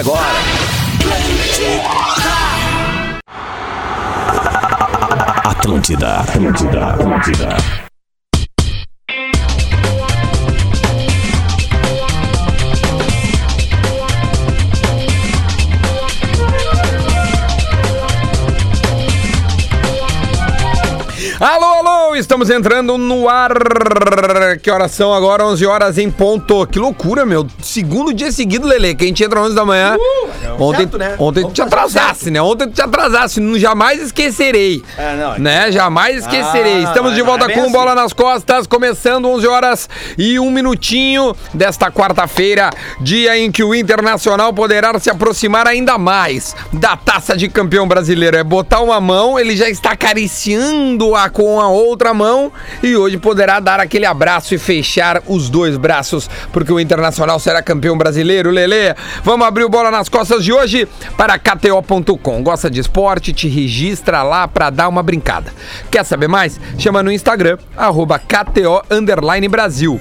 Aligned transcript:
Agora. 0.00 0.20
Atlântida, 5.44 6.20
Atlântida, 6.20 6.86
Atlântida. 6.88 7.56
Alô, 21.40 21.73
estamos 22.16 22.50
entrando 22.50 22.96
no 22.98 23.28
ar. 23.28 23.52
Que 24.62 24.70
horas 24.70 24.92
são 24.92 25.12
agora? 25.12 25.44
11 25.46 25.66
horas 25.66 25.98
em 25.98 26.10
ponto. 26.10 26.66
Que 26.66 26.78
loucura, 26.78 27.24
meu. 27.26 27.46
Segundo 27.62 28.12
dia 28.12 28.30
seguido, 28.32 28.66
Lele, 28.66 28.94
que 28.94 29.04
a 29.04 29.06
gente 29.06 29.22
entra 29.24 29.40
11 29.40 29.54
da 29.54 29.64
manhã. 29.64 29.96
ontem 30.58 30.82
certo, 30.82 30.98
né? 30.98 31.16
ontem 31.18 31.42
tu 31.44 31.52
te 31.52 31.62
atrasasse, 31.62 32.30
né? 32.30 32.40
Ontem 32.42 32.66
tu 32.68 32.74
te 32.74 32.82
atrasasse. 32.82 33.40
Não- 33.40 33.58
Jamais 33.58 34.00
esquecerei. 34.02 34.82
É, 34.98 35.16
não, 35.16 35.34
é 35.34 35.38
Né? 35.38 35.72
Jamais 35.72 36.18
esquecerei. 36.18 36.84
Ah, 36.84 36.88
Estamos 36.88 37.14
de 37.14 37.22
volta 37.22 37.46
é 37.46 37.54
com 37.54 37.62
assim. 37.62 37.72
bola 37.72 37.94
nas 37.94 38.12
costas, 38.12 38.66
começando 38.66 39.26
11 39.28 39.46
horas 39.46 39.88
e 40.18 40.38
um 40.38 40.50
minutinho 40.50 41.34
desta 41.52 41.90
quarta-feira, 41.90 42.70
dia 43.00 43.38
em 43.38 43.50
que 43.50 43.62
o 43.64 43.74
Internacional 43.74 44.52
poderá 44.52 44.98
se 44.98 45.08
aproximar 45.08 45.66
ainda 45.66 45.96
mais 45.96 46.54
da 46.72 46.96
taça 46.96 47.36
de 47.36 47.48
campeão 47.48 47.86
brasileiro. 47.88 48.36
É 48.36 48.44
botar 48.44 48.80
uma 48.80 49.00
mão, 49.00 49.38
ele 49.38 49.56
já 49.56 49.68
está 49.68 49.92
acariciando-a 49.92 51.30
com 51.30 51.60
a 51.60 51.68
outra 51.68 52.03
mão 52.12 52.52
e 52.82 52.96
hoje 52.96 53.16
poderá 53.16 53.60
dar 53.60 53.80
aquele 53.80 54.04
abraço 54.04 54.54
e 54.54 54.58
fechar 54.58 55.22
os 55.26 55.48
dois 55.48 55.76
braços, 55.76 56.28
porque 56.52 56.72
o 56.72 56.80
Internacional 56.80 57.38
será 57.38 57.62
campeão 57.62 57.96
brasileiro, 57.96 58.50
Lele. 58.50 58.94
Vamos 59.22 59.46
abrir 59.46 59.64
o 59.64 59.68
bola 59.68 59.90
nas 59.90 60.08
costas 60.08 60.44
de 60.44 60.52
hoje 60.52 60.88
para 61.16 61.38
KTO.com. 61.38 62.42
Gosta 62.42 62.68
de 62.70 62.80
esporte? 62.80 63.32
Te 63.32 63.48
registra 63.48 64.22
lá 64.22 64.46
para 64.46 64.70
dar 64.70 64.88
uma 64.88 65.02
brincada. 65.02 65.52
Quer 65.90 66.04
saber 66.04 66.28
mais? 66.28 66.60
Chama 66.78 67.02
no 67.02 67.12
Instagram, 67.12 67.58
arroba 67.76 68.18
KTO 68.18 68.82
Brasil. 69.48 70.00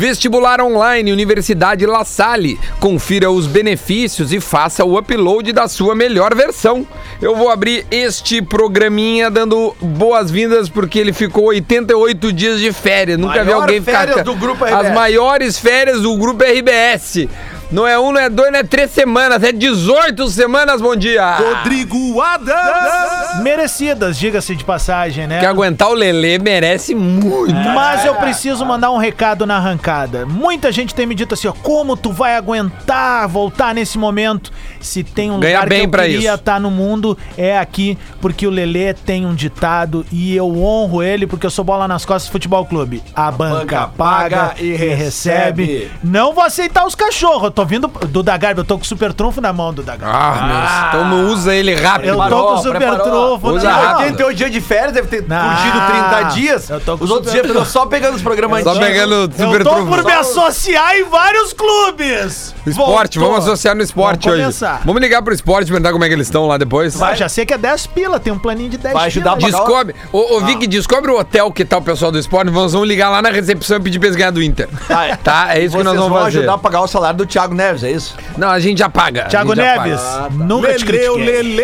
Vestibular 0.00 0.62
Online 0.62 1.12
Universidade 1.12 1.84
La 1.84 2.06
Salle. 2.06 2.58
Confira 2.80 3.30
os 3.30 3.46
benefícios 3.46 4.32
e 4.32 4.40
faça 4.40 4.82
o 4.82 4.98
upload 4.98 5.52
da 5.52 5.68
sua 5.68 5.94
melhor 5.94 6.34
versão. 6.34 6.86
Eu 7.20 7.36
vou 7.36 7.50
abrir 7.50 7.84
este 7.90 8.40
programinha 8.40 9.30
dando 9.30 9.76
boas-vindas 9.78 10.70
porque 10.70 10.98
ele 10.98 11.12
ficou 11.12 11.44
88 11.48 12.32
dias 12.32 12.60
de 12.60 12.72
férias. 12.72 13.18
Nunca 13.18 13.40
vi 13.40 13.50
Maior 13.50 13.60
alguém 13.60 13.82
ficar. 13.82 14.06
férias 14.08 14.24
do 14.24 14.34
grupo 14.34 14.64
As 14.64 14.72
RBS. 14.72 14.94
maiores 14.94 15.58
férias 15.58 16.00
do 16.00 16.16
grupo 16.16 16.42
RBS. 16.44 17.28
Não 17.70 17.86
é 17.86 17.96
um, 17.96 18.10
não 18.10 18.20
é 18.20 18.28
dois, 18.28 18.50
não 18.50 18.58
é 18.58 18.64
três 18.64 18.90
semanas, 18.90 19.40
é 19.44 19.52
18 19.52 20.26
semanas, 20.28 20.82
bom 20.82 20.96
dia! 20.96 21.36
Rodrigo 21.36 22.20
Adams. 22.20 23.40
merecidas, 23.42 24.18
diga-se 24.18 24.56
de 24.56 24.64
passagem, 24.64 25.28
né? 25.28 25.38
Que 25.38 25.46
aguentar 25.46 25.88
o 25.88 25.94
Lelê 25.94 26.36
merece 26.36 26.96
muito. 26.96 27.54
Mas 27.54 28.04
eu 28.04 28.16
preciso 28.16 28.66
mandar 28.66 28.90
um 28.90 28.96
recado 28.96 29.46
na 29.46 29.56
arrancada. 29.56 30.26
Muita 30.26 30.72
gente 30.72 30.92
tem 30.92 31.06
me 31.06 31.14
dito 31.14 31.34
assim, 31.34 31.46
ó, 31.46 31.52
como 31.52 31.96
tu 31.96 32.10
vai 32.10 32.34
aguentar 32.34 33.28
voltar 33.28 33.72
nesse 33.72 33.96
momento? 33.98 34.50
Se 34.80 35.04
tem 35.04 35.30
um 35.30 35.38
Ganha 35.38 35.60
lugar 35.60 35.68
bem 35.68 35.88
que 35.88 35.96
eu 35.96 36.02
queria 36.02 36.34
estar 36.34 36.58
no 36.58 36.72
mundo, 36.72 37.16
é 37.38 37.56
aqui, 37.56 37.96
porque 38.20 38.48
o 38.48 38.50
Lelê 38.50 38.94
tem 38.94 39.24
um 39.24 39.34
ditado 39.34 40.04
e 40.10 40.34
eu 40.34 40.60
honro 40.60 41.04
ele 41.04 41.24
porque 41.24 41.46
eu 41.46 41.50
sou 41.50 41.64
bola 41.64 41.86
nas 41.86 42.04
costas 42.04 42.28
do 42.28 42.32
futebol 42.32 42.66
clube. 42.66 43.00
A 43.14 43.30
banca, 43.30 43.86
paga 43.96 44.54
e 44.58 44.72
recebe. 44.74 45.88
Não 46.02 46.32
vou 46.34 46.42
aceitar 46.42 46.84
os 46.84 46.96
cachorros. 46.96 47.52
Eu 47.60 47.64
tô 47.64 47.64
vindo 47.66 47.88
do 48.08 48.22
Dagarbi, 48.22 48.60
eu 48.60 48.64
tô 48.64 48.78
com 48.78 48.84
o 48.84 48.86
super 48.86 49.12
trunfo 49.12 49.38
na 49.40 49.52
mão 49.52 49.72
do 49.74 49.82
Dagarbi. 49.82 50.14
Ah, 50.16 50.46
meu, 50.46 51.00
então 51.02 51.10
não 51.10 51.30
usa 51.30 51.54
ele 51.54 51.74
rápido. 51.74 52.08
eu 52.08 52.16
tô 52.16 52.46
com 52.46 52.54
o 52.54 52.56
super 52.62 52.78
preparou. 52.78 53.38
trunfo. 53.38 53.48
Usa 53.56 53.68
não. 53.70 53.76
rápido. 53.82 54.00
88 54.04 54.36
dias 54.36 54.50
de 54.50 54.60
férias, 54.62 54.92
deve 54.92 55.08
ter 55.08 55.28
Não. 55.28 55.56
fugido 55.56 55.78
30 55.90 56.22
dias. 56.34 56.70
Eu 56.70 56.80
tô 56.80 56.96
com 56.96 57.04
Os 57.04 57.10
outros 57.10 57.32
dias 57.32 57.46
ficou 57.46 57.64
só 57.66 57.84
pegando 57.84 58.14
os 58.14 58.22
programas 58.22 58.62
Só 58.64 58.70
antigos. 58.70 58.88
pegando 58.88 59.12
o 59.12 59.22
Eu 59.24 59.46
super 59.46 59.62
tô 59.62 59.70
trunfo. 59.74 59.86
por 59.90 60.04
me 60.04 60.12
associar 60.12 60.96
em 60.96 61.04
vários 61.04 61.52
clubes. 61.52 62.54
Esporte, 62.66 63.18
Voltou. 63.18 63.34
vamos 63.34 63.46
associar 63.48 63.74
no 63.76 63.82
esporte 63.82 64.22
Vamos 64.24 64.34
hoje. 64.34 64.42
começar. 64.42 64.80
Vamos 64.84 65.02
ligar 65.02 65.20
pro 65.22 65.34
esporte 65.34 65.68
e 65.68 65.70
perguntar 65.70 65.92
como 65.92 66.04
é 66.04 66.08
que 66.08 66.14
eles 66.14 66.26
estão 66.26 66.46
lá 66.46 66.56
depois. 66.56 67.00
Ah, 67.02 67.14
já 67.14 67.28
sei 67.28 67.44
que 67.44 67.52
é 67.52 67.58
10 67.58 67.86
pila, 67.88 68.18
tem 68.18 68.32
um 68.32 68.38
planinho 68.38 68.70
de 68.70 68.78
10 68.78 68.94
Vai 68.94 69.06
ajudar 69.06 69.36
pila. 69.36 69.50
Descobre, 69.50 69.94
ô, 70.12 70.36
ô 70.36 70.40
Vic, 70.40 70.66
descobre 70.66 71.10
o 71.10 71.18
hotel 71.18 71.50
que 71.52 71.64
tá 71.64 71.76
o 71.76 71.82
pessoal 71.82 72.10
do 72.10 72.18
esporte. 72.18 72.50
Nós 72.50 72.72
vamos 72.72 72.88
ligar 72.88 73.10
lá 73.10 73.20
na 73.20 73.30
recepção 73.30 73.76
e 73.76 73.80
pedir 73.80 73.98
pra 73.98 74.08
eles 74.08 74.16
ganhar 74.16 74.30
do 74.30 74.42
Inter. 74.42 74.68
Ah, 74.88 75.04
é. 75.06 75.16
Tá? 75.16 75.54
É 75.54 75.62
isso 75.62 75.76
que 75.76 75.82
nós 75.82 75.92
Vocês 75.92 75.98
vamos 76.00 76.08
vão 76.16 76.24
fazer. 76.24 76.38
ajudar 76.38 76.54
a 76.54 76.58
pagar 76.58 76.80
o 76.82 76.86
salário 76.86 77.18
do 77.18 77.26
Thiago 77.26 77.49
Neves, 77.54 77.82
é 77.84 77.90
isso? 77.90 78.16
Não, 78.36 78.48
a 78.48 78.58
gente 78.60 78.78
já 78.78 78.88
paga. 78.88 79.24
Thiago 79.24 79.54
Neves, 79.54 80.00
paga. 80.00 80.30
nunca 80.30 80.74
te 80.74 80.84
critiquei. 80.84 81.24
Lele! 81.24 81.62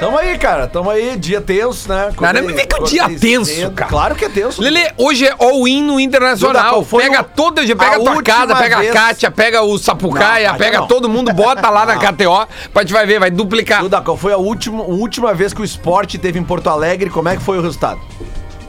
Tamo 0.00 0.18
aí, 0.18 0.36
cara. 0.38 0.66
Tamo 0.66 0.90
aí, 0.90 1.16
dia 1.16 1.40
tenso, 1.40 1.88
né? 1.88 2.10
Cara, 2.18 2.40
não 2.40 2.46
me 2.48 2.52
vem 2.52 2.66
com 2.66 2.82
dia 2.84 3.02
Acordei 3.04 3.18
tenso, 3.18 3.50
cedo. 3.54 3.70
cara. 3.72 3.90
Claro 3.90 4.14
que 4.14 4.24
é 4.24 4.28
tenso. 4.28 4.60
Lele, 4.60 4.80
hoje 4.98 5.26
é 5.26 5.34
all-in 5.38 5.82
no 5.82 5.92
Duda, 5.92 6.02
Internacional. 6.02 6.84
foi 6.84 7.04
Pega 7.04 7.20
o- 7.20 7.24
toda, 7.24 7.66
já 7.66 7.76
pega 7.76 7.96
a 7.96 8.00
tua 8.00 8.22
casa, 8.22 8.56
pega 8.56 8.78
vez- 8.78 8.90
a 8.90 8.92
Kátia, 8.94 9.30
pega 9.30 9.62
o 9.62 9.78
Sapucaia, 9.78 10.50
Não, 10.52 10.58
pega 10.58 10.80
não. 10.80 10.86
todo 10.88 11.08
mundo, 11.08 11.32
bota 11.32 11.70
lá 11.70 11.86
na 11.86 11.96
KTO, 11.96 12.46
pra 12.72 12.82
gente 12.82 12.92
vai 12.92 13.06
ver, 13.06 13.18
vai 13.20 13.30
duplicar. 13.30 13.80
Duda, 13.80 14.00
qual 14.00 14.16
foi 14.16 14.32
a 14.32 14.36
última, 14.36 14.82
a 14.82 14.86
última 14.86 15.32
vez 15.32 15.52
que 15.54 15.60
o 15.62 15.64
esporte 15.64 16.18
teve 16.18 16.38
em 16.38 16.44
Porto 16.44 16.68
Alegre? 16.68 17.08
Como 17.08 17.28
é 17.28 17.36
que 17.36 17.42
foi 17.42 17.58
o 17.58 17.62
resultado? 17.62 18.00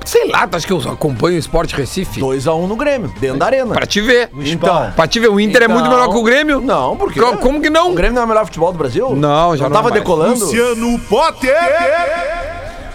Sei 0.06 0.28
lá, 0.30 0.48
tu 0.48 0.56
acha 0.56 0.66
que 0.68 0.72
eu 0.72 0.78
acompanho 0.90 1.36
o 1.36 1.40
Esporte 1.40 1.76
Recife? 1.76 2.20
2x1 2.22 2.68
no 2.68 2.76
Grêmio, 2.76 3.12
dentro 3.20 3.40
da 3.40 3.48
arena. 3.48 3.74
Pra 3.74 3.86
te 3.86 4.00
ver. 4.02 4.30
Então. 4.40 4.92
Pra 4.96 5.08
te 5.08 5.20
ver, 5.20 5.30
o 5.30 5.40
Inter 5.40 5.64
é 5.64 5.68
muito 5.68 5.86
Então, 5.88 5.98
melhor 5.98 6.10
que 6.12 6.18
o 6.18 6.24
Grêmio? 6.24 6.62
Não, 6.62 6.96
porque. 6.96 7.20
Co- 7.20 7.38
Como 7.38 7.60
que 7.62 7.70
não? 7.70 7.92
O 7.92 7.96
Grêmio 7.96 8.14
não 8.16 8.22
é 8.22 8.26
o 8.26 8.28
melhor 8.28 8.46
futebol 8.46 8.72
do 8.72 8.78
Brasil? 8.78 9.16
Não, 9.16 9.58
já 9.58 9.64
não 9.66 9.72
tava 9.76 9.90
é 9.90 9.92
mais. 9.92 10.02
decolando. 10.04 10.46
Luciano 10.46 11.00
Potter. 11.10 11.56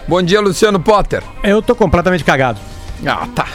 Bom 0.07 0.23
dia, 0.23 0.41
Luciano 0.41 0.79
Potter. 0.81 1.23
Eu 1.43 1.61
tô 1.61 1.75
completamente 1.75 2.25
cagado. 2.25 2.59
Ah, 3.07 3.27
tá. 3.35 3.47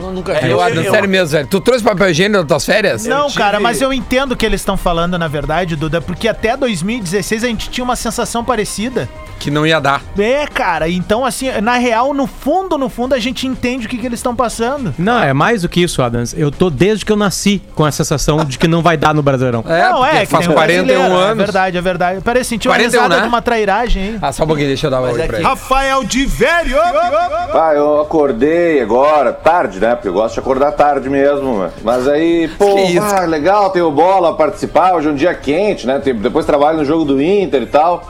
Eu 0.00 0.12
nunca 0.12 0.32
É, 0.32 0.52
eu, 0.52 0.60
Adam, 0.60 0.82
sério 0.82 1.08
mesmo, 1.08 1.28
velho. 1.28 1.46
Tu 1.46 1.60
trouxe 1.60 1.84
papel 1.84 2.10
higiênico 2.10 2.38
das 2.44 2.48
tuas 2.48 2.66
férias? 2.66 3.04
Não, 3.06 3.26
tive- 3.26 3.38
cara, 3.38 3.60
mas 3.60 3.80
eu 3.80 3.92
entendo 3.92 4.32
o 4.32 4.36
que 4.36 4.46
eles 4.46 4.60
estão 4.60 4.76
falando, 4.76 5.18
na 5.18 5.28
verdade, 5.28 5.76
Duda, 5.76 6.00
porque 6.00 6.26
até 6.28 6.56
2016 6.56 7.44
a 7.44 7.46
gente 7.48 7.70
tinha 7.70 7.84
uma 7.84 7.96
sensação 7.96 8.44
parecida. 8.44 9.08
Que 9.38 9.50
não 9.50 9.66
ia 9.66 9.80
dar. 9.80 10.02
É, 10.18 10.46
cara, 10.46 10.86
então 10.86 11.24
assim, 11.24 11.50
na 11.62 11.76
real, 11.78 12.12
no 12.12 12.26
fundo, 12.26 12.76
no 12.76 12.90
fundo, 12.90 13.14
a 13.14 13.18
gente 13.18 13.46
entende 13.46 13.86
o 13.86 13.88
que, 13.88 13.96
que 13.96 14.04
eles 14.04 14.18
estão 14.18 14.36
passando. 14.36 14.94
Não, 14.98 15.18
é 15.22 15.32
mais 15.32 15.62
do 15.62 15.68
que 15.68 15.80
isso, 15.82 16.02
Adams. 16.02 16.34
Eu 16.36 16.50
tô 16.50 16.68
desde 16.68 17.06
que 17.06 17.10
eu 17.12 17.16
nasci 17.16 17.62
com 17.74 17.82
a 17.86 17.90
sensação 17.90 18.44
de 18.44 18.58
que 18.58 18.68
não 18.68 18.82
vai 18.82 18.98
dar 18.98 19.14
no 19.14 19.22
Brasileirão. 19.22 19.64
É, 19.66 19.88
não, 19.88 20.04
é, 20.04 20.20
que 20.20 20.26
faz 20.26 20.44
tem 20.44 20.50
um 20.52 20.54
41 20.54 20.84
brasileiro, 20.84 21.02
É 21.14 21.24
anos. 21.24 21.36
verdade, 21.38 21.78
é 21.78 21.80
verdade. 21.80 22.20
Parece 22.22 22.50
sentir 22.50 22.68
uma 22.68 22.74
41, 22.74 23.00
risada 23.00 23.16
né? 23.16 23.22
de 23.22 23.28
uma 23.28 23.40
trairagem 23.40 24.02
aí. 24.02 24.18
Ah, 24.20 24.30
só 24.30 24.44
um 24.44 24.46
pouquinho, 24.46 24.68
deixa 24.68 24.88
eu 24.88 24.90
dar 24.90 25.00
uma 25.00 25.10
oi 25.10 25.22
é 25.22 25.26
pra 25.26 25.38
ele. 25.38 25.46
Rafael 25.46 26.04
de 26.04 26.26
Velho. 26.26 26.76
Ah, 26.78 27.72
eu 27.74 27.98
acordei 28.02 28.82
agora, 28.82 29.32
tarde, 29.32 29.80
né? 29.80 29.89
Porque 29.94 30.08
eu 30.08 30.12
gosto 30.12 30.34
de 30.34 30.40
acordar 30.40 30.72
tarde 30.72 31.08
mesmo, 31.08 31.58
né? 31.64 31.70
Mas 31.82 32.06
aí, 32.08 32.48
pô, 32.58 32.76
ah, 33.00 33.20
legal, 33.26 33.70
tem 33.70 33.82
o 33.82 33.90
bola 33.90 34.34
participar, 34.36 34.94
hoje 34.94 35.08
é 35.08 35.10
um 35.10 35.14
dia 35.14 35.34
quente, 35.34 35.86
né? 35.86 35.98
Tem- 35.98 36.14
depois 36.14 36.44
trabalho 36.46 36.78
no 36.78 36.84
jogo 36.84 37.04
do 37.04 37.20
Inter 37.22 37.62
e 37.62 37.66
tal. 37.66 38.02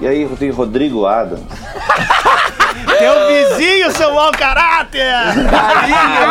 E 0.00 0.06
aí 0.06 0.26
tem 0.38 0.50
Rodrigo 0.50 1.06
Adams. 1.06 1.42
Teu 2.98 3.26
vizinho, 3.26 3.90
seu 3.92 4.14
mau 4.14 4.30
caráter! 4.32 5.02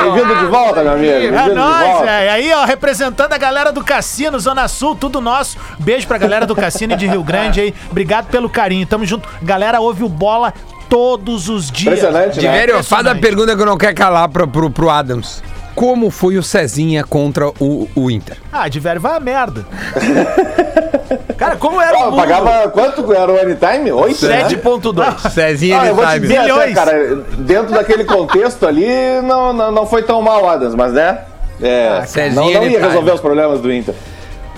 Bem-vindo 0.03 0.35
de 0.35 0.45
volta, 0.45 0.81
meu 0.81 0.93
amigo. 0.93 1.13
É 1.35 1.53
nóis, 1.53 1.87
volta. 1.87 2.05
velho. 2.05 2.31
Aí, 2.31 2.53
ó, 2.53 2.63
representando 2.65 3.33
a 3.33 3.37
galera 3.37 3.71
do 3.71 3.83
Cassino, 3.83 4.39
Zona 4.39 4.67
Sul, 4.67 4.95
tudo 4.95 5.19
nosso. 5.19 5.57
Beijo 5.79 6.07
pra 6.07 6.17
galera 6.17 6.45
do 6.45 6.55
Cassino 6.55 6.93
e 6.93 6.95
de 6.95 7.07
Rio 7.07 7.23
Grande 7.23 7.59
aí. 7.59 7.73
Obrigado 7.89 8.27
pelo 8.27 8.49
carinho. 8.49 8.85
Tamo 8.85 9.05
junto. 9.05 9.27
Galera, 9.41 9.81
ouve 9.81 10.03
o 10.03 10.09
bola 10.09 10.53
todos 10.89 11.49
os 11.49 11.71
dias. 11.71 11.99
Impressionante, 11.99 12.39
De 12.39 12.47
né? 12.47 12.59
velho, 12.59 12.83
faz 12.83 13.05
a 13.07 13.15
pergunta 13.15 13.55
que 13.55 13.61
eu 13.61 13.65
não 13.65 13.77
quero 13.77 13.95
calar 13.95 14.29
pro, 14.29 14.47
pro, 14.47 14.69
pro 14.69 14.89
Adams. 14.89 15.41
Como 15.75 16.11
foi 16.11 16.37
o 16.37 16.43
Cezinha 16.43 17.03
contra 17.03 17.49
o, 17.59 17.89
o 17.95 18.11
Inter? 18.11 18.37
Ah, 18.51 18.67
de 18.67 18.79
velho 18.79 19.01
vai 19.01 19.17
a 19.17 19.19
merda. 19.19 19.65
Cara, 21.37 21.55
como 21.55 21.81
era 21.81 21.97
Pô, 21.97 22.03
o 22.03 22.11
mundo? 22.11 22.15
pagava 22.17 22.69
quanto 22.69 23.13
era 23.13 23.31
o 23.31 23.39
Anytime? 23.39 23.91
Oito, 23.91 24.25
né? 24.27 24.47
7.2. 24.47 25.29
Cezinha 25.31 25.81
Ah, 25.81 25.87
eu 25.87 25.95
vou 25.95 26.05
te 26.05 26.19
dizer, 26.19 26.73
cara, 26.73 27.15
dentro 27.37 27.73
daquele 27.73 28.05
contexto 28.05 28.65
ali, 28.65 28.87
não, 29.23 29.51
não, 29.51 29.71
não 29.71 29.85
foi 29.85 30.03
tão 30.03 30.21
mal, 30.21 30.47
Adams, 30.49 30.75
mas 30.75 30.93
né? 30.93 31.19
É, 31.61 32.03
Cezinha 32.05 32.33
não, 32.35 32.61
não 32.61 32.67
ia 32.67 32.79
resolver 32.79 33.11
os 33.11 33.21
problemas 33.21 33.59
do 33.59 33.71
Inter. 33.71 33.93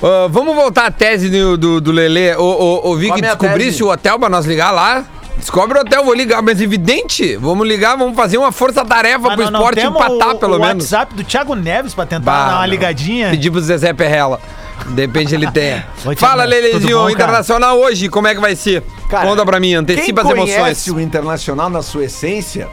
Ah, 0.04 0.28
vamos 0.30 0.56
voltar 0.56 0.86
à 0.86 0.92
tese 0.92 1.30
do, 1.30 1.57
do, 1.57 1.81
do 1.81 1.92
Lelê. 1.92 2.36
Ô, 2.36 2.44
ô, 2.44 2.92
ô 2.92 2.95
Vic, 2.95 3.19
descobrisse 3.19 3.71
tese? 3.71 3.83
o 3.83 3.89
hotel 3.89 4.19
pra 4.19 4.30
nós 4.30 4.45
ligar 4.45 4.71
lá? 4.71 5.04
Descobre 5.38 5.78
o 5.78 5.82
hotel, 5.82 6.04
vou 6.04 6.14
ligar, 6.14 6.42
mas 6.42 6.60
evidente. 6.60 7.36
Vamos 7.38 7.68
ligar, 7.68 7.96
vamos 7.98 8.16
fazer 8.16 8.38
uma 8.38 8.52
força-tarefa 8.52 9.32
Ah, 9.32 9.36
pro 9.36 9.52
não, 9.52 9.60
esporte 9.60 9.76
temos 9.82 9.96
empatar, 10.04 10.36
o, 10.36 10.40
pelo 10.40 10.58
o 10.58 10.60
menos. 10.60 10.84
WhatsApp 10.92 11.14
do 11.14 11.24
Thiago 11.24 11.54
Neves 11.56 11.94
pra 11.94 12.06
tentar 12.06 12.26
Bah, 12.32 12.46
dar 12.48 12.52
uma 12.54 12.62
não. 12.62 12.68
ligadinha. 12.68 13.30
Pedir 13.30 13.52
pro 13.52 13.62
Zezé 13.62 13.94
Perrela. 13.94 14.40
De 14.88 15.02
repente 15.02 15.34
ele 15.36 15.50
tenha. 15.52 15.86
Oi, 16.06 16.16
Fala. 16.16 16.44
Lelezinho, 16.46 16.98
bom, 16.98 17.04
cara? 17.04 17.12
Internacional 17.12 17.78
hoje, 17.78 18.10
como 18.10 18.28
é 18.28 18.34
que 18.36 18.42
vai 18.42 18.56
ser? 18.56 18.84
Cara, 19.10 19.28
Conta 19.28 19.46
pra 19.46 19.60
mim, 19.60 19.74
antecipa 19.76 20.22
as 20.22 20.28
Quem 20.28 20.36
emoções. 20.38 20.58
conhece 20.60 20.92
o 20.92 21.00
Internacional 21.00 21.70
na 21.70 21.81
sua 21.81 22.06
essência, 22.06 22.68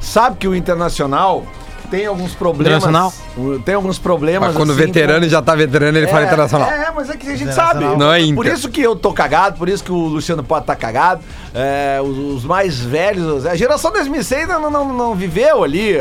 sabe 0.00 0.36
que 0.36 0.48
o 0.48 0.54
Internacional 0.54 1.46
tem 1.90 2.04
alguns 2.04 2.32
problemas. 2.34 2.82
Internacional? 2.82 3.12
o- 3.36 3.58
Tem 3.60 3.74
alguns 3.76 3.96
problemas. 3.98 4.48
Mas 4.48 4.56
quando 4.56 4.72
assim, 4.72 4.80
veterano 4.80 5.24
com- 5.24 5.30
já 5.30 5.40
tá 5.40 5.54
veterano, 5.54 5.96
ele 5.96 6.08
fala 6.08 6.24
internacional. 6.24 6.68
É, 6.68 6.90
mas 6.94 7.08
é 7.08 7.16
que 7.16 7.30
a 7.30 7.36
gente 7.36 7.54
sabe. 7.54 7.84
Não 7.96 8.12
é 8.12 8.18
Por 8.18 8.44
Inter. 8.44 8.54
isso 8.54 8.68
que 8.68 8.80
eu 8.82 8.96
tô 8.96 9.12
cagado, 9.12 9.56
por 9.56 9.68
isso 9.68 9.84
que 9.84 9.92
o 9.92 9.96
Luciano 9.96 10.42
pode 10.42 10.66
tá 10.66 10.74
cagado. 10.74 11.22
É, 11.58 12.02
os, 12.02 12.18
os 12.18 12.44
mais 12.44 12.78
velhos, 12.78 13.46
a 13.46 13.56
geração 13.56 13.90
2006 13.90 14.46
não, 14.46 14.70
não, 14.70 14.92
não 14.92 15.14
viveu 15.14 15.64
ali 15.64 15.96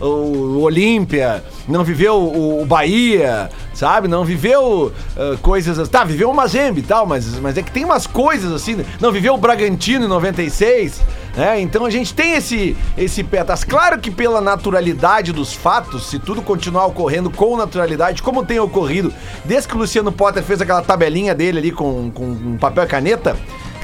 o, 0.00 0.06
o 0.06 0.62
Olímpia, 0.62 1.42
não 1.66 1.82
viveu 1.82 2.14
o, 2.14 2.62
o 2.62 2.64
Bahia, 2.64 3.50
sabe? 3.74 4.06
Não 4.06 4.24
viveu 4.24 4.92
ah, 5.16 5.36
coisas 5.42 5.78
assim. 5.80 5.90
Tá, 5.90 6.04
viveu 6.04 6.30
o 6.30 6.34
Mazembe 6.34 6.80
e 6.80 6.84
tal, 6.84 7.06
mas, 7.06 7.38
mas 7.40 7.58
é 7.58 7.62
que 7.62 7.72
tem 7.72 7.84
umas 7.84 8.06
coisas 8.06 8.52
assim. 8.52 8.84
Não 9.00 9.10
viveu 9.10 9.34
o 9.34 9.38
Bragantino 9.38 10.04
em 10.04 10.08
96. 10.08 11.02
né? 11.36 11.60
então 11.60 11.84
a 11.86 11.90
gente 11.90 12.14
tem 12.14 12.34
esse, 12.34 12.76
esse 12.96 13.26
atrás. 13.40 13.64
Claro 13.64 13.98
que 13.98 14.12
pela 14.12 14.40
naturalidade 14.40 15.32
dos 15.32 15.52
fatos, 15.52 16.08
se 16.08 16.18
tudo 16.18 16.40
continuar 16.42 16.86
ocorrendo 16.86 17.30
com 17.30 17.56
naturalidade, 17.56 18.22
como 18.22 18.44
tem 18.44 18.60
ocorrido, 18.60 19.12
desde 19.44 19.68
que 19.68 19.74
o 19.74 19.78
Luciano 19.78 20.12
Potter 20.12 20.42
fez 20.42 20.60
aquela 20.60 20.82
tabelinha 20.82 21.34
dele 21.34 21.58
ali 21.58 21.72
com, 21.72 22.12
com 22.12 22.56
papel 22.58 22.84
e 22.84 22.86
caneta, 22.86 23.36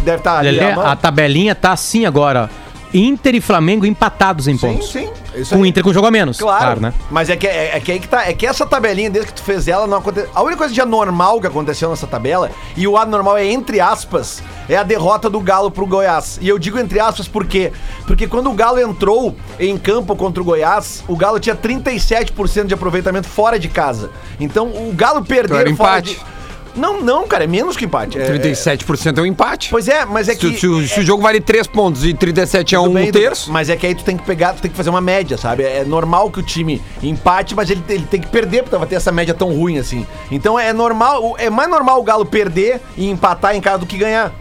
deve 0.07 0.19
estar 0.19 0.39
ali 0.39 0.53
Lelê, 0.53 0.75
mão. 0.75 0.87
a 0.87 0.97
tabelinha 0.97 1.55
tá 1.55 1.73
assim 1.73 2.07
agora. 2.07 2.49
Inter 2.95 3.35
e 3.35 3.41
Flamengo 3.41 3.85
empatados 3.85 4.47
em 4.49 4.57
Sim, 4.57 4.59
pontos. 4.69 4.93
sim. 4.93 5.09
Isso 5.35 5.55
Com 5.55 5.61
o. 5.63 5.67
Inter 5.67 5.83
com 5.83 5.93
jogo 5.93 6.07
a 6.07 6.11
menos. 6.11 6.39
Claro, 6.39 6.81
né? 6.81 6.95
Mas 7.11 7.29
é 7.29 7.37
que, 7.37 7.47
é, 7.47 7.77
é 7.77 7.81
que 7.81 7.93
aí 7.93 8.01
que 8.01 8.09
tá. 8.09 8.27
É 8.27 8.33
que 8.33 8.47
essa 8.47 8.65
tabelinha, 8.65 9.11
desde 9.11 9.33
que 9.33 9.37
tu 9.39 9.43
fez 9.45 9.69
ela, 9.69 9.87
não 9.87 9.99
aconteceu. 9.99 10.31
A 10.35 10.41
única 10.41 10.59
coisa 10.59 10.73
de 10.73 10.81
anormal 10.81 11.39
que 11.41 11.47
aconteceu 11.47 11.91
nessa 11.91 12.07
tabela, 12.07 12.51
e 12.75 12.87
o 12.89 12.97
anormal 12.97 13.37
é 13.37 13.45
entre 13.45 13.81
aspas, 13.81 14.43
é 14.67 14.77
a 14.77 14.83
derrota 14.83 15.29
do 15.29 15.41
Galo 15.41 15.71
pro 15.71 15.85
Goiás. 15.85 16.39
E 16.41 16.49
eu 16.49 16.59
digo 16.59 16.79
entre 16.79 16.99
aspas 16.99 17.29
por 17.29 17.45
quê? 17.45 17.71
Porque 18.07 18.27
quando 18.27 18.49
o 18.49 18.55
Galo 18.55 18.81
entrou 18.81 19.37
em 19.61 19.77
campo 19.77 20.17
contra 20.17 20.41
o 20.41 20.45
Goiás, 20.45 21.05
o 21.07 21.17
Galo 21.17 21.39
tinha 21.39 21.57
37% 21.57 22.67
de 22.67 22.73
aproveitamento 22.75 23.29
fora 23.29 23.59
de 23.59 23.69
casa. 23.69 24.11
Então 24.41 24.69
o 24.69 24.95
Galo 24.97 25.23
perder 25.23 25.67
era 25.67 25.77
fora 25.77 25.99
empate. 25.99 26.15
de. 26.15 26.36
Não, 26.77 27.01
não, 27.03 27.27
cara, 27.27 27.45
é 27.45 27.47
menos 27.47 27.77
que 27.77 27.85
empate. 27.85 28.19
É, 28.19 28.27
37% 28.39 29.19
é 29.19 29.23
um 29.23 29.27
empate. 29.27 29.71
Pois 29.71 29.89
é, 29.89 30.05
mas 30.05 30.29
é 30.29 30.35
Se, 30.35 30.39
que. 30.39 30.59
se 30.61 30.67
o- 30.67 30.87
se 30.87 31.01
o 31.01 31.03
jogo 31.03 31.23
vale 31.23 31.41
3 31.41 31.67
pontos 31.67 32.05
e 32.05 32.13
37 32.15 32.75
é 32.75 32.81
um 32.81 32.93
bem, 32.93 33.11
terço. 33.11 33.51
Mas 33.53 33.69
é 33.71 33.77
que 33.77 33.87
aí 33.87 33.95
tu 33.95 34.05
tem 34.05 34.17
que 34.17 34.25
pegar, 34.25 34.53
tu 34.55 34.63
tem 34.63 34.71
que 34.71 34.77
fazer 34.77 34.91
uma 34.91 35.01
média, 35.01 35.37
sabe? 35.39 35.63
É 35.63 35.85
normal 35.85 36.31
que 36.31 36.41
o 36.41 36.43
time 36.43 36.83
empate, 37.03 37.55
mas 37.55 37.71
ele, 37.71 37.83
ele 37.89 38.05
tem 38.05 38.21
que 38.21 38.29
perder 38.29 38.65
pra 38.65 38.85
ter 38.87 38.97
essa 38.97 39.11
média 39.13 39.33
tão 39.35 39.53
ruim 39.55 39.79
assim. 39.79 40.07
Então 40.31 40.59
é 40.59 40.73
normal, 40.73 41.35
é 41.39 41.49
mais 41.51 41.69
normal 41.71 42.01
o 42.01 42.03
Galo 42.03 42.27
perder 42.27 42.81
e 42.97 43.09
empatar 43.09 43.55
em 43.57 43.61
casa 43.61 43.79
do 43.79 43.87
que 43.87 43.97
ganhar. 43.97 44.33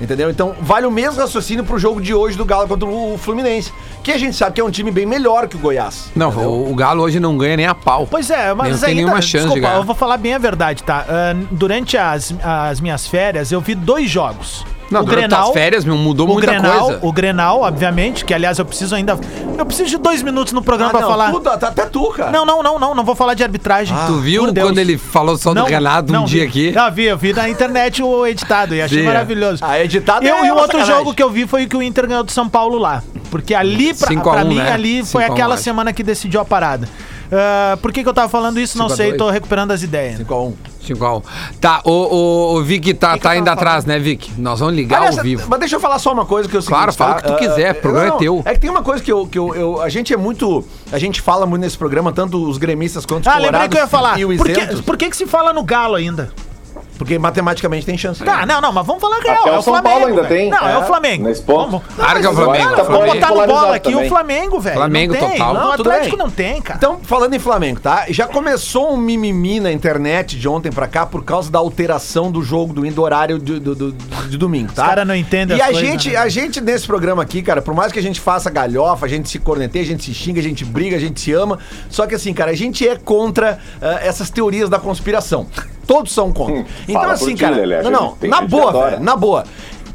Entendeu? 0.00 0.30
Então 0.30 0.54
vale 0.60 0.86
o 0.86 0.90
mesmo 0.90 1.20
raciocínio 1.20 1.64
pro 1.64 1.78
jogo 1.78 2.00
de 2.00 2.12
hoje 2.14 2.36
do 2.36 2.44
Galo 2.44 2.66
contra 2.66 2.88
o 2.88 3.16
Fluminense. 3.18 3.72
Que 4.02 4.10
a 4.10 4.18
gente 4.18 4.36
sabe 4.36 4.54
que 4.54 4.60
é 4.60 4.64
um 4.64 4.70
time 4.70 4.90
bem 4.90 5.06
melhor 5.06 5.46
que 5.46 5.56
o 5.56 5.58
Goiás. 5.58 6.10
Não, 6.14 6.30
o, 6.30 6.72
o 6.72 6.74
Galo 6.74 7.02
hoje 7.02 7.20
não 7.20 7.36
ganha 7.38 7.56
nem 7.56 7.66
a 7.66 7.74
pau. 7.74 8.06
Pois 8.10 8.30
é, 8.30 8.52
mas 8.52 8.72
Não 8.72 8.78
tem 8.80 8.88
aí 8.88 8.94
nenhuma 8.96 9.14
tá, 9.16 9.20
chance 9.20 9.32
de 9.32 9.38
desculpa, 9.44 9.60
ganhar. 9.68 9.76
eu 9.76 9.84
vou 9.84 9.94
falar 9.94 10.16
bem 10.16 10.34
a 10.34 10.38
verdade, 10.38 10.82
tá? 10.82 11.04
Ah, 11.08 11.34
durante 11.50 11.96
as, 11.96 12.34
as 12.42 12.80
minhas 12.80 13.06
férias, 13.06 13.52
eu 13.52 13.60
vi 13.60 13.74
dois 13.74 14.10
jogos. 14.10 14.64
Não, 14.92 15.04
durante 15.04 15.34
as 15.34 15.50
férias, 15.50 15.84
meu, 15.84 15.96
mudou 15.96 16.26
o 16.28 16.32
muita 16.32 16.52
Grenal, 16.52 16.84
coisa. 16.84 16.98
O 17.02 17.12
Grenal, 17.12 17.60
obviamente, 17.62 18.24
que 18.24 18.32
aliás 18.34 18.58
eu 18.58 18.64
preciso 18.64 18.94
ainda... 18.94 19.18
Eu 19.58 19.66
preciso 19.66 19.88
de 19.90 19.98
dois 19.98 20.22
minutos 20.22 20.52
no 20.52 20.62
programa 20.62 20.90
Ah, 20.90 20.92
pra 20.92 21.00
não, 21.02 21.08
falar... 21.08 21.30
tudo, 21.32 21.48
até 21.48 21.86
tu, 21.86 22.10
cara. 22.10 22.30
Não, 22.30 22.44
não, 22.46 22.62
não, 22.62 22.78
não, 22.78 22.94
não 22.94 23.04
vou 23.04 23.14
falar 23.14 23.34
de 23.34 23.42
arbitragem. 23.42 23.96
tu 24.06 24.18
viu 24.18 24.52
quando 24.54 24.78
ele 24.78 24.96
falou 24.98 25.36
só 25.36 25.52
do 25.54 25.64
Renato 25.64 26.10
um 26.10 26.16
não, 26.16 26.24
dia 26.24 26.42
vi. 26.42 26.48
aqui? 26.48 26.72
Não, 26.72 26.90
vi, 26.90 27.04
eu 27.04 27.16
vi 27.16 27.32
na 27.32 27.48
internet 27.48 28.02
o 28.02 28.26
editado 28.26 28.74
e 28.74 28.82
achei 28.82 28.98
Vi. 28.98 29.04
maravilhoso. 29.04 29.62
Ah, 29.64 29.78
editado 29.80 30.26
Eu, 30.26 30.36
é 30.36 30.46
e 30.46 30.50
o 30.50 30.54
outro 30.54 30.78
sacanagem. 30.78 30.94
jogo 30.96 31.14
que 31.14 31.22
eu 31.22 31.30
vi 31.30 31.46
foi 31.46 31.66
que 31.66 31.76
o 31.76 31.82
Inter 31.82 32.06
ganhou 32.06 32.24
do 32.24 32.32
São 32.32 32.48
Paulo 32.48 32.78
lá. 32.78 33.02
Porque 33.30 33.54
ali, 33.54 33.94
pra, 33.94 34.08
5 34.08 34.28
a 34.28 34.32
pra 34.34 34.44
1, 34.44 34.48
mim, 34.48 34.56
né? 34.56 34.72
ali 34.72 34.98
foi 35.04 35.22
5 35.22 35.24
a 35.24 35.28
1, 35.30 35.32
aquela 35.32 35.54
acho. 35.54 35.62
semana 35.62 35.92
que 35.92 36.02
decidiu 36.02 36.40
a 36.40 36.44
parada. 36.44 36.88
Ah, 37.30 37.78
por 37.80 37.92
que, 37.92 38.02
que 38.02 38.08
eu 38.08 38.12
tava 38.14 38.28
falando 38.28 38.60
isso? 38.60 38.76
Não 38.76 38.88
5 38.88 38.92
a 38.92 38.96
sei, 38.96 39.06
2. 39.08 39.18
tô 39.18 39.30
recuperando 39.30 39.70
as 39.70 39.82
ideias. 39.82 40.18
5 40.18 40.34
a 40.34 40.42
1. 40.42 40.54
5 40.86 41.04
a 41.04 41.16
1. 41.18 41.22
Tá, 41.60 41.80
o, 41.84 41.90
o, 41.90 42.56
o 42.58 42.62
Vic 42.62 42.92
tá, 42.94 43.16
tá 43.16 43.34
tava 43.34 43.50
atrás, 43.50 43.84
né, 43.84 43.98
Vic? 43.98 44.32
Nós 44.38 44.60
vamos 44.60 44.74
ligar 44.74 44.98
Aliás, 44.98 45.18
ao 45.18 45.24
vivo. 45.24 45.46
Mas 45.48 45.60
deixa 45.60 45.76
eu 45.76 45.80
falar 45.80 45.98
só 45.98 46.12
uma 46.12 46.26
coisa 46.26 46.48
que 46.48 46.56
eu 46.56 46.62
Claro, 46.62 46.92
fala 46.92 47.12
o 47.18 47.22
que 47.22 47.28
tu 47.28 47.36
quiser, 47.36 47.72
o 47.72 47.74
programa 47.76 48.14
é 48.14 48.18
teu. 48.18 48.42
É 48.44 48.54
que 48.54 48.60
tem 48.60 48.70
uma 48.70 48.82
coisa 48.82 49.02
que 49.02 49.10
eu, 49.12 49.26
que 49.26 49.38
eu, 49.38 49.54
eu- 49.54 49.80
A 49.80 49.88
gente 49.88 50.12
é 50.12 50.16
muito. 50.16 50.64
A 50.90 50.98
gente 50.98 51.20
fala 51.20 51.46
muito 51.46 51.62
nesse 51.62 51.78
programa, 51.78 52.12
tanto 52.12 52.42
os 52.48 52.58
gremistas 52.58 53.06
quanto 53.06 53.22
os 53.22 53.26
Ah, 53.34 53.38
lembrei 53.38 53.68
que 53.68 53.76
eu 53.76 53.80
ia 53.80 53.86
falar. 53.86 54.18
e 54.18 54.24
o 54.24 54.36
Por 54.36 54.46
que, 54.46 54.52
isentos, 54.52 54.80
por 54.80 54.96
que, 54.96 55.08
que 55.10 55.16
se 55.16 55.26
fala 55.26 55.52
no 55.52 55.62
Galo 55.62 55.94
ainda? 55.94 56.30
Porque 57.02 57.18
matematicamente 57.18 57.84
tem 57.84 57.98
chance. 57.98 58.22
Tá, 58.24 58.46
não, 58.46 58.60
não, 58.60 58.72
mas 58.72 58.86
vamos 58.86 59.00
falar 59.02 59.18
real. 59.20 59.40
Até 59.40 59.48
é 59.50 59.52
o 59.52 59.58
o 59.58 59.62
São 59.62 59.72
Flamengo. 59.74 59.88
Paulo 59.90 60.06
ainda 60.06 60.22
velho. 60.22 60.34
tem. 60.40 60.50
Não, 60.50 60.68
é, 60.68 60.72
É, 60.72 60.78
o 60.78 60.82
Flamengo. 60.84 61.24
nesse 61.24 61.42
ponto. 61.42 61.82
Vamos, 61.96 62.24
é 62.24 62.28
o 62.28 62.34
Flamengo. 62.34 62.64
Cara, 62.64 62.76
Tá 62.76 62.82
vamos 62.84 63.06
botar 63.14 63.28
no 63.28 63.46
bola 63.46 63.76
aqui 63.76 63.88
o 63.88 63.92
também. 63.94 64.08
Flamengo, 64.08 64.60
velho. 64.60 64.76
Flamengo 64.76 65.12
não 65.14 65.20
tem. 65.20 65.30
total. 65.32 65.54
Não, 65.54 65.60
Não, 65.62 65.70
o 65.72 65.76
tudo 65.76 65.90
Atlético 65.90 66.16
não 66.16 66.30
tem, 66.30 66.62
cara. 66.62 66.78
Então, 66.78 67.00
falando 67.02 67.34
em 67.34 67.38
Flamengo, 67.38 67.80
tá? 67.80 68.04
Já 68.08 68.26
começou 68.26 68.92
um 68.92 68.96
mimimi 68.96 69.58
na 69.60 69.72
internet 69.72 70.38
de 70.38 70.48
ontem 70.48 70.70
pra 70.70 70.86
cá 70.86 71.04
por 71.04 71.24
causa 71.24 71.50
da 71.50 71.58
alteração 71.58 72.30
do 72.30 72.42
jogo 72.42 72.72
do 72.72 72.86
indo 72.86 73.02
horário 73.02 73.38
de, 73.38 73.58
do, 73.58 73.74
do- 73.74 73.92
de 73.92 74.36
domingo, 74.38 74.72
tá? 74.72 74.82
Os 74.82 74.88
cara 74.88 75.04
não 75.04 75.14
entendem 75.16 75.56
E 75.56 75.60
as 75.60 75.68
a 75.68 75.72
coisas, 75.72 75.88
gente, 75.90 76.10
né? 76.10 76.16
a 76.16 76.28
gente 76.28 76.60
nesse 76.60 76.86
programa 76.86 77.22
aqui, 77.22 77.42
cara, 77.42 77.60
por 77.60 77.74
mais 77.74 77.90
que 77.92 77.98
a 77.98 78.02
gente 78.02 78.20
faça 78.20 78.48
galhofa, 78.50 79.06
a 79.06 79.08
gente 79.08 79.28
se 79.28 79.38
corneteia, 79.38 79.84
a 79.84 79.86
gente 79.88 80.04
se 80.04 80.14
xinga, 80.14 80.40
a 80.40 80.42
gente 80.42 80.64
briga, 80.64 80.96
a 80.96 81.00
gente 81.00 81.20
se 81.20 81.32
ama, 81.32 81.58
só 81.90 82.06
que 82.06 82.14
assim, 82.14 82.32
cara, 82.32 82.50
a 82.50 82.54
gente 82.54 82.86
é 82.86 82.96
contra 82.96 83.58
ah, 83.80 83.98
essas 84.02 84.30
teorias 84.30 84.68
da 84.70 84.78
conspiração. 84.78 85.46
Todos 85.86 86.12
são 86.12 86.32
contra. 86.32 86.54
Hum, 86.56 86.64
então 86.88 87.10
assim, 87.10 87.34
ti, 87.34 87.40
cara, 87.40 87.56
Lelé, 87.56 87.82
não, 87.82 87.90
não, 87.90 88.16
na 88.28 88.40
boa, 88.42 88.72
velho, 88.90 89.02
na 89.02 89.16
boa. 89.16 89.44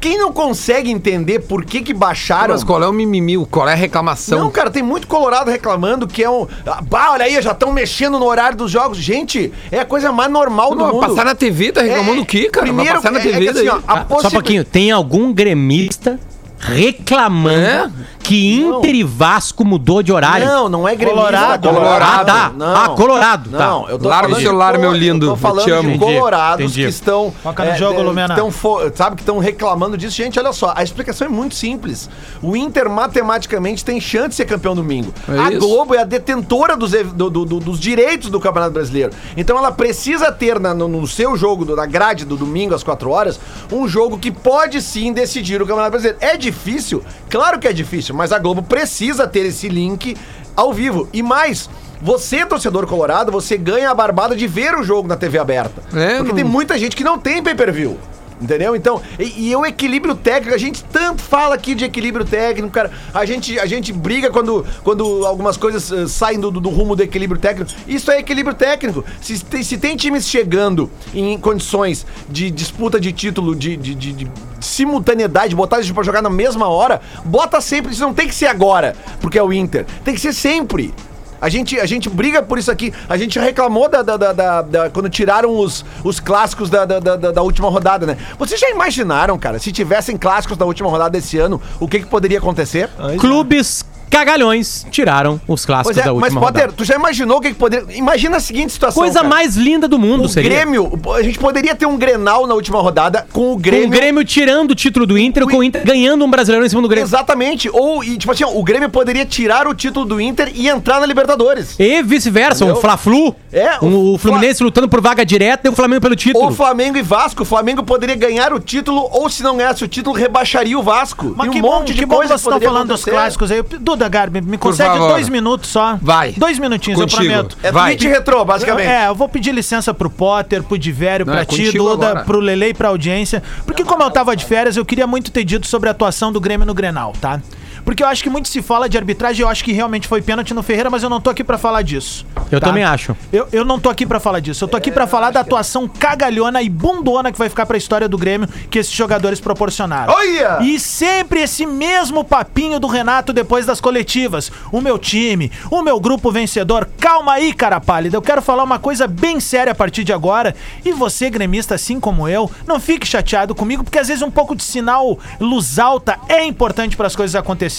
Quem 0.00 0.16
não 0.16 0.32
consegue 0.32 0.92
entender 0.92 1.40
por 1.40 1.64
que 1.64 1.80
que 1.80 1.92
baixaram 1.92 2.54
Mas 2.54 2.62
qual 2.62 2.80
é 2.80 2.86
o 2.86 2.92
mimimi? 2.92 3.36
Qual 3.46 3.68
é 3.68 3.72
a 3.72 3.74
reclamação? 3.74 4.38
não, 4.38 4.48
cara, 4.48 4.70
tem 4.70 4.80
muito 4.80 5.08
colorado 5.08 5.50
reclamando 5.50 6.06
que 6.06 6.22
é 6.22 6.30
um. 6.30 6.46
Ah, 6.64 6.80
Bah, 6.80 7.10
olha 7.10 7.24
aí, 7.24 7.42
já 7.42 7.50
estão 7.50 7.72
mexendo 7.72 8.16
no 8.16 8.24
horário 8.24 8.56
dos 8.56 8.70
jogos. 8.70 8.96
Gente, 8.98 9.52
é 9.72 9.80
a 9.80 9.84
coisa 9.84 10.12
mais 10.12 10.30
normal 10.30 10.70
do 10.70 10.76
Não, 10.76 10.92
mundo. 10.92 11.00
passar 11.00 11.24
na 11.24 11.34
TV, 11.34 11.72
tá 11.72 11.80
reclamando 11.82 12.20
É, 12.20 12.22
o 12.22 12.26
quê, 12.26 12.48
cara? 12.48 12.66
primeiro, 12.66 12.92
Vai 12.92 13.02
passar 13.02 13.10
na 13.10 13.18
é- 13.18 13.22
é 13.22 13.32
TV 13.32 13.40
que 13.52 13.58
assim, 13.58 13.68
ó, 13.68 13.78
a 13.88 13.98
Ah, 14.02 14.06
Só 14.20 14.28
um 14.28 14.30
pouquinho, 14.30 14.64
tem 14.64 14.92
algum 14.92 15.32
gremista 15.32 16.20
reclamando 16.60 17.58
É? 17.58 17.90
Que 18.28 18.54
Inter 18.60 18.94
e 18.94 19.02
Vasco 19.02 19.64
mudou 19.64 20.02
de 20.02 20.12
horário? 20.12 20.46
Não, 20.46 20.68
não 20.68 20.86
é 20.88 20.94
gremista. 20.94 21.58
Colorado. 21.58 21.68
Ah, 22.02 22.24
tá. 22.24 22.52
Não. 22.56 22.76
Ah, 22.76 22.88
Colorado, 22.90 23.50
tá. 23.50 23.58
Não, 23.58 23.88
eu 23.88 23.98
tô 23.98 24.08
Larga 24.08 24.32
o 24.34 24.36
celular, 24.40 24.78
meu 24.78 24.92
lindo, 24.92 25.26
Eu 25.26 25.30
eu 25.30 25.34
tô 25.36 25.40
falando 25.40 25.64
te 25.64 25.70
amo. 25.70 25.92
de 25.92 25.98
colorados 25.98 26.64
entendi. 26.64 26.82
que 26.82 26.88
estão. 26.88 27.32
Foca 27.42 27.64
no 27.64 27.76
jogo, 27.76 27.98
de- 27.98 28.02
Lumena. 28.04 28.28
que 28.28 28.40
estão 28.40 28.50
fo- 28.52 28.80
sabe, 28.94 29.16
que 29.16 29.22
estão 29.22 29.38
reclamando 29.38 29.96
disso. 29.96 30.16
Gente, 30.16 30.38
olha 30.38 30.52
só, 30.52 30.72
a 30.76 30.82
explicação 30.82 31.26
é 31.26 31.30
muito 31.30 31.54
simples. 31.54 32.08
O 32.42 32.56
Inter 32.56 32.88
matematicamente 32.90 33.84
tem 33.84 34.00
chance 34.00 34.28
de 34.30 34.34
ser 34.34 34.44
campeão 34.44 34.74
domingo. 34.74 35.12
É 35.28 35.38
a 35.38 35.50
isso. 35.50 35.60
Globo 35.60 35.94
é 35.94 35.98
a 36.00 36.04
detentora 36.04 36.76
dos, 36.76 36.90
do- 36.92 37.30
do- 37.30 37.44
do- 37.44 37.60
dos 37.60 37.80
direitos 37.80 38.30
do 38.30 38.38
Campeonato 38.38 38.72
Brasileiro. 38.72 39.12
Então 39.36 39.56
ela 39.56 39.72
precisa 39.72 40.30
ter 40.30 40.58
na- 40.60 40.74
no, 40.74 40.86
no 40.88 41.06
seu 41.06 41.36
jogo, 41.36 41.64
na 41.74 41.86
grade 41.86 42.24
do 42.24 42.36
domingo 42.36 42.74
às 42.74 42.82
4 42.82 43.10
horas, 43.10 43.40
um 43.72 43.88
jogo 43.88 44.18
que 44.18 44.30
pode 44.30 44.82
sim 44.82 45.12
decidir 45.12 45.62
o 45.62 45.66
Campeonato 45.66 45.90
Brasileiro. 45.92 46.18
É 46.20 46.36
difícil? 46.36 47.02
Claro 47.30 47.58
que 47.58 47.66
é 47.68 47.72
difícil, 47.72 48.14
mas 48.18 48.32
a 48.32 48.38
Globo 48.38 48.62
precisa 48.62 49.26
ter 49.26 49.46
esse 49.46 49.68
link 49.68 50.14
ao 50.54 50.72
vivo. 50.74 51.08
E 51.12 51.22
mais. 51.22 51.70
Você, 52.02 52.44
torcedor 52.44 52.86
colorado, 52.86 53.32
você 53.32 53.56
ganha 53.56 53.90
a 53.90 53.94
barbada 53.94 54.36
de 54.36 54.46
ver 54.46 54.74
o 54.74 54.82
jogo 54.84 55.08
na 55.08 55.16
TV 55.16 55.38
aberta. 55.38 55.82
É, 55.96 56.16
porque 56.18 56.28
não- 56.28 56.34
tem 56.36 56.44
muita 56.44 56.76
gente 56.78 56.94
que 56.94 57.02
não 57.02 57.18
tem 57.18 57.42
pay-per-view. 57.42 57.98
Entendeu? 58.40 58.76
Então, 58.76 59.02
e, 59.18 59.48
e 59.50 59.56
o 59.56 59.66
equilíbrio 59.66 60.14
técnico, 60.14 60.54
a 60.54 60.58
gente 60.58 60.84
tanto 60.84 61.20
fala 61.22 61.56
aqui 61.56 61.74
de 61.74 61.84
equilíbrio 61.84 62.24
técnico, 62.24 62.70
cara. 62.70 62.90
A 63.12 63.24
gente, 63.24 63.58
a 63.58 63.66
gente 63.66 63.92
briga 63.92 64.30
quando, 64.30 64.64
quando 64.84 65.26
algumas 65.26 65.56
coisas 65.56 65.90
eh, 65.90 66.06
saem 66.06 66.38
do, 66.38 66.50
do- 66.50 66.60
do 66.60 66.68
rumo 66.68 66.94
do 66.94 67.02
equilíbrio 67.02 67.40
técnico. 67.40 67.70
Isso 67.86 68.10
é 68.12 68.20
equilíbrio 68.20 68.54
técnico. 68.54 69.04
Se 69.20 69.44
tem, 69.44 69.62
se 69.64 69.76
tem 69.76 69.96
times 69.96 70.28
chegando 70.28 70.88
em 71.12 71.36
condições 71.38 72.06
de 72.28 72.48
disputa 72.50 73.00
de 73.00 73.12
título, 73.12 73.56
de, 73.56 73.76
de, 73.76 73.94
de- 73.94 74.12
de 74.12 74.30
simultaneidade, 74.60 75.54
botar 75.56 75.78
eles 75.78 75.90
pra 75.90 76.02
jogar 76.04 76.22
na 76.22 76.30
mesma 76.30 76.68
hora, 76.68 77.00
bota 77.24 77.60
sempre. 77.60 77.92
Isso 77.92 78.02
não 78.02 78.14
tem 78.14 78.28
que 78.28 78.34
ser 78.34 78.46
agora, 78.46 78.94
porque 79.20 79.38
é 79.38 79.42
o 79.42 79.52
Inter. 79.52 79.84
Tem 80.04 80.14
que 80.14 80.20
ser 80.20 80.32
sempre. 80.32 80.94
A 81.40 81.48
gente, 81.48 81.78
a 81.78 81.86
gente 81.86 82.08
briga 82.08 82.42
por 82.42 82.58
isso 82.58 82.70
aqui. 82.70 82.92
A 83.08 83.16
gente 83.16 83.38
reclamou 83.38 83.88
da, 83.88 84.02
da, 84.02 84.16
da- 84.16 84.32
da- 84.32 84.62
da- 84.62 84.90
quando 84.90 85.08
tiraram 85.08 85.56
os, 85.58 85.84
os 86.02 86.18
clássicos 86.20 86.68
da, 86.70 86.84
da, 86.84 86.98
da, 87.00 87.16
da 87.32 87.42
última 87.42 87.68
rodada, 87.68 88.06
né? 88.06 88.16
Vocês 88.38 88.58
já 88.60 88.70
imaginaram, 88.70 89.38
cara, 89.38 89.58
se 89.58 89.70
tivessem 89.72 90.16
clássicos 90.16 90.56
da 90.56 90.64
última 90.66 90.88
rodada 90.88 91.10
desse 91.10 91.38
ano, 91.38 91.60
o 91.78 91.86
que, 91.86 92.00
que 92.00 92.06
poderia 92.06 92.38
acontecer? 92.38 92.88
Clubes 93.18 93.84
cagalhões 94.10 94.86
tiraram 94.90 95.40
os 95.46 95.64
clássicos 95.64 95.96
é, 95.98 96.02
da 96.02 96.12
mas 96.14 96.22
última 96.24 96.40
Potter, 96.40 96.60
rodada. 96.62 96.72
tu 96.76 96.84
já 96.84 96.94
imaginou 96.96 97.38
o 97.38 97.40
que, 97.40 97.48
que 97.50 97.54
poderia. 97.54 97.96
Imagina 97.96 98.36
a 98.36 98.40
seguinte 98.40 98.72
situação. 98.72 99.00
Coisa 99.02 99.20
cara. 99.20 99.28
mais 99.28 99.56
linda 99.56 99.86
do 99.88 99.98
mundo 99.98 100.24
O 100.24 100.28
seria. 100.28 100.50
Grêmio, 100.50 100.98
a 101.14 101.22
gente 101.22 101.38
poderia 101.38 101.74
ter 101.74 101.86
um 101.86 101.96
Grenal 101.96 102.46
na 102.46 102.54
última 102.54 102.80
rodada 102.80 103.26
com 103.32 103.52
o 103.52 103.54
Com 103.54 103.60
Grêmio. 103.60 103.86
o 103.88 103.90
Grêmio 103.90 104.24
tirando 104.24 104.72
o 104.72 104.74
título 104.74 105.06
do 105.06 105.18
Inter, 105.18 105.46
com 105.46 105.58
o 105.58 105.62
Inter 105.64 105.84
ganhando 105.84 106.24
um 106.24 106.30
brasileiro 106.30 106.64
em 106.64 106.68
cima 106.68 106.82
do 106.82 106.88
Grêmio. 106.88 107.06
Exatamente. 107.06 107.68
Ou, 107.72 108.02
e, 108.02 108.16
tipo 108.16 108.32
assim, 108.32 108.44
ó, 108.44 108.50
o 108.54 108.62
Grêmio 108.62 108.88
poderia 108.90 109.24
tirar 109.24 109.66
o 109.66 109.74
título 109.74 110.04
do 110.04 110.20
Inter 110.20 110.50
e 110.54 110.68
entrar 110.68 111.00
na 111.00 111.06
Libertadores. 111.06 111.76
E 111.78 112.02
vice-versa, 112.02 112.64
um? 112.64 112.74
Fla-Flu. 112.76 113.34
É, 113.52 113.78
o 113.80 113.86
um- 113.86 114.14
o 114.14 114.18
Fluminense 114.18 114.62
lutando 114.62 114.88
por 114.88 115.00
vaga 115.00 115.24
direta 115.24 115.68
e 115.68 115.70
o 115.70 115.74
Flamengo 115.74 116.00
pelo 116.02 116.16
título. 116.16 116.44
Ou 116.46 116.52
Flamengo 116.52 116.96
e 116.98 117.02
Vasco. 117.02 117.42
O 117.42 117.46
Flamengo 117.46 117.82
poderia 117.82 118.14
ganhar 118.16 118.52
o 118.52 118.60
título, 118.60 119.08
ou 119.12 119.28
se 119.28 119.42
não 119.42 119.56
ganhasse 119.56 119.84
o 119.84 119.88
título, 119.88 120.14
rebaixaria 120.16 120.78
o 120.78 120.82
Vasco. 120.82 121.34
Mas 121.36 121.48
E 121.48 121.50
que 121.50 121.60
bom, 121.60 121.84
que 121.84 122.06
bom 122.06 122.20
que 122.20 122.26
vocês 122.28 122.40
estão 122.40 122.52
poderia 122.52 122.68
falando 122.68 122.88
dos 122.88 123.00
acontecer. 123.00 123.10
clássicos 123.10 123.50
aí. 123.50 123.62
Duda, 123.80 123.97
ajuda, 123.98 124.08
Garbi. 124.08 124.40
Me 124.40 124.56
favor. 124.58 125.08
dois 125.12 125.28
minutos 125.28 125.70
só. 125.70 125.98
Vai. 126.00 126.32
Dois 126.36 126.58
minutinhos, 126.58 127.00
Contigo. 127.00 127.22
eu 127.24 127.28
prometo. 127.30 127.58
É 127.62 127.72
Vai. 127.72 127.96
tweet 127.96 128.08
retrô, 128.08 128.44
basicamente. 128.44 128.86
É, 128.88 129.08
eu 129.08 129.14
vou 129.14 129.28
pedir 129.28 129.52
licença 129.52 129.92
pro 129.92 130.08
Potter, 130.08 130.62
pro 130.62 130.78
Divério, 130.78 131.26
Não, 131.26 131.32
pra 131.32 131.42
é 131.42 131.44
ti, 131.44 131.70
Duda, 131.72 132.08
agora. 132.10 132.24
pro 132.24 132.40
Lele 132.40 132.68
e 132.68 132.74
pra 132.74 132.88
audiência. 132.88 133.42
Porque 133.66 133.84
como 133.84 134.02
eu 134.02 134.10
tava 134.10 134.34
de 134.36 134.44
férias, 134.44 134.76
eu 134.76 134.84
queria 134.84 135.06
muito 135.06 135.30
ter 135.30 135.44
dito 135.44 135.66
sobre 135.66 135.88
a 135.88 135.92
atuação 135.92 136.32
do 136.32 136.40
Grêmio 136.40 136.66
no 136.66 136.74
Grenal, 136.74 137.12
tá? 137.20 137.40
Porque 137.84 138.02
eu 138.02 138.06
acho 138.06 138.22
que 138.22 138.30
muito 138.30 138.48
se 138.48 138.62
fala 138.62 138.88
de 138.88 138.96
arbitragem, 138.96 139.42
eu 139.42 139.48
acho 139.48 139.64
que 139.64 139.72
realmente 139.72 140.08
foi 140.08 140.22
pênalti 140.22 140.54
no 140.54 140.62
Ferreira, 140.62 140.90
mas 140.90 141.02
eu 141.02 141.10
não 141.10 141.20
tô 141.20 141.30
aqui 141.30 141.44
pra 141.44 141.58
falar 141.58 141.82
disso. 141.82 142.26
Eu 142.50 142.60
tá? 142.60 142.68
também 142.68 142.84
acho. 142.84 143.16
Eu, 143.32 143.48
eu 143.52 143.64
não 143.64 143.78
tô 143.78 143.90
aqui 143.90 144.06
pra 144.06 144.20
falar 144.20 144.40
disso. 144.40 144.64
Eu 144.64 144.68
tô 144.68 144.76
aqui 144.76 144.90
pra 144.90 145.06
falar 145.06 145.30
da 145.30 145.40
atuação 145.40 145.88
cagalhona 145.88 146.62
e 146.62 146.68
bundona 146.68 147.32
que 147.32 147.38
vai 147.38 147.48
ficar 147.48 147.66
pra 147.66 147.76
história 147.76 148.08
do 148.08 148.16
Grêmio 148.16 148.48
que 148.70 148.78
esses 148.78 148.92
jogadores 148.92 149.40
proporcionaram. 149.40 150.12
Olha! 150.12 150.58
E 150.62 150.78
sempre 150.78 151.40
esse 151.40 151.66
mesmo 151.66 152.24
papinho 152.24 152.80
do 152.80 152.86
Renato 152.86 153.32
depois 153.32 153.66
das 153.66 153.80
coletivas. 153.80 154.50
O 154.72 154.80
meu 154.80 154.98
time, 154.98 155.50
o 155.70 155.82
meu 155.82 156.00
grupo 156.00 156.30
vencedor. 156.30 156.88
Calma 156.98 157.34
aí, 157.34 157.52
cara 157.52 157.80
pálida. 157.80 158.16
Eu 158.16 158.22
quero 158.22 158.42
falar 158.42 158.64
uma 158.64 158.78
coisa 158.78 159.06
bem 159.06 159.40
séria 159.40 159.72
a 159.72 159.74
partir 159.74 160.04
de 160.04 160.12
agora. 160.12 160.54
E 160.84 160.92
você, 160.92 161.30
gremista, 161.30 161.74
assim 161.74 162.00
como 162.00 162.28
eu, 162.28 162.50
não 162.66 162.80
fique 162.80 163.06
chateado 163.06 163.54
comigo, 163.54 163.84
porque 163.84 163.98
às 163.98 164.08
vezes 164.08 164.22
um 164.22 164.30
pouco 164.30 164.54
de 164.54 164.62
sinal 164.62 165.18
luz 165.40 165.78
alta 165.78 166.18
é 166.28 166.44
importante 166.44 166.96
para 166.96 167.06
as 167.06 167.16
coisas 167.16 167.34
acontecerem. 167.34 167.77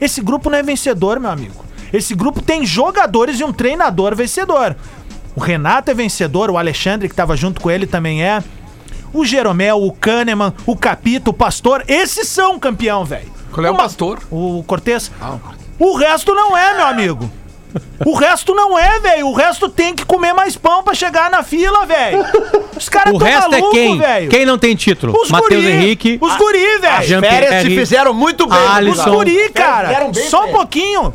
Esse 0.00 0.20
grupo 0.20 0.48
não 0.50 0.58
é 0.58 0.62
vencedor, 0.62 1.18
meu 1.20 1.30
amigo. 1.30 1.64
Esse 1.92 2.14
grupo 2.14 2.40
tem 2.42 2.64
jogadores 2.66 3.40
e 3.40 3.44
um 3.44 3.52
treinador 3.52 4.14
vencedor. 4.14 4.76
O 5.34 5.40
Renato 5.40 5.90
é 5.90 5.94
vencedor, 5.94 6.50
o 6.50 6.58
Alexandre, 6.58 7.08
que 7.08 7.12
estava 7.12 7.36
junto 7.36 7.60
com 7.60 7.70
ele, 7.70 7.86
também 7.86 8.22
é. 8.22 8.42
O 9.12 9.24
Jeromel, 9.24 9.82
o 9.82 9.92
Kahneman, 9.92 10.52
o 10.66 10.76
Capito, 10.76 11.28
o 11.28 11.32
Pastor, 11.32 11.82
esses 11.88 12.28
são 12.28 12.58
campeão, 12.58 13.04
velho. 13.04 13.30
Qual 13.52 13.64
é 13.66 13.70
o 13.70 13.72
Uma- 13.72 13.82
pastor? 13.84 14.20
O 14.30 14.62
Cortez. 14.66 15.10
O 15.78 15.96
resto 15.96 16.34
não 16.34 16.56
é, 16.56 16.74
meu 16.74 16.86
amigo. 16.86 17.30
O 18.04 18.14
resto 18.14 18.54
não 18.54 18.78
é, 18.78 18.98
velho. 19.00 19.26
O 19.28 19.32
resto 19.34 19.68
tem 19.68 19.94
que 19.94 20.04
comer 20.04 20.32
mais 20.32 20.56
pão 20.56 20.82
pra 20.82 20.94
chegar 20.94 21.30
na 21.30 21.42
fila, 21.42 21.84
velho. 21.84 22.24
Os 22.76 22.88
caras 22.88 23.12
O 23.14 23.18
tão 23.18 23.26
resto 23.26 23.46
é 23.54 23.58
maluco, 23.58 23.70
quem? 23.74 23.98
velho. 23.98 24.30
Quem 24.30 24.46
não 24.46 24.56
tem 24.58 24.74
título? 24.76 25.12
Os 25.20 25.30
Matheus 25.30 25.62
guri. 25.62 25.72
Henrique. 25.72 26.18
Os 26.20 26.36
guri, 26.36 26.78
velho. 26.78 27.02
Jean 27.04 27.20
Férias 27.20 27.62
se 27.62 27.70
fizeram 27.70 28.14
muito 28.14 28.46
bem. 28.46 28.58
Alisson. 28.58 29.02
Os 29.10 29.16
guri, 29.16 29.48
cara. 29.50 29.88
Bem, 30.10 30.14
Só 30.28 30.44
um 30.46 30.52
pouquinho. 30.52 31.12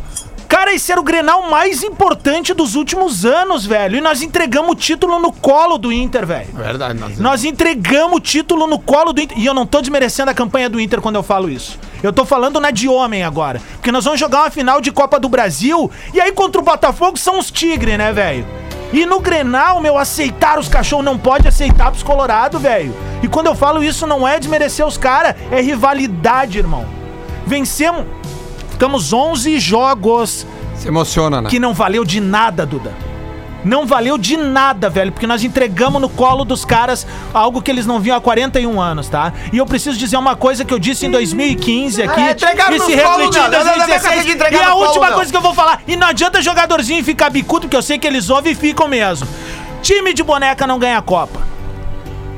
Cara, 0.53 0.71
esse 0.71 0.91
era 0.91 1.01
o 1.01 1.03
Grenal 1.03 1.49
mais 1.49 1.81
importante 1.81 2.53
dos 2.53 2.75
últimos 2.75 3.25
anos, 3.25 3.65
velho. 3.65 3.97
E 3.97 4.01
nós 4.01 4.21
entregamos 4.21 4.73
o 4.73 4.75
título 4.75 5.17
no 5.17 5.31
colo 5.31 5.79
do 5.79 5.91
Inter, 5.91 6.27
velho. 6.27 6.53
Verdade, 6.53 6.99
nós... 6.99 7.17
Nós 7.17 7.43
entregamos 7.43 8.17
o 8.17 8.19
título 8.19 8.67
no 8.67 8.77
colo 8.77 9.11
do 9.13 9.19
Inter. 9.19 9.35
E 9.39 9.47
eu 9.47 9.53
não 9.55 9.65
tô 9.65 9.81
desmerecendo 9.81 10.29
a 10.29 10.33
campanha 10.33 10.69
do 10.69 10.79
Inter 10.79 11.01
quando 11.01 11.15
eu 11.15 11.23
falo 11.23 11.49
isso. 11.49 11.79
Eu 12.03 12.13
tô 12.13 12.23
falando 12.23 12.59
na 12.59 12.69
de 12.69 12.87
homem 12.87 13.23
agora. 13.23 13.59
Porque 13.71 13.91
nós 13.91 14.05
vamos 14.05 14.19
jogar 14.19 14.41
uma 14.41 14.51
final 14.51 14.79
de 14.79 14.91
Copa 14.91 15.19
do 15.19 15.27
Brasil. 15.27 15.89
E 16.13 16.21
aí 16.21 16.31
contra 16.31 16.61
o 16.61 16.63
Botafogo 16.63 17.17
são 17.17 17.39
os 17.39 17.49
tigres, 17.49 17.97
né, 17.97 18.13
velho? 18.13 18.45
E 18.93 19.07
no 19.07 19.19
Grenal, 19.21 19.81
meu, 19.81 19.97
aceitar 19.97 20.59
os 20.59 20.67
cachorros 20.67 21.03
não 21.03 21.17
pode 21.17 21.47
aceitar 21.47 21.89
pros 21.89 22.03
Colorado, 22.03 22.59
velho. 22.59 22.95
E 23.23 23.27
quando 23.27 23.47
eu 23.47 23.55
falo 23.55 23.83
isso, 23.83 24.05
não 24.05 24.27
é 24.27 24.37
desmerecer 24.37 24.85
os 24.85 24.99
caras, 24.99 25.33
é 25.49 25.59
rivalidade, 25.59 26.59
irmão. 26.59 26.85
Vencemos. 27.43 28.05
Ficamos 28.73 29.13
11 29.13 29.59
jogos 29.59 30.45
Se 30.75 30.87
emociona, 30.87 31.41
né? 31.41 31.49
que 31.49 31.59
não 31.59 31.73
valeu 31.73 32.03
de 32.03 32.19
nada, 32.19 32.65
Duda. 32.65 32.93
Não 33.63 33.85
valeu 33.85 34.17
de 34.17 34.35
nada, 34.35 34.89
velho, 34.89 35.09
porque 35.13 35.25
nós 35.25 35.41
entregamos 35.41 36.01
no 36.01 36.09
colo 36.09 36.43
dos 36.43 36.65
caras 36.65 37.07
algo 37.33 37.61
que 37.61 37.71
eles 37.71 37.85
não 37.85 37.97
viam 37.97 38.17
há 38.17 38.19
41 38.19 38.81
anos, 38.81 39.07
tá? 39.07 39.31
E 39.53 39.57
eu 39.57 39.65
preciso 39.65 39.97
dizer 39.97 40.17
uma 40.17 40.35
coisa 40.35 40.65
que 40.65 40.73
eu 40.73 40.77
disse 40.79 41.05
em 41.05 41.09
2015 41.11 42.01
aqui 42.03 42.19
É, 42.19 42.31
entregaram 42.31 42.75
e 42.75 42.79
se 42.81 42.85
colo, 42.97 42.97
refletiu 42.97 43.41
em 43.41 43.43
não, 43.45 43.51
não, 43.51 43.59
não, 43.59 43.65
não, 43.65 43.77
não, 43.77 43.85
2016. 43.87 44.25
não, 44.25 44.33
entregar 44.33 44.59
E 44.59 44.63
a 44.63 44.71
colo, 44.71 44.85
última 44.87 45.07
não. 45.07 45.15
coisa 45.15 45.31
que 45.31 45.37
eu 45.37 45.41
vou 45.41 45.53
falar, 45.53 45.81
e 45.87 45.95
não 45.95 46.07
adianta 46.07 46.41
jogadorzinho 46.41 47.01
ficar 47.05 47.29
bicudo, 47.29 47.61
porque 47.61 47.77
eu 47.77 47.81
sei 47.81 47.97
que 47.97 48.05
eles 48.05 48.29
ouvem 48.29 48.51
e 48.51 48.55
ficam 48.55 48.85
mesmo. 48.89 49.25
Time 49.81 50.13
de 50.13 50.23
boneca 50.23 50.67
não 50.67 50.77
ganha 50.77 51.01
Copa. 51.01 51.39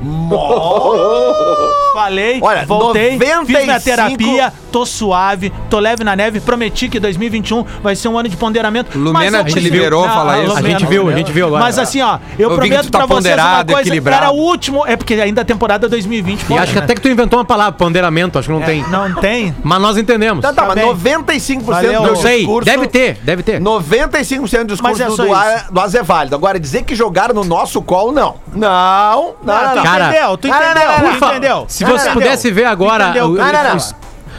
Falei, 1.93 2.39
Olha, 2.41 2.65
voltei, 2.65 3.11
fiz 3.11 3.19
minha 3.19 3.41
95 3.41 3.83
terapia, 3.83 4.53
tô 4.69 4.85
suave, 4.85 5.51
tô 5.69 5.79
leve 5.79 6.03
na 6.03 6.13
neve, 6.13 6.41
prometi 6.41 6.89
que 6.89 6.99
2021 6.99 7.63
vai 7.81 7.95
ser 7.95 8.09
um 8.09 8.17
ano 8.19 8.27
de 8.27 8.35
ponderamento. 8.35 8.99
Lumena 8.99 9.43
te 9.45 9.57
liberou 9.61 10.05
Não, 10.05 10.13
falar 10.13 10.43
isso? 10.43 10.57
A 10.57 10.61
gente 10.61 10.85
viu, 10.85 11.07
a 11.07 11.13
gente 11.13 11.31
viu 11.31 11.47
agora. 11.47 11.63
Mas 11.63 11.79
assim, 11.79 12.01
ó, 12.01 12.19
eu, 12.37 12.49
Eu 12.49 12.49
que 12.49 12.55
prometo 12.67 12.91
tá 12.91 12.97
pra 12.97 13.07
vocês 13.07 13.33
uma 13.39 13.63
coisa, 13.63 13.81
equilibrado. 13.81 14.23
era 14.25 14.31
o 14.33 14.35
último, 14.37 14.85
é 14.85 14.97
porque 14.97 15.13
ainda 15.13 15.41
a 15.41 15.45
temporada 15.45 15.87
2020 15.87 16.41
E 16.41 16.45
pode, 16.45 16.59
acho 16.61 16.73
que 16.73 16.77
né? 16.79 16.83
até 16.83 16.95
que 16.95 17.01
tu 17.01 17.07
inventou 17.07 17.39
uma 17.39 17.45
palavra, 17.45 17.71
ponderamento, 17.71 18.37
acho 18.37 18.49
que 18.49 18.53
não 18.53 18.61
tem. 18.61 18.83
Não 18.89 19.13
tem? 19.15 19.55
Mas 19.63 19.81
nós 19.81 19.97
entendemos. 19.97 20.41
Tá, 20.41 20.51
tá, 20.51 20.63
Tá 20.63 20.75
mas 20.75 20.97
bem. 20.97 21.15
95% 21.15 21.61
Valeu. 21.61 22.01
do 22.01 22.07
Não 22.09 22.15
sei, 22.17 22.37
discurso... 22.39 22.65
deve 22.69 22.87
ter, 22.87 23.17
deve 23.23 23.41
ter. 23.43 23.61
95% 23.61 24.63
do 24.65 24.73
discurso 24.73 24.81
Mas 24.83 24.99
é 24.99 25.05
do, 25.05 25.15
do. 25.15 25.33
A- 25.33 25.65
do 25.71 25.79
AZ 25.79 25.95
é 25.95 26.03
válido. 26.03 26.35
Agora, 26.35 26.59
dizer 26.59 26.83
que 26.83 26.93
jogaram 26.93 27.33
no 27.33 27.45
nosso 27.45 27.81
colo, 27.81 28.11
não. 28.11 28.35
Não, 28.53 29.35
não, 29.43 29.53
não. 29.53 29.69
tu 29.69 29.75
não. 29.75 29.83
Cara, 29.83 29.94
entendeu? 30.09 30.37
Tu 30.37 30.47
não, 30.47 30.59
não, 30.59 30.65
entendeu? 30.71 30.87
não, 30.87 30.95
Tu 30.97 31.01
não, 31.03 31.09
Por 31.11 31.19
fa- 31.19 31.29
entendeu? 31.31 31.65
Se 31.67 31.85
Tu 31.85 31.91
você 31.91 32.09
pudesse 32.11 32.51
ver 32.51 32.65
agora 32.65 33.03
Entendeu? 33.05 33.25
o, 33.25 33.35
Não, 33.35 33.45
não, 33.51 33.63
não. 33.63 33.77
o- 33.77 33.95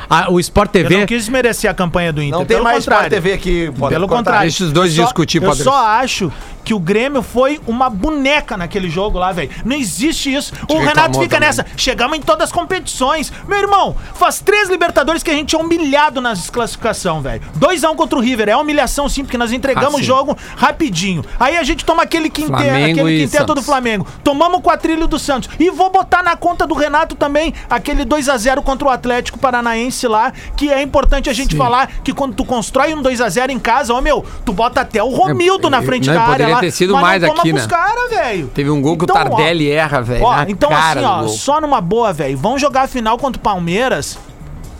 a- 0.08 0.30
o 0.30 0.40
Sport 0.40 0.70
Eu 0.74 0.82
não 0.84 0.88
TV. 0.90 1.06
quis 1.06 1.18
desmerecer 1.22 1.70
a 1.70 1.74
campanha 1.74 2.12
do 2.12 2.22
Inter. 2.22 2.38
Não 2.38 2.44
tem 2.46 2.56
pelo 2.56 2.64
mais 2.64 2.84
contrário. 2.84 3.06
Sport 3.06 3.22
TV 3.22 3.32
aqui. 3.32 3.72
pode 3.78 3.92
Pelo 3.94 4.06
cortar. 4.06 4.18
contrário. 4.18 4.42
Deixa 4.42 4.64
os 4.64 4.72
dois 4.72 4.90
Eu 4.92 4.96
só- 4.98 5.02
discutir, 5.04 5.42
Eu 5.42 5.48
Padre. 5.48 5.64
só 5.64 5.74
acho 5.86 6.32
que 6.66 6.74
o 6.74 6.80
Grêmio 6.80 7.22
foi 7.22 7.60
uma 7.64 7.88
boneca 7.88 8.56
naquele 8.56 8.90
jogo 8.90 9.20
lá, 9.20 9.30
velho. 9.30 9.50
Não 9.64 9.76
existe 9.76 10.34
isso. 10.34 10.52
O 10.68 10.78
Renato 10.78 11.20
fica 11.20 11.36
também. 11.36 11.48
nessa. 11.48 11.64
Chegamos 11.76 12.18
em 12.18 12.20
todas 12.20 12.46
as 12.48 12.52
competições. 12.52 13.32
Meu 13.46 13.58
irmão, 13.60 13.94
faz 14.14 14.40
três 14.40 14.68
Libertadores 14.68 15.22
que 15.22 15.30
a 15.30 15.34
gente 15.34 15.54
é 15.54 15.58
humilhado 15.58 16.20
nas 16.20 16.40
desclassificação, 16.40 17.22
velho. 17.22 17.40
2x1 17.56 17.94
contra 17.94 18.18
o 18.18 18.20
River. 18.20 18.48
É 18.48 18.56
humilhação 18.56 19.08
sim, 19.08 19.22
porque 19.22 19.38
nós 19.38 19.52
entregamos 19.52 19.94
Ah, 19.94 19.96
o 19.96 20.00
sim. 20.00 20.04
jogo 20.04 20.36
rapidinho. 20.56 21.24
Aí 21.38 21.56
a 21.56 21.62
gente 21.62 21.84
toma 21.84 22.02
aquele 22.02 22.28
quinteto, 22.28 22.56
Flamengo 22.58 23.00
aquele 23.00 23.20
quinteto 23.24 23.54
do. 23.54 23.62
Flamengo. 23.62 24.06
Tomamos 24.24 24.58
o 24.58 24.60
quatrilho 24.60 25.06
do 25.06 25.20
Santos. 25.20 25.48
E 25.60 25.70
vou 25.70 25.88
botar 25.90 26.22
na 26.24 26.34
conta 26.36 26.66
do 26.66 26.74
Renato 26.74 27.14
também 27.14 27.54
aquele 27.70 28.04
2x0 28.04 28.60
contra 28.64 28.88
o 28.88 28.90
Atlético 28.90 29.38
Paranaense 29.38 30.08
lá, 30.08 30.32
que 30.56 30.68
é 30.68 30.82
importante 30.82 31.30
a 31.30 31.32
gente 31.32 31.54
falar 31.56 31.88
que 32.02 32.12
quando 32.12 32.34
tu 32.34 32.44
constrói 32.44 32.92
um 32.92 33.02
2x0 33.02 33.50
em 33.50 33.58
casa, 33.60 33.94
ó 33.94 34.00
meu, 34.00 34.24
tu 34.44 34.52
bota 34.52 34.80
até 34.80 35.00
o 35.00 35.10
Romildo 35.10 35.70
na 35.70 35.80
frente 35.80 36.08
não, 36.08 36.14
da 36.14 36.22
área 36.22 36.48
lá. 36.48 36.55
Sido 36.70 36.94
mas 36.94 37.02
mais 37.02 37.24
aqui, 37.24 37.52
né? 37.52 37.66
cara, 37.66 38.08
velho. 38.08 38.48
Teve 38.48 38.70
um 38.70 38.80
gol 38.80 38.96
que 38.96 39.04
Então, 39.04 39.16
o 39.16 39.18
ó, 39.18 39.22
Tardelli 39.22 39.70
erra, 39.70 40.00
velho. 40.02 40.24
Ó, 40.24 40.42
então 40.48 40.70
cara 40.70 41.00
assim, 41.00 41.26
ó, 41.26 41.28
só 41.28 41.60
numa 41.60 41.80
boa, 41.80 42.12
velho. 42.12 42.36
Vamos 42.36 42.60
jogar 42.60 42.82
a 42.82 42.88
final 42.88 43.18
contra 43.18 43.38
o 43.38 43.42
Palmeiras. 43.42 44.18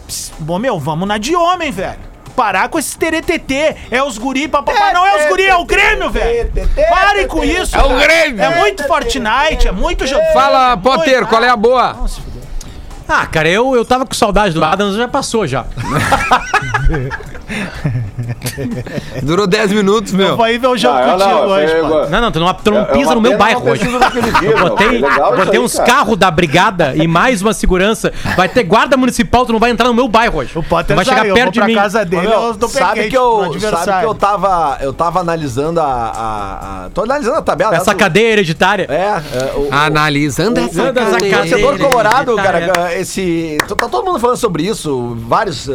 Pss, 0.06 0.33
Bom, 0.38 0.59
meu, 0.59 0.78
vamos 0.78 1.06
na 1.09 1.18
de 1.18 1.35
homem, 1.35 1.71
velho. 1.71 1.99
Parar 2.35 2.68
com 2.68 2.78
esse 2.78 2.97
teretetê. 2.99 3.75
É 3.90 4.02
os 4.02 4.18
guri, 4.18 4.47
papapá. 4.47 4.92
Não 4.92 5.06
é 5.06 5.25
os 5.25 5.28
guri, 5.28 5.47
é 5.47 5.56
o 5.56 5.64
Grêmio, 5.64 6.11
velho. 6.11 6.52
Parem 6.90 7.26
com 7.26 7.42
isso. 7.42 7.75
É 7.75 7.83
o. 7.83 7.99
Grêmio. 7.99 8.42
É 8.42 8.56
muito 8.56 8.87
Fortnite, 8.87 9.66
é 9.66 9.73
muito 9.73 10.06
jogo. 10.06 10.23
Fala, 10.35 10.76
Potter, 10.76 11.26
qual 11.26 11.42
é 11.42 11.49
a 11.49 11.56
boa? 11.56 11.95
Nossa. 11.95 12.36
Ah, 13.08 13.25
cara, 13.26 13.48
eu, 13.48 13.75
eu 13.76 13.84
tava 13.84 14.04
com 14.04 14.14
saudade 14.14 14.52
do 14.54 14.64
Adams, 14.64 14.96
já 14.96 15.06
passou 15.08 15.46
já. 15.46 15.64
Durou 19.22 19.46
10 19.46 19.72
minutos, 19.72 20.12
Eu 20.12 20.18
meu. 20.18 20.36
vou 20.36 20.48
ir 20.48 20.58
ver 20.58 20.66
o 20.66 20.76
jogo 20.76 20.98
eu 20.98 21.12
contigo 21.12 21.30
não, 21.30 21.46
hoje, 21.48 21.72
eu- 21.72 21.88
pô. 21.88 22.06
Não, 22.08 22.20
não, 22.20 22.32
tu 22.32 22.40
não, 22.40 22.54
tu 22.54 22.70
não 22.70 22.78
É- 22.78 22.82
é 22.82 22.84
pisa 22.86 23.14
no 23.14 23.20
meu 23.20 23.32
pena 23.32 23.44
bairro 23.44 23.64
não 23.64 23.72
hoje. 23.72 23.82
dia, 23.82 23.90
meu. 23.92 24.00
Botei, 24.68 25.00
botei 25.00 25.52
aí, 25.52 25.58
uns 25.58 25.78
carros 25.78 26.16
da 26.16 26.30
brigada 26.30 26.94
e 26.96 27.06
mais 27.06 27.42
uma 27.42 27.52
segurança. 27.52 28.12
Vai 28.36 28.48
ter 28.48 28.64
guarda 28.64 28.96
municipal, 28.96 29.46
tu 29.46 29.52
não 29.52 29.60
vai 29.60 29.70
entrar 29.70 29.86
no 29.88 29.94
meu 29.94 30.08
bairro 30.08 30.38
hoje. 30.40 30.50
O 30.58 30.62
Potter 30.62 30.96
vai 30.96 31.04
chegar 31.04 31.18
saiu, 31.18 31.28
eu 31.30 31.34
perto 31.34 31.54
vou 31.54 31.62
de 31.64 31.68
mim. 31.68 31.75
casa 31.75 32.04
dele, 32.04 32.26
Ô, 32.26 32.30
meu, 32.30 32.56
eu 32.60 32.68
sabe 32.68 33.08
que 33.08 33.16
eu, 33.16 33.42
adversário. 33.44 33.84
sabe 33.84 34.00
que 34.00 34.06
eu 34.06 34.14
tava, 34.14 34.78
eu 34.80 34.92
tava 34.92 35.20
analisando 35.20 35.80
a, 35.80 35.84
a, 35.84 36.84
a- 36.86 36.90
tô 36.92 37.02
analisando 37.02 37.36
a 37.36 37.42
tabela. 37.42 37.76
Essa 37.76 37.94
cadeia 37.94 38.32
hereditária. 38.32 38.86
É, 38.88 38.94
é, 39.38 39.52
o, 39.54 39.68
Analisando 39.70 40.58
essa 40.60 40.70
Usando 40.70 40.96
essa 40.98 41.10
cadeira. 41.12 41.36
cadeira. 41.36 41.58
torcedor 41.60 41.78
colorado, 41.90 42.36
cara, 42.36 42.92
esse. 42.98 43.58
Tá 43.68 43.88
todo 43.88 44.04
mundo 44.04 44.18
falando 44.18 44.36
sobre 44.36 44.62
isso. 44.64 45.16
Vários. 45.28 45.68
eh, 45.68 45.72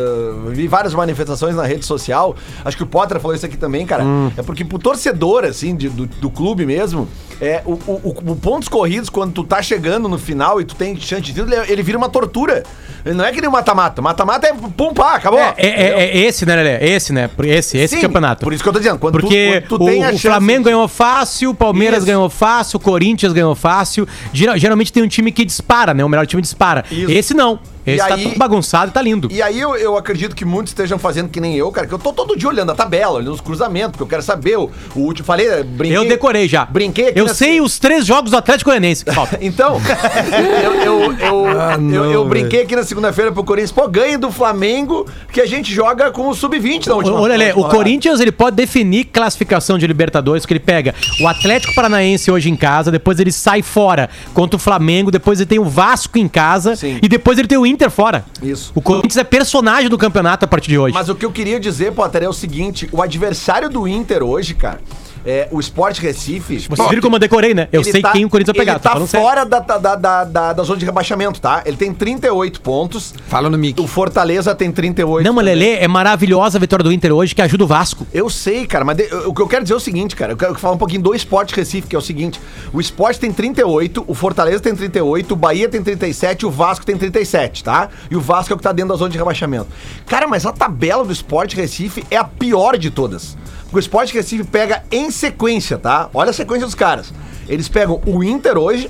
vi 0.49 0.67
várias 0.67 0.93
manifestações 0.93 1.55
na 1.55 1.63
rede 1.65 1.85
social. 1.85 2.35
Acho 2.65 2.75
que 2.77 2.83
o 2.83 2.87
Potter 2.87 3.19
falou 3.19 3.35
isso 3.35 3.45
aqui 3.45 3.57
também, 3.57 3.85
cara. 3.85 4.03
Hum. 4.03 4.31
É 4.37 4.41
porque 4.41 4.63
pro 4.65 4.79
torcedor, 4.79 5.43
assim, 5.45 5.75
de- 5.75 5.89
do, 5.89 6.05
do 6.05 6.29
clube 6.29 6.65
mesmo, 6.65 7.07
é, 7.39 7.61
o, 7.65 7.71
o, 7.73 8.15
o- 8.31 8.35
pontos 8.35 8.67
corridos, 8.67 9.09
quando 9.09 9.33
tu 9.33 9.43
tá 9.43 9.61
chegando 9.61 10.07
no 10.09 10.17
final 10.17 10.59
e 10.61 10.65
tu 10.65 10.75
tem 10.75 10.95
chance 10.99 11.21
de 11.21 11.33
título, 11.33 11.53
ele, 11.53 11.71
ele 11.71 11.83
vira 11.83 11.97
uma 11.97 12.09
tortura. 12.09 12.63
Ele 13.03 13.15
não 13.15 13.25
é 13.25 13.31
que 13.31 13.41
nem 13.41 13.49
o 13.49 13.51
mata-mata. 13.53 13.99
Mata-mata 14.01 14.47
é 14.47 14.53
pum, 14.53 14.93
pá, 14.93 15.15
acabou. 15.15 15.39
É, 15.39 15.53
é, 15.57 15.67
é- 15.67 16.03
é 16.03 16.17
esse, 16.19 16.45
né, 16.45 16.55
Lelê? 16.55 16.85
Esse, 16.85 17.11
né? 17.11 17.29
Esse, 17.45 17.77
esse 17.79 17.95
Sim, 17.95 18.01
campeonato. 18.01 18.43
Por 18.43 18.53
isso 18.53 18.61
que 18.61 18.69
eu 18.69 18.73
tô 18.73 18.77
dizendo. 18.79 18.99
Quando 18.99 19.13
Porque 19.19 19.61
tu, 19.67 19.69
quando 19.69 19.79
tu 19.79 19.83
o, 19.85 19.87
tem 19.87 20.03
a 20.05 20.11
o 20.11 20.19
Flamengo 20.19 20.59
de- 20.59 20.65
ganhou 20.65 20.87
fácil, 20.87 21.49
o 21.49 21.55
Palmeiras 21.55 21.99
Isso. 21.99 22.05
ganhou 22.05 22.29
fácil, 22.29 22.77
o 22.77 22.79
Corinthians 22.79 23.33
ganhou 23.33 23.55
fácil. 23.55 24.07
Geral- 24.31 24.55
geralmente 24.57 24.93
tem 24.93 25.01
um 25.01 25.07
time 25.07 25.31
que 25.31 25.43
dispara, 25.43 25.93
né? 25.95 26.05
O 26.05 26.09
melhor 26.09 26.27
time 26.27 26.41
dispara. 26.43 26.85
Isso. 26.91 27.09
Esse 27.11 27.33
não. 27.33 27.59
Esse 27.85 28.03
E 28.03 28.07
tá 28.07 28.15
aí- 28.15 28.23
tudo 28.23 28.37
bagunçado 28.37 28.91
e 28.91 28.93
tá 28.93 29.01
lindo. 29.01 29.27
E 29.31 29.41
aí 29.41 29.59
eu, 29.59 29.75
eu 29.75 29.97
acredito 29.97 30.35
que 30.35 30.45
muitos 30.45 30.71
estejam 30.71 30.99
fazendo 30.99 31.29
que 31.29 31.39
nem 31.41 31.55
eu, 31.55 31.71
cara, 31.71 31.87
que 31.87 31.93
eu 31.93 31.99
tô 31.99 32.13
todo 32.13 32.37
dia 32.37 32.47
olhando 32.49 32.71
a 32.71 32.75
tabela, 32.75 33.13
olhando 33.17 33.33
os 33.33 33.41
cruzamentos, 33.41 33.91
porque 33.91 34.03
eu 34.03 34.07
quero 34.07 34.21
saber 34.21 34.57
o, 34.57 34.69
o 34.95 34.99
último. 34.99 35.25
Falei, 35.25 35.63
brinquei. 35.63 35.97
Eu 35.97 36.07
decorei 36.07 36.47
já. 36.47 36.65
Brinquei 36.65 37.09
aqui 37.09 37.19
Eu 37.19 37.23
nessa- 37.25 37.35
sei 37.35 37.59
os 37.61 37.79
três 37.79 38.05
jogos 38.05 38.31
do 38.31 38.37
Atlético 38.37 38.69
Goianiense. 38.69 39.03
que 39.05 39.11
faltam. 39.11 39.39
Então, 39.41 39.79
eu, 40.63 40.73
eu, 40.73 41.13
eu, 41.19 41.47
Ah, 41.59 41.73
eu- 41.73 41.81
não, 41.81 42.11
eu 42.11 42.25
brinquei 42.25 42.61
aqui 42.63 42.75
na 42.75 42.83
segunda-feira 42.83 43.31
pro 43.31 43.43
Corinthians, 43.43 43.71
pô, 43.71 43.87
ganhe 43.87 44.17
do 44.17 44.31
Flamengo, 44.31 45.07
que 45.31 45.41
a 45.41 45.45
gente 45.45 45.73
joga 45.73 46.11
com 46.11 46.27
o 46.29 46.35
Sub-20 46.35 46.87
na 46.87 46.95
última 46.95 47.19
Olha, 47.19 47.47
última 47.47 47.67
o 47.67 47.69
Corinthians 47.69 48.19
ele 48.19 48.31
pode 48.31 48.55
definir 48.55 49.05
classificação 49.05 49.77
de 49.77 49.87
Libertadores, 49.87 50.45
que 50.45 50.53
ele 50.53 50.59
pega 50.59 50.93
o 51.19 51.27
Atlético 51.27 51.73
Paranaense 51.73 52.29
hoje 52.31 52.49
em 52.49 52.55
casa, 52.55 52.91
depois 52.91 53.19
ele 53.19 53.31
sai 53.31 53.61
fora 53.61 54.09
contra 54.33 54.55
o 54.55 54.59
Flamengo, 54.59 55.09
depois 55.11 55.39
ele 55.39 55.47
tem 55.47 55.59
o 55.59 55.65
Vasco 55.65 56.17
em 56.17 56.27
casa 56.27 56.75
Sim. 56.75 56.99
e 57.01 57.07
depois 57.07 57.37
ele 57.37 57.47
tem 57.47 57.57
o 57.57 57.65
Inter 57.71 57.89
fora. 57.89 58.25
Isso. 58.41 58.71
O 58.75 58.81
Corinthians 58.81 59.17
é 59.17 59.23
personagem 59.23 59.89
do 59.89 59.97
campeonato 59.97 60.45
a 60.45 60.47
partir 60.47 60.69
de 60.69 60.77
hoje. 60.77 60.93
Mas 60.93 61.09
o 61.09 61.15
que 61.15 61.25
eu 61.25 61.31
queria 61.31 61.59
dizer, 61.59 61.93
Potter, 61.93 62.23
é 62.23 62.29
o 62.29 62.33
seguinte: 62.33 62.87
o 62.91 63.01
adversário 63.01 63.69
do 63.69 63.87
Inter 63.87 64.21
hoje, 64.23 64.53
cara, 64.53 64.79
é 65.25 65.47
o 65.51 65.59
Sport 65.59 65.99
Recife. 65.99 66.59
Vocês 66.67 66.89
viram 66.89 67.01
como 67.01 67.15
eu 67.15 67.19
decorei, 67.19 67.53
né? 67.53 67.67
Eu 67.71 67.83
sei 67.83 68.01
tá- 68.01 68.11
quem 68.11 68.25
o 68.25 68.29
Corinthians 68.29 68.55
vai 68.55 68.65
pegar. 68.65 68.73
Ele 68.73 69.05
tá 69.07 69.19
fora 69.19 69.45
da, 69.45 69.59
da, 69.59 69.77
da, 69.95 70.23
da, 70.25 70.53
da 70.53 70.63
zona 70.63 70.79
de 70.79 70.85
rebaixamento, 70.85 71.39
tá? 71.41 71.61
Ele 71.65 71.77
tem 71.77 71.93
38 71.93 72.61
pontos. 72.61 73.13
Fala 73.27 73.49
no 73.49 73.57
mic. 73.57 73.79
O 73.81 73.87
Fortaleza 73.87 74.53
tem 74.55 74.71
38. 74.71 75.25
Não, 75.25 75.33
mas. 75.33 75.45
Lelê, 75.45 75.75
é 75.77 75.87
maravilhosa 75.87 76.57
a 76.57 76.61
vitória 76.61 76.83
do 76.83 76.91
Inter 76.91 77.11
hoje, 77.13 77.33
que 77.35 77.41
ajuda 77.41 77.63
o 77.63 77.67
Vasco. 77.67 78.05
Eu 78.13 78.29
sei, 78.29 78.65
cara, 78.65 78.85
mas 78.85 78.97
de- 78.97 79.13
o 79.25 79.33
que 79.33 79.41
eu 79.41 79.47
quero 79.47 79.63
dizer 79.63 79.73
é 79.73 79.77
o 79.77 79.79
seguinte, 79.79 80.15
cara. 80.15 80.33
Eu 80.33 80.37
quero 80.37 80.55
falar 80.55 80.75
um 80.75 80.77
pouquinho 80.77 81.01
do 81.01 81.13
Sport 81.15 81.51
Recife, 81.53 81.87
que 81.87 81.95
é 81.95 81.99
o 81.99 82.01
seguinte: 82.01 82.39
o 82.71 82.79
Sport 82.79 83.17
tem 83.17 83.31
38, 83.31 84.03
o 84.07 84.13
Fortaleza 84.13 84.59
tem 84.61 84.75
38, 84.75 85.31
o 85.33 85.35
Bahia 85.35 85.67
tem 85.67 85.81
37 85.83 86.41
e 86.41 86.45
o 86.45 86.51
Vasco 86.51 86.85
tem 86.85 86.95
37, 86.97 87.63
tá? 87.63 87.89
E 88.09 88.15
o 88.15 88.21
Vasco 88.21 88.53
é 88.53 88.55
o 88.55 88.57
que 88.57 88.63
tá 88.63 88.71
dentro 88.71 88.89
da 88.93 88.95
zona 88.97 89.09
de 89.09 89.17
rebaixamento. 89.17 89.67
Cara, 90.07 90.27
mas 90.27 90.45
a 90.45 90.51
tabela 90.51 91.03
do 91.03 91.11
Sport 91.11 91.53
Recife 91.55 92.03
é 92.09 92.17
a 92.17 92.23
pior 92.23 92.77
de 92.77 92.89
todas. 92.89 93.35
Porque 93.63 93.77
o 93.77 93.79
Sport 93.79 94.11
Recife 94.13 94.43
pega 94.43 94.83
em 94.91 95.10
sequência, 95.11 95.77
tá? 95.77 96.09
Olha 96.13 96.29
a 96.29 96.33
sequência 96.33 96.65
dos 96.65 96.75
caras. 96.75 97.13
Eles 97.47 97.67
pegam 97.67 98.01
o 98.05 98.23
Inter 98.23 98.57
hoje, 98.57 98.89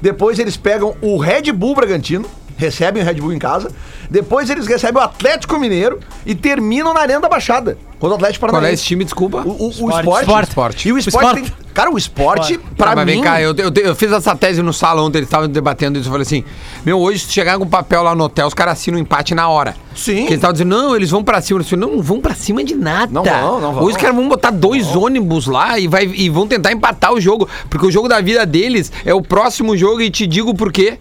depois 0.00 0.38
eles 0.38 0.56
pegam 0.56 0.96
o 1.00 1.16
Red 1.16 1.52
Bull 1.52 1.74
Bragantino, 1.74 2.28
recebem 2.56 3.02
o 3.02 3.06
Red 3.06 3.14
Bull 3.14 3.32
em 3.32 3.38
casa, 3.38 3.70
depois 4.10 4.48
eles 4.50 4.66
recebem 4.66 5.00
o 5.00 5.04
Atlético 5.04 5.58
Mineiro 5.58 6.00
e 6.24 6.34
terminam 6.34 6.94
na 6.94 7.00
Arena 7.00 7.20
da 7.20 7.28
Baixada. 7.28 7.76
Contra 7.98 8.12
o 8.12 8.14
Atlético 8.16 8.40
Qual 8.44 8.50
é 8.50 8.52
Paranaense. 8.52 8.74
esse 8.82 8.84
time, 8.84 9.04
desculpa? 9.04 9.38
O, 9.42 9.50
o, 9.50 9.66
o 9.66 9.70
Esporte. 9.70 10.20
esporte, 10.20 10.48
Esporte. 10.48 10.88
E 10.88 10.92
o 10.92 10.98
esporte, 10.98 11.26
Esporte. 11.26 11.42
tem. 11.50 11.66
Cara, 11.72 11.90
o 11.90 11.96
esporte, 11.96 12.52
Esporte. 12.54 12.74
pra 12.76 12.88
Tá, 12.90 12.96
mas 12.96 13.06
mim. 13.06 13.12
vem 13.12 13.22
cá, 13.22 13.40
eu, 13.40 13.54
eu, 13.56 13.72
eu 13.82 13.94
fiz 13.94 14.12
essa 14.12 14.34
tese 14.36 14.60
no 14.62 14.72
sala 14.72 15.02
ontem, 15.02 15.18
eles 15.18 15.28
estavam 15.28 15.48
debatendo 15.48 15.98
isso. 15.98 16.08
Eu 16.08 16.12
falei 16.12 16.22
assim: 16.26 16.44
Meu, 16.84 16.98
hoje, 17.00 17.20
se 17.20 17.32
chegar 17.32 17.58
com 17.58 17.66
papel 17.66 18.02
lá 18.02 18.14
no 18.14 18.24
hotel, 18.24 18.46
os 18.46 18.52
caras 18.54 18.74
assinam 18.74 18.98
um 18.98 19.02
empate 19.02 19.34
na 19.34 19.48
hora. 19.48 19.74
Sim. 19.94 20.12
Porque 20.16 20.22
eles 20.28 20.34
estavam 20.34 20.52
dizendo: 20.52 20.68
Não, 20.76 20.94
eles 20.94 21.10
vão 21.10 21.24
pra 21.24 21.40
cima. 21.40 21.60
Eu 21.60 21.64
falei, 21.64 21.86
não, 21.86 21.96
não 21.96 22.02
vão 22.02 22.20
pra 22.20 22.34
cima 22.34 22.62
de 22.62 22.74
nada. 22.74 23.10
Não 23.12 23.24
vão, 23.24 23.60
não 23.60 23.72
vão. 23.72 23.84
Hoje 23.84 23.96
os 23.96 24.02
caras 24.02 24.14
vão 24.16 24.28
botar 24.28 24.50
dois 24.50 24.94
ônibus 24.94 25.46
lá 25.46 25.78
e, 25.78 25.88
vai, 25.88 26.04
e 26.04 26.28
vão 26.28 26.46
tentar 26.46 26.72
empatar 26.72 27.12
o 27.14 27.20
jogo. 27.20 27.48
Porque 27.70 27.86
o 27.86 27.90
jogo 27.90 28.08
da 28.08 28.20
vida 28.20 28.44
deles 28.44 28.92
é 29.06 29.14
o 29.14 29.22
próximo 29.22 29.74
jogo 29.76 30.02
e 30.02 30.10
te 30.10 30.26
digo 30.26 30.54
por 30.54 30.70
quê. 30.70 30.98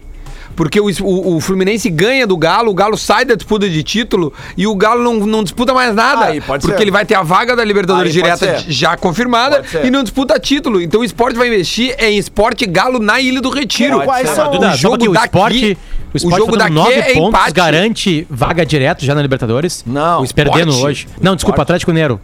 Porque 0.56 0.80
o, 0.80 0.86
o, 1.02 1.36
o 1.36 1.42
Fluminense 1.42 1.90
ganha 1.90 2.26
do 2.26 2.38
Galo, 2.38 2.72
o 2.72 2.74
Galo 2.74 2.98
sai 2.98 3.26
da 3.26 3.36
disputa 3.36 3.68
de 3.70 3.84
título 3.84 4.34
e 4.56 4.66
o 4.66 4.76
Galo 4.76 5.04
não, 5.04 5.26
não 5.26 5.44
disputa 5.44 5.74
mais 5.74 5.94
nada. 5.94 6.26
Aí, 6.26 6.40
pode 6.42 6.62
porque 6.62 6.78
ser. 6.78 6.84
ele 6.84 6.92
vai 6.92 7.06
ter 7.06 7.16
a 7.16 7.24
vaga 7.24 7.56
da 7.56 7.64
Libertadores 7.64 8.16
Aí, 8.16 8.22
direta 8.22 8.64
já 8.68 8.96
confirmada 8.96 9.64
e 9.84 9.92
não 9.92 10.04
disputa 10.04 10.40
título. 10.40 10.82
Então 10.82 11.02
o 11.02 11.04
esporte 11.04 11.36
vai 11.38 11.48
investir 11.48 11.96
em 12.00 12.18
esporte 12.18 12.66
galo 12.66 13.00
na 13.00 13.20
Ilha 13.20 13.42
do 13.42 13.50
Retiro. 13.50 13.98
Quem- 13.98 14.06
quais 14.06 14.30
ser. 14.30 14.36
são- 14.36 14.52
o 14.52 14.76
jogo 14.76 14.98
que 14.98 15.10
o 15.10 15.14
daqui, 15.14 15.26
esporte, 15.26 15.78
o 16.14 16.18
esporte 16.18 16.38
jogo 16.38 16.52
tá 16.54 16.58
daqui 16.60 16.74
nove 16.74 16.94
é 16.94 17.14
pontos, 17.14 17.28
empate. 17.30 17.54
garante 17.54 18.28
vaga 18.30 18.66
direto 18.66 19.04
já 19.04 19.14
na 19.14 19.22
Libertadores. 19.22 19.84
Não, 19.86 20.24
O 20.24 20.34
Perdendo 20.34 20.76
hoje. 20.80 21.08
Não, 21.22 21.36
desculpa, 21.36 21.56
Esporte. 21.56 21.62
Atlético 21.66 21.92
Mineiro. 21.92 22.20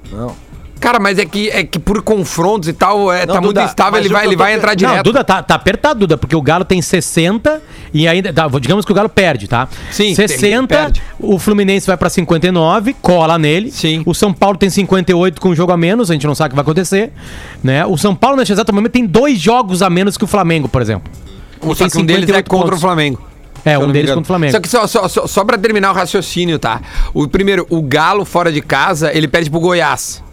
Cara, 0.81 0.99
mas 0.99 1.19
é 1.19 1.25
que, 1.25 1.47
é 1.49 1.63
que 1.63 1.77
por 1.77 2.01
confrontos 2.01 2.67
e 2.67 2.73
tal, 2.73 3.13
é, 3.13 3.23
Não, 3.23 3.35
tá 3.35 3.39
muito 3.39 3.53
Duda, 3.53 3.65
instável, 3.65 3.91
mas 3.93 3.99
ele 4.05 4.09
o 4.13 4.17
vai, 4.17 4.25
ele 4.25 4.35
vai 4.35 4.53
entrar 4.55 4.71
Não, 4.71 4.75
direto. 4.75 5.03
Duda, 5.03 5.23
tá, 5.23 5.43
tá 5.43 5.53
apertado, 5.53 5.99
Duda, 6.01 6.17
porque 6.17 6.35
o 6.35 6.41
Galo 6.41 6.65
tem 6.65 6.81
60 6.81 7.61
e 7.93 8.07
ainda. 8.07 8.33
Tá, 8.33 8.47
digamos 8.59 8.83
que 8.83 8.91
o 8.91 8.95
Galo 8.95 9.07
perde, 9.07 9.47
tá? 9.47 9.67
Sim, 9.91 10.15
tem- 10.15 10.27
60, 10.27 10.67
perde. 10.75 11.01
o 11.19 11.37
Fluminense 11.37 11.85
vai 11.85 11.95
pra 11.95 12.09
59, 12.09 12.95
cola 12.99 13.37
nele. 13.37 13.71
Sim. 13.71 14.01
O 14.07 14.15
São 14.15 14.33
Paulo 14.33 14.57
tem 14.57 14.71
58 14.71 15.39
com 15.39 15.49
um 15.49 15.55
jogo 15.55 15.71
a 15.71 15.77
menos, 15.77 16.09
a 16.09 16.13
gente 16.13 16.25
não 16.25 16.33
sabe 16.33 16.47
o 16.47 16.49
que 16.49 16.55
vai 16.55 16.63
acontecer. 16.63 17.11
Né? 17.63 17.85
O 17.85 17.95
São 17.95 18.15
Paulo, 18.15 18.37
neste 18.37 18.51
exato 18.51 18.73
momento, 18.73 18.91
tem 18.93 19.05
dois 19.05 19.39
jogos 19.39 19.83
a 19.83 19.89
menos 19.89 20.17
que 20.17 20.23
o 20.23 20.27
Flamengo, 20.27 20.67
por 20.67 20.81
exemplo. 20.81 21.11
Só 21.61 21.75
tem 21.75 21.89
que 21.91 21.97
um 21.99 22.05
deles 22.05 22.23
é 22.23 22.33
58 22.41 22.49
contra 22.49 22.65
pontos. 22.65 22.79
o 22.79 22.81
Flamengo. 22.81 23.21
É, 23.63 23.77
um 23.77 23.83
não 23.83 23.91
deles 23.91 24.09
contra 24.09 24.23
o 24.23 24.25
Flamengo. 24.25 24.51
Só 24.53 24.59
que 24.59 24.67
só, 24.67 24.87
só, 24.87 25.07
só, 25.07 25.27
só 25.27 25.45
pra 25.45 25.59
terminar 25.59 25.91
o 25.91 25.93
raciocínio, 25.93 26.57
tá? 26.57 26.81
O 27.13 27.27
primeiro, 27.27 27.67
o 27.69 27.83
Galo 27.83 28.25
fora 28.25 28.51
de 28.51 28.61
casa, 28.61 29.15
ele 29.15 29.27
perde 29.27 29.47
pro 29.51 29.59
Goiás. 29.59 30.23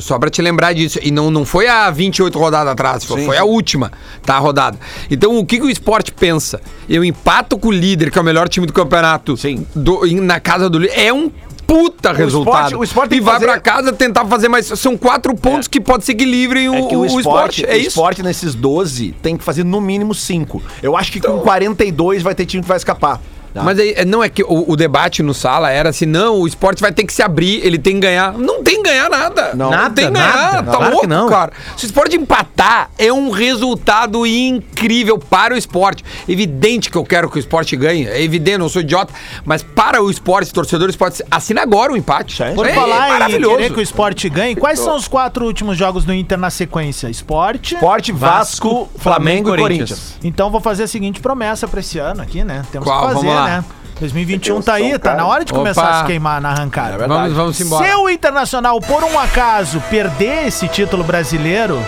Só- 0.00 0.18
pra 0.18 0.30
te 0.30 0.40
lembrar 0.42 0.72
disso. 0.72 0.98
E 1.02 1.10
não, 1.10 1.30
não 1.30 1.44
foi 1.44 1.66
a 1.68 1.90
28 1.90 2.38
rodadas 2.38 2.72
atrás, 2.72 3.04
foi, 3.04 3.24
foi 3.24 3.36
a 3.36 3.44
última, 3.44 3.92
tá? 4.24 4.36
A 4.36 4.38
rodada. 4.38 4.78
Então, 5.10 5.38
o 5.38 5.44
que, 5.46 5.58
que 5.58 5.64
o 5.66 5.70
esporte 5.70 6.12
pensa? 6.12 6.60
Eu 6.88 7.04
empato 7.04 7.58
com 7.58 7.68
o 7.68 7.72
líder, 7.72 8.10
que 8.10 8.18
é 8.18 8.20
o 8.20 8.24
melhor 8.24 8.48
time 8.48 8.66
do 8.66 8.72
campeonato, 8.72 9.36
Sim. 9.36 9.66
do- 9.74 10.06
na 10.22 10.40
casa 10.40 10.68
do 10.70 10.78
líder. 10.78 10.98
É 10.98 11.12
um 11.12 11.30
puta 11.66 12.12
resultado. 12.14 12.78
o 12.78 12.82
esporte 12.82 13.14
e 13.14 13.20
vai 13.20 13.34
fazer- 13.34 13.44
pra 13.46 13.60
casa 13.60 13.92
tentar 13.92 14.24
fazer 14.24 14.48
mais. 14.48 14.64
São 14.66 14.96
quatro 14.96 15.34
pontos 15.34 15.68
que 15.68 15.78
pode 15.80 16.02
ser 16.04 16.14
que 16.14 16.24
livrem 16.24 16.68
o, 16.70 16.74
É 16.74 16.82
que 16.88 16.96
o, 16.96 17.00
o 17.00 17.04
esporte, 17.06 17.60
esporte. 17.60 17.66
É 17.66 17.74
o 17.74 17.76
isso. 17.78 17.88
esporte 17.88 18.22
nesses 18.22 18.54
12 18.54 19.14
tem 19.20 19.36
que 19.36 19.44
fazer 19.44 19.64
no 19.64 19.78
mínimo 19.80 20.14
5. 20.14 20.62
Eu 20.82 20.96
acho 20.96 21.12
que 21.12 21.18
Então- 21.18 21.38
com 21.38 21.44
42 21.44 22.22
vai 22.22 22.34
ter 22.34 22.46
time 22.46 22.62
que 22.62 22.68
vai 22.68 22.78
escapar. 22.78 23.20
Tá? 23.58 23.64
Mas 23.64 23.78
aí, 23.78 24.04
não 24.04 24.22
é 24.22 24.28
que 24.28 24.42
o, 24.42 24.64
o 24.72 24.76
debate 24.76 25.22
no 25.22 25.34
sala 25.34 25.70
era 25.70 25.90
assim, 25.90 26.06
não, 26.06 26.36
o 26.40 26.46
esporte 26.46 26.80
vai 26.80 26.92
ter 26.92 27.04
que 27.04 27.12
se 27.12 27.22
abrir, 27.22 27.60
ele 27.64 27.78
tem 27.78 27.94
que 27.94 28.00
ganhar. 28.00 28.32
Não 28.32 28.62
tem 28.62 28.82
que 28.82 28.88
ganhar 28.88 29.08
nada. 29.10 29.52
Não. 29.54 29.70
Nada, 29.70 29.94
tem 29.94 30.06
que 30.06 30.12
ganhar, 30.12 30.36
nada. 30.52 30.62
tá 30.70 30.76
Claro 30.76 30.84
que 30.86 30.90
louco, 30.92 31.06
não. 31.06 31.28
cara. 31.28 31.52
Se 31.76 31.84
o 31.84 31.86
esporte 31.86 32.16
empatar, 32.16 32.90
é 32.98 33.12
um 33.12 33.30
resultado 33.30 34.26
incrível 34.26 35.18
para 35.18 35.54
o 35.54 35.56
esporte. 35.56 36.04
Evidente 36.28 36.90
que 36.90 36.96
eu 36.96 37.04
quero 37.04 37.30
que 37.30 37.36
o 37.36 37.40
esporte 37.40 37.76
ganhe, 37.76 38.06
é 38.06 38.22
evidente, 38.22 38.52
eu 38.54 38.58
não 38.60 38.68
sou 38.68 38.82
idiota, 38.82 39.12
mas 39.44 39.62
para 39.62 40.02
o 40.02 40.10
esporte, 40.10 40.52
torcedores, 40.52 40.96
pode 40.96 41.22
assina 41.30 41.62
agora 41.62 41.92
o 41.92 41.96
empate. 41.96 42.36
Sim. 42.36 42.54
Por 42.54 42.66
É, 42.66 42.72
falar 42.74 43.04
é 43.04 43.08
em 43.08 43.12
maravilhoso. 43.12 43.56
querer 43.56 43.72
que 43.72 43.78
o 43.78 43.82
esporte 43.82 44.28
ganhe, 44.28 44.54
quais 44.56 44.78
são 44.78 44.96
os 44.96 45.08
quatro 45.08 45.44
últimos 45.44 45.76
jogos 45.76 46.04
do 46.04 46.12
Inter 46.12 46.38
na 46.38 46.50
sequência? 46.50 47.08
Esporte. 47.08 47.74
Esporte, 47.74 48.12
Vasco, 48.12 48.68
Vasco, 48.68 48.88
Flamengo 48.98 49.48
e 49.50 49.52
Flamengo, 49.52 49.56
Corinthians. 49.62 50.14
Então 50.22 50.50
vou 50.50 50.60
fazer 50.60 50.84
a 50.84 50.86
seguinte 50.88 51.20
promessa 51.20 51.66
pra 51.68 51.80
esse 51.80 51.98
ano 51.98 52.22
aqui, 52.22 52.44
né? 52.44 52.62
Temos 52.72 52.86
Qual? 52.86 53.00
que 53.08 53.14
fazer, 53.14 53.26
Vamos 53.26 53.34
lá. 53.34 53.47
Né? 53.48 53.64
2021 54.00 54.62
tá 54.62 54.74
aí, 54.74 54.96
tá 54.98 55.14
na 55.14 55.26
hora 55.26 55.44
de 55.44 55.52
começar 55.52 55.82
Opa. 55.82 55.90
a 55.90 56.00
se 56.00 56.04
queimar 56.06 56.40
na 56.40 56.50
arrancada. 56.50 57.08
Vamos, 57.08 57.32
vamos 57.32 57.60
embora. 57.60 57.84
Se 57.88 57.94
o 57.96 58.08
Internacional, 58.08 58.80
por 58.80 59.02
um 59.02 59.18
acaso, 59.18 59.82
perder 59.90 60.46
esse 60.46 60.68
título 60.68 61.02
brasileiro 61.02 61.82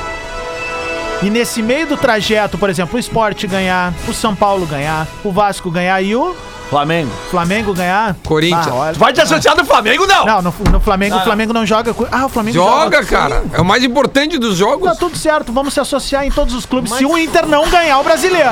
e 1.22 1.30
nesse 1.30 1.62
meio 1.62 1.86
do 1.86 1.96
trajeto, 1.96 2.58
por 2.58 2.68
exemplo, 2.68 2.96
o 2.96 2.98
Sport 2.98 3.44
ganhar, 3.46 3.92
o 4.08 4.12
São 4.12 4.34
Paulo 4.34 4.66
ganhar, 4.66 5.06
o 5.22 5.30
Vasco 5.30 5.70
ganhar 5.70 6.02
e 6.02 6.16
o 6.16 6.34
Flamengo. 6.68 7.10
Flamengo 7.30 7.74
ganhar. 7.74 8.16
Corinthians. 8.24 8.66
Ah, 8.68 8.74
olha- 8.74 8.92
Tu 8.92 8.98
vai 8.98 9.12
te 9.12 9.20
associar 9.20 9.54
do 9.56 9.64
Flamengo, 9.64 10.06
não? 10.06 10.24
Não, 10.24 10.42
no, 10.42 10.54
no 10.70 10.80
Flamengo, 10.80 11.16
o 11.16 11.20
Flamengo 11.20 11.52
não 11.52 11.66
joga. 11.66 11.92
com- 11.92 12.06
Ah, 12.10 12.26
o 12.26 12.28
Flamengo 12.28 12.54
Joga, 12.56 13.04
cara. 13.04 13.44
É 13.52 13.60
o 13.60 13.64
mais 13.64 13.84
importante 13.84 14.38
dos 14.38 14.56
jogos. 14.56 14.88
Tá 14.88 14.96
tudo 14.96 15.16
certo, 15.16 15.52
vamos 15.52 15.74
se 15.74 15.80
associar 15.80 16.24
em 16.24 16.30
todos 16.30 16.54
os 16.54 16.64
clubes. 16.66 16.92
Se 16.92 17.04
o 17.04 17.16
Inter 17.18 17.46
não 17.46 17.68
ganhar 17.68 17.98
o 17.98 18.04
brasileiro. 18.04 18.50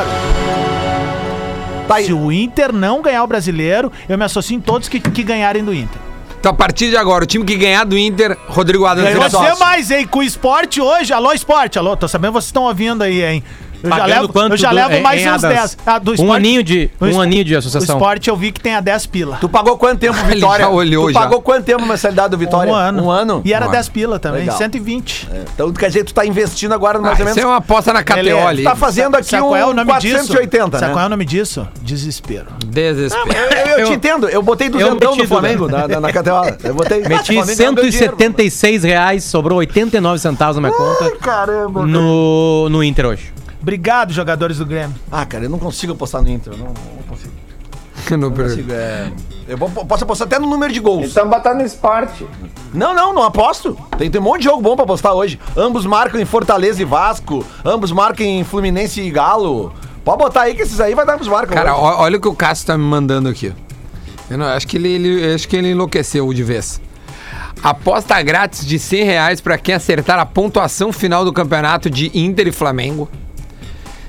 Tá. 1.89 2.03
Se 2.03 2.13
o 2.13 2.31
Inter 2.31 2.73
não 2.73 3.03
ganhar 3.03 3.25
o 3.25 3.27
brasileiro, 3.27 3.91
eu 4.09 4.17
me 4.17 4.25
associo 4.25 4.57
em 4.57 4.61
todos 4.61 4.89
que, 4.89 5.01
que 5.01 5.23
ganharem 5.23 5.65
do 5.65 5.75
Inter. 5.75 6.01
Então, 6.39 6.53
a 6.53 6.55
partir 6.55 6.89
de 6.89 6.97
agora, 6.97 7.25
o 7.25 7.27
time 7.27 7.45
que 7.45 7.57
ganhar 7.57 7.85
do 7.85 7.99
Inter, 7.99 8.37
Rodrigo 8.47 8.87
Adams 8.87 9.09
Ganhou 9.09 9.29
só. 9.29 9.43
Você 9.43 9.59
mais, 9.59 9.91
hein? 9.91 10.07
Com 10.07 10.21
o 10.21 10.23
esporte 10.23 10.81
hoje. 10.81 11.13
Alô, 11.13 11.33
esporte. 11.33 11.79
Alô, 11.79 11.97
tô 11.97 12.07
sabendo 12.07 12.31
que 12.31 12.35
vocês 12.35 12.47
estão 12.47 12.63
ouvindo 12.63 13.03
aí, 13.03 13.25
hein? 13.25 13.43
Eu 13.83 13.91
já 13.91 14.05
levo, 14.07 14.29
quanto 14.33 14.53
eu 14.53 14.57
já 14.57 14.69
do- 14.71 14.75
levo 14.75 14.95
em- 14.95 15.03
mais 15.03 15.23
uns 15.23 15.27
Adams? 15.45 15.55
10. 15.57 15.79
Ah, 15.87 15.99
do 15.99 16.11
Um 16.11 16.15
esporte- 16.15 16.37
aninho 16.37 16.63
de- 16.63 16.91
um 17.01 17.07
es- 17.07 17.17
aninho 17.19 17.45
de 17.45 17.55
O 17.55 17.59
associação. 17.59 17.97
esporte 17.97 18.29
eu 18.29 18.37
vi 18.37 18.51
que 18.53 18.61
tem 18.61 18.75
a 18.75 18.81
10 18.81 19.07
pila. 19.07 19.39
Tu 19.41 19.49
pagou 19.49 19.77
quanto 19.79 19.99
tempo, 20.01 20.19
Ele 20.19 20.35
Vitória? 20.35 20.65
já 20.65 20.71
olhou 20.71 21.07
tu 21.07 21.13
já. 21.13 21.21
pagou 21.21 21.41
quanto 21.41 21.65
tempo 21.65 21.83
a 21.83 21.87
mensalidade 21.87 22.31
do 22.31 22.39
Vitória? 22.39 22.73
Um 22.73 22.75
ano. 22.75 23.05
Um 23.05 23.11
ano? 23.11 23.43
E 23.45 23.53
era 23.53 23.69
Um 23.69 23.71
10 23.71 23.89
pila 23.89 24.19
também, 24.19 24.41
Legal. 24.41 24.57
120. 24.59 25.29
É, 25.33 25.45
Então 25.55 25.73
quer 25.73 25.87
dizer 25.89 26.01
que 26.01 26.07
tu 26.07 26.15
tá 26.15 26.27
investindo 26.27 26.73
agora 26.73 26.99
no 26.99 27.05
Ah, 27.05 27.09
mais 27.09 27.21
ou 27.21 27.27
isso 27.27 27.35
menos. 27.37 27.45
é 27.51 27.53
uma 27.53 27.59
aposta 27.59 27.93
na 27.93 28.03
KTO 28.03 28.23
Tu 28.41 28.47
ali. 28.49 28.63
tá 28.65 28.75
fazendo 28.75 29.15
aqui 29.17 29.27
Sabe 29.29 29.43
um 29.43 29.47
qual 29.49 29.57
é 29.57 29.65
o 29.67 29.73
nome 29.75 29.87
480, 29.91 30.65
disso? 30.65 30.79
Sabe 30.79 30.87
né? 30.87 30.93
qual 30.93 31.03
é 31.03 31.07
o 31.07 31.11
nome 31.11 31.25
disso? 31.25 31.69
Desespero. 31.83 32.47
Desespero. 32.67 33.29
Eu, 33.69 33.79
eu 33.81 33.87
te 33.87 33.93
entendo, 33.93 34.29
eu 34.29 34.43
botei 34.43 34.69
duzentão 34.69 35.11
meti, 35.13 35.23
no 35.23 35.29
Flamengo 35.29 35.69
na, 35.69 35.87
na, 35.89 36.01
na 36.01 36.13
KTO. 36.13 36.57
Eu 36.65 36.75
botei. 36.75 37.03
Meti 37.03 37.33
Flamengo 37.35 37.57
ganhou 37.57 37.75
dinheiro, 37.75 38.17
176 38.17 38.83
reais, 38.83 39.25
sobrou 39.25 39.59
89 39.59 40.19
centavos 40.19 40.57
na 40.57 40.63
minha 40.63 40.73
conta 40.73 41.11
Caramba. 41.19 41.87
no, 41.87 42.69
no 42.69 42.83
Inter 42.83 43.07
hoje. 43.07 43.33
Obrigado, 43.61 44.13
jogadores 44.13 44.59
do 44.59 44.67
Grêmio. 44.67 44.95
Ah, 45.11 45.27
cara, 45.27 45.45
eu 45.45 45.51
não 45.51 45.59
consigo 45.59 45.93
apostar 45.93 46.23
no 46.23 46.29
Inter. 46.31 46.53
eu 46.53 46.59
Não, 46.59 46.67
não 46.67 47.03
consigo. 47.09 47.33
Não 48.17 48.33
per- 48.33 48.47
consigo 48.49 48.73
é... 48.73 49.13
Eu 49.47 49.59
vou- 49.59 49.69
posso 49.85 50.05
apostar 50.05 50.27
até 50.27 50.39
no 50.39 50.47
número 50.49 50.73
de 50.73 50.81
gols. 50.81 51.09
Estamos 51.09 51.31
batendo 51.31 51.63
esporte. 51.63 52.25
Não, 52.73 52.95
não, 52.95 53.13
não 53.13 53.23
aposto. 53.23 53.77
Tem, 53.99 54.11
tem 54.11 54.19
um 54.19 54.25
monte 54.25 54.39
de 54.39 54.45
jogo 54.45 54.63
bom 54.63 54.75
pra 54.75 54.85
apostar 54.85 55.13
hoje. 55.13 55.39
Ambos 55.55 55.85
marcam 55.85 56.19
em 56.19 56.25
Fortaleza 56.25 56.81
e 56.81 56.85
Vasco. 56.87 57.45
Ambos 57.65 57.93
marcam 57.93 58.25
em 58.25 58.45
Fluminense 58.45 59.01
e 59.03 59.11
Galo. 59.11 59.75
Pode 60.05 60.19
botar 60.23 60.43
aí 60.43 60.55
que 60.55 60.63
esses 60.63 60.81
aí 60.81 60.95
vai 60.95 61.05
dar 61.05 61.17
pros 61.17 61.29
marcos. 61.29 61.55
Cara, 61.55 61.75
hoje. 61.75 61.83
ó- 61.83 62.01
olha 62.03 62.17
o 62.17 62.21
que 62.21 62.29
o 62.29 62.35
Cássio 62.35 62.67
tá 62.69 62.79
me 62.79 62.85
mandando 62.85 63.29
aqui. 63.29 63.53
Eu 64.31 64.39
não, 64.39 64.47
acho 64.47 64.67
que 64.67 64.77
ele, 64.79 64.89
ele- 64.89 65.35
acho 65.35 65.47
que 65.47 65.57
ele 65.57 65.73
enlouqueceu 65.73 66.33
de 66.33 66.43
vez. 66.43 66.81
Aposta 67.63 68.21
grátis 68.23 68.65
de 68.65 68.79
100 68.79 69.05
reais 69.05 69.41
para 69.43 69.59
quem 69.59 69.75
acertar 69.75 70.19
a 70.19 70.25
pontuação 70.25 70.93
final 70.93 71.25
do 71.27 71.33
campeonato 71.33 71.91
de 71.91 72.11
Inter 72.19 72.47
e 72.49 72.53
Flamengo. 72.53 73.09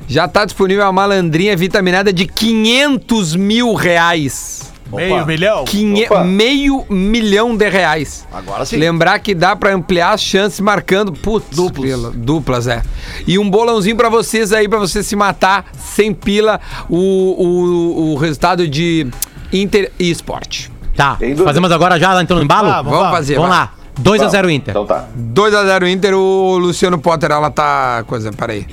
Já 0.09 0.27
tá 0.27 0.43
disponível 0.43 0.85
a 0.85 0.91
malandrinha 0.91 1.55
vitaminada 1.55 2.11
de 2.11 2.25
500 2.25 3.35
mil 3.35 3.73
reais. 3.75 4.67
Meio 4.91 5.23
milhão? 5.23 5.65
Quinhe- 5.65 6.05
Opa. 6.05 6.23
meio 6.23 6.83
milhão 6.89 7.55
de 7.55 7.69
reais. 7.69 8.25
Agora 8.33 8.65
sim. 8.65 8.77
Lembrar 8.77 9.19
que 9.19 9.35
dá 9.35 9.55
pra 9.55 9.71
ampliar 9.71 10.13
as 10.13 10.21
chances 10.21 10.59
marcando 10.59 11.13
putz, 11.13 11.55
Duplos. 11.55 11.85
pila- 11.85 12.11
duplas, 12.15 12.65
é. 12.67 12.81
E 13.27 13.37
um 13.37 13.47
bolãozinho 13.47 13.95
pra 13.95 14.09
vocês 14.09 14.51
aí, 14.51 14.67
pra 14.67 14.79
você 14.79 15.03
se 15.03 15.15
matar 15.15 15.65
sem 15.77 16.11
pila, 16.11 16.59
o, 16.89 16.97
o, 16.97 18.13
o 18.13 18.15
resultado 18.17 18.67
de 18.67 19.05
Inter 19.53 19.91
e 19.99 20.09
Sport. 20.09 20.69
Tá, 20.95 21.19
fazemos 21.45 21.71
agora 21.71 21.99
já 21.99 22.11
lá 22.15 22.23
então 22.23 22.37
no 22.37 22.43
embalo? 22.43 22.69
Ah, 22.69 22.81
Vamos, 22.81 22.97
Vamos. 22.97 23.11
fazer, 23.11 23.35
Vamos 23.35 23.49
vai. 23.51 23.59
lá. 23.59 23.73
2x0 24.01 24.49
Inter. 24.49 24.71
Então 24.71 24.87
tá. 24.87 25.07
2x0 25.15 25.87
Inter, 25.87 26.15
o 26.15 26.57
Luciano 26.57 26.97
Potter, 26.97 27.29
ela 27.31 27.51
tá. 27.51 28.03
Coisa, 28.07 28.31
peraí. 28.33 28.65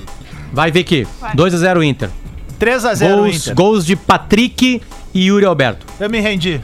Vai, 0.56 0.70
Vicky. 0.70 1.06
2x0 1.34 1.84
Inter. 1.84 2.08
3x0 2.58 3.06
Gols, 3.14 3.36
Inter. 3.36 3.54
gols 3.54 3.84
de 3.84 3.94
Patrick 3.94 4.80
e 5.12 5.26
Yuri 5.26 5.44
Alberto. 5.44 5.84
Eu 6.00 6.08
me 6.08 6.18
rendi. 6.18 6.62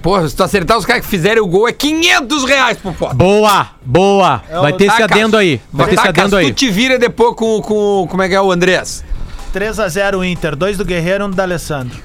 Porra, 0.00 0.28
se 0.28 0.36
tu 0.36 0.44
acertar 0.44 0.78
os 0.78 0.86
caras 0.86 1.02
que 1.04 1.10
fizerem 1.10 1.42
o 1.42 1.46
gol, 1.48 1.68
é 1.68 1.72
500 1.72 2.44
reais 2.44 2.78
pro 2.78 2.92
Potter. 2.92 3.16
Boa, 3.16 3.66
boa. 3.84 4.42
Vai 4.60 4.72
ter 4.74 4.84
esse 4.84 5.02
adendo 5.02 5.36
aí. 5.36 5.60
Vai 5.72 5.88
ter 5.88 5.96
esse 5.96 6.06
adendo 6.06 6.30
Tu 6.30 6.36
aí. 6.36 6.52
te 6.54 6.70
vira 6.70 7.00
depois 7.00 7.34
com, 7.34 7.60
com. 7.60 8.06
Como 8.08 8.22
é 8.22 8.28
que 8.28 8.34
é 8.36 8.40
o 8.40 8.52
Andrés? 8.52 9.04
3x0 9.52 10.24
Inter. 10.24 10.54
Dois 10.54 10.76
do 10.78 10.84
Guerreiro 10.84 11.24
e 11.24 11.26
um 11.26 11.30
do 11.30 11.34
D'Alessandro. 11.34 11.98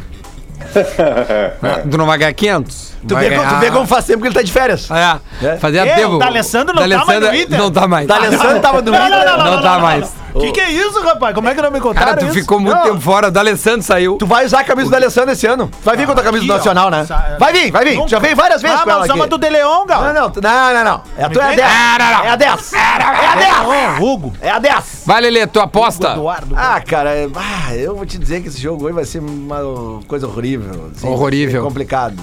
Tu 1.92 1.98
não 2.00 2.08
vai 2.08 2.18
ganhar 2.18 2.34
500? 2.34 2.87
Tu 3.08 3.16
vê, 3.16 3.30
como- 3.32 3.50
tu 3.50 3.56
vê 3.58 3.72
como 3.72 3.86
faz 3.88 4.06
tempo 4.06 4.22
que 4.22 4.28
ele 4.28 4.36
tá 4.36 4.42
de 4.42 4.52
férias. 4.52 4.90
É, 4.90 5.46
É. 5.46 5.58
fazer 5.58 5.78
É, 5.80 5.92
aterro. 5.94 6.16
o 6.16 6.20
D'Alessandro 6.20 6.74
não 6.76 6.82
tá 6.82 6.88
mais 6.88 6.90
D'Alessandro 7.06 7.30
no 7.30 7.36
Inter? 7.36 7.58
Não 7.60 7.72
tá 7.72 7.88
mais. 7.88 8.08
D'Alessandro 8.08 8.60
tava 8.62 8.82
no 8.82 8.90
Inter. 8.96 9.38
Não 9.44 9.62
tá 9.62 9.80
mais. 9.80 10.18
Que 10.38 10.52
que 10.52 10.60
é 10.62 10.70
isso, 10.70 11.02
rapaz? 11.02 11.34
Como 11.34 11.50
é 11.50 11.56
que 11.56 11.62
não 11.64 11.72
me 11.72 11.80
contaram 11.80 12.08
Cara, 12.10 12.18
tu 12.20 12.26
isso? 12.26 12.34
ficou 12.36 12.60
muito 12.60 12.76
Não. 12.76 12.84
tempo 12.84 13.00
fora. 13.00 13.30
O 13.30 13.32
D'Alessandro 13.32 13.82
saiu. 13.82 14.18
Tu 14.18 14.26
vai 14.28 14.46
usar 14.46 14.60
a 14.60 14.64
camisa 14.64 14.88
do 14.88 14.96
Alessandro 14.96 15.32
esse 15.32 15.48
ano. 15.48 15.68
Tu 15.68 15.84
vai 15.84 15.98
vir 15.98 16.06
com 16.06 16.12
a 16.12 16.16
tua 16.16 16.24
camisa 16.24 16.44
aqui, 16.44 16.48
do 16.48 16.54
ó. 16.54 16.58
Nacional, 16.58 16.92
né? 16.92 17.06
Sa- 17.06 17.38
Vai 17.40 17.54
vir, 17.54 17.72
vai 17.72 17.84
vir. 17.84 17.96
Nunca. 17.96 18.10
Já 18.10 18.20
veio 18.20 18.36
várias 18.36 18.62
vezes 18.62 18.80
Ah, 18.80 18.84
com 18.84 18.90
ela 18.92 19.00
mas 19.00 19.10
aqui. 19.10 19.18
usava 19.20 19.30
do 19.32 19.38
De 19.40 19.50
Leon, 19.50 19.86
Gal. 19.88 20.04
Não, 20.04 20.14
não, 20.14 20.30
tu- 20.30 20.42
não, 20.42 20.74
não, 20.76 20.84
não. 20.84 21.02
É 21.18 21.24
a 21.24 21.30
tua 21.30 21.42
é 21.42 21.46
a 21.46 21.48
vem? 21.48 21.56
10. 21.58 21.72
Ah, 21.72 21.98
não, 21.98 22.18
não. 22.20 22.24
É 22.26 22.30
a 22.30 22.36
10. 22.36 22.74
É 22.74 22.78
a 22.78 23.36
10. 23.36 24.00
Ô, 24.00 24.04
Hugo. 24.06 24.34
É 24.40 24.50
a 24.52 24.60
10. 24.60 25.04
Vai, 25.08 25.22
Lelê, 25.22 25.48
tu 25.48 25.60
aposta. 25.60 26.10
Eduardo. 26.12 26.56
Ah, 26.56 26.82
cara, 26.86 27.10
é- 27.16 27.28
ah, 27.36 27.76
eu 27.76 27.96
vou 27.96 28.06
te 28.06 28.20
dizer 28.20 28.42
que 28.42 28.48
esse 28.50 28.62
jogo 28.62 28.86
hoje 28.86 28.94
vai 28.94 29.06
ser 29.06 29.20
uma 29.20 30.02
coisa 30.08 30.28
horrível. 30.28 30.92
assim, 30.96 31.08
Horrível. 31.08 31.62
ser 31.62 31.66
complicado. 31.68 32.16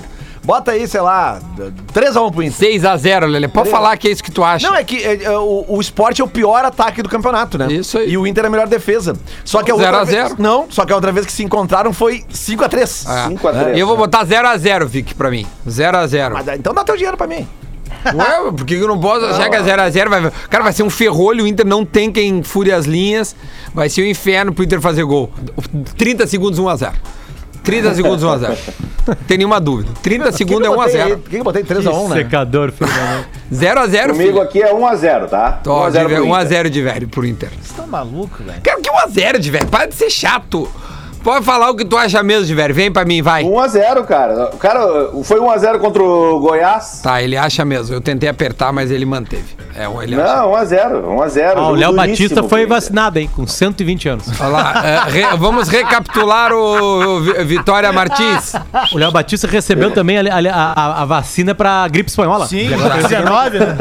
Bota 0.44 0.72
aí, 0.72 0.86
sei 0.86 1.00
lá, 1.00 1.40
3x1 1.94 2.30
pro 2.32 2.42
Inter. 2.42 2.68
6x0, 2.68 3.26
Lelê. 3.26 3.48
Pode 3.48 3.70
falar 3.70 3.96
que 3.96 4.08
é 4.08 4.10
isso 4.10 4.22
que 4.22 4.30
tu 4.30 4.44
acha. 4.44 4.68
Não, 4.68 4.76
é 4.76 4.84
que 4.84 4.98
é, 5.02 5.24
é, 5.24 5.38
o, 5.38 5.64
o 5.68 5.80
esporte 5.80 6.20
é 6.20 6.24
o 6.24 6.28
pior 6.28 6.62
ataque 6.64 7.02
do 7.02 7.08
campeonato, 7.08 7.56
né? 7.56 7.66
Isso 7.72 7.96
aí. 7.96 8.10
E 8.10 8.18
o 8.18 8.26
Inter 8.26 8.44
é 8.44 8.46
a 8.48 8.50
melhor 8.50 8.68
defesa. 8.68 9.16
Só 9.42 9.62
que 9.62 9.70
a 9.70 9.74
outra 9.74 9.88
a 10.00 10.04
vez- 10.04 10.10
zero. 10.10 10.36
Não, 10.38 10.66
só 10.70 10.84
que 10.84 10.92
a 10.92 10.96
outra 10.96 11.10
vez 11.12 11.24
que 11.24 11.32
se 11.32 11.42
encontraram 11.42 11.94
foi 11.94 12.22
5x3. 12.30 12.82
É. 13.24 13.28
5 13.28 13.48
a 13.48 13.52
3. 13.52 13.78
Eu 13.78 13.86
vou 13.86 13.96
botar 13.96 14.24
0x0, 14.26 14.84
Vic, 14.84 15.14
pra 15.14 15.30
mim. 15.30 15.46
0x0. 15.66 16.32
Mas, 16.34 16.48
então 16.48 16.74
dá 16.74 16.84
teu 16.84 16.96
dinheiro 16.96 17.16
pra 17.16 17.26
mim. 17.26 17.48
Ué, 18.14 18.52
por 18.52 18.66
que 18.66 18.76
que 18.76 18.82
eu 18.82 18.88
não 18.88 19.00
posso 19.00 19.24
achar 19.24 19.48
que 19.48 19.56
é 19.56 19.62
0x0? 19.62 20.08
Vai... 20.10 20.32
Cara, 20.50 20.62
vai 20.64 20.72
ser 20.74 20.82
um 20.82 20.90
ferrolho. 20.90 21.44
O 21.44 21.46
Inter 21.46 21.64
não 21.66 21.86
tem 21.86 22.12
quem 22.12 22.42
fure 22.42 22.70
as 22.70 22.84
linhas. 22.84 23.34
Vai 23.72 23.88
ser 23.88 24.02
um 24.02 24.06
inferno 24.06 24.52
pro 24.52 24.62
Inter 24.62 24.78
fazer 24.80 25.04
gol. 25.04 25.30
30 25.96 26.26
segundos, 26.26 26.60
1x0. 26.60 26.92
30 27.64 27.94
segundos, 27.94 28.22
1x0. 28.22 28.56
Tem 29.26 29.38
nenhuma 29.38 29.60
dúvida. 29.60 29.90
30 30.02 30.32
segundos 30.32 30.66
é 30.66 30.70
Por 30.70 30.84
que 30.84 30.90
que 30.90 30.96
eu 30.96 31.00
botei 31.00 31.00
aí? 31.02 31.12
1x0. 31.12 31.18
Por 31.18 31.30
que 31.30 31.36
eu 31.36 31.44
botei 31.44 31.64
3x1, 31.64 32.08
né? 32.08 32.16
Secador, 32.16 32.72
filho 32.72 32.90
da 32.90 33.02
mãe. 33.02 33.24
0x0, 33.52 34.06
Comigo 34.10 34.16
filho. 34.16 34.40
aqui 34.42 34.62
é 34.62 34.74
1 34.74 34.86
a 34.86 34.94
0 34.94 35.28
tá? 35.28 35.60
Ó, 35.66 35.80
1 35.80 35.84
a 35.84 35.88
de 35.88 35.94
0 35.94 36.08
velho, 36.08 36.28
pro 36.28 36.28
Inter. 36.44 36.44
1x0 36.44 36.68
de 36.68 36.82
velho 36.82 37.08
pro 37.08 37.26
Inter. 37.26 37.48
Vocês 37.50 37.66
estão 37.66 37.86
malucos, 37.86 38.44
velho. 38.44 38.60
Quero 38.62 38.80
que 38.80 38.90
1x0 38.90 39.38
de 39.38 39.50
velho. 39.50 39.66
Para 39.66 39.86
de 39.86 39.94
ser 39.94 40.10
chato. 40.10 40.70
Pode 41.24 41.42
falar 41.44 41.70
o 41.70 41.74
que 41.74 41.84
tu 41.86 41.96
acha 41.96 42.22
mesmo 42.22 42.54
velho. 42.54 42.74
Vem 42.74 42.92
pra 42.92 43.04
mim, 43.04 43.22
vai. 43.22 43.42
1 43.44 43.58
a 43.58 43.66
0 43.66 44.04
cara. 44.04 44.50
Cara, 44.60 45.08
foi 45.24 45.40
1 45.40 45.50
a 45.50 45.56
0 45.58 45.78
contra 45.78 46.02
o 46.02 46.38
Goiás. 46.38 47.00
Tá, 47.02 47.22
ele 47.22 47.34
acha 47.36 47.64
mesmo. 47.64 47.94
Eu 47.94 48.00
tentei 48.00 48.28
apertar, 48.28 48.72
mas 48.74 48.90
ele 48.90 49.06
manteve. 49.06 49.44
É, 49.74 49.86
ele. 50.02 50.14
Não, 50.16 50.52
1 50.52 50.54
a 50.56 50.64
0 50.66 51.10
1 51.10 51.22
a 51.22 51.28
0 51.28 51.60
Ah, 51.60 51.68
o 51.70 51.74
Léo 51.74 51.94
Batista 51.94 52.42
foi 52.42 52.66
vacinado, 52.66 53.18
hein? 53.18 53.28
Com 53.34 53.46
120 53.46 54.08
anos. 54.08 54.26
Olha 54.38 54.48
lá, 54.48 54.82
é, 54.84 55.10
re- 55.10 55.36
vamos 55.38 55.68
recapitular 55.68 56.52
o, 56.52 57.16
o 57.16 57.20
Vi- 57.22 57.44
Vitória 57.44 57.90
Martins. 57.90 58.52
O 58.92 58.98
Léo 58.98 59.10
Batista 59.10 59.46
recebeu 59.48 59.90
também 59.92 60.18
a, 60.18 60.22
a- 60.52 60.72
a- 60.76 61.02
a 61.02 61.04
vacina 61.06 61.54
pra 61.54 61.88
gripe 61.88 62.10
espanhola. 62.10 62.46
Sim, 62.46 62.68
19, 63.08 63.58
né? 63.60 63.76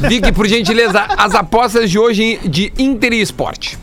Vicky, 0.00 0.32
por 0.32 0.46
gentileza, 0.48 1.04
as 1.16 1.34
apostas 1.36 1.88
de 1.88 1.98
hoje 1.98 2.40
de 2.44 2.72
Inter 2.76 3.12
e 3.12 3.20
Esporte. 3.20 3.78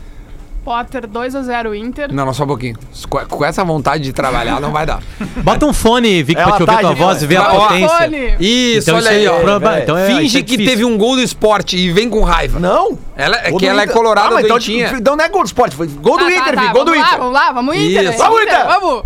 Potter 0.64 1.08
2x0 1.08 1.74
Inter. 1.76 2.12
Não, 2.14 2.24
não, 2.24 2.32
só 2.32 2.44
um 2.44 2.46
pouquinho. 2.46 2.76
Com, 3.08 3.18
com 3.26 3.44
essa 3.44 3.64
vontade 3.64 4.04
de 4.04 4.12
trabalhar, 4.12 4.60
não 4.60 4.70
vai 4.70 4.86
dar. 4.86 5.02
Bota 5.42 5.66
um 5.66 5.72
fone, 5.72 6.22
Vic, 6.22 6.34
pra 6.34 6.42
Ela 6.42 6.56
te 6.56 6.62
ouvir 6.62 6.72
tá 6.74 6.80
tua 6.80 6.94
voz 6.94 7.22
e 7.22 7.26
ver 7.26 7.36
a 7.38 7.44
potência. 7.46 7.88
Fone. 7.98 8.36
Isso, 8.38 8.90
Então 8.90 8.96
olha 8.96 9.10
aí, 9.10 9.26
ó. 9.26 9.40
então 9.82 9.96
é- 9.98 10.06
Finge 10.06 10.38
é 10.38 10.42
que 10.42 10.56
teve 10.58 10.84
um 10.84 10.96
gol 10.96 11.16
do 11.16 11.22
esporte 11.22 11.76
e 11.76 11.90
vem 11.90 12.08
com 12.08 12.20
raiva. 12.22 12.60
Não. 12.60 12.96
Ela, 13.16 13.36
é 13.38 13.52
que 13.52 13.66
ela 13.66 13.80
é 13.80 13.84
Inter. 13.84 13.96
colorada 13.96 14.28
Ah, 14.28 14.30
mas 14.34 14.44
então, 14.44 14.58
então 14.98 15.16
não 15.16 15.24
é 15.24 15.28
gol 15.28 15.42
do 15.42 15.46
esporte, 15.46 15.74
foi 15.74 15.86
gol 15.88 16.16
do 16.16 16.24
Tá, 16.24 16.30
Inter, 16.30 16.54
tá, 16.54 16.62
tá, 16.66 16.72
gol 16.72 16.84
do 16.84 16.90
vamos 16.92 17.06
Inter. 17.06 17.12
Lá, 17.12 17.18
vamos 17.18 17.32
lá, 17.34 17.52
vamos 17.52 17.76
Inter. 17.76 18.02
Isso. 18.04 18.12
é 18.12 18.16
Vamos, 18.16 18.42
Inter, 18.42 18.54
Inter. 18.54 18.80
Vamos. 18.80 19.04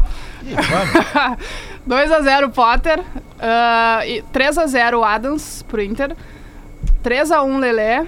2x0 1.88 2.50
Potter. 2.54 3.00
ah, 3.40 4.00
e 4.06 4.22
3x0 4.32 5.02
Adams 5.04 5.64
pro 5.66 5.82
Inter. 5.82 6.14
3x1 7.02 7.58
Lelé. 7.58 8.06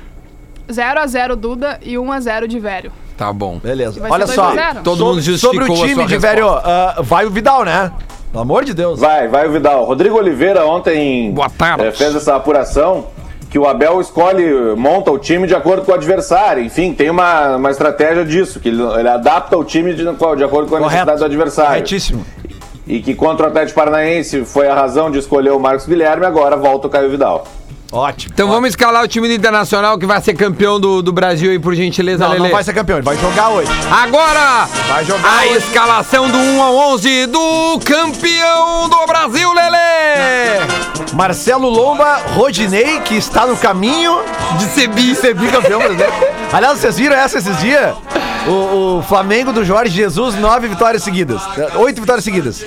0x0 0.69 1.35
Duda 1.35 1.79
e 1.83 1.95
1x0 1.95 2.47
de 2.47 2.59
Velho. 2.61 2.93
Tá 3.19 3.33
bom. 3.33 3.59
Beleza. 3.59 4.01
Vai 4.01 4.13
Olha 4.13 4.27
só. 4.29 4.47
2 4.51 4.59
a 4.59 4.73
0. 4.73 4.85
Todo 4.85 4.97
sobre, 4.99 5.13
mundo 5.13 5.21
justificou 5.21 5.77
sobre 5.77 5.83
o 5.83 5.89
time 5.89 6.07
de 6.07 6.19
velho, 6.19 6.49
ah, 6.49 6.99
vai 7.01 7.27
o 7.27 7.31
Vidal, 7.31 7.65
né? 7.65 7.91
Pelo 8.31 8.43
amor 8.43 8.65
de 8.65 8.73
Deus. 8.73 9.01
Vai, 9.01 9.27
vai 9.27 9.49
o 9.49 9.51
Vidal. 9.53 9.85
Rodrigo 9.85 10.17
Oliveira 10.17 10.65
ontem 10.65 11.33
Boa 11.33 11.51
tarde. 11.51 11.85
eh, 11.85 11.93
fez 11.93 12.15
essa 12.15 12.37
apuração 12.37 13.07
que 13.51 13.59
o 13.59 13.67
Abel 13.67 14.01
escolhe, 14.01 14.45
monta 14.77 15.11
o 15.11 15.19
time 15.19 15.47
de 15.49 15.55
acordo 15.55 15.83
com 15.85 15.91
o 15.91 15.95
adversário. 15.95 16.63
Enfim, 16.63 16.93
tem 16.93 17.11
uma, 17.11 17.57
uma 17.57 17.71
estratégia 17.71 18.25
disso, 18.25 18.61
que 18.61 18.69
ele, 18.69 18.83
ele 18.83 19.09
adapta 19.09 19.57
o 19.57 19.65
time 19.65 19.95
de, 19.95 20.05
de 20.05 20.45
acordo 20.45 20.69
com 20.69 20.77
a 20.77 20.81
necessidade 20.81 21.19
do 21.19 21.25
adversário. 21.25 21.71
Corretíssimo. 21.73 22.25
E 22.87 23.01
que 23.01 23.15
contra 23.15 23.47
o 23.47 23.49
Atlético 23.49 23.81
Paranaense 23.81 24.45
foi 24.45 24.69
a 24.69 24.75
razão 24.75 25.11
de 25.11 25.19
escolher 25.19 25.51
o 25.51 25.59
Marcos 25.59 25.87
Guilherme, 25.87 26.25
agora 26.25 26.57
volta 26.57 26.87
o 26.87 26.91
Caio 26.91 27.11
Vidal. 27.11 27.45
Ótimo. 27.91 28.33
Então 28.35 28.49
vamos 28.49 28.69
escalar 28.71 29.03
o 29.03 29.09
time 29.09 29.27
do 29.29 29.35
Internacional 29.35 29.99
que 29.99 30.05
vai 30.05 30.21
ser 30.21 30.35
campeão 30.35 30.79
do, 30.79 31.01
do 31.01 31.11
Brasil 31.11 31.51
aí, 31.51 31.59
por 31.59 31.75
gentileza, 31.75 32.25
Não, 32.25 32.33
Lelê. 32.33 32.45
não 32.45 32.51
vai 32.55 32.63
ser 32.63 32.75
campeão, 32.75 32.99
ele 32.99 33.05
vai 33.05 33.17
jogar 33.17 33.49
hoje. 33.49 33.71
Agora, 33.91 34.69
Vai 34.89 35.05
jogar 35.07 35.27
a 35.33 35.47
hoje. 35.47 35.57
escalação 35.57 36.29
do 36.29 36.37
1 36.37 36.63
ao 36.63 36.75
11 36.93 37.27
do 37.29 37.81
campeão 37.85 38.89
do 38.91 39.07
Brasil, 39.07 39.51
Lelê! 39.55 40.61
Marcelo 41.15 41.69
Lomba, 41.71 42.21
Rodinei, 42.35 43.01
que 43.01 43.15
está 43.17 43.47
no 43.47 43.57
caminho 43.57 44.21
de 44.59 44.65
ser, 44.67 44.89
bi, 44.89 45.15
ser 45.15 45.35
bicampeão 45.35 45.79
brasileiro. 45.79 46.13
Aliás, 46.53 46.79
vocês 46.79 46.97
viram 46.99 47.17
essa 47.17 47.39
esses 47.39 47.57
dias? 47.59 47.95
O, 48.47 48.99
o 48.99 49.03
Flamengo 49.03 49.53
do 49.53 49.65
Jorge 49.65 49.95
Jesus, 49.95 50.35
nove 50.37 50.69
vitórias 50.69 51.03
seguidas. 51.03 51.41
Oito 51.77 52.01
vitórias 52.03 52.25
seguidas. 52.25 52.65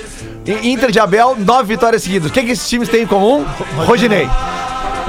Inter 0.64 0.90
de 0.90 0.98
Abel, 0.98 1.36
nove 1.38 1.68
vitórias 1.74 2.02
seguidas. 2.02 2.28
O 2.30 2.32
que, 2.32 2.42
que 2.42 2.50
esses 2.50 2.68
times 2.68 2.88
têm 2.88 3.02
em 3.02 3.06
comum? 3.06 3.44
Rodinei. 3.86 4.28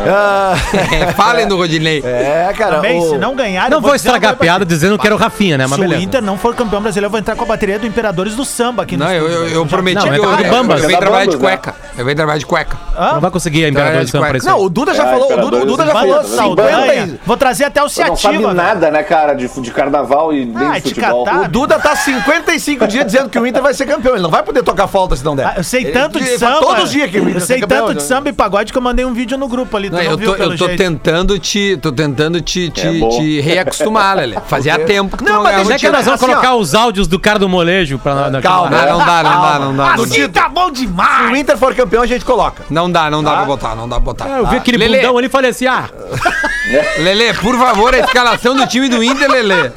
Ah, 0.05 0.55
É, 0.91 1.11
falem 1.13 1.47
do 1.47 1.55
Rodinei. 1.57 2.01
é, 2.05 2.51
cara. 2.57 2.75
Também, 2.77 2.99
o- 2.99 3.09
se 3.11 3.17
não 3.17 3.35
ganhar... 3.35 3.69
Não 3.69 3.77
eu 3.77 3.81
vou 3.81 3.91
dizer 3.95 4.07
estragar 4.07 4.31
a 4.31 4.35
piada 4.35 4.65
dizendo 4.65 4.97
que 4.97 5.05
era 5.05 5.15
o 5.15 5.17
Rafinha, 5.19 5.57
né? 5.57 5.65
Mas 5.67 5.79
Se 5.79 5.85
o. 5.85 5.93
Inter 6.01 6.21
não 6.21 6.37
for 6.37 6.55
campeão 6.55 6.81
brasileiro, 6.81 7.07
eu 7.07 7.11
vou 7.11 7.19
entrar 7.19 7.35
com 7.35 7.43
a 7.43 7.47
bateria 7.47 7.77
do 7.79 7.85
Imperadores 7.85 8.35
do 8.35 8.43
Samba 8.43 8.83
aqui 8.83 8.97
no 8.97 9.05
Não, 9.05 9.11
eu, 9.11 9.27
eu, 9.27 9.47
eu 9.49 9.65
prometi 9.65 9.95
Não, 9.97 10.03
que 10.03 10.09
é 10.09 10.17
eu, 10.17 10.35
de 10.37 10.43
eu, 10.43 10.49
bambas. 10.49 10.81
eu 10.81 10.87
venho 10.87 10.99
Tá 10.99 11.05
trabalhar 11.05 11.25
de 11.25 11.35
né? 11.35 11.41
cueca. 11.41 11.75
Eu 11.97 12.05
venho 12.05 12.15
trabalhar 12.17 12.37
de 12.39 12.45
cueca. 12.45 12.77
Não 13.13 13.19
vai 13.21 13.31
conseguir 13.31 13.65
a 13.65 13.69
Imperadores 13.69 14.09
Então, 14.09 14.19
Samba 14.19 14.25
é, 14.27 14.29
pra 14.29 14.37
isso. 14.37 14.47
Não, 14.47 14.59
o 14.61 14.69
Duda 14.69 14.93
já 14.93 15.03
É, 15.03 15.11
falou, 15.11 15.31
o 15.33 15.37
Duda, 15.41 15.57
o 15.57 15.65
Duda 15.65 15.85
já 15.85 15.91
falou 15.91 16.07
Imperadores, 16.07 16.35
Saldanha. 16.35 16.77
Saldanha. 16.77 17.19
Vou 17.25 17.37
trazer 17.37 17.63
até 17.65 17.83
o 17.83 17.89
Você 17.89 18.03
não 18.03 18.15
sabe 18.15 18.39
nada, 18.53 18.91
né, 18.91 19.03
cara, 19.03 19.33
de, 19.33 19.47
de 19.47 19.71
carnaval 19.71 20.33
e 20.33 20.45
nem 20.45 20.67
Ah, 20.67 20.73
de 20.73 20.81
te 20.81 20.95
futebol. 20.95 21.23
catar. 21.25 21.41
O 21.41 21.47
Duda 21.49 21.79
tá 21.79 21.95
55 21.95 22.87
dias 22.87 23.05
dizendo 23.05 23.29
que 23.29 23.39
o 23.39 23.45
Inter 23.47 23.61
vai 23.61 23.73
ser 23.73 23.85
campeão. 23.85 24.13
Ele 24.15 24.23
não 24.23 24.29
vai 24.31 24.43
poder 24.43 24.63
tocar 24.63 24.87
falta 24.87 25.15
se 25.15 25.23
não 25.23 25.35
der. 25.35 25.45
Ah, 25.47 25.53
eu 25.57 25.63
sei 25.63 25.85
tanto 25.91 26.19
de 26.19 26.37
samba. 26.37 26.59
Todos 26.59 26.83
os 26.85 26.91
dias 26.91 27.09
que 27.09 27.19
o 27.19 27.23
Inter 27.23 27.35
Eu 27.35 27.41
sei 27.41 27.61
tanto 27.61 27.89
de 27.89 27.95
né? 27.95 27.99
samba 28.01 28.29
e 28.29 28.33
pagode 28.33 28.71
que 28.71 28.77
eu 28.77 28.81
mandei 28.81 29.05
um 29.05 29.13
vídeo 29.13 29.37
no 29.37 29.47
grupo 29.47 29.75
ali. 29.77 29.82
Tu 29.89 29.95
Não, 29.95 30.03
não, 30.03 30.11
eu 30.11 30.17
viu 30.17 30.31
tô, 30.31 30.37
pelo 30.37 30.53
eu 30.53 30.57
tô 30.57 30.67
tentando 30.69 31.39
te. 31.39 31.77
Tô 31.81 31.91
tentando 31.91 32.41
te, 32.41 32.69
te, 32.69 32.87
É 32.87 33.09
te 33.09 33.41
reacostumar, 33.41 34.15
Lelê. 34.17 34.37
Fazia 34.47 34.77
tempo 34.79 35.17
que 35.17 35.23
tu 35.23 35.27
Não, 35.29 35.37
não 35.37 35.43
mas 35.43 35.51
ganhava 35.53 35.65
Onde 35.65 35.73
é 35.73 35.79
que 35.79 35.89
nós 35.89 36.05
vamos 36.05 36.21
Assim, 36.21 36.31
ó. 36.31 36.35
colocar 36.35 36.55
os 36.55 36.73
áudios 36.75 37.07
do 37.07 37.19
cara 37.19 37.39
do 37.39 37.47
molejo 37.49 37.97
pra 37.99 38.29
na, 38.29 38.41
Calma. 38.41 38.69
Não, 38.69 38.97
não 38.99 39.05
dá, 39.05 39.23
não 39.23 39.41
dá, 39.41 39.59
não 39.59 39.75
dá. 39.75 39.95
Não 39.97 40.03
Assim 40.03 40.27
dá, 40.29 40.41
tá 40.43 40.49
bom 40.49 40.67
Se 40.73 40.85
demais! 40.85 41.31
o 41.31 41.35
Inter 41.35 41.57
for 41.57 41.73
campeão, 41.75 42.01
a 42.03 42.07
gente 42.07 42.23
coloca. 42.25 42.63
não 42.69 42.91
dá, 42.91 43.09
não 43.09 43.23
dá 43.23 43.31
Tá. 43.31 43.37
pra 43.37 43.45
botar, 43.45 43.75
não 43.75 43.87
dá 43.89 43.95
pra 43.95 44.03
botar. 44.05 44.25
Ah, 44.25 44.37
Eu 44.39 44.47
vi 44.47 44.57
aquele 44.57 44.77
Lelê. 44.77 44.97
bundão 44.97 45.17
ali 45.17 45.27
e 45.27 45.29
falei 45.29 45.51
assim: 45.51 45.65
ah, 45.67 45.85
Lelê, 46.99 47.33
por 47.33 47.57
favor, 47.57 47.93
a 47.93 47.99
escalação 47.99 48.55
do 48.55 48.65
time 48.67 48.89
do 48.89 49.03
Inter, 49.03 49.29
Lelê. 49.29 49.71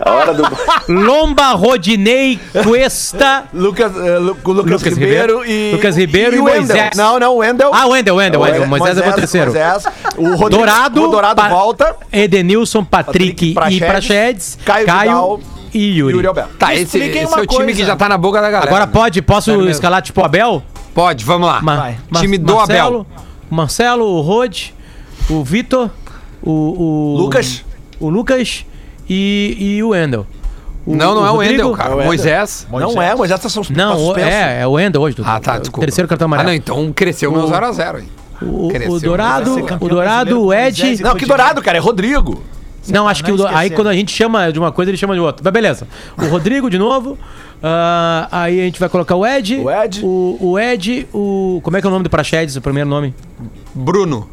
A 0.00 0.10
hora 0.12 0.32
do. 0.34 0.42
Lomba, 0.92 1.52
Rodinei, 1.52 2.38
Cuesta. 2.64 3.44
Lucas, 3.52 3.92
eh, 3.96 4.18
Lu- 4.18 4.36
Lucas, 4.44 4.72
Lucas 4.72 4.82
Ribeiro, 4.98 5.44
e. 5.44 5.72
Lucas 5.72 5.96
Ribeiro 5.96 6.36
e 6.36 6.38
o 6.38 6.44
Wendel. 6.44 6.58
Moisés. 6.76 6.90
Não, 6.96 7.18
não, 7.18 7.34
o 7.34 7.38
Wendel. 7.38 7.70
Ah, 7.74 7.86
Wendel, 7.86 8.16
Wendel, 8.16 8.40
Wendel. 8.40 8.66
Moisés, 8.66 8.98
é 8.98 9.08
o 9.08 9.12
terceiro. 9.12 9.52
Moisés. 9.52 9.84
O 10.16 10.28
Rodrigo, 10.30 10.48
Dourado. 10.50 11.02
O 11.02 11.08
Dourado 11.08 11.42
Pa- 11.42 11.48
volta. 11.48 11.96
Edenilson, 12.12 12.84
Patrick, 12.84 13.52
Patrick 13.54 13.76
e 13.76 13.86
Prachedes. 13.86 14.58
Caio 14.64 14.86
Vidal 14.86 15.40
e 15.74 15.78
E 15.78 15.98
Yuri. 15.98 16.14
Yuri 16.14 16.26
Alberto. 16.26 16.56
Tá, 16.58 16.74
esse, 16.74 16.98
esse 16.98 17.34
é 17.34 17.40
o 17.40 17.46
time 17.46 17.74
que 17.74 17.84
já 17.84 17.94
tá 17.96 18.08
na 18.08 18.16
boca 18.16 18.40
da 18.40 18.50
galera. 18.50 18.70
Agora 18.70 18.86
pode, 18.86 19.20
posso 19.20 19.46
Sério 19.46 19.58
mesmo. 19.60 19.72
escalar 19.72 20.00
tipo 20.00 20.20
o 20.20 20.24
Abel? 20.24 20.62
Pode, 20.94 21.22
vamos 21.24 21.46
lá. 21.46 21.60
Ma- 21.60 21.76
Vai. 21.76 21.98
Time 22.22 22.38
do 22.38 22.54
Marcelo, 22.54 23.00
Abel. 23.00 23.06
Marcelo, 23.50 24.04
o 24.06 24.20
Rod, 24.22 24.68
o 25.28 25.44
Vitor, 25.44 25.90
o, 26.42 26.50
o. 26.50 27.16
Lucas. 27.18 27.62
O 28.00 28.08
Lucas 28.08 28.64
e, 29.08 29.56
e 29.76 29.82
o 29.82 29.88
Wendel. 29.90 30.26
O- 30.86 30.94
Não, 30.94 31.14
não 31.16 31.26
é 31.26 31.30
o 31.30 31.36
Wendel, 31.36 31.72
cara. 31.72 31.90
É 31.90 31.92
o 31.92 31.96
Wendel. 31.96 32.06
Moisés. 32.06 32.66
Não 32.70 33.02
é, 33.02 33.14
mas 33.14 33.30
essas 33.30 33.52
são 33.52 33.62
Não, 33.70 33.96
tá 33.96 34.00
o- 34.02 34.18
é, 34.18 34.60
é 34.62 34.66
o 34.66 34.72
Wendel 34.72 35.02
hoje. 35.02 35.16
Dudu. 35.16 35.28
Ah, 35.28 35.40
tá, 35.40 35.56
O 35.56 35.60
desculpa. 35.60 35.80
Terceiro 35.86 36.08
cartão 36.08 36.26
Ah, 36.26 36.28
não, 36.28 36.34
amarelo. 36.36 36.56
então 36.56 36.92
cresceu 36.92 37.32
meu 37.32 37.46
0x0 37.48 37.96
aí. 37.96 38.04
o, 38.42 38.68
cresceu, 38.68 38.92
o 38.92 39.00
Dourado, 39.00 39.56
o 39.80 39.88
Dourado, 39.88 40.42
o 40.42 40.52
Ed. 40.54 40.80
Moisés 40.82 41.00
Não, 41.00 41.14
que 41.16 41.26
dourado, 41.26 41.60
cara, 41.62 41.76
é 41.78 41.80
Rodrigo. 41.80 42.42
Não, 42.88 43.08
acho 43.08 43.24
que 43.24 43.32
o, 43.32 43.36
não 43.36 43.46
do- 43.48 43.56
aí 43.56 43.68
quando 43.70 43.88
a 43.88 43.94
gente 43.94 44.12
chama 44.12 44.52
de 44.52 44.58
uma 44.60 44.70
coisa, 44.70 44.90
ele 44.92 44.96
chama 44.96 45.14
de 45.14 45.20
outra. 45.20 45.42
Mas 45.42 45.52
beleza. 45.52 45.88
O 46.16 46.26
Rodrigo 46.26 46.70
de 46.70 46.78
novo. 46.78 47.18
ah, 47.60 48.28
aí 48.30 48.60
a 48.60 48.64
gente 48.64 48.78
vai 48.78 48.88
colocar 48.88 49.16
o 49.16 49.26
Ed. 49.26 49.56
O 49.56 49.68
Ed. 49.68 50.00
O, 50.04 50.36
o 50.40 50.58
Ed, 50.58 51.08
o. 51.12 51.60
Como 51.64 51.76
é 51.76 51.80
que 51.80 51.86
é 51.86 51.88
o 51.88 51.92
nome 51.92 52.04
do 52.04 52.10
Prachedes, 52.10 52.54
o 52.54 52.60
primeiro 52.60 52.88
nome? 52.88 53.12
Bruno. 53.74 54.28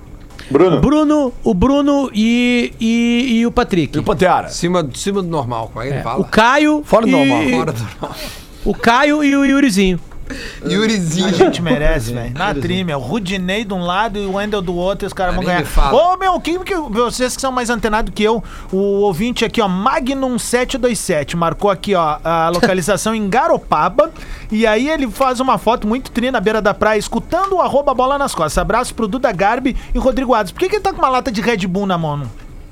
Bruno. 0.54 0.78
O 0.78 0.80
Bruno, 0.82 1.34
o 1.44 1.54
Bruno 1.54 2.10
e, 2.14 2.72
e, 2.80 3.40
e 3.40 3.46
o 3.46 3.52
Patrick. 3.52 3.98
E 3.98 4.00
o 4.00 4.04
Pantera. 4.04 4.50
Cima, 4.50 4.88
cima 4.94 5.22
do 5.22 5.28
normal, 5.28 5.70
como 5.74 5.84
é 5.84 5.88
que 5.88 5.94
ele 5.96 6.04
fala? 6.04 6.22
o 6.22 6.26
Caio. 6.26 6.84
Fora 6.86 7.06
do 7.06 7.10
e- 7.10 7.12
normal, 7.12 7.60
Fora 7.60 7.72
do 7.72 7.80
normal. 7.82 8.16
O 8.64 8.74
Caio 8.74 9.24
e 9.24 9.36
o 9.36 9.44
Yurizinho. 9.44 10.00
Yurizinho. 10.66 11.28
A 11.28 11.32
gente 11.32 11.62
merece, 11.64 12.14
velho. 12.14 12.34
Na 12.34 12.54
trilha, 12.54 12.98
o 12.98 13.02
Rudinei 13.02 13.64
de 13.64 13.74
um 13.74 13.82
lado 13.82 14.18
e 14.18 14.26
o 14.26 14.34
Wendel 14.34 14.62
do 14.62 14.76
outro, 14.76 15.06
e 15.06 15.08
os 15.08 15.14
caras 15.14 15.36
vão 15.36 15.44
ganhar. 15.44 15.64
Ô, 15.94 16.18
meu, 16.18 16.40
quem 16.40 16.60
que 16.64 16.76
vocês 16.76 17.36
que 17.36 17.42
são 17.42 17.52
mais 17.52 17.70
antenados 17.70 18.14
que 18.14 18.24
eu, 18.24 18.44
o 18.72 18.78
ouvinte 18.78 19.46
aqui, 19.46 19.62
ó, 19.62 19.68
Magnum727, 19.68 21.36
marcou 21.36 21.70
aqui, 21.70 21.96
ó, 21.96 22.18
a 22.24 22.50
localização 22.50 23.14
em 23.14 23.30
Garopaba, 23.30 24.12
e 24.52 24.66
aí 24.66 24.90
ele 24.90 25.10
faz 25.10 25.40
uma 25.40 25.58
foto 25.58 25.88
muito 25.88 26.12
tri 26.12 26.32
na 26.32 26.40
beira 26.40 26.62
da 26.62 26.74
praia, 26.74 26.98
escutando 27.00 27.56
o 27.56 27.62
arroba 27.62 27.94
bola 27.94 28.18
nas 28.18 28.34
costas. 28.34 28.58
Abraço 28.58 28.94
pro 28.94 29.08
Duda 29.08 29.32
Garbi 29.32 29.76
e 29.94 29.98
Rodrigo 29.98 30.34
Adams. 30.34 30.52
Por 30.52 30.60
que, 30.60 30.70
que 30.70 30.76
ele 30.76 30.84
tá 30.84 30.92
com 30.92 31.00
uma 31.00 31.10
lata 31.10 31.32
de 31.32 31.42
Red 31.42 31.68
Bull 31.68 31.86
na 31.86 31.98
mão? 31.98 32.24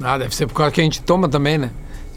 Ah, 0.02 0.18
deve 0.18 0.36
ser 0.36 0.48
por 0.48 0.56
causa 0.56 0.72
que 0.72 0.82
a 0.82 0.84
gente 0.84 1.02
toma 1.02 1.30
também, 1.30 1.58
né? 1.58 1.72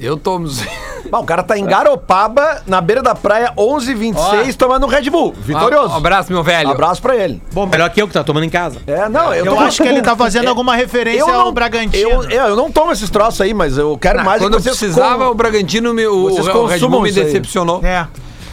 Eu 0.04 0.16
tomo. 0.16 0.46
Bom, 1.10 1.20
o 1.20 1.24
cara 1.24 1.42
tá 1.42 1.56
em 1.58 1.64
Garopaba, 1.64 2.62
na 2.66 2.80
beira 2.80 3.02
da 3.02 3.14
praia, 3.14 3.52
11h26, 3.56 4.54
tomando 4.56 4.86
um 4.86 4.88
Red 4.88 5.10
Bull. 5.10 5.34
Vitorioso. 5.36 5.92
Um 5.92 5.96
abraço, 5.96 6.32
meu 6.32 6.42
velho. 6.42 6.70
Abraço 6.70 7.00
pra 7.02 7.14
ele. 7.14 7.42
Bom, 7.52 7.66
melhor 7.66 7.90
que 7.90 8.00
eu 8.00 8.08
que 8.08 8.14
tá 8.14 8.24
tomando 8.24 8.44
em 8.44 8.50
casa. 8.50 8.78
É, 8.86 9.08
não, 9.08 9.32
eu, 9.34 9.44
Eu 9.44 9.54
tô- 9.54 9.60
acho 9.62 9.82
que 9.82 9.88
ele 9.88 10.00
tá 10.02 10.16
fazendo 10.16 10.48
alguma 10.48 10.74
referência 10.74 11.20
eu 11.20 11.28
ao 11.28 11.44
não, 11.46 11.52
Bragantino. 11.52 12.08
Eu, 12.10 12.22
eu, 12.30 12.42
eu 12.48 12.56
não 12.56 12.70
tomo 12.70 12.90
esses 12.90 13.10
troços 13.10 13.40
aí, 13.42 13.52
mas 13.52 13.76
eu 13.78 13.96
quero 13.98 14.24
mais 14.24 14.40
quando 14.42 14.54
é 14.54 14.56
eu 14.56 14.60
que 14.60 14.64
vocês 14.64 14.78
precisava, 14.78 15.26
com- 15.26 15.30
o 15.30 15.34
Bragantino, 15.34 15.92
me, 15.94 16.06
o, 16.06 16.30
Vocês 16.30 16.46
o 16.46 16.48
Red 16.48 16.52
Bull 16.54 16.68
consumam 16.70 17.00
me 17.02 17.10
isso 17.10 17.18
aí. 17.18 17.24
decepcionou. 17.26 17.80
É. 17.84 18.06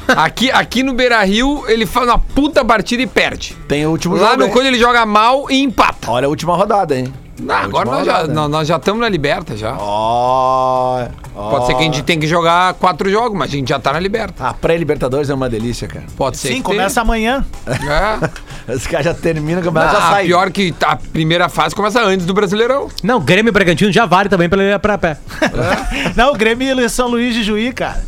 Aqui, 0.07 0.51
aqui 0.51 0.83
no 0.83 0.93
Beira 0.93 1.21
Rio, 1.23 1.63
ele 1.67 1.85
faz 1.85 2.07
uma 2.07 2.17
puta 2.17 2.63
partida 2.65 3.01
e 3.01 3.07
perde. 3.07 3.55
Tem 3.67 3.85
o 3.85 3.91
último 3.91 4.15
Lá 4.15 4.31
jogo, 4.31 4.39
no 4.39 4.45
hein? 4.47 4.51
Coelho 4.51 4.67
ele 4.69 4.79
joga 4.79 5.05
mal 5.05 5.49
e 5.49 5.61
empata. 5.61 6.09
Olha 6.11 6.25
a 6.25 6.29
última 6.29 6.55
rodada, 6.55 6.95
hein? 6.97 7.13
Ah, 7.49 7.61
agora 7.63 7.89
última 7.89 7.95
nós 7.97 8.05
já, 8.05 8.13
rodada. 8.17 8.33
nós, 8.33 8.49
nós 8.51 8.67
já 8.67 8.75
estamos 8.77 9.01
na 9.01 9.09
Liberta 9.09 9.55
já. 9.57 9.75
Ó. 9.79 11.07
ó. 11.35 11.49
Pode 11.49 11.65
ser 11.67 11.73
que 11.75 11.79
a 11.79 11.83
gente 11.83 12.03
tenha 12.03 12.19
que 12.19 12.27
jogar 12.27 12.73
quatro 12.75 13.09
jogos, 13.09 13.37
mas 13.37 13.49
a 13.49 13.55
gente 13.55 13.69
já 13.69 13.79
tá 13.79 13.93
na 13.93 13.99
Liberta. 13.99 14.47
A 14.47 14.53
pré-Libertadores 14.53 15.29
é 15.29 15.33
uma 15.33 15.49
delícia, 15.49 15.87
cara. 15.87 16.05
Pode 16.15 16.37
ser 16.37 16.49
Sim, 16.49 16.55
que 16.57 16.61
começa 16.63 17.01
amanhã. 17.01 17.43
É. 17.65 18.29
Os 18.73 18.85
caras 18.85 19.05
já 19.05 19.13
terminam 19.13 19.59
o 19.61 19.63
campeonato, 19.63 19.93
já 19.95 20.07
Ah, 20.07 20.11
sai. 20.11 20.25
pior 20.25 20.51
que 20.51 20.73
a 20.83 20.95
primeira 20.95 21.49
fase 21.49 21.73
começa 21.73 21.99
antes 22.03 22.25
do 22.25 22.33
Brasileirão. 22.33 22.89
Não, 23.01 23.19
Grêmio 23.19 23.49
e 23.49 23.53
Bragantino 23.53 23.91
já 23.91 24.05
vale 24.05 24.29
também 24.29 24.47
pra 24.47 24.61
ele 24.61 24.73
ir 24.75 24.79
pra 24.79 24.97
pé. 24.99 25.17
Não, 26.15 26.33
o 26.33 26.37
Grêmio 26.37 26.79
e 26.79 26.89
São 26.89 27.07
Luís 27.07 27.33
de 27.33 27.41
Juí, 27.43 27.71
cara. 27.73 28.03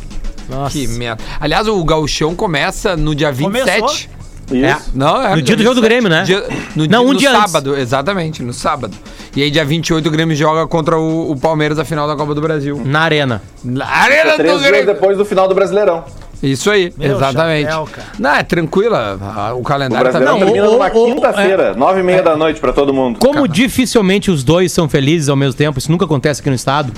Nossa. 0.48 0.70
Que 0.78 0.86
merda. 0.86 1.22
Aliás, 1.40 1.66
o 1.68 1.82
gauchão 1.84 2.34
começa 2.34 2.96
no 2.96 3.14
dia 3.14 3.30
27. 3.32 3.80
Começou? 3.80 4.14
Isso. 4.52 4.90
Não, 4.94 5.22
é 5.22 5.36
No 5.36 5.40
dia 5.42 5.56
do 5.56 5.62
jogo 5.62 5.74
do 5.76 5.80
27. 5.80 5.88
Grêmio, 6.02 6.10
né? 6.10 6.22
Dia- 6.24 6.46
no 6.76 6.82
Não, 6.86 6.86
dia, 6.86 7.00
um 7.00 7.12
no 7.12 7.18
dia 7.18 7.30
antes. 7.30 7.50
sábado, 7.50 7.76
exatamente, 7.76 8.42
no 8.42 8.52
sábado. 8.52 8.94
E 9.34 9.42
aí, 9.42 9.50
dia 9.50 9.64
28, 9.64 10.06
o 10.06 10.10
Grêmio 10.12 10.36
joga 10.36 10.66
contra 10.66 10.98
o, 10.98 11.30
o 11.30 11.36
Palmeiras 11.36 11.78
a 11.78 11.84
final 11.84 12.06
da 12.06 12.14
Copa 12.14 12.34
do 12.34 12.42
Brasil. 12.42 12.80
Na 12.84 13.00
arena. 13.00 13.42
Na 13.64 13.86
Arena 13.86 14.34
Três 14.34 14.52
do 14.52 14.58
dias 14.58 14.70
Grêmio. 14.70 14.86
depois 14.86 15.16
do 15.16 15.24
final 15.24 15.48
do 15.48 15.54
Brasileirão. 15.54 16.04
Isso 16.50 16.70
aí, 16.70 16.92
Meu 16.96 17.16
exatamente. 17.16 17.66
chapéu, 17.70 17.88
cara. 17.90 18.06
Não, 18.18 18.34
é 18.34 18.42
tranquila. 18.42 19.18
a- 19.20 19.54
O 19.54 19.60
O 19.60 19.62
calendário 19.62 20.12
tá 20.12 20.18
Brasileirão 20.18 20.38
Não, 20.38 20.44
termina 20.46 20.68
o- 20.68 20.72
numa 20.72 20.92
o- 20.92 21.02
o- 21.10 21.14
quinta-feira, 21.14 21.74
nove 21.74 22.00
e 22.00 22.02
meia 22.02 22.22
da 22.22 22.36
noite 22.36 22.60
pra 22.60 22.72
todo 22.72 22.92
mundo. 22.92 23.18
Como 23.18 23.48
dificilmente 23.48 24.30
os 24.30 24.44
dois 24.44 24.70
são 24.72 24.88
felizes 24.88 25.28
ao 25.28 25.36
mesmo 25.36 25.54
tempo, 25.54 25.78
isso 25.78 25.90
nunca 25.90 26.04
acontece 26.04 26.40
aqui 26.40 26.50
no 26.50 26.56
estado, 26.56 26.92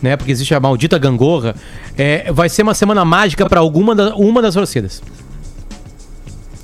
né? 0.00 0.16
Porque 0.16 0.30
existe 0.30 0.54
a 0.54 0.60
maldita 0.60 0.98
gangorra. 0.98 1.54
é, 1.98 2.32
vai 2.32 2.48
ser 2.48 2.62
uma 2.62 2.72
semana 2.74 3.04
mágica 3.04 3.46
pra 3.46 3.60
alguma 3.60 3.94
da- 3.94 4.14
uma 4.14 4.40
das 4.40 4.54
torcidas. 4.54 5.02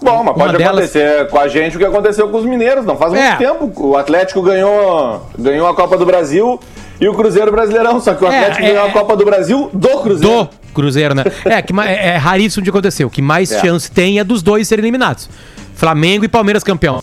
Bom, 0.01 0.22
mas 0.22 0.27
Uma 0.27 0.35
pode 0.35 0.57
delas- 0.59 0.74
acontecer 0.94 1.27
com 1.29 1.38
a 1.40 1.48
gente 1.48 1.77
o 1.77 1.79
que 1.81 1.85
aconteceu 1.85 2.29
com 2.29 2.38
os 2.38 2.44
mineiros. 2.44 2.85
Não 2.87 2.96
faz 2.96 3.12
muito 3.12 3.24
É. 3.24 3.35
tempo. 3.37 3.70
O 3.88 3.96
Atlético 3.96 4.40
ganhou, 4.42 5.27
ganhou 5.37 5.66
a 5.66 5.74
Copa 5.74 5.98
do 5.98 6.07
Brasil 6.07 6.59
e 7.01 7.09
o 7.09 7.14
Cruzeiro 7.14 7.51
Brasileirão. 7.51 8.01
Só 8.01 8.14
que 8.14 8.24
o 8.24 8.29
É, 8.29 8.38
Atlético 8.38 8.64
é, 8.64 8.68
ganhou 8.68 8.87
é. 8.87 8.88
a 8.88 8.92
Copa 8.92 9.16
do 9.16 9.24
Brasil 9.24 9.68
do 9.74 9.88
Cruzeiro. 9.98 10.44
Do 10.44 10.48
Cruzeiro, 10.74 11.14
né? 11.14 11.24
É, 11.44 11.61
que, 11.62 11.72
é, 11.81 12.09
é 12.11 12.16
raríssimo 12.16 12.62
de 12.62 12.70
acontecer. 12.70 13.04
O 13.04 13.11
que 13.11 13.22
mais 13.22 13.50
É. 13.52 13.61
chance 13.61 13.90
tem 13.90 14.18
é 14.18 14.24
dos 14.24 14.42
dois 14.42 14.68
serem 14.68 14.85
eliminados. 14.85 15.28
Flamengo 15.74 16.24
e 16.24 16.28
Palmeiras 16.28 16.62
campeão. 16.64 17.02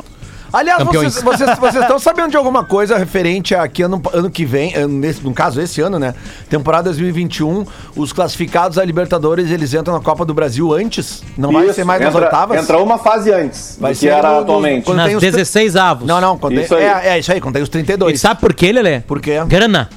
Aliás, 0.54 0.82
Campeões. 0.84 1.14
vocês 1.16 1.24
vocês- 1.24 1.60
vocês 1.60 1.84
estão 1.84 2.00
sabendo 2.00 2.32
de 2.32 2.38
alguma 2.38 2.64
coisa 2.64 2.98
referente 2.98 3.54
a 3.54 3.68
que 3.68 3.82
ano, 3.82 4.02
ano 4.14 4.30
que 4.30 4.46
vem, 4.46 4.74
ano 4.74 4.88
nesse- 5.00 5.22
no 5.22 5.34
caso 5.34 5.60
esse 5.60 5.82
ano, 5.82 6.00
né? 6.00 6.14
Temporada 6.50 6.84
2021, 6.86 7.66
os 7.94 8.14
classificados 8.14 8.78
a 8.78 8.86
Libertadores, 8.86 9.52
eles 9.52 9.74
entram 9.74 9.96
na 9.96 10.00
Copa 10.00 10.24
do 10.24 10.34
Brasil 10.34 10.72
antes? 10.74 11.22
Não 11.38 11.52
vai 11.52 11.66
Isso, 11.66 11.74
ser 11.74 11.84
mais 11.84 12.00
nas 12.00 12.10
entra, 12.14 12.24
oitavas? 12.26 12.62
Entra 12.64 12.78
uma 12.82 12.98
fase 12.98 13.34
antes 13.34 13.78
Vai 13.82 13.92
do 13.92 13.96
que 13.96 14.00
ser 14.00 14.08
era 14.14 14.32
no- 14.32 14.40
atualmente. 14.40 14.86
quando 14.86 14.98
Nas 14.98 15.08
tem 15.08 15.16
os 15.18 15.22
tre- 15.22 15.32
16 15.32 15.76
avos. 15.76 16.08
Não, 16.08 16.22
não, 16.22 16.38
quando 16.38 16.54
Isso 16.62 16.74
tem, 16.74 16.88
aí. 16.88 17.06
é, 17.06 17.10
é 17.16 17.20
isso 17.20 17.34
aí, 17.34 17.42
quando 17.42 17.56
tem 17.56 17.64
os 17.64 17.68
E 17.68 17.72
32. 17.72 18.22
sabe 18.22 18.40
por 18.40 18.54
quê, 18.54 18.72
Lelê? 18.72 19.02
Por 19.02 19.20
quê? 19.20 19.44
Grana. 19.48 19.90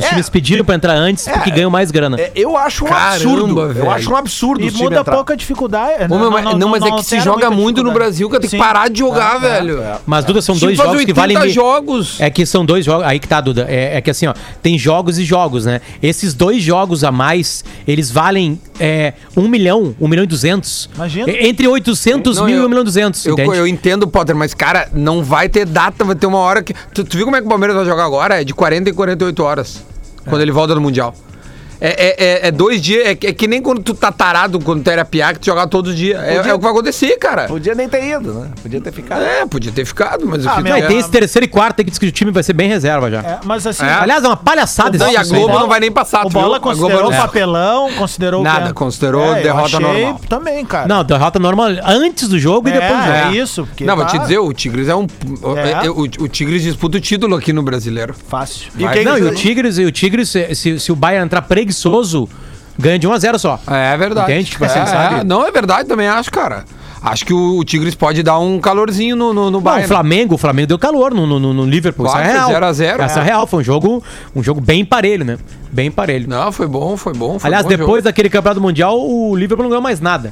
Os 0.00 0.06
É. 0.06 0.08
times 0.10 0.28
pediram 0.28 0.64
pra 0.64 0.74
entrar 0.74 0.94
antes 0.94 1.26
porque 1.28 1.50
ganham 1.50 1.70
mais 1.70 1.90
grana. 1.90 2.18
É, 2.20 2.32
eu 2.34 2.56
acho 2.56 2.84
um 2.84 2.88
Caramba, 2.88 3.14
absurdo. 3.14 3.68
velho. 3.68 3.78
Eu 3.86 3.90
acho 3.90 4.10
um 4.12 4.16
absurdo 4.16 4.64
E 4.64 4.70
muda 4.72 5.04
pouca 5.04 5.36
dificuldade. 5.36 6.12
Ô, 6.12 6.18
meu, 6.18 6.30
mas- 6.30 6.56
não, 6.58 6.68
mas 6.68 6.82
é 6.82 6.90
que 6.90 7.04
se 7.04 7.20
joga 7.20 7.50
muito 7.50 7.82
no. 7.82 7.90
Brasil, 7.92 8.28
cara, 8.30 8.40
tem 8.40 8.48
que 8.50 8.56
parar 8.56 8.88
de 8.88 8.98
jogar, 9.00 9.36
É, 9.36 9.38
velho. 9.40 9.82
Mas, 10.06 10.24
Duda, 10.24 10.40
são 10.40 10.56
dois 10.56 10.76
jogos 10.76 10.92
que 11.04 11.12
80 11.12 11.20
valem. 11.38 11.48
jogos. 11.52 12.20
É 12.20 12.30
que 12.30 12.46
são 12.46 12.64
dois 12.64 12.84
jogos. 12.84 13.04
Aí 13.06 13.18
que 13.18 13.28
tá, 13.28 13.40
Duda. 13.40 13.66
É, 13.68 13.96
é 13.96 14.00
que 14.00 14.10
assim, 14.10 14.26
ó, 14.26 14.34
tem 14.62 14.78
jogos 14.78 15.18
e 15.18 15.24
jogos, 15.24 15.66
né? 15.66 15.80
Esses 16.02 16.32
dois 16.34 16.62
jogos 16.62 17.04
a 17.04 17.12
mais, 17.12 17.62
eles 17.86 18.10
valem 18.10 18.58
é, 18.78 19.12
1 19.36 19.46
milhão, 19.48 19.94
1 20.00 20.08
milhão 20.08 20.24
e 20.24 20.26
200. 20.26 20.88
Imagina. 20.94 21.30
É, 21.30 21.46
Entre 21.46 21.68
800 21.68 22.38
Não, 22.38 22.46
mil 22.46 22.56
eu- 22.56 22.62
e 22.62 22.66
1 22.66 22.68
milhão 22.68 22.82
e 22.82 22.84
200. 22.84 23.26
Eu, 23.26 23.36
eu 23.54 23.66
entendo, 23.66 24.06
Potter, 24.08 24.34
mas, 24.34 24.54
cara, 24.54 24.88
não 24.94 25.22
vai 25.22 25.48
ter 25.48 25.66
data, 25.66 26.04
vai 26.04 26.14
ter 26.14 26.26
uma 26.26 26.38
hora 26.38 26.62
que. 26.62 26.72
Tu, 26.94 27.04
tu 27.04 27.16
viu 27.16 27.26
como 27.26 27.36
é 27.36 27.40
que 27.40 27.46
o 27.46 27.50
Palmeiras 27.50 27.76
vai 27.76 27.84
jogar 27.84 28.04
agora? 28.04 28.40
É 28.40 28.44
de 28.44 28.54
40 28.54 28.88
e 28.88 28.92
48 28.92 29.42
horas. 29.42 29.84
Quando 30.28 30.42
ele 30.42 30.52
volta 30.52 30.74
do 30.74 30.80
Mundial. 30.80 31.14
É, 31.80 31.88
é, 31.88 32.24
é- 32.24 32.48
é 32.48 32.50
dois 32.50 32.80
dias, 32.80 33.06
é, 33.06 33.14
que- 33.14 33.26
é 33.28 33.32
que 33.32 33.46
nem 33.48 33.62
quando 33.62 33.82
tu 33.82 33.94
tá 33.94 34.12
tarado, 34.12 34.60
quando 34.60 34.82
tu 34.82 34.90
era 34.90 35.04
piá, 35.04 35.32
que 35.32 35.40
tu 35.40 35.46
jogava 35.46 35.66
todo 35.68 35.94
dia. 35.94 36.16
É, 36.18 36.36
Podia- 36.36 36.50
é 36.50 36.54
o 36.54 36.58
que 36.58 36.62
vai 36.62 36.72
acontecer, 36.72 37.16
cara. 37.18 37.44
Podia 37.46 37.74
nem 37.74 37.88
ter 37.88 38.04
ido, 38.04 38.34
né? 38.34 38.48
Podia 38.62 38.80
ter 38.80 38.92
ficado. 38.92 39.22
É, 39.22 39.46
podia 39.46 39.72
ter 39.72 39.84
ficado, 39.84 40.26
mas 40.26 40.46
Ah, 40.46 40.60
meu, 40.60 40.76
Não, 40.78 40.86
tem 40.88 40.98
esse 40.98 41.10
terceiro 41.10 41.44
e 41.44 41.48
quarto 41.48 41.80
aí 41.80 41.84
que 41.84 41.90
diz 41.90 41.98
que 41.98 42.06
o 42.06 42.12
time 42.12 42.30
vai 42.30 42.42
ser 42.42 42.52
bem 42.52 42.68
reserva 42.68 43.10
já. 43.10 43.20
É, 43.20 43.38
mas 43.44 43.66
assim, 43.66 43.84
É. 43.84 43.90
Aliás, 43.94 44.22
é 44.24 44.26
uma 44.26 44.36
palhaçada 44.36 44.96
Não, 44.98 45.06
esse 45.06 45.14
e 45.14 45.18
a 45.18 45.24
Globo 45.24 45.54
né? 45.54 45.60
não 45.60 45.68
vai 45.68 45.80
nem 45.80 45.90
passar, 45.92 46.26
o? 46.26 46.28
Bola 46.28 46.56
A 46.56 46.58
Globo 46.58 46.76
considerou 46.80 47.10
papelão, 47.12 47.92
considerou... 47.94 48.42
Nada, 48.42 48.72
considerou 48.74 49.24
eu 49.36 49.42
derrota 49.42 49.80
normal. 49.80 50.20
também, 50.28 50.64
cara. 50.64 50.86
Não, 50.88 51.02
derrota 51.04 51.38
normal 51.38 51.68
antes 51.86 52.28
do 52.28 52.38
jogo 52.38 52.68
e 52.68 52.72
depois 52.72 52.90
do 53.00 53.04
jogo. 53.06 53.12
é 53.12 53.32
isso. 53.32 53.66
Porque 53.66 53.84
Não, 53.84 53.96
vou 53.96 54.04
tá 54.04 54.10
te 54.12 54.18
dizer, 54.18 54.38
o 54.38 54.52
Tigres 54.52 54.88
é 54.88 54.94
um. 54.94 55.06
É. 55.84 55.88
O, 55.90 56.02
o 56.02 56.28
Tigres 56.28 56.62
disputa 56.62 56.98
o 56.98 57.00
título 57.00 57.36
aqui 57.36 57.52
no 57.52 57.62
brasileiro. 57.62 58.14
Fácil. 58.28 58.70
E 58.76 59.04
Não, 59.04 59.16
e 59.18 59.22
o 59.22 59.34
Tigres, 59.34 59.78
e 59.78 59.84
o 59.84 59.92
Tigres 59.92 60.28
se, 60.28 60.54
se, 60.54 60.78
se 60.78 60.92
o 60.92 60.96
Bayern 60.96 61.24
entrar 61.24 61.42
preguiçoso, 61.42 61.69
ganha 62.78 62.98
de 62.98 63.06
1 63.06 63.12
a 63.12 63.18
0 63.18 63.38
só. 63.38 63.60
É 63.66 63.96
verdade. 63.96 64.32
Entende? 64.32 64.50
Tipo 64.50 64.64
assim, 64.64 64.78
é, 64.78 64.86
sabe? 64.86 65.24
não, 65.24 65.46
é 65.46 65.50
verdade 65.50 65.88
também, 65.88 66.08
acho, 66.08 66.30
cara. 66.30 66.64
Acho 67.02 67.24
que 67.24 67.32
o, 67.32 67.56
o 67.58 67.64
Tigres 67.64 67.94
pode 67.94 68.22
dar 68.22 68.38
um 68.38 68.60
calorzinho 68.60 69.16
no, 69.16 69.32
no, 69.32 69.44
no 69.46 69.50
Não, 69.52 69.60
Bayern. 69.60 69.86
o 69.86 69.88
Flamengo, 69.88 70.34
o 70.34 70.38
Flamengo 70.38 70.68
deu 70.68 70.78
calor 70.78 71.14
no, 71.14 71.26
no, 71.26 71.38
no 71.54 71.64
Liverpool. 71.64 72.04
Claro, 72.04 72.20
isso 72.20 72.30
é 72.30 72.32
real. 72.34 72.44
foi 72.44 72.54
0 72.54 72.66
a 72.66 72.72
0, 72.72 73.02
Essa 73.02 73.20
é 73.20 73.22
é. 73.22 73.24
real. 73.24 73.46
Foi 73.46 73.60
um 73.60 73.64
jogo, 73.64 74.04
um 74.36 74.42
jogo 74.42 74.60
bem 74.60 74.84
parelho, 74.84 75.24
né? 75.24 75.38
Bem 75.72 75.90
parelho. 75.90 76.28
Não, 76.28 76.52
foi 76.52 76.66
bom, 76.66 76.96
foi 76.98 77.14
bom. 77.14 77.38
Foi 77.38 77.48
Aliás, 77.48 77.64
bom 77.64 77.70
depois 77.70 77.88
jogo. 77.88 78.02
daquele 78.02 78.28
campeonato 78.28 78.60
mundial, 78.60 79.00
o 79.00 79.34
Liverpool 79.34 79.62
não 79.62 79.70
ganhou 79.70 79.82
mais 79.82 79.98
nada. 79.98 80.30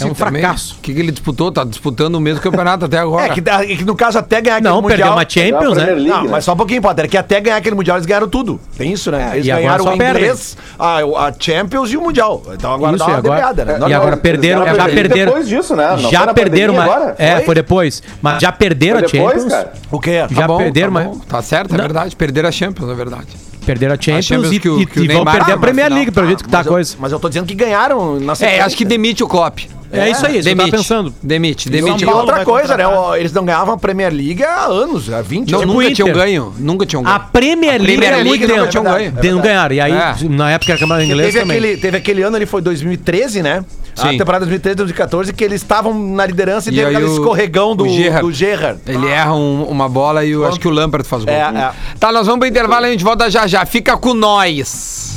É 0.00 0.02
É 0.02 0.06
um 0.06 0.14
também. 0.14 0.42
fracasso. 0.42 0.74
O 0.78 0.82
que, 0.82 0.92
que 0.92 1.00
ele 1.00 1.12
disputou? 1.12 1.52
Tá 1.52 1.62
disputando 1.64 2.16
o 2.16 2.20
mesmo 2.20 2.40
campeonato 2.40 2.84
até 2.84 2.98
agora. 2.98 3.26
É 3.26 3.28
que, 3.30 3.40
é 3.48 3.76
que 3.76 3.84
no 3.84 3.94
caso 3.94 4.18
até 4.18 4.40
ganhar 4.40 4.60
Não, 4.60 4.82
perdeu 4.82 5.06
uma 5.06 5.22
É 5.22 5.24
a 5.24 5.28
Champions, 5.28 5.74
Premier 5.74 5.86
né? 5.86 5.92
League, 5.94 6.08
Não, 6.08 6.24
né? 6.24 6.28
mas 6.30 6.44
só 6.44 6.52
um 6.52 6.56
pouquinho, 6.56 6.82
Potter. 6.82 7.08
Que 7.08 7.16
até 7.16 7.40
ganhar 7.40 7.56
aquele 7.56 7.76
Mundial 7.76 7.96
eles 7.96 8.06
ganharam 8.06 8.28
tudo. 8.28 8.58
Tem 8.76 8.92
isso, 8.92 9.10
né? 9.10 9.30
Eles 9.34 9.46
e 9.46 9.48
ganharam 9.50 9.84
o 9.84 9.94
inglês, 9.94 10.56
a, 10.78 10.96
a 10.98 11.32
Champions 11.38 11.92
e 11.92 11.96
o 11.96 12.00
Mundial. 12.02 12.42
Então 12.52 12.72
agora 12.74 12.96
Isso, 12.96 13.04
dá 13.04 13.10
uma 13.12 13.18
agora- 13.18 13.52
né? 13.64 13.76
e 13.76 13.78
Não, 13.78 13.88
não, 13.88 13.96
agora 13.96 14.16
perderam, 14.16 14.64
já 14.64 14.72
a 14.84 14.88
perderam. 14.88 15.26
depois 15.32 15.48
disso, 15.48 15.76
né? 15.76 15.88
Não 16.00 16.10
já 16.10 16.34
perderam, 16.34 16.74
mas 16.74 16.90
agora? 16.90 17.14
é, 17.18 17.40
Foi? 17.40 17.54
depois. 17.54 18.02
Mas 18.20 18.40
já 18.42 18.50
perderam 18.52 18.98
Foi 19.00 19.08
a 19.08 19.10
depois, 19.12 19.42
Champions. 19.42 19.52
cara. 19.52 19.72
O 19.90 20.00
quê? 20.00 20.24
Já 20.30 20.46
bom, 20.46 20.58
perderam, 20.58 20.92
tá 20.92 21.04
mas. 21.04 21.18
Tá 21.26 21.42
certo, 21.42 21.74
é 21.74 21.76
Não. 21.78 21.84
verdade. 21.84 22.16
Perderam 22.16 22.48
a 22.48 22.52
Champions, 22.52 22.90
é 22.90 22.94
verdade. 22.94 23.26
perderam 23.64 23.94
a 23.94 23.96
Champions, 23.96 24.24
Champions 24.26 24.52
e, 24.52 24.60
que 24.60 24.68
o- 24.68 24.80
e- 24.80 24.86
que 24.86 25.00
o 25.00 25.04
e 25.04 25.06
vão 25.06 25.16
Neymar 25.16 25.34
perder 25.34 25.46
tá 25.46 25.52
a 25.52 25.56
na 25.56 25.60
Premier. 25.62 25.90
League, 25.92 26.10
pelo 26.10 26.26
jeito 26.26 26.44
que 26.44 26.50
tá 26.50 26.60
a 26.60 26.64
coisa. 26.64 26.96
mas 26.98 27.12
eu 27.12 27.18
tô 27.18 27.28
dizendo 27.28 27.46
que 27.46 27.54
ganharam 27.54 28.20
na 28.20 28.34
É, 28.40 28.60
acho 28.60 28.76
que 28.76 28.84
demite 28.84 29.22
o 29.24 29.28
Klopp. 29.28 29.60
É 30.00 30.10
isso 30.10 30.26
aí, 30.26 30.38
isso 30.38 30.42
que 30.44 30.48
eu 30.50 30.54
demite. 30.56 30.56
tava 30.70 30.70
pensando. 30.82 31.14
Demite, 31.22 31.68
E 31.68 31.70
demite. 31.70 32.04
Paulo 32.04 32.20
outra 32.20 32.44
coisa, 32.44 32.76
né? 32.76 32.84
Eles 33.18 33.32
não 33.32 33.44
ganhavam 33.44 33.74
a 33.74 33.78
Premier 33.78 34.12
League 34.12 34.42
há 34.44 34.64
anos, 34.66 35.12
há 35.12 35.22
20 35.22 35.50
Não, 35.52 35.60
anos. 35.60 35.74
nunca 35.74 35.84
Inter. 35.84 35.94
tinham 35.96 36.12
ganho. 36.12 36.54
Nunca 36.58 36.86
tinham 36.86 37.02
ganho. 37.02 37.14
A 37.16 37.18
Premier 37.20 37.72
League 37.80 37.86
Premier 37.86 38.12
era 38.12 38.22
League 38.22 38.46
nunca 38.46 38.54
tempo. 38.60 38.68
tinham 38.70 38.84
ganho. 38.84 39.12
De- 39.12 39.30
Não 39.30 39.40
ganharam. 39.40 39.74
E 39.74 39.80
aí, 39.80 39.92
É. 39.92 40.14
na 40.28 40.50
época 40.50 40.72
era 40.72 40.78
campeonato 40.80 41.04
inglês 41.06 41.32
Teve 41.32 41.40
também. 41.40 41.58
aquele, 41.58 41.76
teve 41.76 41.96
aquele 41.96 42.22
ano 42.22 42.36
ali, 42.36 42.46
foi 42.46 42.60
2013, 42.62 43.42
né? 43.42 43.64
A 43.96 44.10
Sim. 44.10 44.18
temporada 44.18 44.44
2013, 44.44 44.74
2014, 44.76 45.32
que 45.32 45.44
eles 45.44 45.62
estavam 45.62 45.94
na 45.96 46.26
liderança 46.26 46.68
e, 46.68 46.72
E 46.72 46.76
teve 46.76 46.88
aí 46.88 46.96
aquele 46.96 47.10
o- 47.10 47.12
escorregão 47.14 47.76
do 47.76 47.84
o 47.84 47.88
Gerrard. 47.88 48.26
do 48.26 48.32
Gerrard. 48.32 48.80
Ele 48.86 49.06
erra 49.06 49.34
um- 49.34 49.62
uma 49.64 49.88
bola 49.88 50.24
e 50.24 50.32
eu 50.32 50.44
acho 50.44 50.58
que 50.58 50.66
o 50.66 50.70
Lampard 50.72 51.06
faz 51.06 51.22
o 51.22 51.26
gol. 51.26 51.34
É, 51.34 51.38
é. 51.38 51.70
Tá, 52.00 52.10
nós 52.10 52.26
vamos 52.26 52.40
pro 52.40 52.48
intervalo 52.48 52.86
e 52.86 52.88
a 52.88 52.92
gente 52.92 53.04
volta 53.04 53.30
já 53.30 53.46
já. 53.46 53.64
Fica 53.64 53.96
com 53.96 54.12
nós. 54.12 55.13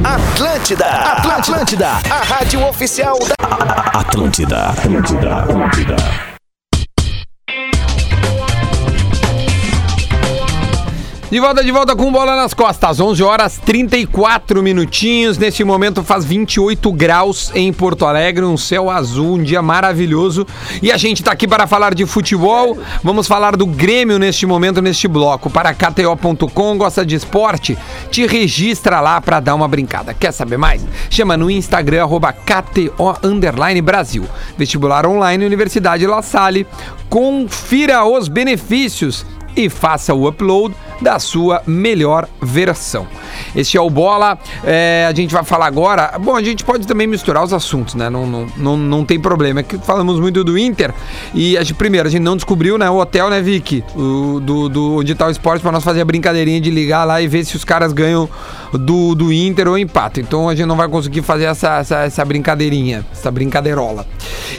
Atlântida, 0.00 0.86
Atlântida, 0.86 1.88
a 2.10 2.24
rádio 2.24 2.66
oficial 2.66 3.18
da 3.20 4.00
Atlântida, 4.00 4.70
Atlântida, 4.70 5.36
Atlântida. 5.36 6.31
De 11.32 11.40
volta, 11.40 11.64
de 11.64 11.72
volta 11.72 11.96
com 11.96 12.12
bola 12.12 12.36
nas 12.36 12.52
costas. 12.52 13.00
11 13.00 13.22
horas 13.22 13.58
34 13.64 14.62
minutinhos. 14.62 15.38
Neste 15.38 15.64
momento 15.64 16.04
faz 16.04 16.26
28 16.26 16.92
graus 16.92 17.50
em 17.54 17.72
Porto 17.72 18.04
Alegre, 18.04 18.44
um 18.44 18.58
céu 18.58 18.90
azul, 18.90 19.36
um 19.36 19.42
dia 19.42 19.62
maravilhoso. 19.62 20.46
E 20.82 20.92
a 20.92 20.98
gente 20.98 21.22
tá 21.22 21.32
aqui 21.32 21.48
para 21.48 21.66
falar 21.66 21.94
de 21.94 22.04
futebol. 22.04 22.76
Vamos 23.02 23.26
falar 23.26 23.56
do 23.56 23.64
Grêmio 23.64 24.18
neste 24.18 24.44
momento, 24.44 24.82
neste 24.82 25.08
bloco. 25.08 25.48
Para 25.48 25.72
KTO.com, 25.72 26.76
gosta 26.76 27.02
de 27.02 27.14
esporte? 27.14 27.78
Te 28.10 28.26
registra 28.26 29.00
lá 29.00 29.18
para 29.18 29.40
dar 29.40 29.54
uma 29.54 29.66
brincada. 29.66 30.12
Quer 30.12 30.32
saber 30.32 30.58
mais? 30.58 30.84
Chama 31.08 31.34
no 31.34 31.50
Instagram, 31.50 32.08
KTO 32.30 33.16
Brasil. 33.80 34.26
Vestibular 34.58 35.06
online, 35.06 35.46
Universidade 35.46 36.06
La 36.06 36.20
Salle. 36.20 36.66
Confira 37.08 38.04
os 38.04 38.28
benefícios 38.28 39.24
e 39.56 39.70
faça 39.70 40.12
o 40.12 40.28
upload 40.28 40.74
da 41.02 41.18
sua 41.18 41.62
melhor 41.66 42.28
versão. 42.40 43.06
Este 43.54 43.76
é 43.76 43.80
o 43.80 43.90
Bola. 43.90 44.38
É, 44.64 45.06
a 45.08 45.14
gente 45.14 45.32
vai 45.32 45.44
falar 45.44 45.66
agora. 45.66 46.18
Bom, 46.18 46.36
a 46.36 46.42
gente 46.42 46.64
pode 46.64 46.86
também 46.86 47.06
misturar 47.06 47.42
os 47.42 47.52
assuntos, 47.52 47.94
né? 47.94 48.08
Não, 48.08 48.26
não, 48.26 48.46
não, 48.56 48.76
não 48.76 49.04
tem 49.04 49.18
problema. 49.18 49.60
É 49.60 49.62
que 49.62 49.78
falamos 49.78 50.20
muito 50.20 50.42
do 50.44 50.56
Inter. 50.56 50.92
E 51.34 51.56
a 51.56 51.62
gente, 51.62 51.74
primeiro, 51.74 52.08
a 52.08 52.10
gente 52.10 52.22
não 52.22 52.36
descobriu 52.36 52.78
né, 52.78 52.88
o 52.88 52.98
hotel, 52.98 53.28
né, 53.28 53.40
Vicky? 53.40 53.84
O, 53.94 54.40
do, 54.40 54.68
do 54.68 54.96
onde 54.96 55.14
tá 55.14 55.26
o 55.26 55.30
esporte 55.30 55.60
para 55.62 55.72
nós 55.72 55.84
fazer 55.84 56.00
a 56.00 56.04
brincadeirinha 56.04 56.60
de 56.60 56.70
ligar 56.70 57.04
lá 57.04 57.20
e 57.20 57.28
ver 57.28 57.44
se 57.44 57.56
os 57.56 57.64
caras 57.64 57.92
ganham 57.92 58.28
do, 58.72 59.14
do 59.14 59.32
Inter 59.32 59.68
ou 59.68 59.78
empate. 59.78 60.20
Então 60.20 60.48
a 60.48 60.54
gente 60.54 60.66
não 60.66 60.76
vai 60.76 60.88
conseguir 60.88 61.22
fazer 61.22 61.44
essa, 61.44 61.78
essa, 61.78 61.98
essa 62.00 62.24
brincadeirinha, 62.24 63.04
essa 63.12 63.30
brincadeirola. 63.30 64.06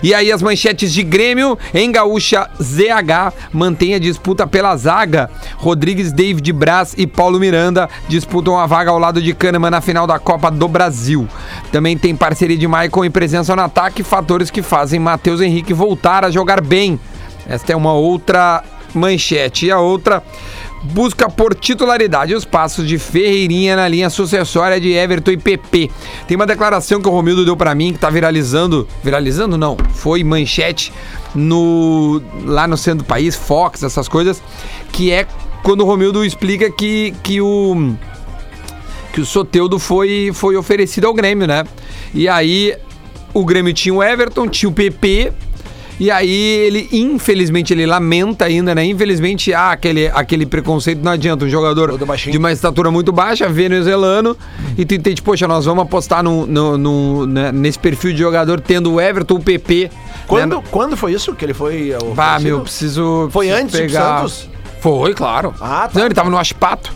E 0.02 0.14
aí 0.14 0.32
as 0.32 0.42
manchetes 0.42 0.92
de 0.94 1.04
Grêmio 1.04 1.58
em 1.74 1.92
Gaúcha 1.92 2.50
ZH 2.62 3.34
mantém 3.52 3.96
a 3.96 4.00
disputa 4.00 4.46
pela 4.46 4.76
zaga. 4.76 5.30
Rodrigues, 5.58 6.12
David 6.12 6.33
Braz 6.54 6.94
e 6.98 7.06
Paulo 7.06 7.40
Miranda 7.40 7.90
disputam 8.08 8.58
a 8.58 8.66
vaga 8.66 8.92
ao 8.92 9.00
lado 9.00 9.22
de 9.22 9.34
Kahneman 9.34 9.70
na 9.70 9.82
final 9.82 10.08
da 10.08 10.18
Copa 10.18 10.50
do 10.50 10.68
Brasil. 10.68 11.28
Também 11.72 11.98
tem 11.98 12.16
parceria 12.16 12.58
de 12.58 12.68
Maicon 12.68 13.06
e 13.06 13.10
presença 13.10 13.56
no 13.56 13.62
ataque, 13.62 14.04
fatores 14.04 14.50
que 14.50 14.62
fazem 14.62 15.00
Matheus 15.00 15.42
Henrique 15.42 15.74
voltar 15.74 16.26
a 16.26 16.32
jogar 16.32 16.62
bem. 16.62 17.00
Esta 17.48 17.74
é 17.74 17.76
uma 17.76 17.94
outra 17.94 18.64
manchete. 18.94 19.68
E 19.68 19.72
a 19.72 19.80
outra 19.80 20.24
busca 20.84 21.30
por 21.30 21.56
titularidade 21.56 22.36
os 22.36 22.44
passos 22.46 22.88
de 22.88 22.98
Ferreirinha 22.98 23.76
na 23.76 23.88
linha 23.88 24.10
sucessória 24.10 24.80
de 24.80 24.92
Everton 24.92 25.32
e 25.32 25.38
PP. 25.38 25.90
Tem 26.28 26.36
uma 26.36 26.46
declaração 26.46 27.02
que 27.02 27.08
o 27.08 27.12
Romildo 27.12 27.46
deu 27.46 27.56
pra 27.56 27.74
mim 27.74 27.94
que 27.94 28.00
tá 28.00 28.10
viralizando, 28.10 28.88
viralizando 29.04 29.58
não, 29.58 29.78
foi 29.94 30.24
manchete 30.24 30.92
no 31.34 32.22
lá 32.46 32.68
no 32.68 32.78
centro 32.78 33.00
do 33.00 33.08
país, 33.08 33.36
Fox, 33.36 33.84
essas 33.84 34.08
coisas, 34.08 34.42
que 34.92 35.12
é 35.12 35.26
quando 35.64 35.82
o 35.82 35.86
Romildo 35.86 36.24
explica 36.24 36.70
que 36.70 37.14
que 37.24 37.42
o 37.42 37.94
que 39.14 39.22
o 39.22 39.26
Soteudo 39.26 39.80
foi 39.80 40.32
foi 40.34 40.56
oferecido 40.56 41.08
ao 41.08 41.14
Grêmio, 41.14 41.48
né? 41.48 41.64
E 42.14 42.28
aí 42.28 42.76
o 43.34 43.44
Grêmio 43.46 43.74
tinha 43.74 43.94
o 43.94 44.04
Everton, 44.04 44.48
tinha 44.48 44.70
o 44.70 44.74
PP, 44.74 45.32
e 46.00 46.12
aí 46.12 46.30
ele, 46.30 46.88
infelizmente, 46.92 47.74
ele 47.74 47.86
lamenta 47.86 48.46
ainda, 48.46 48.76
né? 48.76 48.86
Infelizmente, 48.86 49.54
há 49.54 49.72
aquele, 49.72 50.08
aquele 50.08 50.46
preconceito, 50.46 51.04
não 51.04 51.12
adianta. 51.12 51.46
Um 51.46 51.50
jogador 51.50 51.98
de 51.98 52.38
uma 52.38 52.52
estatura 52.52 52.92
muito 52.92 53.12
baixa, 53.12 53.48
venezuelano, 53.50 54.38
e 54.78 54.86
tu 54.86 54.94
entende, 54.94 55.22
poxa, 55.22 55.48
nós 55.48 55.66
vamos 55.66 55.84
apostar 55.84 56.22
no, 56.24 56.46
no, 56.46 56.78
no- 56.78 57.26
né, 57.26 57.52
nesse 57.52 57.80
perfil 57.80 58.12
de 58.12 58.20
jogador 58.20 58.60
tendo 58.60 58.94
o 58.94 59.02
Everton, 59.02 59.36
o 59.36 59.40
PP. 59.44 59.90
Quando, 60.28 60.58
né? 60.58 60.64
quando 60.70 60.98
foi 60.98 61.14
isso 61.14 61.34
que 61.34 61.46
ele 61.46 61.54
foi 61.54 61.96
Bah, 62.16 62.40
meu, 62.40 62.62
preciso. 62.62 63.30
Foi 63.32 63.48
preciso 63.48 63.64
antes 63.64 63.80
do 63.80 63.86
pegar... 63.88 64.18
Santos? 64.20 64.53
Foi, 64.84 65.14
claro. 65.14 65.56
Ah, 65.62 65.88
tá. 65.92 65.98
Não, 65.98 66.06
ele 66.06 66.14
tava 66.14 66.30
no 66.30 66.38
Aspato. 66.38 66.94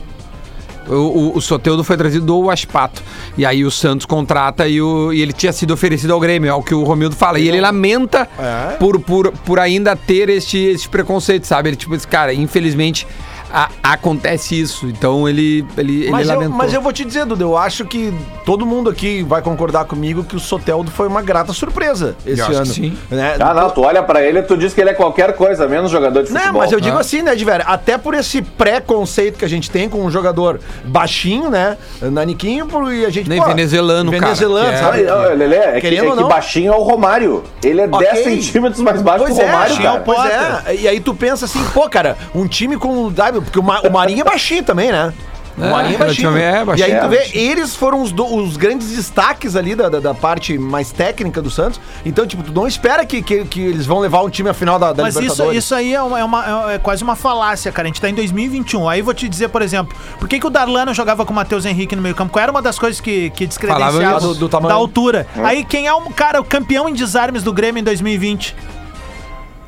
O, 0.90 0.94
o, 0.94 1.38
o 1.38 1.42
Soteudo 1.42 1.86
foi 1.86 1.96
trazido 1.96 2.26
do 2.26 2.50
Aspato. 2.50 3.02
E 3.38 3.46
aí 3.46 3.64
o 3.64 3.72
Santos 3.72 4.06
contrata 4.06 4.68
e, 4.68 4.82
o, 4.82 5.14
e 5.14 5.22
ele 5.22 5.32
tinha 5.32 5.54
sido 5.54 5.74
oferecido 5.74 6.12
ao 6.14 6.20
Grêmio, 6.20 6.50
é 6.50 6.54
o 6.54 6.62
que 6.62 6.76
o 6.76 6.84
Romildo 6.84 7.16
fala. 7.16 7.40
E 7.40 7.48
ele 7.48 7.62
lamenta 7.62 8.28
É? 8.38 8.76
por, 8.76 9.00
por, 9.00 9.32
por 9.46 9.58
ainda 9.58 9.96
ter 9.96 10.28
este, 10.30 10.58
este 10.58 10.90
preconceito, 10.90 11.46
sabe? 11.48 11.70
Ele, 11.70 11.76
tipo, 11.78 11.96
esse 11.96 12.08
cara, 12.08 12.34
infelizmente, 12.34 13.08
a- 13.52 13.70
acontece 13.84 14.60
isso. 14.60 14.88
Então 14.88 15.28
ele, 15.28 15.66
ele, 15.78 16.02
ele 16.04 16.12
Mas 16.12 16.28
eu, 16.28 16.36
lamentou. 16.36 16.58
mas 16.58 16.74
eu 16.74 16.82
vou 16.82 16.92
te 16.94 17.04
dizer, 17.06 17.26
Duda, 17.26 17.44
eu 17.44 17.58
acho 17.58 17.86
que 17.86 18.14
todo 18.46 18.66
mundo 18.66 18.90
aqui 18.90 19.24
vai 19.24 19.42
concordar 19.42 19.86
comigo 19.86 20.24
que 20.24 20.36
o 20.36 20.40
Soteldo 20.40 20.92
foi 20.92 21.08
uma 21.08 21.22
grata 21.22 21.54
surpresa 21.54 22.16
esse 22.26 22.40
Eu 22.40 22.46
acho 22.46 22.52
que 22.54 22.58
ano. 22.58 22.66
sim. 22.74 22.98
Né? 23.10 23.36
Ah, 23.40 23.54
não, 23.54 23.70
tu 23.70 23.82
olha 23.82 24.02
pra 24.04 24.22
ele 24.24 24.40
e 24.40 24.44
tu 24.44 24.58
diz 24.58 24.74
que 24.74 24.82
ele 24.82 24.90
é 24.90 24.94
qualquer 24.94 25.34
coisa, 25.36 25.68
menos 25.68 25.90
jogador 25.92 26.22
de 26.24 26.30
futebol. 26.30 26.52
Não, 26.54 26.60
mas 26.60 26.72
eu 26.72 26.80
digo 26.80 26.98
Ah. 26.98 27.02
assim, 27.02 27.22
né, 27.22 27.36
Diver? 27.36 27.64
Até 27.70 27.98
por 27.98 28.14
esse 28.14 28.42
preconceito 28.42 29.38
que 29.38 29.46
a 29.46 29.50
gente 29.50 29.70
tem 29.72 29.90
com 29.90 30.04
um 30.04 30.12
jogador 30.12 30.60
baixinho, 30.86 31.50
né? 31.50 31.78
Naniquinho, 32.02 32.66
por- 32.68 32.92
e 32.94 33.06
a 33.06 33.10
gente. 33.10 33.30
Nem 33.30 33.40
pô, 33.42 33.48
venezuelano, 33.48 34.12
cara, 34.12 34.24
Venezuelano, 34.26 34.72
é- 34.72 34.78
sabe? 34.78 35.36
Lelê, 35.36 35.56
é 35.56 35.72
que, 35.76 35.82
Querendo 35.82 36.06
é 36.06 36.08
ou 36.10 36.16
que 36.16 36.22
não. 36.22 36.30
baixinho 36.30 36.74
é 36.74 36.76
o 36.76 36.82
Romário. 36.84 37.44
Ele 37.64 37.82
é 37.82 37.86
Ok. 37.86 38.00
10 38.00 38.24
centímetros 38.24 38.82
mais 38.82 39.02
baixo 39.02 39.26
Pois 39.26 39.36
que 39.38 39.42
o 39.42 39.44
é, 39.46 39.52
Romário, 39.52 39.72
Chico, 39.76 39.84
cara. 39.88 40.00
pois 40.02 40.26
é. 40.26 40.76
E 40.76 40.88
aí 40.88 41.00
tu 41.00 41.14
pensa 41.14 41.46
assim, 41.46 41.64
pô, 41.74 41.90
cara, 41.90 42.18
um 42.34 42.48
time 42.48 42.78
com. 42.78 43.10
Porque 43.42 43.60
o, 43.60 43.64
Ma- 43.64 43.82
o 43.82 43.92
Marinho 43.92 44.22
é 44.22 44.24
baixinho 44.24 44.64
também, 44.64 44.92
né? 44.92 45.14
O 45.58 45.64
É, 45.64 45.72
Marinho 45.72 45.96
é 45.96 45.98
baixinho. 45.98 46.38
é 46.38 46.64
baixinho. 46.64 46.88
E 46.88 46.94
aí 46.94 47.00
tu 47.02 47.10
vê, 47.10 47.32
eles 47.34 47.76
foram 47.76 48.04
os, 48.04 48.12
do- 48.12 48.32
os 48.36 48.56
grandes 48.58 48.90
destaques 48.96 49.56
ali 49.56 49.74
da, 49.74 49.90
da, 49.90 50.00
da 50.00 50.14
parte 50.14 50.56
mais 50.56 50.92
técnica 50.92 51.42
do 51.42 51.50
Santos. 51.50 51.82
Então, 52.06 52.28
tipo, 52.28 52.44
tu 52.44 52.52
não 52.54 52.68
espera 52.68 53.04
que, 53.04 53.24
que, 53.24 53.44
que 53.44 53.60
eles 53.62 53.88
vão 53.88 53.98
levar 53.98 54.22
um 54.22 54.30
time 54.30 54.50
à 54.50 54.54
final 54.54 54.78
da, 54.78 54.94
da 54.94 55.02
Mas 55.02 55.16
isso, 55.16 55.52
isso 55.52 55.74
aí 55.74 55.96
é, 55.96 56.04
uma- 56.04 56.20
é 56.20 56.24
uma- 56.24 56.74
é 56.74 56.78
quase 56.78 57.04
uma 57.04 57.16
falácia, 57.16 57.72
cara. 57.72 57.88
A 57.88 57.90
gente 57.90 58.00
tá 58.00 58.08
em 58.08 58.14
2021. 58.14 58.88
Aí 58.88 59.02
vou 59.02 59.16
te 59.16 59.28
dizer, 59.28 59.48
por 59.48 59.64
exemplo, 59.64 59.98
por 60.20 60.28
que, 60.30 60.40
que 60.40 60.46
o 60.46 60.50
Darlan 60.52 60.86
não 60.86 60.94
jogava 60.94 61.26
com 61.26 61.34
o 61.34 61.36
Matheus 61.36 61.66
Henrique 61.66 61.96
no 61.96 62.04
meio 62.04 62.14
campo? 62.14 62.32
Qual 62.32 62.44
era 62.44 62.52
uma 62.52 62.62
das 62.62 62.78
coisas 62.78 63.02
que, 63.02 63.32
que 63.32 63.48
descredenciava. 63.48 64.20
Do- 64.20 64.36
do 64.36 64.48
tamanho. 64.48 64.70
da 64.70 64.76
altura? 64.76 65.26
Aí 65.44 65.64
quem 65.66 65.88
é 65.88 65.94
o 65.94 66.02
cara, 66.12 66.40
o 66.40 66.44
campeão 66.44 66.88
em 66.88 66.94
desarmes 66.94 67.42
do 67.42 67.52
Grêmio 67.52 67.82
em 67.82 67.84
2020? 67.84 68.56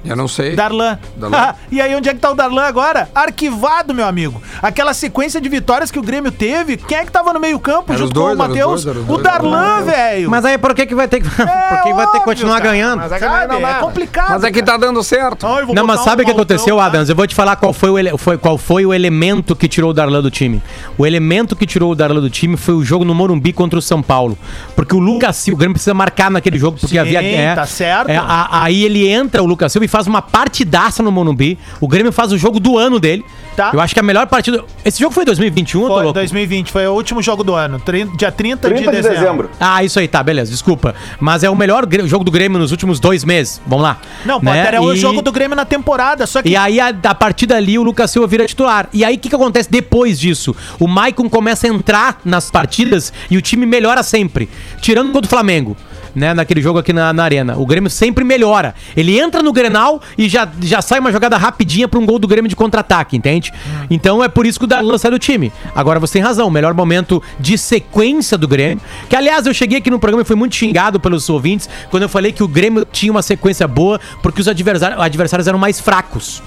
Eu 0.03 0.15
não 0.15 0.27
sei. 0.27 0.55
Darlan. 0.55 0.97
Darlan. 1.17 1.55
e 1.71 1.81
aí, 1.81 1.95
onde 1.95 2.07
é 2.09 2.13
que 2.13 2.19
tá 2.19 2.31
o 2.31 2.35
Darlan 2.35 2.63
agora? 2.63 3.09
Arquivado, 3.13 3.93
meu 3.93 4.05
amigo. 4.05 4.41
Aquela 4.61 4.93
sequência 4.93 5.39
de 5.41 5.49
vitórias 5.49 5.91
que 5.91 5.99
o 5.99 6.01
Grêmio 6.01 6.31
teve, 6.31 6.77
quem 6.77 6.97
é 6.97 7.05
que 7.05 7.11
tava 7.11 7.33
no 7.33 7.39
meio-campo 7.39 7.91
junto 7.93 8.05
os 8.05 8.09
dois, 8.11 8.37
com 8.37 8.43
o 8.43 8.47
Matheus? 8.47 8.85
O. 8.85 9.17
Darlan, 9.17 9.81
velho. 9.83 10.29
Mas 10.29 10.45
aí 10.45 10.57
por 10.57 10.73
que, 10.73 10.85
que 10.85 10.95
vai 10.95 11.07
ter 11.07 11.21
que. 11.21 11.27
por 11.29 11.83
que 11.83 11.93
vai 11.93 12.07
ter 12.07 12.19
que 12.19 12.25
continuar 12.25 12.57
cara. 12.59 12.69
ganhando? 12.71 12.99
Mas 12.99 13.19
sabe, 13.19 13.55
é 13.63 13.73
complicado. 13.75 14.29
Mas 14.31 14.43
é 14.43 14.51
que 14.51 14.63
tá 14.63 14.77
dando 14.77 15.03
certo. 15.03 15.45
Vou 15.65 15.75
Não, 15.75 15.85
mas 15.85 16.01
sabe 16.01 16.21
um 16.21 16.23
o 16.23 16.27
que 16.27 16.33
Maltão, 16.33 16.55
aconteceu, 16.55 16.77
tá? 16.77 16.85
Adams? 16.85 17.09
Eu 17.09 17.15
vou 17.15 17.27
te 17.27 17.35
falar 17.35 17.55
qual 17.55 17.73
foi, 17.73 17.89
o 17.89 17.99
ele- 17.99 18.17
foi- 18.17 18.37
qual 18.37 18.57
foi 18.57 18.85
o 18.85 18.93
elemento 18.93 19.55
que 19.55 19.67
tirou 19.67 19.91
o 19.91 19.93
Darlan 19.93 20.21
do 20.21 20.31
time. 20.31 20.61
O 20.97 21.05
elemento 21.05 21.55
que 21.55 21.65
tirou 21.65 21.91
o 21.91 21.95
Darlan 21.95 22.21
do 22.21 22.29
time 22.29 22.55
foi 22.57 22.73
o 22.75 22.83
jogo 22.83 23.03
no 23.03 23.13
Morumbi 23.13 23.51
contra 23.53 23.77
o 23.77 23.81
São 23.81 24.01
Paulo. 24.01 24.37
Porque 24.75 24.95
o 24.95 24.99
Lucas 24.99 25.35
Silva, 25.35 25.55
o 25.55 25.59
Grêmio 25.59 25.73
precisa 25.73 25.93
marcar 25.93 26.31
naquele 26.31 26.57
jogo, 26.57 26.77
porque 26.79 26.93
Sim, 26.95 26.99
havia. 26.99 27.55
tá 27.55 27.65
certo. 27.65 28.09
é, 28.09 28.17
a- 28.17 28.47
aí 28.63 28.83
ele 28.83 29.07
entra, 29.07 29.43
o 29.43 29.45
Lucas 29.45 29.71
Silva, 29.71 29.85
e 29.85 29.88
faz 29.89 30.07
uma 30.07 30.21
partidaça 30.21 31.01
no 31.03 31.11
Morumbi. 31.11 31.57
O 31.81 31.87
Grêmio 31.87 32.11
faz 32.11 32.31
o 32.31 32.37
jogo 32.37 32.59
do 32.59 32.77
ano 32.77 32.99
dele. 32.99 33.23
Tá? 33.55 33.71
Eu 33.73 33.81
acho 33.81 33.93
que 33.93 33.99
a 33.99 34.03
melhor 34.03 34.25
partida. 34.27 34.63
Esse 34.85 34.99
jogo 34.99 35.13
foi 35.13 35.23
em 35.23 35.25
2021, 35.25 35.81
eu 35.81 35.87
tô 35.87 35.93
Foi 35.95 36.03
louco? 36.03 36.19
2020, 36.19 36.71
foi 36.71 36.87
o 36.87 36.93
último 36.93 37.21
jogo 37.21 37.43
do 37.43 37.53
ano. 37.53 37.81
Dia 38.15 38.31
30, 38.31 38.69
30 38.69 38.91
de 38.91 39.01
dezembro. 39.01 39.49
Ah, 39.59 39.83
isso 39.83 39.99
aí, 39.99 40.07
tá, 40.07 40.23
beleza, 40.23 40.49
desculpa. 40.51 40.95
Mas 41.19 41.43
é 41.43 41.49
o 41.49 41.55
melhor 41.55 41.85
gr- 41.85 42.05
jogo 42.05 42.23
do 42.23 42.31
Grêmio 42.31 42.57
nos 42.57 42.71
últimos 42.71 42.99
dois 42.99 43.23
meses. 43.25 43.61
Vamos 43.67 43.83
lá. 43.83 43.97
Não, 44.25 44.39
né? 44.39 44.63
Potter, 44.63 44.75
é 44.75 44.79
o 44.79 44.93
E- 44.93 44.97
jogo 44.97 45.21
do 45.21 45.31
Grêmio 45.31 45.55
na 45.57 45.65
temporada, 45.65 46.25
só 46.25 46.41
que 46.41 46.49
E 46.49 46.55
aí, 46.55 46.79
a, 46.79 46.89
a 47.03 47.15
partir 47.15 47.47
dali, 47.47 47.77
o 47.77 47.83
Lucas 47.83 48.11
Silva 48.11 48.27
vira 48.27 48.45
titular. 48.45 48.87
E 48.93 49.03
aí, 49.03 49.15
o 49.15 49.19
que, 49.19 49.27
que 49.29 49.35
acontece 49.35 49.69
depois 49.69 50.17
disso? 50.19 50.55
O 50.79 50.87
Maicon 50.87 51.27
começa 51.29 51.67
a 51.67 51.69
entrar 51.69 52.21
nas 52.23 52.49
partidas 52.49 53.11
e 53.29 53.35
o 53.37 53.41
time 53.41 53.65
melhora 53.65 54.03
sempre. 54.03 54.49
Tirando 54.81 55.11
contra 55.11 55.25
o 55.27 55.29
Flamengo. 55.29 55.75
Né, 56.15 56.33
naquele 56.33 56.61
jogo 56.61 56.79
aqui 56.79 56.91
na, 56.91 57.13
na 57.13 57.23
arena. 57.23 57.57
O 57.57 57.65
Grêmio 57.65 57.89
sempre 57.89 58.23
melhora. 58.23 58.73
Ele 58.95 59.19
entra 59.19 59.43
no 59.43 59.53
Grenal 59.53 60.01
e 60.17 60.27
já, 60.27 60.47
já 60.61 60.81
sai 60.81 60.99
uma 60.99 61.11
jogada 61.11 61.37
rapidinha 61.37 61.87
pra 61.87 61.99
um 61.99 62.05
gol 62.05 62.17
do 62.17 62.27
Grêmio 62.27 62.49
de 62.49 62.55
contra-ataque, 62.55 63.15
entende? 63.15 63.53
Então 63.89 64.23
é 64.23 64.27
por 64.27 64.45
isso 64.45 64.59
que 64.59 64.65
o 64.65 64.67
Darlan 64.67 64.97
sai 64.97 65.11
do 65.11 65.19
time. 65.19 65.51
Agora 65.75 65.99
você 65.99 66.13
tem 66.13 66.21
razão, 66.21 66.47
o 66.47 66.51
melhor 66.51 66.73
momento 66.73 67.21
de 67.39 67.57
sequência 67.57 68.37
do 68.37 68.47
Grêmio. 68.47 68.81
Que 69.07 69.15
aliás, 69.15 69.45
eu 69.45 69.53
cheguei 69.53 69.77
aqui 69.77 69.89
no 69.89 69.99
programa 69.99 70.23
e 70.23 70.25
fui 70.25 70.35
muito 70.35 70.55
xingado 70.55 70.99
pelos 70.99 71.29
ouvintes 71.29 71.69
quando 71.89 72.03
eu 72.03 72.09
falei 72.09 72.31
que 72.31 72.43
o 72.43 72.47
Grêmio 72.47 72.85
tinha 72.91 73.11
uma 73.11 73.21
sequência 73.21 73.67
boa 73.67 73.99
porque 74.21 74.41
os 74.41 74.47
adversários, 74.47 74.99
adversários 74.99 75.47
eram 75.47 75.59
mais 75.59 75.79
fracos 75.79 76.41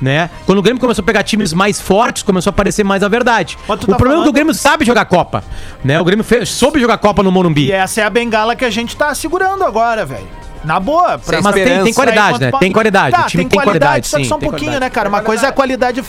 né? 0.00 0.30
Quando 0.46 0.58
o 0.58 0.62
Grêmio 0.62 0.80
começou 0.80 1.02
a 1.02 1.06
pegar 1.06 1.22
times 1.22 1.52
mais 1.52 1.80
fortes, 1.80 2.22
começou 2.22 2.50
a 2.50 2.52
aparecer 2.52 2.84
mais 2.84 3.02
a 3.02 3.08
verdade. 3.08 3.56
Tu 3.66 3.72
O 3.72 3.76
tá 3.76 3.76
problema 3.76 3.94
é 3.94 3.96
que 3.98 4.04
o 4.04 4.08
falando- 4.08 4.32
Grêmio 4.32 4.54
sabe 4.54 4.84
jogar 4.84 5.04
Copa, 5.06 5.42
né? 5.84 6.00
O 6.00 6.04
Grêmio 6.04 6.24
fez- 6.24 6.48
soube 6.48 6.80
jogar 6.80 6.98
Copa 6.98 7.22
no 7.22 7.30
Morumbi. 7.32 7.66
E 7.66 7.72
essa 7.72 8.00
é 8.00 8.04
a 8.04 8.10
bengala 8.10 8.54
que 8.56 8.64
a 8.64 8.70
gente 8.70 8.96
tá 8.96 9.14
segurando 9.14 9.64
agora, 9.64 10.04
velho. 10.06 10.26
Na 10.64 10.80
boa. 10.80 11.18
Pra, 11.18 11.40
Mas 11.40 11.54
tem- 11.54 11.84
tem 11.84 11.94
qualidade, 11.94 12.40
né? 12.40 12.50
Tem 12.58 12.72
qualidade, 12.72 13.14
Tá, 13.16 13.22
o 13.22 13.26
time 13.26 13.44
tem, 13.44 13.48
tem 13.50 13.58
qualidade, 13.60 13.78
qualidade, 13.78 14.06
só 14.08 14.16
que 14.16 14.22
sim, 14.24 14.28
só 14.28 14.34
um 14.36 14.38
pouquinho, 14.40 14.70
qualidade. 14.72 14.80
né, 14.80 14.90
cara? 14.90 15.08
Uma 15.08 15.20
coisa 15.22 15.46
é 15.46 15.48
a 15.48 15.52
qualidade 15.52 16.02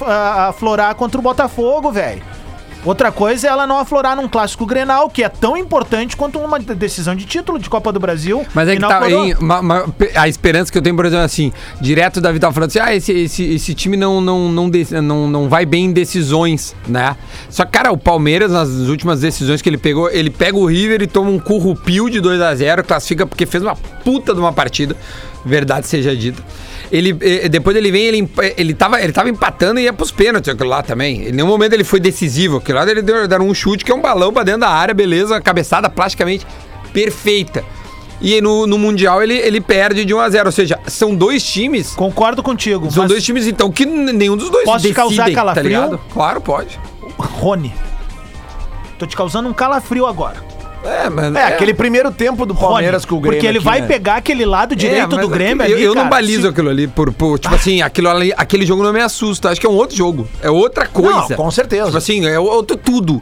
aflorar 0.48 0.94
contra 0.96 1.20
o 1.20 1.22
Botafogo, 1.22 1.92
velho. 1.92 2.22
Outra 2.86 3.12
coisa 3.12 3.48
é 3.48 3.50
ela 3.50 3.68
não 3.68 3.78
aflorar 3.78 4.16
num 4.16 4.28
clássico 4.28 4.66
Grenal, 4.66 5.10
que 5.10 5.22
é 5.22 5.28
tão 5.28 5.58
importante 5.58 6.16
quanto 6.16 6.40
uma 6.40 6.58
decisão 6.60 7.14
de 7.14 7.26
título 7.26 7.60
de 7.60 7.70
Copa 7.70 7.92
do 7.92 8.00
Brasil. 8.00 8.46
Mas 8.54 8.70
é 8.70 8.76
que 8.76 8.82
tá. 8.88 9.00
hein, 9.12 9.36
ma- 9.40 9.62
ma- 9.62 9.86
a 10.16 10.30
esperança 10.30 10.72
que 10.72 10.78
eu 10.78 10.82
tenho, 10.82 10.96
por 10.96 11.06
exemplo, 11.06 11.26
assim, 11.26 11.52
direto 11.82 12.22
da 12.22 12.32
Vital 12.32 12.54
falando 12.54 12.70
assim: 12.70 12.80
ah, 12.80 12.96
esse, 12.96 13.12
esse, 13.12 13.44
esse 13.44 13.74
time 13.74 13.98
não, 13.98 14.22
não, 14.22 14.48
não, 14.50 14.72
não, 15.02 15.28
não 15.30 15.50
vai 15.50 15.66
bem 15.66 15.86
em 15.86 15.92
decisões, 15.92 16.74
né? 16.88 17.18
Só 17.50 17.66
que, 17.66 17.72
cara, 17.72 17.92
o 17.92 17.98
Palmeiras, 17.98 18.52
nas 18.52 18.70
últimas 18.70 19.20
decisões 19.20 19.62
que 19.62 19.68
ele 19.70 19.78
pegou, 19.78 20.10
ele 20.10 20.30
pega 20.30 20.58
o 20.58 20.66
River 20.66 21.02
e 21.02 21.08
toma 21.08 21.30
um 21.30 21.40
currupio 21.40 22.10
de 22.10 22.22
2 22.22 22.40
a 22.42 22.56
0 22.56 22.84
classifica 22.86 23.28
porque 23.28 23.46
fez 23.46 23.62
uma 23.62 23.76
puta 23.76 24.34
de 24.34 24.40
uma 24.40 24.54
partida, 24.54 24.96
verdade 25.46 25.86
seja 25.86 26.16
dita. 26.16 26.42
Ele, 26.92 27.16
eh, 27.22 27.48
depois 27.48 27.76
ele 27.76 27.92
vem, 27.92 28.06
ele, 28.06 28.30
ele, 28.58 28.74
tava, 28.74 29.00
ele 29.02 29.14
tava 29.14 29.30
empatando 29.30 29.80
e 29.80 29.84
ia 29.84 29.94
pros 29.94 30.12
pênaltis, 30.12 30.52
aquilo 30.52 30.70
lá 30.70 30.82
também. 30.82 31.28
Em 31.28 31.32
nenhum 31.32 31.48
momento 31.48 31.74
ele 31.74 31.84
foi 31.84 32.00
decisivo. 32.00 32.58
Aquilo 32.58 32.80
lá 32.80 32.90
ele 32.90 33.02
deu, 33.02 33.28
deram 33.28 33.48
um 33.48 33.54
chute 33.54 33.86
que 33.86 33.92
é 33.92 33.96
um 33.96 34.02
balão 34.02 34.34
pra 34.34 34.44
dentro 34.44 34.62
da 34.62 34.70
área, 34.70 34.94
beleza, 34.94 35.40
cabeçada 35.40 35.90
plasticamente 35.90 36.48
perfeita. 36.92 37.64
E 38.22 38.42
no, 38.42 38.68
no 38.68 38.78
Mundial 38.78 39.24
ele, 39.24 39.36
ele 39.38 39.62
perde 39.62 40.04
de 40.04 40.14
1 40.14 40.20
a 40.20 40.30
0 40.30 40.46
Ou 40.48 40.52
seja, 40.52 40.80
são 40.88 41.16
dois 41.16 41.44
times. 41.44 41.92
Concordo 41.92 42.44
contigo. 42.44 42.92
São 42.92 43.08
dois 43.08 43.24
times, 43.24 43.48
então, 43.48 43.72
que 43.72 43.86
nenhum 43.86 44.36
dos 44.36 44.50
dois 44.50 44.82
te 44.82 44.94
causar 44.94 45.30
tá 45.30 45.36
calafrio? 45.36 45.68
ligado? 45.68 46.02
Claro, 46.12 46.42
pode. 46.42 46.80
Rony. 47.18 47.74
Tô 48.98 49.06
te 49.06 49.16
causando 49.16 49.48
um 49.48 49.54
calafrio 49.54 50.06
agora. 50.06 50.49
É, 50.84 51.10
mas. 51.10 51.36
É, 51.36 51.44
aquele 51.44 51.74
primeiro 51.74 52.12
tempo 52.12 52.46
do 52.46 52.56
Palmeiras 52.56 53.04
Rony, 53.04 53.10
com 53.10 53.16
o 53.16 53.20
Grêmio. 53.20 53.38
Porque 53.38 53.48
ele 53.48 53.58
aqui, 53.58 53.66
vai 53.66 53.82
né? 53.82 53.88
pegar 53.88 54.16
aquele 54.16 54.46
lado 54.46 54.76
direito 54.76 55.04
É, 55.16 55.20
do 55.20 55.28
mas 55.28 55.30
Grêmio 55.30 55.64
ali, 55.64 55.74
Eu, 55.74 55.80
eu 55.80 55.88
não 55.90 56.04
cara. 56.04 56.10
balizo 56.10 56.42
Se- 56.44 56.48
aquilo 56.48 56.70
ali 56.70 56.88
por, 56.88 57.12
por 57.12 57.38
tipo 57.38 57.54
assim, 57.54 57.82
aquilo 57.82 58.10
ali, 58.10 58.34
aquele 58.38 58.66
jogo 58.66 58.82
não 58.84 58.94
me 58.94 59.02
assusta. 59.02 59.50
Acho 59.50 59.60
que 59.60 59.68
é 59.68 59.70
um 59.70 59.74
outro 59.76 59.96
jogo. 59.96 60.28
É 60.42 60.50
outra 60.50 60.86
coisa. 60.88 61.12
Não, 61.12 61.30
com 61.30 61.52
certeza. 61.52 61.86
Tipo 61.88 61.98
assim, 61.98 62.26
é 62.26 62.40
outro 62.40 62.78
tudo. 62.78 63.22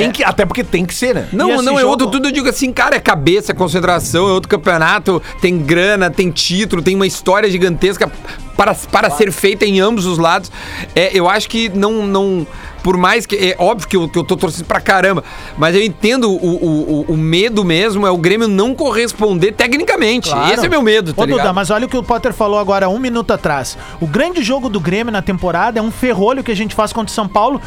Tem 0.00 0.10
que, 0.12 0.24
até 0.24 0.44
porque 0.46 0.62
tem 0.64 0.84
que 0.84 0.94
ser, 0.94 1.14
né? 1.14 1.28
Não, 1.32 1.62
não, 1.62 1.78
é 1.78 1.80
jogo- 1.82 1.90
outro 1.92 2.06
tudo. 2.10 2.28
Eu 2.28 2.32
digo 2.32 2.48
assim, 2.48 2.72
cara, 2.72 2.96
é 2.96 3.00
cabeça, 3.00 3.52
é 3.52 3.54
concentração, 3.54 4.28
é 4.28 4.32
outro 4.32 4.48
campeonato, 4.48 5.22
tem 5.40 5.58
grana, 5.58 6.10
tem 6.10 6.30
título, 6.30 6.82
tem 6.82 6.94
uma 6.94 7.06
história 7.06 7.50
gigantesca 7.50 8.10
para, 8.56 8.74
para 8.74 9.10
ser 9.10 9.30
feita 9.32 9.64
em 9.64 9.80
ambos 9.80 10.04
os 10.06 10.18
lados. 10.18 10.50
É, 10.94 11.10
eu 11.16 11.28
acho 11.28 11.48
que 11.48 11.68
não. 11.68 12.06
não 12.06 12.46
por 12.82 12.96
mais 12.96 13.26
que. 13.26 13.34
É 13.36 13.56
óbvio 13.58 13.88
que 13.88 13.96
eu, 13.96 14.08
que 14.08 14.18
eu 14.18 14.24
tô 14.24 14.36
torcendo 14.36 14.64
pra 14.66 14.80
caramba, 14.80 15.22
mas 15.58 15.74
eu 15.74 15.82
entendo 15.82 16.30
o, 16.30 16.36
o, 16.36 17.00
o- 17.08 17.12
o 17.12 17.16
medo 17.16 17.64
mesmo, 17.64 18.06
é 18.06 18.10
o 18.10 18.16
Grêmio 18.16 18.46
não 18.48 18.74
corresponder 18.74 19.52
tecnicamente. 19.52 20.30
Claro. 20.30 20.54
Esse 20.54 20.66
é 20.66 20.68
meu 20.68 20.80
medo, 20.82 21.12
tá 21.12 21.22
Ô, 21.22 21.26
Duda, 21.26 21.52
mas 21.52 21.70
olha 21.70 21.86
o 21.86 21.88
que 21.88 21.96
o 21.96 22.02
Potter 22.02 22.32
falou 22.32 22.58
agora 22.58 22.88
um 22.88 22.98
minuto 22.98 23.32
atrás. 23.32 23.76
O 24.00 24.06
grande 24.06 24.42
jogo 24.42 24.68
do 24.68 24.78
Grêmio 24.80 25.12
na 25.12 25.20
temporada 25.22 25.78
é 25.78 25.82
um 25.82 25.90
ferrolho 25.90 26.42
que 26.44 26.52
a 26.52 26.56
gente 26.56 26.74
faz 26.74 26.92
contra 26.92 27.10
o 27.10 27.14
São 27.14 27.26
Paulo. 27.28 27.60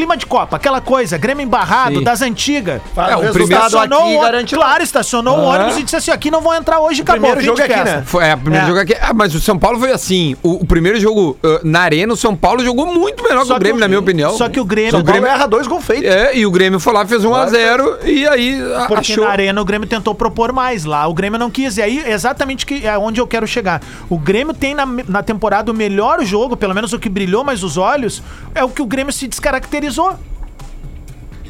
Clima 0.00 0.16
de 0.16 0.24
Copa, 0.24 0.56
aquela 0.56 0.80
coisa, 0.80 1.18
Grêmio 1.18 1.44
embarrado, 1.44 1.98
Sim. 1.98 2.02
das 2.04 2.22
antigas. 2.22 2.80
É, 2.96 3.16
o 3.16 3.28
o 3.28 3.32
primeiro 3.34 3.64
Estacionou 3.66 4.00
aqui 4.00 4.16
o- 4.16 4.20
garante 4.22 4.54
claro, 4.54 4.82
estacionou 4.82 5.38
o 5.38 5.42
ônibus 5.42 5.76
e 5.76 5.82
disse 5.82 5.96
assim: 5.96 6.10
aqui 6.10 6.30
não 6.30 6.40
vão 6.40 6.54
entrar 6.54 6.80
hoje, 6.80 7.02
acabou. 7.02 7.20
primeiro 7.20 7.42
jogo 7.44 7.56
de 7.56 7.62
aqui, 7.64 7.74
festa. 7.74 7.96
né? 7.98 8.02
Foi, 8.06 8.24
é, 8.24 8.34
o 8.34 8.38
primeiro 8.38 8.64
É. 8.64 8.68
jogo 8.68 8.80
aqui. 8.80 8.96
Ah, 8.98 9.12
mas 9.12 9.34
o 9.34 9.40
São 9.40 9.58
Paulo 9.58 9.78
foi 9.78 9.92
assim. 9.92 10.34
O, 10.42 10.62
o 10.62 10.66
primeiro 10.66 10.98
jogo 10.98 11.36
uh, 11.44 11.60
na 11.62 11.80
Arena, 11.80 12.14
o 12.14 12.16
São 12.16 12.34
Paulo 12.34 12.64
jogou 12.64 12.86
muito 12.86 13.22
melhor 13.22 13.44
que 13.44 13.52
o 13.52 13.58
Grêmio, 13.58 13.74
que 13.76 13.78
o- 13.78 13.80
na 13.80 13.88
minha 13.88 14.00
opinião. 14.00 14.34
Só 14.38 14.48
que 14.48 14.58
o 14.58 14.64
Grêmio. 14.64 14.90
São 14.92 15.04
Paulo 15.04 15.26
erra 15.26 15.46
dois 15.46 15.66
gol 15.66 15.82
feitos. 15.82 16.08
É, 16.10 16.34
e 16.34 16.46
o 16.46 16.50
Grêmio 16.50 16.80
foi 16.80 16.94
lá, 16.94 17.04
fez 17.06 17.22
1x0 17.22 17.98
e 18.06 18.26
aí 18.26 18.58
a- 18.76 18.86
Porque 18.86 19.12
achou. 19.12 19.24
na 19.26 19.30
arena 19.30 19.60
o 19.60 19.64
Grêmio 19.66 19.86
tentou 19.86 20.14
propor 20.14 20.50
mais 20.50 20.86
lá. 20.86 21.06
O 21.06 21.12
Grêmio 21.12 21.38
não 21.38 21.50
quis. 21.50 21.76
E 21.76 21.82
aí, 21.82 22.02
exatamente 22.10 22.64
que 22.64 22.86
é 22.86 22.96
onde 22.96 23.20
eu 23.20 23.26
quero 23.26 23.46
chegar. 23.46 23.82
O 24.08 24.16
Grêmio 24.18 24.54
tem 24.54 24.74
na, 24.74 24.86
na 24.86 25.22
temporada 25.22 25.70
o 25.70 25.74
melhor 25.74 26.24
jogo, 26.24 26.56
pelo 26.56 26.74
menos 26.74 26.94
o 26.94 26.98
que 26.98 27.10
brilhou 27.10 27.44
mais 27.44 27.62
os 27.62 27.76
olhos, 27.76 28.22
é 28.54 28.64
o 28.64 28.70
que 28.70 28.80
o 28.80 28.86
Grêmio 28.86 29.12
se 29.12 29.28
descaracterizou. 29.28 29.89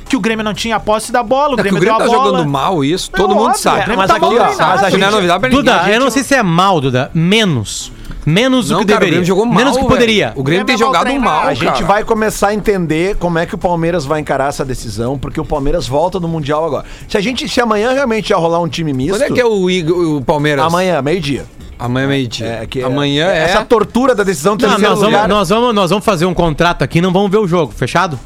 Que 0.09 0.17
o 0.17 0.21
Grêmio 0.21 0.45
não 0.45 0.53
tinha 0.53 0.75
a 0.77 0.81
posse 0.81 1.13
da 1.13 1.23
bola, 1.23 1.51
o 1.51 1.55
É 1.55 1.57
que 1.59 1.63
Grêmio, 1.63 1.79
o 1.79 1.81
Grêmio 1.81 1.99
tá 1.99 2.05
deu 2.05 2.13
a 2.15 2.17
bola. 2.19 2.31
jogando 2.31 2.49
mal 2.51 2.85
isso, 2.85 3.11
todo 3.13 3.33
mundo 3.35 3.47
óbvio, 3.51 3.61
sabe. 3.61 3.93
é, 3.93 3.97
mas 3.97 4.09
tá 4.09 4.17
aqui, 4.17 4.21
mal 4.25 4.35
ó, 4.35 4.39
mas 4.39 4.61
a 4.61 4.75
Isso 4.75 4.81
não 4.81 4.85
é 4.85 4.91
gente- 4.91 5.11
novidade 5.13 5.41
pra 5.41 5.49
ninguém. 5.49 5.65
Duda, 5.65 5.79
gente- 5.85 5.95
eu 5.95 6.01
não 6.01 6.11
sei 6.11 6.23
se 6.25 6.35
é 6.35 6.43
mal, 6.43 6.81
Duda. 6.81 7.11
Menos. 7.15 7.93
Menos 8.27 8.69
do 8.69 8.79
que 8.81 8.85
cara, 8.85 8.85
o 8.85 8.87
deveria. 8.87 9.09
Grêmio 9.11 9.25
jogou 9.27 9.47
mal, 9.47 9.55
Menos 9.55 9.75
do 9.77 9.81
que 9.83 9.87
poderia. 9.89 10.33
O 10.35 10.43
Grêmio 10.43 10.67
tem 10.67 10.77
Grêmio 10.77 10.93
é 10.93 10.93
mal 10.93 11.05
jogado 11.07 11.21
mal, 11.21 11.33
treinado. 11.41 11.49
A 11.49 11.55
gente 11.55 11.73
cara. 11.73 11.87
vai 11.87 12.05
começar 12.05 12.49
a 12.49 12.55
entender 12.55 13.17
como 13.17 13.39
é 13.39 13.47
que 13.47 13.55
o 13.55 13.59
Palmeiras 13.59 14.05
vai 14.05 14.21
encarar 14.21 14.49
essa 14.49 14.65
decisão, 14.65 15.17
porque 15.17 15.41
o 15.41 15.45
Palmeiras 15.45 15.87
volta 15.87 16.19
no 16.19 16.27
Mundial 16.29 16.65
agora. 16.67 16.85
Se 17.09 17.17
a 17.17 17.21
gente, 17.21 17.49
se 17.49 17.61
amanhã 17.61 17.93
realmente 17.93 18.31
ia 18.31 18.37
rolar 18.37 18.59
um 18.61 18.69
time 18.69 18.93
misto, 18.93 19.13
Quando 19.17 19.23
é 19.23 19.31
que 19.31 19.41
é 19.41 19.47
o, 19.47 19.71
Igor- 19.71 20.17
o 20.17 20.23
Palmeiras? 20.23 20.65
amanhã, 20.65 21.01
meio-dia. 21.01 21.47
Amanhã 21.79 22.05
é 22.05 22.09
meio-dia. 22.09 22.47
É, 22.63 22.67
que 22.67 22.83
Amanhã 22.83 23.29
é. 23.29 23.45
essa 23.45 23.65
tortura 23.65 24.15
da 24.15 24.23
decisão 24.25 24.55
do 24.55 24.67
Não, 24.67 24.77
nós, 24.79 25.01
vamos, 25.01 25.29
nós, 25.29 25.49
vamos, 25.49 25.75
nós 25.75 25.89
vamos 25.91 26.05
fazer 26.05 26.27
um 26.27 26.35
contrato 26.35 26.83
aqui 26.83 27.01
não 27.01 27.11
vamos 27.13 27.31
ver 27.31 27.39
o 27.39 27.47
jogo. 27.47 27.73
Fechado? 27.73 28.19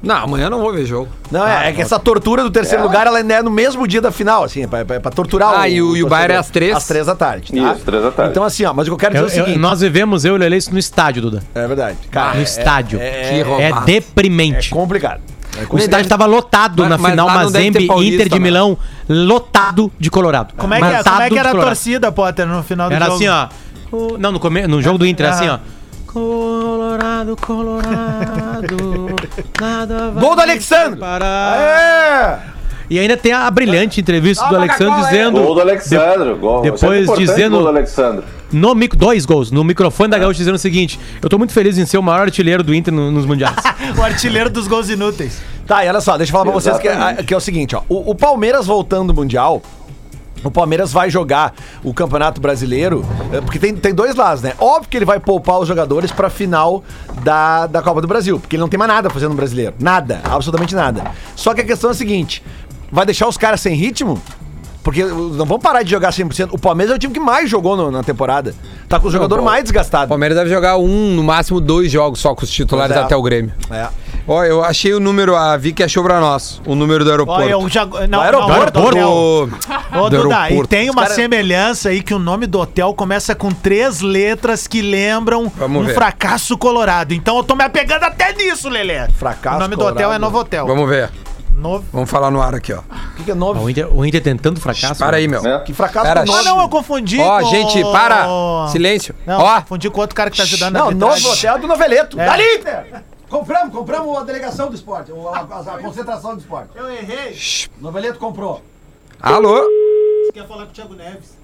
Não, 0.00 0.14
amanhã 0.14 0.44
eu 0.46 0.50
não 0.50 0.60
vou 0.60 0.72
ver 0.72 0.86
jogo. 0.86 1.08
Não, 1.30 1.46
é, 1.46 1.70
é 1.70 1.72
que 1.72 1.82
essa 1.82 1.98
tortura 1.98 2.42
do 2.44 2.50
terceiro 2.50 2.84
lugar, 2.84 3.06
ela 3.08 3.18
ainda 3.18 3.34
é 3.34 3.42
no 3.42 3.50
mesmo 3.50 3.86
dia 3.86 4.00
da 4.00 4.12
final, 4.12 4.44
assim, 4.44 4.62
é 4.62 4.66
pra, 4.66 4.84
pra- 4.84 5.00
pra 5.00 5.10
torturar 5.10 5.52
Ah, 5.58 5.68
e 5.68 5.82
o- 5.82 5.96
e 5.96 6.02
o 6.04 6.06
Bayern 6.08 6.34
é 6.34 6.36
às 6.38 6.48
três? 6.50 6.76
Às 6.76 6.86
três 6.86 7.06
da 7.06 7.16
tarde, 7.16 7.52
tá? 7.52 7.72
Isso, 7.74 7.84
três 7.84 8.02
da 8.02 8.10
tarde. 8.12 8.30
Então, 8.30 8.44
assim, 8.44 8.64
ó, 8.64 8.72
mas 8.72 8.86
o 8.86 8.90
que 8.90 8.94
eu 8.94 8.98
quero 8.98 9.14
dizer 9.14 9.24
Eu- 9.24 9.26
é 9.26 9.26
o 9.26 9.40
eu- 9.40 9.44
seguinte... 9.46 9.58
nós 9.60 9.80
vivemos 9.80 10.24
eu 10.24 10.34
e 10.34 10.36
o 10.36 10.38
Lele 10.38 10.56
isso 10.56 10.72
no 10.72 10.78
estádio, 10.78 11.22
Duda. 11.22 11.42
É 11.54 11.66
verdade. 11.66 11.96
Cara, 12.12 12.34
no 12.34 12.40
é- 12.40 12.42
estádio. 12.44 13.00
É, 13.00 13.40
É 13.40 13.72
deprimente. 13.84 14.72
é 14.72 14.76
complicado. 14.76 15.20
É 15.56 15.66
o 15.68 15.78
estádio 15.78 16.08
tava 16.08 16.26
lotado 16.26 16.80
Mas- 16.82 16.90
na 16.90 16.98
mas 16.98 17.10
final 17.10 17.26
Mazembe 17.28 17.86
paulista, 17.88 18.14
Inter 18.14 18.28
de 18.28 18.34
né? 18.34 18.40
Milão, 18.40 18.78
lotado 19.08 19.90
de 19.98 20.10
Colorado. 20.10 20.54
Como 20.56 20.72
é, 20.74 20.78
que, 20.78 20.84
é- 20.84 21.02
como 21.02 21.22
é 21.22 21.28
que 21.28 21.38
era 21.38 21.50
a 21.50 21.54
torcida, 21.54 22.12
Potter, 22.12 22.46
no 22.46 22.62
final 22.62 22.88
do 22.88 22.94
Era 22.94 23.06
jogo? 23.06 23.16
assim, 23.16 23.28
ó. 23.28 23.48
O- 23.90 24.18
Não, 24.18 24.30
no, 24.30 24.38
come... 24.38 24.66
no 24.66 24.80
jogo 24.82 24.98
do 24.98 25.06
Inter, 25.06 25.26
era 25.26 25.34
assim, 25.34 25.48
ó. 25.48 25.58
Colorado, 26.12 27.36
Colorado. 27.36 28.76
Nada 29.60 30.10
vai 30.10 30.22
Gol 30.24 30.34
do 30.34 30.40
Alexandre! 30.40 30.98
parar. 30.98 31.60
É! 31.60 32.38
E 32.90 32.98
ainda 32.98 33.18
tem 33.18 33.32
a 33.32 33.50
brilhante 33.50 34.00
entrevista 34.00 34.46
do 34.48 34.54
Ah, 34.56 34.60
Alexandre 34.60 34.86
Coca-Cola, 34.86 35.08
é. 35.08 35.10
dizendo. 35.12 35.42
Gol 35.42 35.54
do 35.54 35.60
Alexandre. 35.60 36.34
Gol. 36.34 36.62
depois 36.62 36.80
Sempre 36.80 37.02
importante 37.02 37.26
dizendo- 37.26 37.50
Gol 37.56 37.62
do 37.62 37.68
Alexandre. 37.68 38.24
No 38.50 38.74
mic... 38.74 38.96
Dois 38.96 39.26
gols. 39.26 39.50
No 39.50 39.62
microfone 39.62 40.10
da 40.10 40.18
Gaúcha 40.18 40.38
dizendo 40.38 40.54
o 40.54 40.58
seguinte: 40.58 40.98
Eu 41.20 41.28
tô 41.28 41.36
muito 41.36 41.52
feliz 41.52 41.76
em 41.76 41.84
ser 41.84 41.98
o 41.98 42.02
maior 42.02 42.22
artilheiro 42.22 42.62
do 42.62 42.74
Inter 42.74 42.92
no- 42.94 43.10
nos 43.12 43.26
mundiais. 43.26 43.56
o 43.98 44.02
artilheiro 44.02 44.48
dos 44.48 44.66
gols 44.66 44.88
inúteis. 44.88 45.38
Tá, 45.66 45.84
e 45.84 45.88
olha 45.90 46.00
só, 46.00 46.16
deixa 46.16 46.30
eu 46.30 46.32
falar 46.32 46.44
pra 46.46 46.54
vocês 46.54 46.78
que 46.78 46.88
é, 46.88 46.92
Exatamente. 46.92 47.24
que 47.24 47.34
é 47.34 47.36
o 47.36 47.40
seguinte, 47.40 47.76
ó. 47.76 47.82
O, 47.90 48.12
o 48.12 48.14
Palmeiras 48.14 48.64
voltando 48.66 49.12
do 49.12 49.14
Mundial, 49.20 49.60
o 50.44 50.50
Palmeiras 50.50 50.92
vai 50.92 51.10
jogar 51.10 51.54
o 51.82 51.92
Campeonato 51.92 52.40
Brasileiro, 52.40 53.04
eh, 53.32 53.40
porque 53.40 53.58
tem, 53.58 53.74
tem 53.74 53.94
dois 53.94 54.14
lados, 54.14 54.42
né? 54.42 54.52
Óbvio 54.58 54.88
que 54.90 54.96
ele 54.96 55.04
vai 55.04 55.18
poupar 55.18 55.58
os 55.58 55.66
jogadores 55.68 56.10
pra 56.12 56.30
final 56.30 56.82
da, 57.22 57.66
da 57.66 57.82
Copa 57.82 58.00
do 58.00 58.06
Brasil, 58.08 58.38
porque 58.38 58.56
ele 58.56 58.60
não 58.60 58.68
tem 58.68 58.78
mais 58.78 58.90
nada 58.90 59.10
fazendo 59.10 59.30
no 59.30 59.36
brasileiro. 59.36 59.74
Nada, 59.78 60.20
absolutamente 60.24 60.74
nada. 60.74 61.04
Só 61.36 61.54
que 61.54 61.60
a 61.60 61.64
questão 61.64 61.90
é 61.90 61.92
a 61.92 61.96
seguinte: 61.96 62.42
vai 62.90 63.04
deixar 63.04 63.28
os 63.28 63.36
caras 63.36 63.60
sem 63.60 63.74
ritmo? 63.74 64.20
Porque 64.82 65.02
uh, 65.02 65.30
não 65.34 65.44
vão 65.44 65.58
parar 65.58 65.82
de 65.82 65.90
jogar 65.90 66.10
100%. 66.12 66.50
O 66.52 66.58
Palmeiras 66.58 66.92
é 66.94 66.96
o 66.96 66.98
time 66.98 67.12
que 67.12 67.20
mais 67.20 67.50
jogou 67.50 67.76
no- 67.76 67.90
na 67.90 68.02
temporada. 68.02 68.54
Tá 68.88 68.98
com 68.98 69.08
o 69.08 69.10
jogador 69.10 69.38
pô. 69.38 69.44
mais 69.44 69.60
O 69.60 69.64
desgastado. 69.64 70.08
Palmeiras 70.08 70.38
deve 70.38 70.48
jogar 70.48 70.78
um, 70.78 71.14
no 71.14 71.22
máximo 71.22 71.60
dois 71.60 71.90
jogos 71.92 72.20
só 72.20 72.34
com 72.34 72.42
os 72.44 72.50
titulares 72.50 72.96
é. 72.96 73.00
até 73.00 73.14
o 73.14 73.20
Grêmio. 73.20 73.52
É. 73.70 73.88
Ó, 74.28 74.44
eu 74.44 74.62
achei 74.62 74.92
o 74.92 75.00
número, 75.00 75.34
a 75.34 75.56
Vicky 75.56 75.82
achou 75.82 76.04
pra 76.04 76.20
nós, 76.20 76.60
o 76.66 76.74
número 76.74 77.02
do 77.02 77.10
aeroporto. 77.10 77.42
Olha, 77.42 77.56
o 77.58 77.66
Jag... 77.68 78.06
Não, 78.08 78.20
aeroporto? 78.20 78.78
não, 78.78 78.90
do. 78.90 79.46
Do- 79.46 79.98
Ô, 79.98 80.10
do 80.10 80.22
Duda, 80.24 80.50
e 80.50 80.66
tem 80.66 80.90
uma 80.90 81.02
cara- 81.04 81.14
semelhança 81.14 81.88
aí 81.88 82.02
que 82.02 82.12
o 82.12 82.18
nome 82.18 82.46
do 82.46 82.60
hotel 82.60 82.92
começa 82.92 83.34
com 83.34 83.50
três 83.50 84.00
letras 84.02 84.66
que 84.66 84.82
lembram 84.82 85.50
Vamos 85.56 85.82
um 85.82 85.86
ver. 85.86 85.94
fracasso 85.94 86.58
colorado. 86.58 87.14
Então 87.14 87.38
eu 87.38 87.42
tô 87.42 87.56
me 87.56 87.64
apegando 87.64 88.02
até 88.04 88.34
nisso, 88.34 88.68
Lelê. 88.68 89.08
Fracasso 89.12 89.56
O 89.56 89.60
nome 89.60 89.74
do 89.74 89.78
colorado. 89.78 89.96
hotel 89.96 90.12
é 90.12 90.18
Novo 90.18 90.38
Hotel. 90.38 90.66
Vamos 90.66 90.88
ver. 90.90 91.10
Novo. 91.54 91.84
Vamos 91.92 92.08
falar 92.10 92.30
no 92.30 92.40
ar 92.42 92.54
aqui, 92.54 92.72
ó. 92.72 92.78
O 92.80 93.16
que, 93.16 93.24
que 93.24 93.30
é 93.30 93.34
Ó, 93.34 93.36
novo? 93.36 93.64
O 93.64 93.70
Inter, 93.70 93.88
o 93.92 94.04
Inter 94.04 94.22
tentando 94.22 94.60
fracasso. 94.60 94.96
Para 95.00 95.16
aí, 95.16 95.26
meu. 95.26 95.42
Né? 95.42 95.60
Que 95.64 95.72
fracasso 95.72 96.06
Pera, 96.06 96.24
com 96.24 96.32
Ah, 96.34 96.42
não, 96.42 96.60
eu 96.60 96.68
confundi 96.68 97.18
Ó, 97.18 97.40
com- 97.40 97.50
gente, 97.50 97.82
para! 97.90 98.26
Silêncio. 98.70 99.14
Não, 99.26 99.40
Ó, 99.40 99.60
confundi 99.62 99.88
com 99.90 100.00
outro 100.02 100.14
cara 100.14 100.30
que 100.30 100.36
tá 100.36 100.42
ajudando 100.44 100.74
Não, 100.74 100.90
novo 100.92 101.28
hotel 101.30 101.58
do 101.58 101.66
Noveleto. 101.66 102.20
É. 102.20 102.26
Dali, 102.26 102.42
Inter! 102.58 103.02
Compramos, 103.28 103.74
compramos 103.74 104.16
a 104.16 104.22
delegação 104.24 104.68
do 104.70 104.74
esporte, 104.74 105.12
a, 105.12 105.38
a- 105.40 105.74
a 105.74 105.78
concentração 105.82 106.34
do 106.34 106.40
esporte. 106.40 106.70
Eu 106.74 106.88
errei. 106.90 107.36
Noveleto 107.78 108.18
comprou. 108.18 108.62
alô? 109.20 109.62
Você 110.24 110.32
quer 110.32 110.46
falar 110.46 110.64
com 110.64 110.70
o 110.70 110.74
Thiago 110.74 110.94
Neves? 110.94 111.36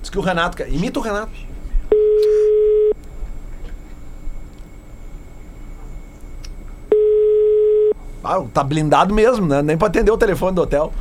Diz 0.00 0.10
que 0.10 0.18
o 0.18 0.22
Renato. 0.22 0.56
quer- 0.56 0.68
Imita 0.72 0.98
o 0.98 1.02
Renato. 1.02 1.32
Ah, 8.22 8.42
tá 8.52 8.62
blindado 8.62 9.14
mesmo, 9.14 9.46
né? 9.46 9.62
Nem 9.62 9.78
pra 9.78 9.88
atender 9.88 10.10
o 10.10 10.18
telefone 10.18 10.54
do 10.54 10.62
hotel. 10.62 10.92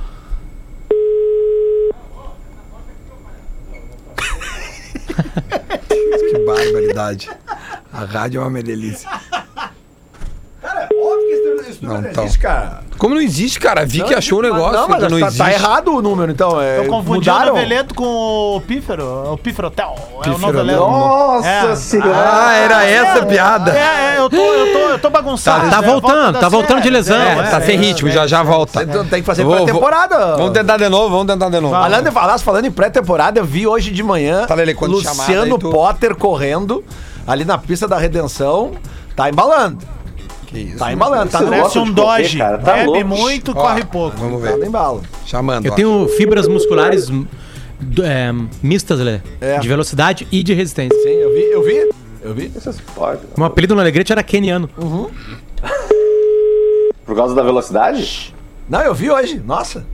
Que 6.30 6.40
barbaridade. 7.00 7.30
A 7.92 8.04
rádio 8.06 8.42
é 8.42 8.46
uma 8.46 8.62
delícia. 8.62 9.10
Cara, 10.62 10.90
óbvio 10.94 11.64
que 11.64 11.70
esse 11.70 11.84
Não, 11.84 11.94
número 11.96 12.12
então. 12.12 12.24
existe, 12.26 12.42
cara. 12.42 12.84
Como 13.00 13.16
não 13.16 13.22
existe, 13.22 13.60
cara? 13.60 13.82
A 13.82 13.86
Vicky 13.86 14.14
achou 14.14 14.40
o 14.40 14.42
negócio, 14.42 14.74
Não, 14.74 14.88
mas 14.90 15.02
não 15.04 15.10
tá, 15.20 15.28
existe. 15.28 15.38
tá 15.38 15.52
errado 15.54 15.96
o 15.96 16.02
número, 16.02 16.32
então. 16.32 16.60
É, 16.62 16.80
Eu 16.80 16.86
confundi 16.88 17.30
mudaram. 17.30 17.54
o 17.54 17.56
Noveleto 17.56 17.96
com 17.96 18.04
o 18.58 18.62
Pífero. 18.62 19.32
O 19.34 19.38
Pífero 19.38 19.70
Hotel. 19.70 19.96
É 20.26 20.30
o 20.30 20.38
Noveleto. 20.38 20.80
Nossa 20.82 21.48
É. 21.48 21.76
senhora! 21.78 22.12
Ah, 22.14 22.54
era 22.56 22.84
essa 22.86 23.20
a 23.20 23.26
piada. 23.26 23.72
É, 23.72 24.16
é, 24.16 24.20
eu 24.20 24.30
tô, 24.30 24.36
eu 24.36 24.74
tô, 24.74 24.80
eu 24.90 25.00
tô 25.00 25.10
bagunçado. 25.10 25.70
Tá- 25.70 25.78
tá 25.78 25.78
É, 25.78 25.88
volta 25.90 26.08
voltando, 26.08 26.40
tá 26.40 26.50
voltando 26.50 26.82
de 26.82 26.90
lesão, 26.90 27.18
É, 27.22 27.40
é, 27.40 27.44
tá 27.44 27.62
sem 27.62 27.78
ritmo, 27.78 28.10
já 28.12 28.28
já 28.28 28.44
volta. 28.44 28.86
Tem 28.86 29.22
que 29.22 29.26
fazer 29.26 29.46
pré-temporada. 29.46 30.36
Vamos 30.36 30.52
tentar 30.52 30.76
de 30.78 30.90
novo, 30.90 31.10
vamos 31.10 31.28
tentar 31.34 31.50
de 31.50 31.60
novo. 31.62 31.74
Falando, 31.74 32.40
falando 32.44 32.66
em 32.66 32.72
pré-temporada, 32.72 33.40
eu 33.40 33.46
vi 33.46 33.66
hoje 33.66 33.92
de 33.92 34.04
manhã 34.04 34.46
Tá, 34.46 34.56
quando 34.76 35.02
chamada 35.02 35.22
Luciano 35.22 35.58
tu- 35.58 35.70
Potter 35.72 36.16
correndo 36.16 36.84
ali 37.26 37.46
na 37.46 37.58
pista 37.58 37.88
da 37.88 37.98
Redenção. 37.98 38.72
Tá 39.16 39.30
embalando. 39.30 39.80
Que 40.50 40.60
isso. 40.60 40.78
Tá 40.80 40.92
embalando. 40.92 41.32
Tá 41.32 41.38
Vocês 41.38 41.50
no 41.50 41.56
Parece 41.58 41.64
gostam 41.64 41.84
um 41.84 41.94
de 41.94 42.02
correr, 42.02 42.22
Dodge. 42.24 42.38
cara, 42.40 42.58
tá 42.58 42.74
Bebe 42.74 42.86
louco. 42.88 43.06
muito, 43.08 43.52
Ó, 43.52 43.54
corre 43.54 43.86
pouco. 43.86 44.18
Vamos 44.18 44.42
Tá 44.44 44.52
no 44.52 44.58
ver. 44.60 44.66
embalo. 44.68 45.04
Chamando. 45.26 45.66
Eu 45.68 45.72
ó. 45.72 45.76
tenho 45.76 46.08
fibras 46.18 46.48
musculares 46.48 47.08
do- 47.80 48.04
é, 48.04 48.34
mistas, 48.64 49.00
Lê, 49.00 49.22
É. 49.40 49.60
de 49.60 49.68
velocidade 49.68 50.28
e 50.32 50.42
de 50.42 50.54
resistência. 50.56 50.98
Sim, 51.04 51.10
eu 51.10 51.32
vi, 51.34 51.42
eu 51.52 51.64
vi. 51.64 51.90
Eu 52.24 52.34
vi. 52.34 52.48
Vocês 52.48 52.82
podem. 52.96 53.22
O 53.38 53.40
meu 53.40 53.46
apelido 53.46 53.76
no 53.76 53.82
Alegrete 53.82 54.12
era 54.12 54.24
keniano. 54.24 54.68
Por 57.06 57.16
causa 57.16 57.36
da 57.36 57.44
velocidade? 57.44 58.34
Não, 58.68 58.82
eu 58.82 58.94
vi 58.96 59.10
hoje. 59.12 59.40
Nossa. 59.46 59.86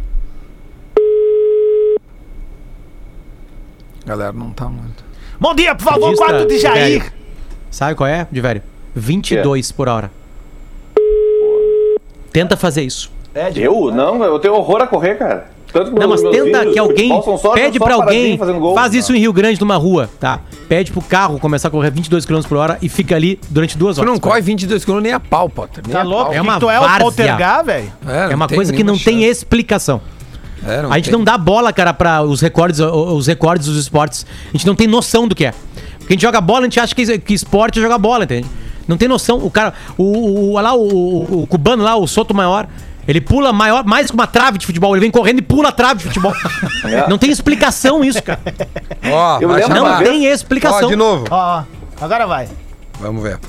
Galera, 4.05 4.31
não 4.33 4.51
tá 4.51 4.65
muito. 4.69 5.03
Bom 5.39 5.53
dia, 5.53 5.75
por 5.75 5.83
favor, 5.83 6.15
quadro 6.15 6.47
de 6.47 6.59
Jair. 6.59 6.99
velho. 7.01 7.13
Sabe 7.71 7.95
qual 7.95 8.07
é, 8.07 8.25
de 8.31 8.39
velho? 8.39 8.61
22 8.95 9.71
por 9.71 9.89
hora. 9.89 10.11
Tenta 12.35 12.57
fazer 12.57 12.81
isso. 12.83 13.09
É, 13.33 13.49
de... 13.49 13.61
Eu? 13.63 13.91
Não, 13.93 14.21
eu 14.23 14.37
tenho 14.39 14.53
horror 14.55 14.81
a 14.81 14.87
correr, 14.87 15.15
cara. 15.15 15.47
Tanto 15.71 15.91
que 15.93 15.99
Não, 15.99 16.07
mas 16.09 16.21
tenta 16.21 16.65
que 16.67 16.77
alguém 16.79 17.09
só- 17.37 17.53
pede 17.53 17.79
pra 17.79 17.95
alguém, 17.95 18.37
gol. 18.37 18.75
faz 18.75 18.93
isso 18.93 19.13
em 19.15 19.19
Rio 19.19 19.31
Grande 19.31 19.59
numa 19.59 19.75
rua, 19.77 20.09
tá? 20.19 20.39
Pede 20.69 20.91
pro 20.91 21.01
carro 21.01 21.39
começar 21.39 21.67
a 21.69 21.71
correr 21.71 21.91
22 21.91 22.25
km 22.25 22.41
por 22.47 22.57
hora 22.57 22.77
e 22.81 22.89
fica 22.89 23.15
ali 23.15 23.39
durante 23.49 23.77
duas 23.77 23.95
Tu 23.95 23.99
horas. 24.01 24.13
não 24.13 24.19
corre 24.19 24.41
22 24.41 24.83
km 24.83 24.99
nem 24.99 25.13
a 25.13 25.19
pau, 25.19 25.49
Potter. 25.49 25.81
Nem 25.85 25.93
Tá 25.93 26.01
a 26.01 26.03
louco? 26.03 26.33
É 26.33 26.37
É 26.37 26.41
uma 26.41 26.59
tu 26.59 26.69
é 26.69 26.77
o. 26.79 26.99
Poltergar, 26.99 27.63
velho? 27.63 27.91
É 28.07 28.35
uma 28.35 28.47
tem 28.47 28.55
coisa 28.57 28.73
que 28.73 28.83
não 28.83 28.97
tem 28.97 29.15
chance. 29.19 29.25
explicação. 29.31 30.01
É, 30.67 30.79
A 30.89 30.95
gente 30.95 31.05
tem. 31.09 31.13
não 31.13 31.23
dá 31.23 31.37
bola, 31.37 31.71
cara, 31.71 31.93
para 31.93 32.21
os 32.21 32.41
recordes, 32.41 32.79
os 32.79 33.27
recordes 33.27 33.67
dos 33.67 33.77
esportes. 33.77 34.25
A 34.49 34.51
gente 34.57 34.65
não 34.67 34.75
tem 34.75 34.87
noção 34.87 35.27
do 35.27 35.35
que 35.35 35.45
é. 35.45 35.53
Porque 35.99 36.13
a 36.13 36.15
gente 36.15 36.21
joga 36.21 36.39
bola, 36.41 36.61
a 36.61 36.63
gente 36.63 36.79
acha 36.79 36.93
que, 36.95 37.17
que 37.19 37.33
esporte 37.33 37.79
é 37.79 37.81
jogar 37.81 37.97
bola, 37.97 38.23
entende? 38.23 38.47
Não 38.87 38.97
tem 38.97 39.07
noção. 39.07 39.37
O 39.37 39.49
cara, 39.51 39.73
o, 39.97 40.03
o, 40.03 40.51
o- 40.53 40.59
lá, 40.61 40.73
o, 40.75 40.87
o- 40.87 41.41
o 41.43 41.47
cubano 41.47 41.83
lá, 41.83 41.95
o 41.95 42.07
Soto 42.07 42.33
Maior, 42.33 42.67
ele 43.07 43.21
pula 43.21 43.51
maior, 43.53 43.83
mais 43.85 44.07
que 44.07 44.13
uma 44.13 44.27
trave 44.27 44.57
de 44.57 44.65
futebol. 44.65 44.93
Ele 44.95 45.01
vem 45.01 45.11
correndo 45.11 45.39
e 45.39 45.41
pula 45.41 45.69
a 45.69 45.71
trave 45.71 45.99
de 45.99 46.05
futebol. 46.05 46.33
É. 46.85 47.09
Não 47.09 47.17
tem 47.17 47.31
explicação 47.31 48.03
isso, 48.03 48.21
cara. 48.21 48.39
Ó, 49.11 49.39
Não 49.41 50.03
tem 50.03 50.25
explicação. 50.27 50.85
Ó, 50.85 50.89
de 50.89 50.95
novo. 50.95 51.25
Ó, 51.31 51.35
ó, 51.59 51.63
agora 51.99 52.27
vai. 52.27 52.47
Vamos 52.99 53.23
ver. 53.23 53.39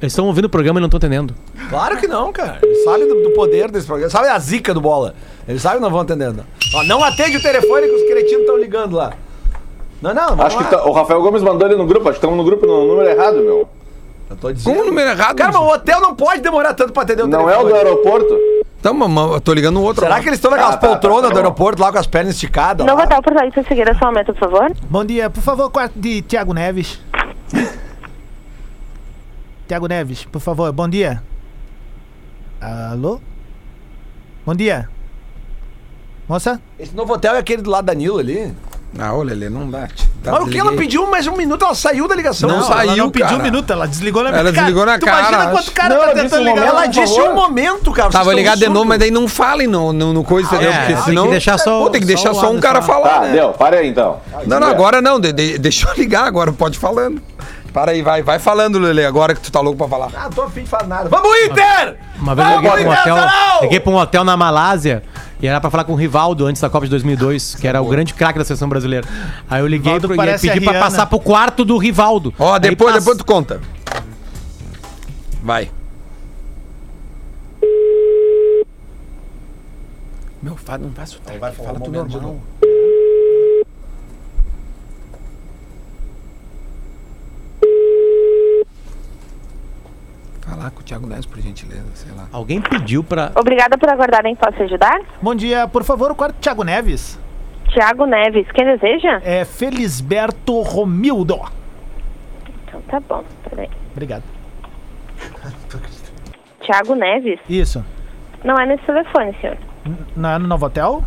Eles 0.00 0.12
estão 0.12 0.26
ouvindo 0.26 0.46
o 0.46 0.48
programa 0.48 0.78
e 0.78 0.80
não 0.80 0.86
estão 0.86 0.96
entendendo. 0.98 1.34
Claro 1.68 1.98
que 1.98 2.06
não, 2.06 2.32
cara. 2.32 2.58
Eles 2.62 2.82
sabem 2.84 3.06
do, 3.06 3.22
do 3.22 3.30
poder 3.30 3.70
desse 3.70 3.86
programa. 3.86 4.08
Sabe 4.10 4.28
a 4.28 4.38
zica 4.38 4.72
do 4.72 4.80
bola. 4.80 5.14
Eles 5.46 5.60
sabem 5.60 5.78
que 5.78 5.82
não 5.84 5.90
vão 5.90 6.00
atendendo. 6.00 6.44
Ó, 6.74 6.82
não 6.84 7.04
atende 7.04 7.36
o 7.36 7.42
telefone 7.42 7.86
que 7.86 7.94
os 7.94 8.02
cretinos 8.08 8.40
estão 8.42 8.56
ligando 8.56 8.96
lá. 8.96 9.12
Não, 10.00 10.14
não, 10.14 10.28
vamos 10.28 10.44
Acho 10.46 10.56
lá. 10.56 10.64
que 10.64 10.70
tá- 10.70 10.84
o 10.84 10.92
Rafael 10.92 11.20
Gomes 11.20 11.42
mandou 11.42 11.68
ele 11.68 11.76
no 11.76 11.86
grupo. 11.86 12.08
Acho 12.08 12.18
que 12.18 12.24
estamos 12.24 12.36
no 12.36 12.44
grupo 12.44 12.66
no 12.66 12.86
número 12.86 13.08
errado, 13.08 13.36
meu. 13.36 13.68
Eu 14.30 14.36
tô 14.36 14.52
dizendo. 14.52 14.72
Como 14.72 14.84
o 14.84 14.86
número 14.88 15.10
errado? 15.10 15.36
Cara, 15.36 15.52
mas 15.52 15.60
o 15.60 15.66
hotel 15.68 16.00
não 16.00 16.14
pode 16.14 16.40
demorar 16.40 16.72
tanto 16.74 16.92
pra 16.92 17.02
atender 17.02 17.22
o 17.24 17.26
Não 17.26 17.40
é 17.48 17.52
telefone. 17.52 17.64
o 17.64 17.68
do 17.68 17.74
aeroporto? 17.74 18.38
Então, 18.78 18.94
mamãe, 18.94 19.32
eu 19.34 19.40
tô 19.40 19.52
ligando 19.52 19.74
no 19.74 19.82
outro. 19.82 20.02
Será 20.02 20.14
lá. 20.16 20.22
que 20.22 20.28
eles 20.28 20.38
estão 20.38 20.50
naquelas 20.52 20.74
Ah, 20.76 20.78
tá, 20.78 20.88
poltronas 20.88 21.22
tá, 21.22 21.28
tá 21.28 21.34
do 21.34 21.38
aeroporto 21.38 21.82
lá 21.82 21.92
com 21.92 21.98
as 21.98 22.06
pernas 22.06 22.34
esticadas? 22.34 22.86
Não 22.86 22.94
lá? 22.94 23.00
vou 23.00 23.08
dar 23.10 23.20
por 23.22 23.36
aí, 23.36 23.52
se 23.52 23.62
seguir 23.64 23.86
só 23.98 24.06
um 24.06 24.08
momento, 24.08 24.32
por 24.32 24.38
favor. 24.50 24.72
Bom 24.88 25.04
dia, 25.04 25.28
por 25.28 25.42
favor, 25.42 25.68
quarto 25.70 25.98
de 25.98 26.22
Tiago 26.22 26.54
Neves. 26.54 26.98
Tiago 29.68 29.86
Neves, 29.86 30.24
por 30.24 30.40
favor, 30.40 30.72
bom 30.72 30.88
dia. 30.88 31.22
Alô? 32.60 33.20
Bom 34.46 34.54
dia. 34.54 34.88
Moça? 36.28 36.60
Esse 36.78 36.94
novo 36.94 37.12
hotel 37.14 37.34
é 37.34 37.38
aquele 37.38 37.62
do 37.62 37.70
lado 37.70 37.84
da 37.86 37.94
Nilo 37.94 38.18
ali. 38.18 38.54
Ah, 38.98 39.14
ô, 39.14 39.22
Lelê, 39.22 39.48
não 39.48 39.70
dá. 39.70 39.88
Tá, 40.22 40.32
mas 40.32 40.42
o 40.42 40.46
que 40.46 40.58
ela 40.58 40.72
pediu 40.72 41.06
mais 41.08 41.26
um 41.26 41.36
minuto, 41.36 41.64
ela 41.64 41.74
saiu 41.74 42.08
da 42.08 42.14
ligação. 42.14 42.48
Não 42.48 42.56
Ela 42.56 42.66
saiu, 42.66 42.80
ela 42.90 42.96
não 42.96 43.08
pediu 43.10 43.28
cara. 43.28 43.38
um 43.40 43.42
minuto, 43.42 43.72
ela 43.72 43.86
desligou 43.86 44.22
na 44.24 44.30
Ela 44.36 44.52
desligou 44.52 44.84
na 44.84 44.98
tu 44.98 45.06
cara, 45.06 45.18
imagina 45.20 45.38
acho. 45.44 45.50
quanto 45.52 45.72
cara 45.72 45.94
Não, 45.94 46.00
tá 46.04 46.12
tentando 46.14 46.44
ligar. 46.44 46.66
Ela 46.66 46.86
disse 46.86 47.20
um 47.20 47.34
momento, 47.34 47.92
cara. 47.92 48.10
Tava 48.10 48.34
ligado 48.34 48.58
de 48.58 48.68
novo, 48.68 48.84
mas 48.84 48.98
daí 48.98 49.10
não 49.10 49.28
falem 49.28 49.66
no, 49.68 49.92
no, 49.92 50.12
no 50.12 50.24
coisa, 50.24 50.48
entendeu? 50.48 50.72
É, 50.72 50.78
Porque 50.78 50.94
tem 50.94 51.02
senão. 51.04 51.24
que 51.26 51.30
deixar 51.30 51.56
só- 51.58 51.78
Pô, 51.84 51.88
tem 51.90 52.00
que 52.00 52.06
só 52.08 52.14
deixar 52.14 52.30
o 52.32 52.34
só 52.34 52.50
um 52.50 52.58
cara 52.60 52.82
falar. 52.82 53.08
falar. 53.08 53.20
Tá, 53.20 53.26
né? 53.28 53.32
deu. 53.32 53.48
Para 53.52 53.76
aí 53.78 53.88
então. 53.88 54.18
Não, 54.46 54.58
não, 54.60 54.66
agora 54.66 55.00
não. 55.00 55.20
de- 55.20 55.32
de- 55.32 55.56
deixa 55.58 55.88
eu 55.88 55.94
ligar 55.94 56.24
agora, 56.26 56.52
pode 56.52 56.76
ir 56.76 56.80
falando. 56.80 57.22
Para 57.72 57.92
aí, 57.92 58.02
vai, 58.02 58.22
vai 58.22 58.38
falando, 58.40 58.78
Lelê, 58.80 59.04
agora 59.04 59.34
que 59.34 59.40
tu 59.40 59.52
tá 59.52 59.60
louco 59.60 59.78
pra 59.78 59.86
falar. 59.88 60.10
Ah, 60.14 60.28
tô 60.34 60.42
afim 60.42 60.62
de 60.64 60.68
falar 60.68 60.86
nada. 60.88 61.08
Vamos, 61.08 61.30
Inter! 61.44 61.96
Uma 62.18 62.34
vez 62.34 62.48
eu 62.48 62.54
Vamos, 62.62 62.70
liguei 62.78 62.84
pra 62.84 62.90
um 62.90 63.00
hotel, 63.00 63.28
liguei 63.62 63.80
pra 63.80 63.92
um 63.92 63.96
hotel 63.96 64.24
na 64.24 64.36
Malásia 64.36 65.02
e 65.40 65.46
era 65.46 65.60
pra 65.60 65.70
falar 65.70 65.84
com 65.84 65.92
o 65.92 65.96
Rivaldo 65.96 66.46
antes 66.46 66.60
da 66.60 66.68
Copa 66.68 66.84
de 66.86 66.90
2002, 66.90 67.54
que 67.54 67.68
era 67.68 67.80
o 67.80 67.86
grande 67.88 68.12
craque 68.12 68.38
da 68.40 68.44
seleção 68.44 68.68
brasileira. 68.68 69.06
Aí 69.48 69.60
eu 69.60 69.66
liguei 69.68 70.00
pro, 70.00 70.14
e 70.14 70.38
pedi 70.38 70.60
pra 70.60 70.80
passar 70.80 71.06
pro 71.06 71.20
quarto 71.20 71.64
do 71.64 71.78
Rivaldo. 71.78 72.34
Ó, 72.38 72.54
Aí 72.54 72.60
depois, 72.60 72.92
pass- 72.92 73.04
depois 73.04 73.18
tu 73.18 73.24
conta. 73.24 73.60
Vai. 75.42 75.70
Meu, 80.42 80.56
fa- 80.56 80.78
não 80.78 80.90
faz 80.90 81.18
Vai 81.38 81.52
falar 81.52 81.68
fala 81.68 81.80
tudo 81.80 81.92
normal. 82.04 82.40
Com 90.70 90.80
o 90.80 90.82
Thiago 90.82 91.06
Neves, 91.06 91.26
por 91.26 91.40
gentileza, 91.40 91.86
sei 91.94 92.12
lá. 92.14 92.26
Alguém 92.32 92.60
pediu 92.60 93.02
pra. 93.04 93.32
Obrigada 93.34 93.76
por 93.78 93.88
aguardarem, 93.88 94.34
posso 94.36 94.62
ajudar? 94.62 95.00
Bom 95.20 95.34
dia, 95.34 95.66
por 95.68 95.84
favor, 95.84 96.10
o 96.10 96.14
quarto 96.14 96.34
de 96.36 96.40
Tiago 96.40 96.62
Neves. 96.64 97.18
Tiago 97.68 98.04
Neves, 98.06 98.46
quem 98.52 98.64
deseja? 98.64 99.20
É 99.24 99.44
Felisberto 99.44 100.60
Romildo. 100.62 101.40
Então 102.66 102.80
tá 102.82 103.00
bom, 103.00 103.24
peraí. 103.48 103.68
Obrigado. 103.92 104.22
Tiago 106.62 106.94
Neves? 106.94 107.38
Isso. 107.48 107.84
Não 108.44 108.54
é 108.56 108.66
nesse 108.66 108.84
telefone, 108.84 109.36
senhor. 109.40 109.56
N- 109.84 109.96
Não 110.16 110.30
é 110.30 110.38
no 110.38 110.46
Novo 110.48 110.66
Hotel? 110.66 111.02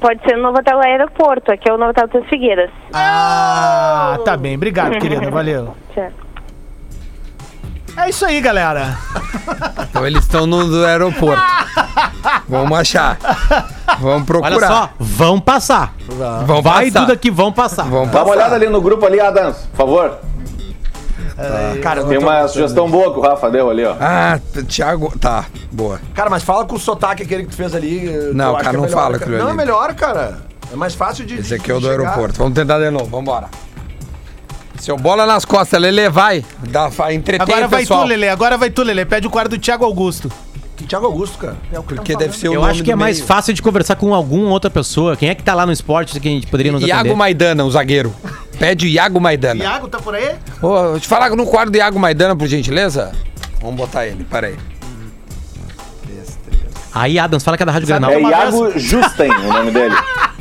Pode 0.00 0.20
ser 0.22 0.36
no 0.36 0.42
Novo 0.42 0.58
Hotel 0.58 0.78
Aeroporto, 0.80 1.50
aqui 1.50 1.68
é 1.68 1.72
o 1.72 1.78
Novo 1.78 1.90
Hotel 1.90 2.06
das 2.08 2.28
Figueiras. 2.28 2.70
Ah, 2.92 4.18
tá 4.24 4.36
bem. 4.36 4.54
Obrigado, 4.56 4.98
querida. 4.98 5.30
Valeu. 5.30 5.74
Tchau. 5.94 6.10
É 7.96 8.08
isso 8.08 8.24
aí, 8.26 8.40
galera. 8.40 8.98
Então 9.88 10.06
eles 10.06 10.24
estão 10.24 10.46
no 10.46 10.64
do 10.68 10.84
aeroporto. 10.84 11.42
Vamos 12.48 12.78
achar. 12.78 13.18
Vamos 14.00 14.26
procurar. 14.26 14.56
Olha 14.56 14.66
só, 14.66 14.90
vão 14.98 15.40
passar. 15.40 15.94
Vão 16.46 16.60
Vai, 16.62 16.90
passar. 16.90 17.00
Duda, 17.00 17.16
que 17.16 17.30
vão 17.30 17.52
passar. 17.52 17.84
Vão 17.84 18.06
Dá 18.06 18.22
uma 18.24 18.32
olhada 18.32 18.54
ali 18.54 18.68
no 18.68 18.80
grupo 18.80 19.06
ali, 19.06 19.20
Adams, 19.20 19.56
por 19.70 19.76
favor. 19.76 20.18
Cara, 21.82 22.00
eu 22.00 22.06
Tem 22.08 22.18
uma 22.18 22.46
sugestão 22.48 22.88
boa 22.88 23.12
que 23.12 23.18
o 23.18 23.22
Rafa 23.22 23.50
deu 23.50 23.68
ali, 23.70 23.84
ó. 23.84 23.96
Ah, 24.00 24.38
Thiago. 24.68 25.12
Tá, 25.18 25.44
boa. 25.70 26.00
Cara, 26.14 26.30
mas 26.30 26.42
fala 26.42 26.64
com 26.64 26.76
o 26.76 26.78
sotaque 26.78 27.22
aquele 27.22 27.44
que 27.44 27.50
tu 27.50 27.56
fez 27.56 27.74
ali. 27.74 28.30
Não, 28.32 28.52
o 28.52 28.56
acho 28.56 28.64
cara 28.64 28.76
é 28.76 28.80
não 28.80 28.84
melhor, 28.86 28.96
fala 28.96 29.18
cara. 29.18 29.24
aquilo 29.24 29.38
Não, 29.38 29.46
é 29.46 29.48
ali. 29.48 29.56
melhor, 29.56 29.94
cara. 29.94 30.38
É 30.72 30.76
mais 30.76 30.94
fácil 30.94 31.24
de. 31.26 31.34
Esse 31.40 31.54
aqui 31.54 31.70
é 31.70 31.74
o 31.74 31.80
do 31.80 31.86
chegar. 31.88 32.00
aeroporto. 32.04 32.38
Vamos 32.38 32.54
tentar 32.54 32.78
de 32.78 32.90
novo, 32.90 33.06
vambora. 33.06 33.48
Seu 34.84 34.98
bola 34.98 35.24
nas 35.24 35.46
costas, 35.46 35.80
Lele, 35.80 36.10
vai. 36.10 36.44
Dá, 36.68 36.90
fa- 36.90 37.10
entretém 37.10 37.40
Agora 37.54 37.66
vai 37.66 37.80
pessoal. 37.80 38.02
tu, 38.02 38.06
Lelê. 38.08 38.28
Agora 38.28 38.58
vai 38.58 38.68
tu, 38.68 38.82
Lelê. 38.82 39.06
Pede 39.06 39.26
o 39.26 39.30
quarto 39.30 39.52
do 39.52 39.58
Thiago 39.58 39.82
Augusto. 39.82 40.30
Thiago 40.86 41.06
Augusto, 41.06 41.38
cara. 41.38 41.56
É 41.72 41.78
o 41.78 41.82
que 41.82 41.94
Porque 41.94 42.14
deve 42.14 42.36
ser 42.36 42.48
o 42.50 42.52
Eu 42.52 42.60
nome 42.60 42.72
acho 42.72 42.82
que 42.84 42.90
é 42.90 42.94
do 42.94 42.98
mais 43.00 43.16
meio. 43.16 43.26
fácil 43.26 43.54
de 43.54 43.62
conversar 43.62 43.96
com 43.96 44.12
alguma 44.12 44.50
outra 44.50 44.68
pessoa. 44.68 45.16
Quem 45.16 45.30
é 45.30 45.34
que 45.34 45.42
tá 45.42 45.54
lá 45.54 45.64
no 45.64 45.72
esporte 45.72 46.20
que 46.20 46.28
a 46.28 46.30
gente 46.30 46.46
poderia 46.48 46.70
nos 46.70 46.82
Iago 46.82 47.00
atender? 47.00 47.16
Maidana, 47.16 47.64
o 47.64 47.70
zagueiro. 47.70 48.14
Pede 48.58 48.84
o 48.84 48.88
Iago 48.90 49.18
Maidana. 49.18 49.64
Iago, 49.64 49.88
tá 49.88 49.98
por 49.98 50.14
aí? 50.14 50.34
Ô, 50.60 50.90
deixa 50.92 51.06
eu 51.06 51.08
falar 51.08 51.30
no 51.30 51.46
quadro 51.46 51.70
do 51.70 51.76
Iago 51.78 51.98
Maidana, 51.98 52.36
por 52.36 52.46
gentileza. 52.46 53.12
Vamos 53.62 53.76
botar 53.76 54.06
ele, 54.06 54.22
peraí. 54.24 54.56
Aí, 56.92 57.18
Adams, 57.18 57.42
fala 57.42 57.56
que 57.56 57.62
é 57.62 57.66
da 57.66 57.72
Rádio 57.72 57.88
Granal. 57.88 58.10
É 58.10 58.20
Iago 58.20 58.78
Justen 58.78 59.30
o 59.30 59.52
nome 59.52 59.70
dele. 59.70 59.94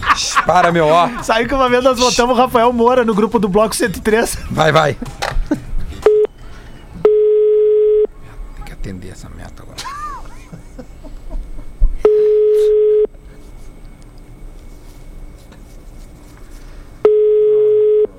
Para, 0.46 0.72
meu, 0.72 0.88
ó. 0.88 1.10
Saiu 1.24 1.48
que 1.48 1.54
uma 1.54 1.70
vez 1.70 1.84
nós 1.84 2.00
botamos 2.00 2.36
o 2.36 2.40
Rafael 2.40 2.72
Moura 2.72 3.04
no 3.04 3.14
grupo 3.14 3.40
do 3.40 3.48
Bloco 3.48 3.76
103. 3.76 4.38
Vai, 4.52 4.72
vai. 4.72 4.98
Tem 8.56 8.66
que 8.66 8.72
atender 8.74 9.10
essa 9.10 9.30
meta 9.30 9.64
agora. 9.64 9.78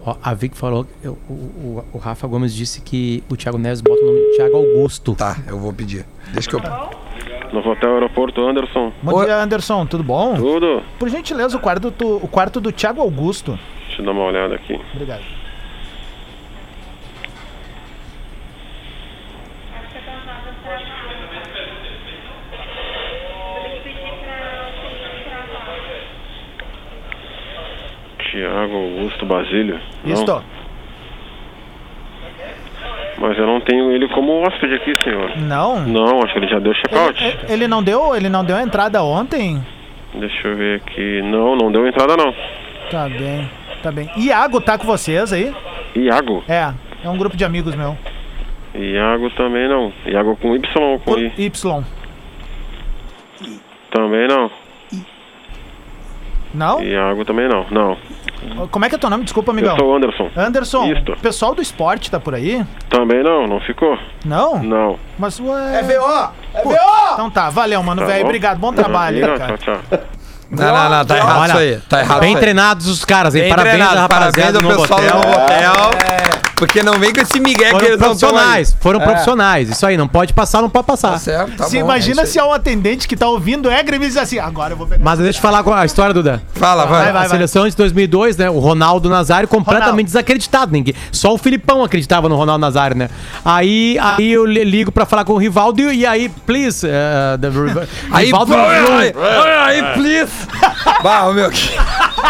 Ó, 0.07 0.17
a 0.23 0.35
Vic 0.35 0.57
falou, 0.57 0.85
que 0.85 1.09
o, 1.09 1.13
o, 1.13 1.85
o 1.95 1.99
Rafa 1.99 2.27
Gomes 2.27 2.53
disse 2.53 2.81
que 2.83 3.25
o 3.31 3.37
Thiago 3.37 3.57
Neves 3.57 3.81
bota 3.81 4.03
o 4.03 4.07
nome 4.07 4.21
de 4.21 4.37
Thiago 4.37 4.57
Augusto. 4.57 5.15
Tá, 5.15 5.39
eu 5.47 5.59
vou 5.59 5.73
pedir. 5.73 6.05
Deixa 6.33 6.51
que 6.51 6.57
eu. 6.57 7.04
No 7.53 7.61
Hotel 7.61 7.95
Aeroporto 7.95 8.41
Anderson. 8.47 8.93
Bom 9.03 9.15
Oi. 9.15 9.27
dia, 9.27 9.37
Anderson. 9.37 9.87
Tudo 9.87 10.03
bom? 10.03 10.35
Tudo? 10.35 10.83
Por 10.99 11.09
gentileza, 11.09 11.57
o 11.57 11.61
quarto, 11.61 11.91
do, 11.91 12.17
o 12.17 12.29
quarto 12.29 12.61
do 12.61 12.73
Thiago 12.73 13.01
Augusto. 13.01 13.59
Deixa 13.87 14.03
eu 14.03 14.07
dar 14.07 14.13
uma 14.13 14.25
olhada 14.25 14.55
aqui. 14.55 14.81
Obrigado. 14.93 15.23
Tiago 28.19 28.75
Augusto 28.75 29.27
Basílio. 29.27 29.81
Não, 30.05 30.13
Isto. 30.13 30.43
Mas 33.27 33.39
eu 33.39 33.47
não 33.47 33.59
tenho 33.59 33.91
ele 33.91 34.07
como 34.09 34.43
hóspede 34.43 34.75
aqui, 34.75 34.95
senhor. 35.03 35.35
Não. 35.39 35.81
Não, 35.81 36.23
acho 36.23 36.35
que 36.35 36.41
ele 36.41 36.47
já 36.47 36.59
deu 36.59 36.75
check-out. 36.75 37.25
Ele, 37.25 37.53
ele 37.55 37.69
não 37.69 37.83
deu, 37.83 38.15
ele 38.15 38.29
não 38.29 38.45
deu 38.45 38.59
entrada 38.61 39.03
ontem? 39.03 39.65
Deixa 40.13 40.49
eu 40.49 40.55
ver 40.55 40.83
aqui. 40.83 41.23
Não, 41.23 41.57
não 41.57 41.73
deu 41.73 41.87
entrada 41.89 42.19
não. 42.19 42.35
Tá 42.91 43.09
bem, 43.09 43.51
tá 43.83 43.91
bem. 43.91 44.11
Iago 44.19 44.61
tá 44.61 44.77
com 44.77 44.85
vocês 44.85 45.33
aí? 45.33 45.55
Iago? 45.97 46.45
É, 46.47 46.71
é 47.03 47.09
um 47.09 47.17
grupo 47.17 47.35
de 47.35 47.47
amigos 47.47 47.75
meu. 47.75 47.97
Iago 48.75 49.31
também 49.31 49.71
não. 49.71 49.91
Iago 50.05 50.37
com 50.37 50.55
Y 50.55 50.83
ou 50.83 50.99
com 50.99 51.13
Por 51.13 51.19
I? 51.19 51.33
Y. 51.39 51.85
Também 53.91 54.29
não. 54.29 54.51
Não? 56.53 56.83
Iago 56.83 57.25
também 57.25 57.49
não. 57.49 57.65
Não. 57.71 57.97
Como 58.71 58.85
é 58.85 58.89
que 58.89 58.95
é 58.95 58.99
teu 58.99 59.11
nome? 59.11 59.25
Desculpa, 59.25 59.51
Eu 59.51 59.53
amigão. 59.53 59.77
sou 59.77 59.89
o 59.93 59.97
Anderson. 59.97 60.31
Anderson, 60.37 60.85
Isto. 60.93 61.13
o 61.13 61.19
pessoal 61.19 61.55
do 61.55 61.63
esporte 61.63 62.11
tá 62.11 62.19
por 62.21 62.35
aí? 62.35 62.65
Também 62.89 63.23
não, 63.23 63.47
não 63.47 63.61
ficou? 63.61 63.97
Não? 64.25 64.63
Não. 64.63 64.99
Mas 65.19 65.39
ué. 65.41 65.81
É 65.81 65.83
VO! 65.83 66.31
É 66.55 66.61
Pô, 66.63 66.71
VO! 66.71 66.77
Então 67.15 67.31
tá, 67.31 67.51
valeu, 67.51 67.83
mano, 67.83 68.01
Tá 68.03 68.07
velho. 68.09 68.21
bom? 68.21 68.27
Obrigado, 68.27 68.59
bom 68.59 68.73
trabalho, 68.73 69.21
Não, 69.27 69.33
aí, 69.33 69.39
cara. 69.39 69.59
tchau, 69.59 69.75
tchau. 69.91 69.99
Não, 70.51 70.65
não, 70.73 70.91
não, 70.91 71.05
tá 71.05 71.17
errado 71.17 71.41
Olha, 71.41 71.49
isso 71.51 71.59
aí. 71.59 71.77
Tá 71.89 72.01
errado. 72.01 72.21
Bem 72.21 72.37
treinados 72.37 72.87
os 72.87 73.05
caras, 73.05 73.35
hein? 73.35 73.43
Bem 73.43 73.51
parabéns, 73.51 73.75
treinado, 73.77 73.99
a 74.01 74.09
parabéns 74.09 74.37
rapaziada 74.47 74.59
ao 74.59 74.81
pessoal 74.81 75.01
do 75.01 75.07
hotel. 75.07 75.15
novo 75.17 75.43
hotel. 75.43 76.44
Porque 76.57 76.83
não 76.83 76.99
vem 76.99 77.13
com 77.13 77.21
esse 77.21 77.39
migué 77.41 77.71
que 77.75 77.85
eles 77.85 77.89
não 77.89 77.93
aí. 77.93 77.99
profissionais, 77.99 78.77
foram 78.81 79.01
É. 79.01 79.05
profissionais. 79.05 79.71
Isso 79.71 79.85
aí, 79.87 79.97
não 79.97 80.07
pode 80.09 80.33
passar, 80.33 80.63
não 80.63 80.71
pode 80.71 80.87
passar. 80.87 81.13
Tá 81.13 81.19
certo, 81.19 81.57
tá 81.57 81.65
se 81.65 81.77
bom, 81.79 81.85
imagina 81.85 82.23
é 82.23 82.27
se 82.27 82.39
é 82.39 82.45
um 82.45 82.53
atendente 82.53 83.07
que 83.09 83.17
tá 83.17 83.27
ouvindo 83.29 83.69
é 83.71 83.83
gremista 83.83 84.21
e 84.21 84.23
diz 84.23 84.33
assim, 84.33 84.39
agora 84.39 84.73
eu 84.73 84.77
vou 84.77 84.87
pegar. 84.87 85.03
Mas 85.03 85.19
deixa 85.19 85.39
eu 85.39 85.43
falar 85.43 85.63
com 85.63 85.73
a 85.73 85.85
história, 85.85 86.15
Duda. 86.15 86.35
aí. 86.35 86.61
Fala, 86.61 86.87
vai. 86.87 87.05
Vai, 87.05 87.13
vai. 87.13 87.27
a 87.27 87.29
seleção 87.29 87.69
de 87.69 87.75
2002, 87.77 88.37
né? 88.37 88.49
O 88.51 88.59
Ronaldo 88.59 89.09
Nazário 89.09 89.49
completamente 89.49 89.85
Ronaldo. 89.89 90.05
desacreditado. 90.05 90.73
Ninguém, 90.73 90.95
só 91.13 91.33
o 91.35 91.39
Filipão 91.39 91.83
acreditava 91.83 92.29
no 92.29 92.37
Ronaldo 92.37 92.61
Nazário, 92.61 92.97
né? 92.97 93.11
Aí, 93.45 93.99
aí 94.01 94.33
eu 94.33 94.45
li- 94.47 94.65
ligo 94.65 94.93
pra 94.93 95.05
falar 95.05 95.25
com 95.25 95.33
o 95.35 95.39
Rivaldo 95.39 95.93
e, 95.93 96.07
aí, 96.07 96.29
please, 96.47 96.87
uh, 96.87 97.39
the, 97.39 97.49
Aí, 98.11 98.27
Rivaldo, 98.27 98.55
aí, 98.55 99.83
please. 99.95 100.33
Bah, 101.03 101.31
meu. 101.33 101.51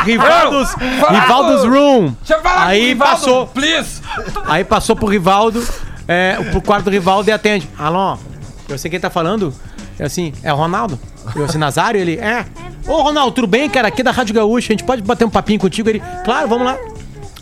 Rivaldo's, 0.05 0.75
Rivaldo's 0.75 1.65
room. 1.65 2.15
Deixa 2.21 2.35
eu 2.35 2.41
falar 2.41 2.55
com 2.57 2.63
o 2.63 2.69
Aí 2.69 2.87
Rivaldo, 2.89 3.13
passou, 3.15 3.47
Please. 3.49 4.01
Aí 4.47 4.65
passou 4.65 4.97
pro 4.97 5.07
Rivaldo, 5.07 5.63
é, 6.09 6.35
pro 6.51 6.61
quarto 6.61 6.85
do 6.85 6.91
Rivaldo 6.91 7.29
e 7.29 7.33
atende. 7.33 7.69
Alô, 7.79 8.17
eu 8.69 8.79
sei 8.79 8.91
quem 8.91 8.99
tá 9.01 9.11
falando. 9.11 9.53
Eu 9.99 10.07
assim, 10.07 10.33
é 10.43 10.53
o 10.53 10.57
Ronaldo? 10.57 10.99
Eu 11.37 11.45
assim, 11.45 11.59
Nazário? 11.59 12.01
Ele, 12.01 12.17
é. 12.17 12.45
Ô, 12.87 13.03
Ronaldo, 13.03 13.33
tudo 13.33 13.47
bem, 13.47 13.69
cara? 13.71 13.89
Aqui 13.89 14.01
é 14.03 14.05
da 14.05 14.11
Rádio 14.11 14.35
Gaúcha, 14.35 14.73
a 14.73 14.75
gente 14.75 14.85
pode 14.85 15.01
bater 15.03 15.25
um 15.25 15.31
papinho 15.31 15.59
contigo? 15.61 15.89
Ele, 15.89 16.03
claro, 16.25 16.49
vamos 16.49 16.67
lá. 16.67 16.77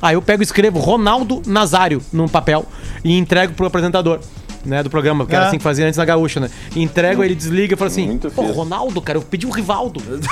Aí 0.01 0.14
eu 0.14 0.23
pego 0.23 0.43
e 0.43 0.45
escrevo 0.45 0.79
Ronaldo 0.79 1.43
Nazário 1.47 2.03
num 2.12 2.29
papel 2.29 2.64
e 3.05 3.16
entrego 3.16 3.55
pro 3.55 3.66
apresentador. 3.66 4.20
Né, 4.64 4.81
do 4.81 4.89
programa, 4.89 5.27
que 5.27 5.35
era 5.35 5.47
É. 5.47 5.49
assim 5.49 5.59
que 5.59 5.64
fazia 5.64 5.85
antes 5.85 5.99
na 5.99 6.05
Gaúcha, 6.05 6.39
né? 6.39 6.49
E 6.77 6.81
entrego, 6.85 7.25
ele 7.25 7.35
desliga 7.35 7.75
e 7.75 7.77
fala 7.77 7.91
assim: 7.91 8.16
Pô. 8.33 8.43
Ronaldo, 8.43 9.03
cara, 9.03 9.18
eu 9.18 9.23
pedi 9.23 9.45
o 9.45 9.51
Rivaldo. 9.51 10.01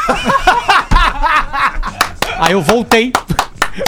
Aí 2.39 2.53
eu 2.53 2.63
voltei. 2.63 3.13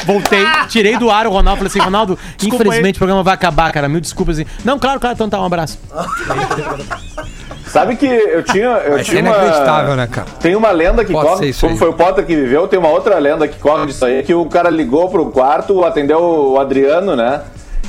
Voltei, 0.05 0.45
tirei 0.69 0.97
do 0.97 1.11
ar 1.11 1.27
o 1.27 1.31
Ronaldo. 1.31 1.59
Falei 1.59 1.71
assim, 1.71 1.79
Ronaldo, 1.81 2.19
infelizmente 2.43 2.97
o 2.97 2.99
programa 2.99 3.23
vai 3.23 3.35
acabar, 3.35 3.73
cara. 3.73 3.89
Mil 3.89 4.01
desculpas. 4.01 4.39
Assim. 4.39 4.49
Não, 4.65 4.79
claro, 4.79 5.01
claro, 5.01 5.15
então 5.15 5.29
tá, 5.29 5.41
um 5.41 5.45
abraço. 5.45 5.79
Sabe 7.67 7.97
que 7.97 8.07
eu 8.07 8.43
tinha. 8.43 8.67
Eu 8.67 8.93
Mas 8.93 9.01
é 9.01 9.05
tinha 9.05 9.21
inacreditável, 9.21 9.91
uma... 9.91 9.97
né, 9.97 10.07
cara? 10.07 10.27
Tem 10.41 10.55
uma 10.55 10.71
lenda 10.71 11.05
que 11.05 11.13
Pode 11.13 11.27
corre, 11.27 11.55
como 11.55 11.73
aí. 11.73 11.79
foi 11.79 11.89
o 11.89 11.95
Potter 11.95 12.27
que 12.27 12.37
viveu, 12.37 12.69
tem 12.69 12.79
uma 12.79 12.91
outra 12.91 13.19
lenda 13.19 13.49
que 13.49 13.59
corre 13.59 13.87
disso 13.87 14.05
aí, 14.05 14.23
que 14.23 14.35
o 14.35 14.45
cara 14.47 14.69
ligou 14.69 15.09
pro 15.09 15.27
quarto, 15.27 15.85
atendeu 15.85 16.21
o 16.21 16.61
Adriano, 16.61 17.17
né? 17.17 17.41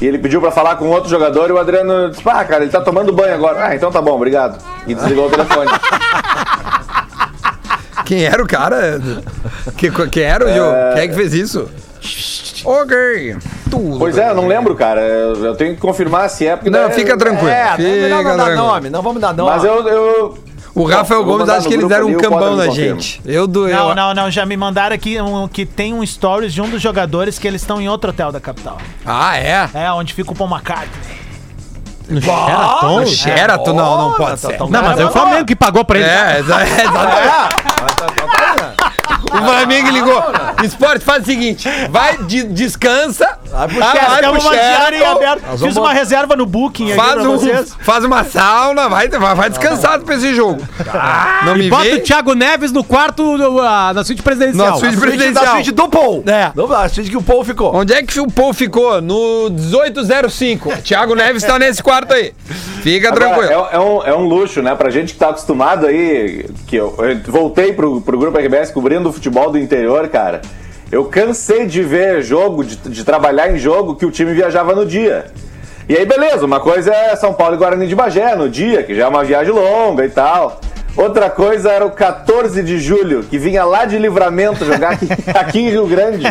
E 0.01 0.05
ele 0.05 0.17
pediu 0.17 0.41
pra 0.41 0.51
falar 0.51 0.75
com 0.77 0.89
outro 0.89 1.09
jogador 1.09 1.49
e 1.49 1.53
o 1.53 1.57
Adriano 1.57 2.09
disse, 2.09 2.21
ah, 2.25 2.43
cara, 2.43 2.63
ele 2.63 2.71
tá 2.71 2.81
tomando 2.81 3.13
banho 3.13 3.33
agora. 3.33 3.67
Ah, 3.67 3.75
então 3.75 3.91
tá 3.91 4.01
bom, 4.01 4.15
obrigado. 4.15 4.57
E 4.87 4.95
desligou 4.95 5.27
o 5.27 5.29
telefone. 5.29 5.69
Quem 8.05 8.25
era 8.25 8.43
o 8.43 8.47
cara? 8.47 8.99
Que, 9.77 9.89
quem 10.09 10.23
era 10.23 10.45
o 10.45 10.53
Jô? 10.53 10.65
Quem 10.93 11.03
é 11.03 11.07
que 11.07 11.13
fez 11.13 11.33
isso? 11.33 11.69
Ok. 12.65 13.35
Tudo. 13.69 13.97
pois 13.99 14.17
é, 14.17 14.29
eu 14.29 14.35
não 14.35 14.47
lembro, 14.47 14.75
cara. 14.75 15.01
Eu, 15.01 15.45
eu 15.45 15.55
tenho 15.55 15.75
que 15.75 15.81
confirmar 15.81 16.29
se 16.29 16.47
é, 16.47 16.55
porque... 16.55 16.69
Não, 16.69 16.87
daí- 16.87 16.93
fica 16.93 17.17
tranquilo. 17.17 17.49
É, 17.49 17.71
fica 17.75 17.81
melhor 17.81 18.23
não 18.23 18.37
dar 18.37 18.43
tranquilo. 18.45 18.67
nome, 18.67 18.89
não 18.89 19.01
vamos 19.01 19.21
dar 19.21 19.33
nome. 19.33 19.49
Mas 19.51 19.63
eu... 19.63 19.87
eu... 19.87 20.37
O 20.75 20.85
Rafael 20.85 21.23
Gomes 21.23 21.47
acha 21.49 21.67
que 21.67 21.73
eles 21.75 21.87
deram 21.87 22.07
um 22.07 22.17
cambão 22.17 22.55
na 22.55 22.67
gente. 22.69 23.21
Eu 23.23 23.45
do. 23.45 23.67
Não, 23.67 23.93
não, 23.93 24.11
não, 24.15 24.31
já 24.31 24.43
me 24.43 24.57
mandaram 24.57 24.95
aqui 24.95 25.21
um, 25.21 25.47
que 25.47 25.67
tem 25.67 25.93
um 25.93 26.03
stories 26.03 26.51
de 26.51 26.63
um 26.63 26.67
dos 26.67 26.81
jogadores 26.81 27.37
que 27.37 27.47
eles 27.47 27.61
estão 27.61 27.79
em 27.79 27.87
outro 27.87 28.09
hotel 28.09 28.31
da 28.31 28.39
capital. 28.39 28.79
Ah, 29.05 29.37
é? 29.37 29.69
É, 29.71 29.91
onde 29.91 30.15
fica 30.15 30.31
o 30.31 30.35
Paul 30.35 30.49
McCartney. 30.49 30.89
No 32.09 32.19
Sheraton? 32.19 32.99
No 33.01 33.05
Sheraton, 33.05 33.73
não, 33.73 33.97
não 34.09 34.13
pode 34.17 34.39
ser. 34.39 34.57
Não, 34.59 34.67
mas 34.81 34.99
é 34.99 35.05
o 35.05 35.11
Flamengo 35.11 35.45
que 35.45 35.55
pagou 35.55 35.85
pra 35.85 35.99
ele. 35.99 36.09
É, 36.09 36.39
exa- 36.41 36.57
O 39.33 39.37
Flamengo 39.37 39.89
ligou. 39.89 40.23
Esporte, 40.63 41.03
faz 41.03 41.23
o 41.23 41.25
seguinte: 41.25 41.67
vai, 41.89 42.17
de- 42.23 42.43
descansa. 42.43 43.37
Pro 43.53 44.19
Temos 44.19 44.43
uma 44.43 44.51
diária 44.53 44.97
em 44.97 45.05
aberto. 45.05 45.41
Fiz 45.59 45.61
uma 45.77 45.87
botar- 45.87 45.93
reserva 45.93 46.35
no 46.35 46.45
Booking 46.45 46.87
aqui 46.87 46.95
Faz, 46.95 47.13
pra 47.13 47.21
um, 47.29 47.37
vocês. 47.37 47.75
faz 47.81 48.03
uma 48.03 48.23
sauna, 48.23 48.89
vai, 48.89 49.07
vai, 49.07 49.35
vai 49.35 49.49
descansado 49.49 50.03
pra 50.03 50.15
esse 50.15 50.33
jogo. 50.33 50.61
Não 51.45 51.55
me 51.55 51.69
Bota 51.69 51.83
vê. 51.83 51.93
o 51.95 52.01
Thiago 52.01 52.33
Neves 52.33 52.71
no 52.71 52.83
quarto, 52.83 53.37
do- 53.37 53.61
ah, 53.61 53.91
na 53.93 54.03
suíte 54.03 54.23
presidencial. 54.23 54.71
Na 54.71 54.73
suíte 54.77 54.95
A 54.95 54.99
suíte 54.99 55.07
presidencial. 55.15 55.45
da 55.45 55.51
suíte 55.51 55.71
do 55.71 55.87
Paul. 55.87 56.23
É. 56.25 56.51
Não, 56.55 56.71
a 56.73 56.89
suíte 56.89 57.09
que 57.11 57.17
o 57.17 57.21
Paul 57.21 57.43
ficou. 57.45 57.75
Onde 57.75 57.93
é 57.93 58.01
que 58.01 58.19
o 58.19 58.27
Paul 58.27 58.53
ficou? 58.53 59.01
No 59.01 59.49
1805. 59.49 60.71
Thiago 60.81 61.15
Neves 61.15 61.43
tá 61.43 61.59
nesse 61.59 61.81
quarto 61.83 62.13
aí. 62.13 62.33
Fica 62.81 63.09
Agora, 63.09 63.25
tranquilo. 63.27 63.67
É, 63.71 63.75
é 63.75 63.79
um, 63.79 64.03
é 64.03 64.15
um 64.15 64.25
luxo, 64.27 64.61
né? 64.61 64.73
Pra 64.75 64.89
gente 64.89 65.13
que 65.13 65.19
tá 65.19 65.29
acostumado 65.29 65.85
aí, 65.85 66.45
que 66.67 66.75
eu, 66.75 66.95
eu 66.99 67.19
voltei 67.31 67.71
pro, 67.73 68.01
pro 68.01 68.17
Grupo 68.17 68.37
RBS 68.37 68.71
cobrindo 68.71 69.09
o 69.09 69.13
futebol 69.13 69.49
do 69.51 69.57
interior, 69.57 70.07
cara. 70.09 70.41
Eu 70.93 71.05
cansei 71.05 71.65
de 71.65 71.81
ver 71.81 72.21
jogo, 72.21 72.63
de, 72.63 72.75
de 72.75 73.03
trabalhar 73.03 73.51
em 73.51 73.57
jogo 73.57 73.95
que 73.95 74.05
o 74.05 74.11
time 74.11 74.31
viajava 74.31 74.75
no 74.75 74.85
dia. 74.85 75.25
E 75.89 75.97
aí, 75.97 76.05
beleza, 76.05 76.45
uma 76.45 76.59
coisa 76.59 76.93
é 76.93 77.15
São 77.15 77.33
Paulo 77.33 77.55
e 77.55 77.57
Guarani 77.57 77.87
de 77.87 77.95
Bagé 77.95 78.35
no 78.35 78.47
dia, 78.47 78.83
que 78.83 78.93
já 78.93 79.05
é 79.05 79.07
uma 79.07 79.23
viagem 79.23 79.51
longa 79.51 80.05
e 80.05 80.09
tal. 80.09 80.61
Outra 80.95 81.29
coisa 81.29 81.71
era 81.71 81.85
o 81.85 81.91
14 81.91 82.61
de 82.61 82.79
julho, 82.79 83.23
que 83.23 83.37
vinha 83.39 83.65
lá 83.65 83.85
de 83.85 83.97
livramento 83.97 84.63
jogar 84.63 84.91
aqui, 84.93 85.07
aqui 85.35 85.59
em 85.59 85.69
Rio 85.69 85.87
Grande, 85.87 86.23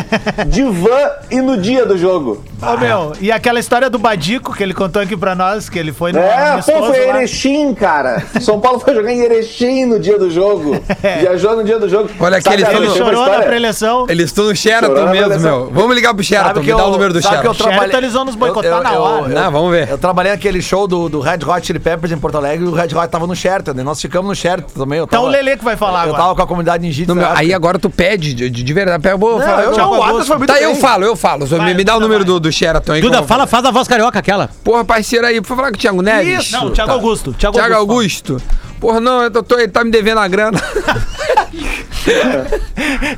de 0.47 0.63
van 0.63 1.09
e 1.29 1.41
no 1.41 1.57
dia 1.57 1.85
do 1.85 1.97
jogo. 1.97 2.43
Ô, 2.61 2.77
meu, 2.77 3.11
e 3.19 3.29
aquela 3.29 3.59
história 3.59 3.89
do 3.89 3.99
Badico 3.99 4.53
que 4.53 4.63
ele 4.63 4.73
contou 4.73 5.01
aqui 5.01 5.17
pra 5.17 5.35
nós, 5.35 5.67
que 5.69 5.77
ele 5.77 5.91
foi 5.91 6.13
no 6.13 6.19
É, 6.19 6.61
pô, 6.65 6.85
foi 6.85 7.05
lá. 7.07 7.17
Erechim, 7.17 7.73
cara. 7.73 8.23
São 8.39 8.61
Paulo 8.61 8.79
foi 8.79 8.95
jogar 8.95 9.11
em 9.11 9.19
Erechim 9.19 9.83
no 9.85 9.99
dia 9.99 10.17
do 10.17 10.31
jogo. 10.31 10.77
Viajou 11.19 11.57
no 11.57 11.63
dia 11.65 11.77
do 11.77 11.89
jogo. 11.89 12.09
Olha 12.17 12.37
aqui, 12.37 12.47
ele 12.53 12.65
chorou 12.95 13.25
na 13.27 13.41
preleção. 13.41 14.05
Eles 14.07 14.27
estão 14.27 14.45
no 14.45 14.55
Sheraton 14.55 15.09
mesmo, 15.09 15.39
meu. 15.41 15.69
Vamos 15.73 15.93
ligar 15.93 16.13
pro 16.13 16.23
Sheraton, 16.23 16.61
me 16.61 16.67
dá 16.73 16.85
o 16.87 16.91
número 16.91 17.11
do 17.11 17.21
sabe 17.21 17.41
que 17.41 17.47
eu 17.47 17.53
Sheraton. 17.53 17.63
trabalhei- 17.63 17.79
Sheraton, 17.91 17.97
eles 17.97 18.13
vão 18.13 18.25
nos 18.25 18.35
boicotar 18.35 18.71
Eu- 18.71 18.77
eu- 18.77 18.83
na 18.83 18.91
hora. 18.97 19.29
eu- 19.29 19.35
Não, 19.41 19.51
vamos 19.51 19.71
ver. 19.71 19.89
Eu 19.89 19.97
trabalhei 19.97 20.31
naquele 20.31 20.61
show 20.61 20.87
do, 20.87 21.09
do 21.09 21.19
Red 21.19 21.39
Hot 21.45 21.67
Chili 21.67 21.79
Peppers 21.79 22.13
em 22.13 22.17
Porto 22.17 22.37
Alegre 22.37 22.65
e 22.65 22.69
o 22.69 22.71
Red 22.73 22.95
Hot 22.95 23.09
tava 23.09 23.27
no 23.27 23.35
Sheraton, 23.35 23.73
né? 23.73 23.83
Nós 23.83 24.01
ficamos 24.01 24.29
no 24.29 24.35
Sheraton 24.35 24.52
também. 24.61 24.99
Eu 24.99 25.05
Então 25.05 25.19
tava- 25.21 25.29
o 25.29 25.31
Lelê 25.31 25.57
que 25.57 25.63
vai 25.63 25.75
falar 25.75 25.99
Eu 26.05 26.09
agora. 26.09 26.23
tava 26.23 26.35
com 26.35 26.41
a 26.43 26.47
comunidade. 26.47 27.05
Não, 27.07 27.15
meu, 27.15 27.27
aí 27.31 27.53
agora 27.53 27.79
tu 27.79 27.89
pede, 27.89 28.33
de, 28.33 28.49
de 28.49 28.73
verdade. 28.73 29.07
Eu 29.09 29.17
vou 29.17 29.39
Não, 29.39 29.45
falar. 29.45 29.63
eu 29.63 29.71
eu- 29.71 29.77
não, 29.77 29.91
o 29.99 30.03
Atas 30.03 30.27
foi 30.27 30.37
muito 30.37 30.47
Tá, 30.47 30.53
bem. 30.55 30.63
eu 30.63 30.75
falo, 30.75 31.03
eu 31.05 31.15
falo. 31.15 31.47
Só 31.47 31.55
me, 31.55 31.61
Vai, 31.65 31.73
me 31.73 31.83
dá 31.83 31.93
o 31.93 31.95
Duda, 31.95 32.05
número 32.07 32.19
vai. 32.25 32.33
do, 32.33 32.39
do 32.39 32.51
Sheraton 32.51 32.91
aí. 32.93 32.99
eu 33.01 33.09
Duda, 33.09 33.23
fala, 33.23 33.47
faz 33.47 33.65
a 33.65 33.71
voz 33.71 33.87
carioca 33.87 34.19
aquela. 34.19 34.49
Porra, 34.63 34.85
parceiro 34.85 35.25
aí, 35.25 35.41
foi 35.43 35.55
falar 35.55 35.69
com 35.71 35.77
o 35.77 35.79
Thiago 35.79 36.01
Neves? 36.01 36.51
Não, 36.51 36.71
Thiago 36.71 36.89
Tá. 36.89 36.93
Augusto. 36.93 37.33
Thiago, 37.33 37.55
Thiago 37.57 37.73
Augusto. 37.75 38.33
Augusto. 38.33 38.63
Porra, 38.79 38.99
não, 38.99 39.23
eu 39.23 39.31
tô, 39.43 39.57
ele 39.57 39.69
tá 39.69 39.83
me 39.83 39.91
devendo 39.91 40.19
a 40.19 40.27
grana. 40.27 40.59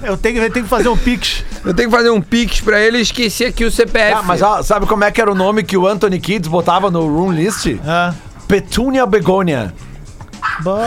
Eu 0.04 0.16
tenho, 0.18 0.38
eu 0.44 0.52
tenho 0.52 0.64
que 0.66 0.70
fazer 0.70 0.90
um 0.90 0.98
pix. 0.98 1.44
Eu 1.66 1.74
tenho 1.74 1.90
que 1.90 1.96
fazer 1.96 2.10
um 2.12 2.22
pix 2.22 2.62
pra 2.62 2.80
ele 2.80 3.00
e 3.00 3.02
esqueci 3.02 3.44
aqui 3.46 3.66
o 3.66 3.72
CPF. 3.72 4.18
Ah, 4.20 4.24
mas 4.24 4.42
ó, 4.42 4.62
sabe 4.62 4.86
como 4.86 5.04
é 5.04 5.12
que 5.12 5.20
era 5.20 5.32
o 5.32 5.36
nome 5.36 5.64
que 5.64 5.76
o 5.76 5.88
Anthony 5.88 6.20
Kids 6.20 6.48
botava 6.48 6.92
no 6.92 7.02
room 7.08 7.32
list? 7.32 7.66
Ah. 7.86 8.14
Petunia 8.48 9.06
Begonia. 9.06 9.74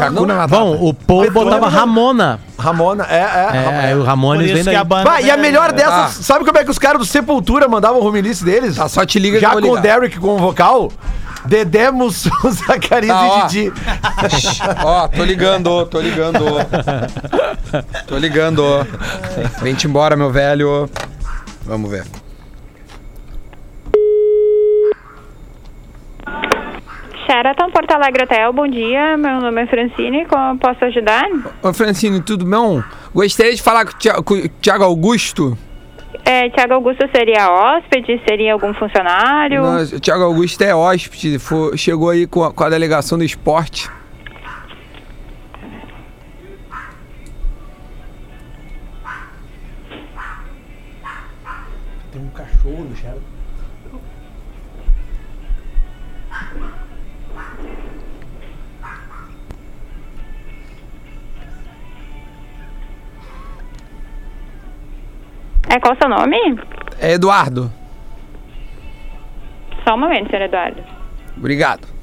Hakuna 0.00 0.34
Matata. 0.34 0.48
Bom, 0.62 0.74
o 1.09 1.18
Mas 1.20 1.32
botava 1.32 1.70
não- 1.70 1.78
Ramona. 1.78 2.40
Ramona, 2.59 3.06
é, 3.09 3.16
é. 3.18 3.50
Ramona. 3.50 3.82
É, 3.82 3.96
o 3.96 4.02
Ramones 4.02 4.50
vem 4.50 4.64
daí. 4.64 4.76
a 4.76 4.84
banda. 4.84 5.04
Bah, 5.11 5.20
e 5.20 5.30
a 5.30 5.36
melhor 5.36 5.72
dessas, 5.72 5.92
Ah. 5.92 6.09
sabe 6.09 6.44
como 6.44 6.59
é 6.59 6.64
que 6.64 6.70
os 6.70 6.78
caras 6.78 6.98
do 6.98 7.04
Sepultura 7.06 7.68
mandavam 7.68 8.00
o 8.00 8.02
room 8.02 8.16
list 8.16 8.42
deles? 8.42 8.76
Tá, 8.76 8.88
só 8.88 9.04
te 9.06 9.18
liga 9.18 9.38
Já 9.38 9.50
que 9.50 9.56
eu 9.59 9.62
com 9.62 9.70
o. 9.70 9.78
Derek 9.80 10.18
com 10.18 10.34
o 10.34 10.38
vocal, 10.38 10.90
Dedé, 11.44 11.90
Mussum, 11.90 12.30
Zacarias 12.50 13.12
Tá, 13.16 13.22
ó. 13.26 13.38
e 13.44 13.48
Didi. 13.48 13.72
Ó, 14.84 15.09
tô 15.09 15.24
ligando, 15.24 15.86
tô 15.86 16.00
ligando. 16.00 16.38
Tô 18.06 18.16
ligando. 18.18 18.86
Vem-te 19.62 19.86
embora, 19.86 20.16
meu 20.16 20.30
velho. 20.30 20.88
Vamos 21.64 21.90
ver. 21.90 22.04
Sheraton 27.33 27.70
Porto 27.70 27.91
Alegre 27.93 28.22
Hotel, 28.24 28.51
bom 28.55 28.66
dia. 28.66 29.18
Meu 29.18 29.39
nome 29.39 29.62
é 29.62 29.66
Francine, 29.66 30.24
como 30.24 30.53
eu 30.55 30.57
posso 30.57 30.83
ajudar? 30.87 31.26
Ô, 31.62 31.74
Francine, 31.74 32.22
tudo 32.22 32.43
bom? 32.47 32.83
Gostaria 33.14 33.55
de 33.55 33.62
falar 33.62 33.85
com 33.85 33.91
o 33.93 33.99
Thi- 33.99 34.22
com 34.24 34.35
o 34.35 34.49
Thiago 34.49 34.85
Augusto. 34.85 35.57
É, 36.24 36.49
Tiago 36.49 36.72
Augusto 36.72 37.07
seria 37.14 37.51
hóspede? 37.51 38.18
Seria 38.26 38.55
algum 38.55 38.72
funcionário? 38.72 39.61
Nós- 39.61 39.93
o 39.93 40.01
Thiago 40.01 40.24
Augusto 40.24 40.62
é 40.62 40.74
hóspede, 40.74 41.39
foi- 41.39 41.76
chegou 41.76 42.09
aí 42.09 42.26
com 42.26 42.45
a, 42.45 42.51
com 42.53 42.64
a 42.64 42.70
delegação 42.70 43.18
do 43.18 43.24
esporte. 43.24 43.91
Tem 52.12 52.22
um 52.22 52.31
cachorro 52.31 52.85
no 52.85 52.97
Sheraton. 52.97 53.28
É, 65.68 65.78
qual 65.80 65.94
o 65.94 65.98
seu 65.98 66.08
nome? 66.08 66.36
É 67.00 67.12
Eduardo. 67.12 67.70
Só 69.86 69.94
um 69.94 69.98
momento, 69.98 70.30
senhor 70.30 70.44
Eduardo. 70.44 70.82
Obrigado. 71.36 71.97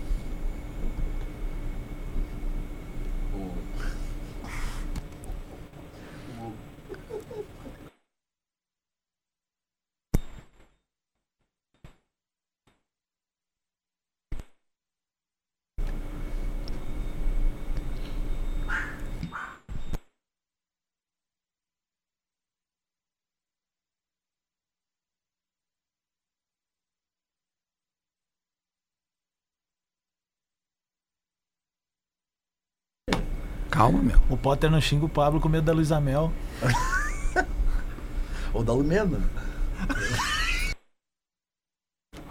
Calma, 33.75 34.01
meu. 34.01 34.17
O 34.29 34.37
Potter 34.37 34.71
não 34.71 34.79
xinga 34.79 35.03
o 35.05 35.09
Pablo 35.09 35.41
com 35.41 35.49
medo 35.49 35.65
da 35.65 35.73
Luísa 35.73 35.99
Mel. 35.99 36.31
Ou 38.53 38.63
da 38.63 38.71
Lumena. 38.71 39.19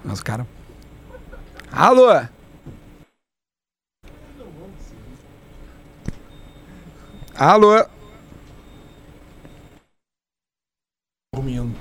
Os 0.05 0.23
caras. 0.23 0.47
Alô? 1.71 2.09
Alô? 7.37 7.85
Comindo. 11.35 11.75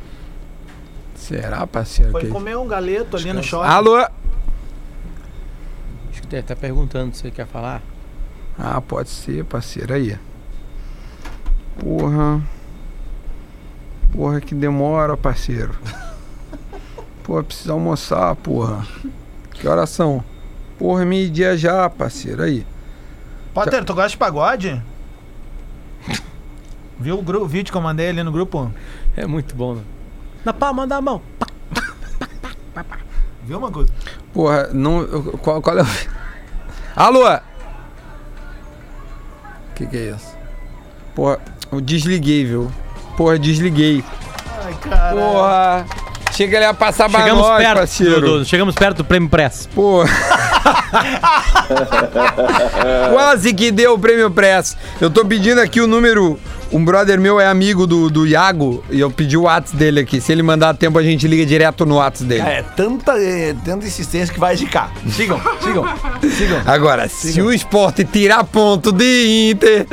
Será, 1.15 1.65
parceiro? 1.67 2.11
Foi 2.11 2.21
que- 2.21 2.29
comer 2.29 2.57
um 2.57 2.67
galeto 2.67 3.15
ali 3.15 3.31
no 3.31 3.43
shopping. 3.43 3.67
Alô? 3.69 3.95
Acho 3.97 4.11
que 6.21 6.27
deve 6.27 6.41
estar 6.41 6.55
perguntando 6.55 7.15
se 7.15 7.21
você 7.21 7.31
quer 7.31 7.45
falar. 7.47 7.81
Ah, 8.57 8.79
pode 8.81 9.09
ser, 9.09 9.43
parceiro. 9.45 9.93
Aí. 9.93 10.17
Porra. 11.79 12.41
Porra, 14.11 14.39
que 14.41 14.53
demora, 14.53 15.17
parceiro. 15.17 15.73
Porra, 17.23 17.41
precisa 17.43 17.71
almoçar, 17.73 18.35
porra. 18.35 18.85
Que 19.53 19.65
horas 19.67 19.89
são? 19.89 20.23
Porra, 20.77 21.05
meio-dia 21.05 21.57
já, 21.57 21.89
parceiro. 21.89 22.43
Aí. 22.43 22.67
Potter, 23.53 23.83
tu 23.85 23.93
gosta 23.93 24.09
de 24.09 24.17
pagode? 24.17 24.81
Viu 26.99 27.17
o 27.17 27.21
gru- 27.21 27.47
vídeo 27.47 27.71
que 27.71 27.77
eu 27.77 27.81
mandei 27.81 28.09
ali 28.09 28.21
no 28.23 28.31
grupo? 28.31 28.69
É 29.15 29.25
muito 29.25 29.55
bom, 29.55 29.75
né? 29.75 29.81
Na 30.43 30.51
palma 30.53 30.85
da 30.85 30.99
mão. 30.99 31.21
Viu 33.43 33.57
uma 33.57 33.71
coisa? 33.71 33.91
Porra, 34.33 34.67
não. 34.73 35.05
Qual, 35.37 35.61
qual 35.61 35.77
é 35.77 35.81
o. 35.83 35.85
Alô? 36.95 37.23
Que 39.83 39.87
que 39.89 39.97
é 39.97 40.11
isso? 40.15 40.37
Porra, 41.15 41.39
eu 41.71 41.81
desliguei, 41.81 42.45
viu? 42.45 42.71
Porra, 43.17 43.37
desliguei. 43.37 44.03
Ai, 44.65 44.73
cara. 44.81 45.13
Porra. 45.15 45.85
Achei 46.29 46.47
que 46.47 46.55
ele 46.55 46.63
ia 46.65 46.73
passar 46.73 47.09
Chegamos 47.11 47.43
nós, 47.45 47.57
perto, 47.61 47.77
parceiro. 47.77 48.21
do, 48.21 48.39
do- 48.39 48.45
chegamos 48.45 48.73
perto 48.75 48.97
do 48.97 49.05
prêmio 49.05 49.29
Press. 49.29 49.69
Pô. 49.75 50.03
Quase 53.13 53.53
que 53.53 53.71
deu 53.71 53.93
o 53.93 53.99
prêmio 53.99 54.31
Press. 54.31 54.75
Eu 54.99 55.09
tô 55.11 55.23
pedindo 55.25 55.59
aqui 55.61 55.79
o 55.81 55.85
número. 55.87 56.39
Um 56.73 56.83
brother 56.83 57.19
meu 57.21 57.39
é 57.39 57.45
amigo 57.45 57.85
do, 57.85 58.09
do 58.09 58.25
Iago 58.25 58.83
e 58.89 58.99
eu 58.99 59.11
pedi 59.11 59.37
o 59.37 59.43
WhatsApp 59.43 59.77
dele 59.77 59.99
aqui. 59.99 60.19
Se 60.19 60.31
ele 60.31 60.41
mandar 60.41 60.73
tempo, 60.73 60.97
a 60.97 61.03
gente 61.03 61.27
liga 61.27 61.45
direto 61.45 61.85
no 61.85 61.97
WhatsApp 61.97 62.27
dele. 62.27 62.41
É 62.41 62.63
tanta, 62.75 63.11
é, 63.21 63.53
tanta 63.63 63.85
insistência 63.85 64.33
que 64.33 64.39
vai 64.39 64.55
de 64.55 64.65
cá. 64.65 64.89
Sigam, 65.11 65.39
sigam, 65.61 65.85
sigam. 66.35 66.61
Agora, 66.65 67.07
se 67.07 67.39
o 67.41 67.53
esporte 67.53 68.03
tirar 68.03 68.43
ponto 68.45 68.91
de 68.91 69.51
Inter, 69.51 69.85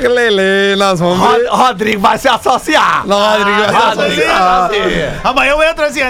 Lele, 0.00 0.76
nós 0.76 1.00
vamos 1.00 1.18
ver. 1.18 1.46
Rod- 1.48 1.58
Rodrigo 1.68 2.00
vai 2.00 2.18
se 2.18 2.28
associar. 2.28 3.06
Rodrigo 3.06 3.58
vai 3.60 3.68
se 3.68 3.96
Rodrigo 3.96 4.22
associar. 4.30 5.20
Amanhã 5.24 5.50
eu 5.52 5.62
entro 5.62 5.84
assim. 5.84 6.00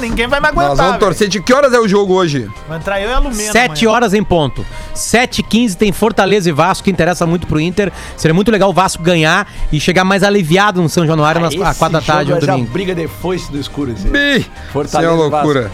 Ninguém 0.00 0.26
vai 0.26 0.40
me 0.40 0.46
aguentar. 0.48 0.68
Nós 0.70 0.78
vamos 0.78 0.98
torcer. 0.98 1.28
De 1.28 1.40
que 1.42 1.52
horas 1.52 1.72
é 1.72 1.78
o 1.78 1.86
jogo 1.86 2.14
hoje? 2.14 2.48
Vai 2.68 2.78
entrar 2.78 3.00
eu 3.00 3.10
e 3.10 3.12
a 3.12 3.18
Lumena. 3.18 3.52
7 3.52 3.66
amanhã. 3.84 3.90
horas 3.94 4.14
em 4.14 4.22
ponto. 4.24 4.64
7 4.98 5.40
h 5.42 5.48
15 5.48 5.76
tem 5.76 5.92
Fortaleza 5.92 6.48
e 6.48 6.52
Vasco, 6.52 6.84
que 6.84 6.90
interessa 6.90 7.26
muito 7.26 7.46
pro 7.46 7.60
Inter. 7.60 7.92
Seria 8.16 8.34
muito 8.34 8.50
legal 8.50 8.70
o 8.70 8.72
Vasco 8.72 9.02
ganhar 9.02 9.46
e 9.72 9.80
chegar 9.80 10.04
mais 10.04 10.22
aliviado 10.22 10.82
no 10.82 10.88
São 10.88 11.06
Januário 11.06 11.40
nas 11.40 11.54
Esse 11.54 11.62
às 11.62 11.76
4 11.78 11.92
da 11.92 12.04
tarde 12.04 12.30
jogo 12.30 12.40
no 12.40 12.44
é 12.44 12.46
já 12.46 12.52
domingo. 12.52 12.70
briga 12.72 12.94
de 12.94 13.08
foice 13.08 13.50
do 13.50 13.58
escuro. 13.58 13.92
Esse. 13.92 14.08
Bi! 14.08 14.38
Isso 14.38 14.50
é 14.66 14.72
Fortaleza 14.72 15.12
uma 15.14 15.26
e 15.26 15.30
Vasco. 15.30 15.70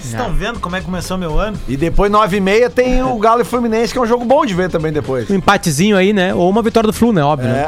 Vocês 0.00 0.14
estão 0.14 0.32
vendo 0.32 0.58
como 0.60 0.74
é 0.76 0.80
que 0.80 0.86
começou 0.86 1.18
meu 1.18 1.38
ano? 1.38 1.56
E 1.68 1.76
depois, 1.76 2.10
9 2.10 2.36
e 2.36 2.40
meia, 2.40 2.70
tem 2.70 3.02
o 3.02 3.16
Galo 3.18 3.42
e 3.42 3.44
Fluminense, 3.44 3.92
que 3.92 3.98
é 3.98 4.02
um 4.02 4.06
jogo 4.06 4.24
bom 4.24 4.44
de 4.46 4.54
ver 4.54 4.70
também 4.70 4.92
depois. 4.92 5.28
Um 5.30 5.34
empatezinho 5.34 5.96
aí, 5.96 6.12
né? 6.12 6.34
Ou 6.34 6.48
uma 6.48 6.62
vitória 6.62 6.86
do 6.86 6.92
Flu, 6.92 7.12
né? 7.12 7.22
Óbvio. 7.22 7.48
É, 7.48 7.52
né? 7.52 7.66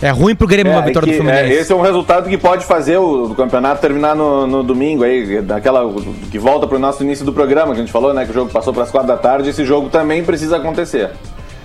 é, 0.00 0.06
é. 0.06 0.08
É 0.08 0.10
ruim 0.10 0.34
pro 0.34 0.46
Grêmio 0.46 0.72
uma 0.72 0.82
É, 0.82 0.86
vitória 0.86 1.06
que, 1.06 1.12
do 1.14 1.22
Fluminense. 1.22 1.52
é, 1.52 1.60
esse 1.60 1.72
é 1.72 1.74
um 1.76 1.80
resultado 1.80 2.28
que 2.28 2.36
pode 2.36 2.64
fazer 2.64 2.98
o, 2.98 3.26
o 3.30 3.34
campeonato 3.34 3.80
terminar 3.80 4.16
no, 4.16 4.46
no 4.46 4.62
domingo 4.62 5.04
aí, 5.04 5.40
daquela 5.40 5.82
que 6.30 6.38
volta 6.38 6.66
pro 6.66 6.78
nosso 6.78 7.02
início 7.02 7.24
do 7.24 7.32
programa, 7.32 7.72
que 7.72 7.80
a 7.80 7.84
gente 7.84 7.92
falou, 7.92 8.12
né? 8.12 8.24
Que 8.24 8.30
o 8.30 8.34
jogo 8.34 8.50
passou 8.50 8.72
para 8.72 8.82
as 8.82 8.90
quatro 8.90 9.08
da 9.08 9.16
tarde, 9.16 9.50
esse 9.50 9.64
jogo 9.64 9.88
também 9.88 10.24
precisa 10.24 10.56
acontecer. 10.56 11.10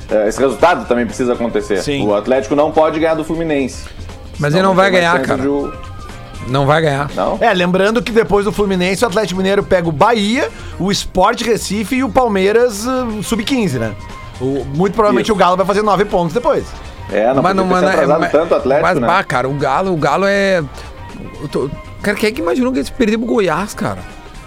É, 0.10 0.28
esse 0.28 0.39
resultado 0.39 0.88
também 0.88 1.06
precisa 1.06 1.34
acontecer. 1.34 1.82
Sim. 1.82 2.06
O 2.06 2.14
Atlético 2.14 2.56
não 2.56 2.72
pode 2.72 2.99
ganhar 2.99 3.16
do 3.16 3.24
Fluminense. 3.24 3.84
Mas 4.38 4.51
Senão 4.53 4.60
ele 4.60 4.68
não 4.68 4.76
vai 4.76 4.91
ganhar, 4.91 5.20
cara. 5.22 5.41
de 5.41 5.47
Não 6.48 6.66
vai 6.66 6.82
ganhar. 6.82 7.10
Não? 7.16 7.38
É, 7.41 7.52
lembrando 7.54 8.02
que 8.04 8.12
depois 8.12 8.46
do 8.46 8.52
Fluminense, 8.52 9.04
o 9.04 9.08
Atlético 9.08 9.38
Mineiro 9.38 9.64
pega 9.64 9.89
o 9.89 9.91
Bahia, 9.91 10.50
o 10.80 10.91
Sport 10.91 11.41
Recife 11.41 11.96
e 11.96 12.04
o 12.04 12.10
Palmeiras 12.10 12.86
uh, 12.86 13.24
sub-15, 13.24 13.80
né? 13.80 13.96
O- 14.39 14.64
muito 14.76 14.93
provavelmente 14.93 15.26
Isso. 15.28 15.34
o 15.34 15.36
Galo 15.36 15.58
vai 15.58 15.66
fazer 15.66 15.82
nove 15.82 16.06
pontos 16.06 16.34
depois. 16.34 16.66
É, 17.12 17.34
não 17.34 17.41
mas 17.41 17.56
podia 17.56 17.70
ter 17.74 17.80
se 17.80 17.86
atrasado 17.86 18.20
mas- 18.20 18.32
tanto 18.32 18.52
o 18.54 18.58
Atlético, 18.58 18.88
mas, 18.88 19.00
né? 19.00 19.08
bah, 19.08 19.24
cara, 19.24 19.48
o 19.50 19.54
Galo, 19.54 19.93
o 19.93 19.98
Galo 19.98 20.26
é. 20.28 20.64
tô- 21.52 21.70
Cara, 22.02 22.18
quem 22.18 22.30
é 22.30 22.32
que 22.32 22.41
imaginou 22.41 22.72
que 22.72 22.78
eles 22.80 22.89
perderam 22.89 23.22
pro 23.24 23.34
Goiás, 23.34 23.74
cara? 23.74 24.00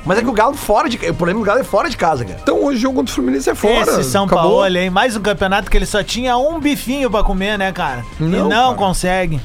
Mas 0.04 0.18
é 0.18 0.22
que 0.22 0.28
o 0.28 0.32
Galo 0.32 0.54
fora 0.54 0.88
de. 0.88 0.96
O 0.96 1.14
problema 1.14 1.40
do 1.40 1.44
Galo 1.44 1.58
é 1.60 1.64
fora 1.64 1.90
de 1.90 1.96
casa, 1.96 2.24
cara. 2.24 2.38
Então 2.40 2.62
hoje 2.64 2.78
o 2.78 2.80
jogo 2.82 2.94
contra 2.96 3.10
o 3.12 3.14
Fluminense 3.14 3.50
é 3.50 3.54
fora. 3.54 4.00
Esse 4.00 4.04
São 4.04 4.24
Acabou. 4.24 4.60
Paulo, 4.60 4.76
hein? 4.76 4.88
Mais 4.90 5.16
um 5.16 5.20
campeonato 5.20 5.68
que 5.70 5.76
ele 5.76 5.84
só 5.86 6.02
tinha 6.02 6.36
um 6.36 6.58
bifinho 6.60 7.10
pra 7.10 7.22
comer, 7.24 7.58
né, 7.58 7.72
cara? 7.72 8.04
e 8.20 8.22
Não, 8.22 8.48
não 8.48 8.64
cara. 8.66 8.74
consegue. 8.74 9.40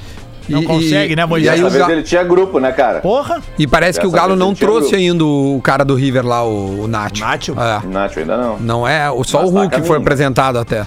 Não 0.49 0.61
E- 0.61 0.65
consegue, 0.65 1.13
e- 1.13 1.15
né, 1.15 1.23
e 1.23 1.25
Moisés? 1.25 1.51
aí 1.53 1.57
Dessa 1.61 1.67
o 1.67 1.71
vez 1.71 1.85
Ga- 1.87 1.93
ele 1.93 2.03
tinha 2.03 2.23
grupo, 2.23 2.59
né, 2.59 2.71
cara? 2.71 2.99
Porra! 2.99 3.41
E 3.57 3.65
parece 3.65 3.99
que 3.99 4.05
o 4.05 4.11
Galo 4.11 4.35
não 4.35 4.53
trouxe 4.53 4.89
grupo. 4.89 4.95
ainda 4.97 5.23
o 5.25 5.61
cara 5.63 5.85
do 5.85 5.95
River 5.95 6.25
lá, 6.25 6.43
o, 6.43 6.81
o 6.83 6.87
Nacho. 6.87 7.21
Nacho? 7.21 7.55
É. 7.57 7.87
Nacho 7.87 8.19
ainda 8.19 8.35
não. 8.37 8.57
Não 8.59 8.87
é, 8.87 9.09
o- 9.09 9.23
só 9.23 9.41
Mas 9.41 9.49
o 9.49 9.53
tá 9.53 9.59
Hulk 9.61 9.75
foi 9.75 9.81
caminho. 9.83 10.01
apresentado 10.01 10.59
até. 10.59 10.85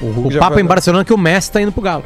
O, 0.00 0.06
Hulk 0.10 0.36
O 0.36 0.38
papo 0.40 0.54
foi- 0.54 0.62
em 0.62 0.66
Barcelona 0.66 1.02
é 1.02 1.04
que 1.04 1.14
o 1.14 1.18
Messi 1.18 1.50
tá 1.50 1.60
indo 1.62 1.72
pro 1.72 1.80
Galo. 1.80 2.04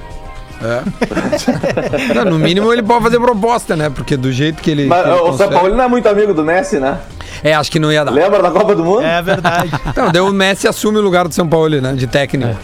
Não, 2.14 2.24
no 2.24 2.38
mínimo 2.38 2.72
ele 2.72 2.82
pode 2.82 3.02
fazer 3.04 3.18
proposta, 3.20 3.76
né? 3.76 3.90
Porque 3.90 4.16
do 4.16 4.32
jeito 4.32 4.62
que 4.62 4.70
ele. 4.70 4.86
Mas 4.86 5.02
que 5.02 5.08
ele 5.10 5.20
o 5.20 5.32
São 5.36 5.50
Paulo 5.50 5.74
não 5.76 5.84
é 5.84 5.88
muito 5.88 6.08
amigo 6.08 6.32
do 6.32 6.42
Messi, 6.44 6.78
né? 6.78 6.98
É, 7.42 7.52
acho 7.54 7.70
que 7.70 7.78
não 7.78 7.92
ia 7.92 8.02
dar. 8.04 8.10
Lembra 8.10 8.40
da 8.42 8.50
Copa 8.50 8.74
do 8.74 8.82
Mundo? 8.84 9.02
É 9.02 9.20
verdade. 9.20 9.70
Então, 9.86 10.10
daí 10.10 10.22
o 10.22 10.32
Messi 10.32 10.66
assume 10.66 10.98
o 10.98 11.02
lugar 11.02 11.28
do 11.28 11.34
São 11.34 11.46
Paulo, 11.46 11.80
né? 11.80 11.92
De 11.92 12.06
técnico. 12.06 12.56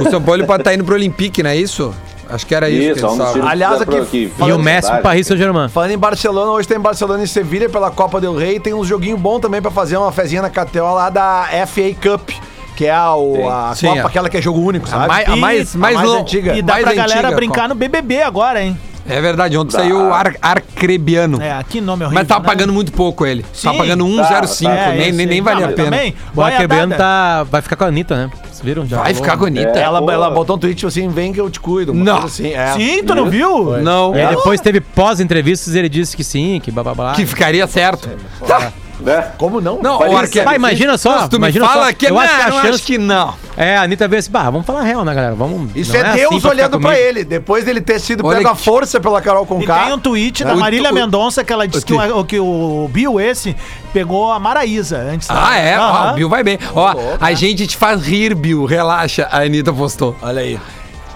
O 0.00 0.10
São 0.10 0.20
Paulo 0.22 0.44
pode 0.46 0.62
estar 0.62 0.74
indo 0.74 0.84
pro 0.84 0.94
Olympique, 0.94 1.42
não 1.42 1.50
é 1.50 1.56
isso? 1.56 1.94
Acho 2.30 2.46
que 2.46 2.54
era 2.54 2.68
isso, 2.68 2.92
Isso, 2.98 3.16
que 3.16 3.38
é 3.38 3.42
um 3.42 3.48
Aliás, 3.48 3.80
aqui- 3.80 4.04
que- 4.06 4.32
E 4.46 4.52
o 4.52 4.58
Messi 4.58 4.90
pro 4.90 5.00
Paris. 5.02 5.26
Saint-Germain. 5.26 5.68
Falando 5.68 5.90
em 5.92 5.98
Barcelona, 5.98 6.50
hoje 6.52 6.68
tem 6.68 6.78
Barcelona 6.78 7.22
e 7.22 7.28
Sevilha 7.28 7.68
pela 7.68 7.90
Copa 7.90 8.20
del 8.20 8.36
Rei. 8.36 8.60
Tem 8.60 8.74
um 8.74 8.84
joguinho 8.84 9.16
bom 9.16 9.40
também 9.40 9.62
pra 9.62 9.70
fazer 9.70 9.96
uma 9.96 10.12
fezinha 10.12 10.42
na 10.42 10.50
KTO 10.50 10.94
lá 10.94 11.08
da 11.10 11.46
FA 11.66 11.94
Cup. 12.00 12.30
Que 12.76 12.86
é 12.86 12.92
a, 12.92 13.12
o- 13.16 13.48
a 13.48 13.74
Sim, 13.74 13.88
Copa, 13.88 13.98
é. 14.00 14.04
aquela 14.06 14.28
que 14.28 14.36
é 14.36 14.42
jogo 14.42 14.60
único, 14.60 14.88
sabe? 14.88 15.08
mais- 15.08 15.28
a 15.28 15.34
mais- 15.36 15.74
a 15.74 15.78
mais 15.78 15.94
mais 15.96 16.08
lo- 16.08 16.14
antiga. 16.20 16.54
E 16.54 16.62
dá 16.62 16.74
mais 16.74 16.84
pra 16.84 16.94
galera 16.94 17.20
antiga, 17.22 17.36
brincar 17.36 17.54
Copa. 17.62 17.68
no 17.68 17.74
BBB 17.74 18.22
agora, 18.22 18.62
hein? 18.62 18.78
É 19.08 19.20
verdade, 19.20 19.56
ontem 19.56 19.72
saiu 19.72 20.08
o 20.08 20.12
Ar 20.12 20.34
Arcrebiano. 20.42 21.40
É, 21.40 21.62
que 21.68 21.80
nome 21.80 22.04
horrível. 22.04 22.20
Mas 22.20 22.28
tava 22.28 22.40
né? 22.40 22.46
pagando 22.46 22.72
muito 22.72 22.92
pouco 22.92 23.24
ele. 23.24 23.42
Tá 23.42 23.48
Sim. 23.52 23.78
pagando 23.78 24.04
Tá, 24.04 24.42
1,05. 24.42 24.64
tá. 24.64 24.90
nem, 24.92 25.08
É, 25.08 25.12
nem, 25.12 25.26
nem 25.26 25.40
valia 25.42 25.66
Não, 25.66 25.72
a 25.72 25.76
pena. 25.76 25.90
Também, 25.90 26.14
O 26.34 26.68
dada. 26.68 26.96
tá, 26.96 27.42
vai 27.44 27.62
ficar 27.62 27.76
com 27.76 27.84
a 27.84 27.86
Anitta, 27.88 28.16
né? 28.16 28.30
Vocês 28.44 28.60
viram? 28.62 28.86
Já 28.86 29.02
Vai 29.02 29.14
ficar 29.14 29.36
com 29.36 29.44
a 29.44 29.48
Anitta. 29.48 29.78
É. 29.78 29.82
Ela, 29.82 30.00
Pô. 30.02 30.10
ela 30.10 30.30
botou 30.30 30.56
um 30.56 30.58
tweet 30.58 30.84
assim, 30.86 31.08
vem 31.08 31.32
que 31.32 31.40
eu 31.40 31.48
te 31.48 31.58
cuido. 31.58 31.94
Não. 31.94 32.18
Assim, 32.18 32.52
é. 32.52 32.72
Sim, 32.74 33.02
tu 33.04 33.14
não 33.14 33.30
viu? 33.30 33.78
Não. 33.82 34.14
E 34.16 34.26
depois 34.26 34.60
teve 34.60 34.80
pós-entrevistas 34.80 35.74
e 35.74 35.78
ele 35.78 35.88
disse 35.88 36.16
que 36.16 36.22
sim, 36.24 36.60
que 36.62 36.70
blá 36.70 36.82
blá 36.82 36.94
blá. 36.94 37.12
Que 37.12 37.24
ficaria 37.24 37.66
certo. 37.66 38.08
Tá. 38.46 38.72
Né? 39.00 39.30
Como 39.38 39.60
não? 39.60 39.80
Não, 39.80 39.98
o. 39.98 40.16
Arque... 40.16 40.40
Vai, 40.40 40.56
imagina 40.56 40.98
só, 40.98 41.22
Se 41.22 41.28
tu 41.30 41.32
me 41.34 41.38
imagina 41.46 41.66
fala 41.68 41.86
só. 41.86 41.92
que 41.92 42.06
eu 42.06 42.10
não, 42.14 42.18
acho 42.20 42.34
que 42.36 42.42
a 42.42 42.50
chance- 42.50 42.68
acho 42.68 42.82
que 42.84 42.98
não. 42.98 43.34
É, 43.56 43.76
a 43.76 43.82
Anitta 43.82 44.08
veio 44.08 44.18
assim, 44.20 44.30
bah, 44.30 44.50
vamos 44.50 44.66
falar 44.66 44.82
real, 44.82 45.04
né, 45.04 45.14
galera? 45.14 45.34
Vamos. 45.34 45.70
Isso 45.76 45.92
não 45.92 46.00
é, 46.00 46.02
assim 46.08 46.16
Deus 46.18 46.28
pra 46.30 46.36
ficar 46.38 46.48
olhando 46.50 46.80
pra 46.80 46.98
ele. 46.98 47.24
Depois 47.24 47.64
dele 47.64 47.80
ter 47.80 48.00
sido 48.00 48.26
Olha 48.26 48.38
pego 48.38 48.48
à 48.50 48.56
que- 48.56 48.62
força 48.62 48.98
pela 49.00 49.20
Carol 49.20 49.44
E 49.44 49.46
Conká. 49.46 49.84
tem 49.84 49.92
um 49.92 49.98
tweet 49.98 50.42
da 50.44 50.54
O- 50.54 50.58
Marília 50.58 50.90
o- 50.90 50.94
Mendonça 50.94 51.44
que 51.44 51.52
ela 51.52 51.66
disse 51.66 51.84
que 51.86 51.94
o, 51.94 52.24
que 52.24 52.40
o 52.40 52.88
Bill 52.92 53.20
esse 53.20 53.56
pegou 53.92 54.32
a 54.32 54.38
Maraísa 54.40 54.98
antes. 54.98 55.28
da- 55.28 55.48
Ah, 55.48 55.56
é? 55.56 55.78
Ó, 55.78 55.82
Aham. 55.82 56.10
o 56.10 56.14
Bill 56.14 56.28
vai 56.28 56.42
bem. 56.42 56.58
Ó, 56.74 56.94
a 57.20 57.32
gente 57.34 57.66
te 57.68 57.76
faz 57.76 58.02
rir, 58.02 58.34
Bill. 58.34 58.64
Relaxa. 58.64 59.28
A 59.30 59.42
Anitta 59.42 59.72
postou. 59.72 60.16
Olha 60.20 60.40
aí. 60.42 60.58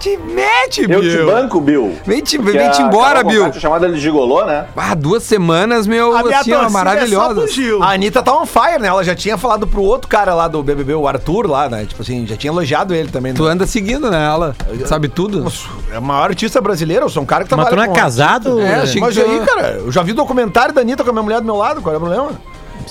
Te 0.03 0.17
mete, 0.17 0.81
Eu 0.81 0.99
te 1.01 1.07
Bill. 1.15 1.25
banco, 1.27 1.61
Bill. 1.61 1.95
Vem 2.05 2.21
te, 2.21 2.37
Porque 2.37 2.57
vem 2.57 2.69
te 2.71 2.81
embora, 2.81 3.23
Bill. 3.23 3.45
Ele 3.45 3.93
de 3.93 3.99
gigolô, 4.01 4.43
né? 4.43 4.65
Ah, 4.75 4.93
duas 4.95 5.23
semanas, 5.23 5.87
meu, 5.87 6.13
A 6.13 6.19
assim, 6.39 6.51
ó, 6.51 6.63
é 6.65 6.69
maravilhosa. 6.69 7.35
pro 7.35 7.47
Gil. 7.47 7.81
A 7.81 7.93
Anitta 7.93 8.21
tá 8.21 8.35
on 8.37 8.45
fire, 8.45 8.79
né? 8.81 8.89
Ela 8.89 9.01
já 9.05 9.15
tinha 9.15 9.37
falado 9.37 9.65
pro 9.65 9.81
outro 9.81 10.09
cara 10.09 10.33
lá 10.33 10.49
do 10.49 10.61
BBB, 10.61 10.93
o 10.93 11.07
Arthur, 11.07 11.49
lá, 11.49 11.69
né? 11.69 11.85
Tipo 11.85 12.01
assim, 12.01 12.27
já 12.27 12.35
tinha 12.35 12.51
elogiado 12.51 12.93
ele 12.93 13.07
também. 13.07 13.31
né? 13.31 13.37
Tu 13.37 13.45
anda 13.45 13.65
seguindo, 13.65 14.11
né, 14.11 14.25
ela? 14.25 14.53
Sabe 14.85 15.07
tudo? 15.07 15.49
É 15.89 15.95
a 15.95 16.01
maior 16.01 16.23
artista 16.31 16.59
brasileira, 16.59 17.05
eu 17.05 17.09
sou 17.09 17.23
um 17.23 17.25
cara 17.25 17.45
que 17.45 17.55
Mas 17.55 17.65
trabalha 17.65 17.87
tu 17.87 17.87
não 17.89 17.95
é 17.95 17.97
casado? 17.97 18.59
É, 18.59 18.75
achei 18.81 18.99
Mas 18.99 19.17
aí, 19.17 19.39
cara, 19.45 19.69
eu 19.85 19.89
já 19.89 20.03
vi 20.03 20.11
documentário 20.11 20.73
da 20.75 20.81
Anitta 20.81 21.01
com 21.01 21.11
a 21.11 21.13
minha 21.13 21.23
mulher 21.23 21.39
do 21.39 21.45
meu 21.45 21.55
lado, 21.55 21.81
qual 21.81 21.93
é 21.95 21.97
o 21.97 22.01
problema? 22.01 22.31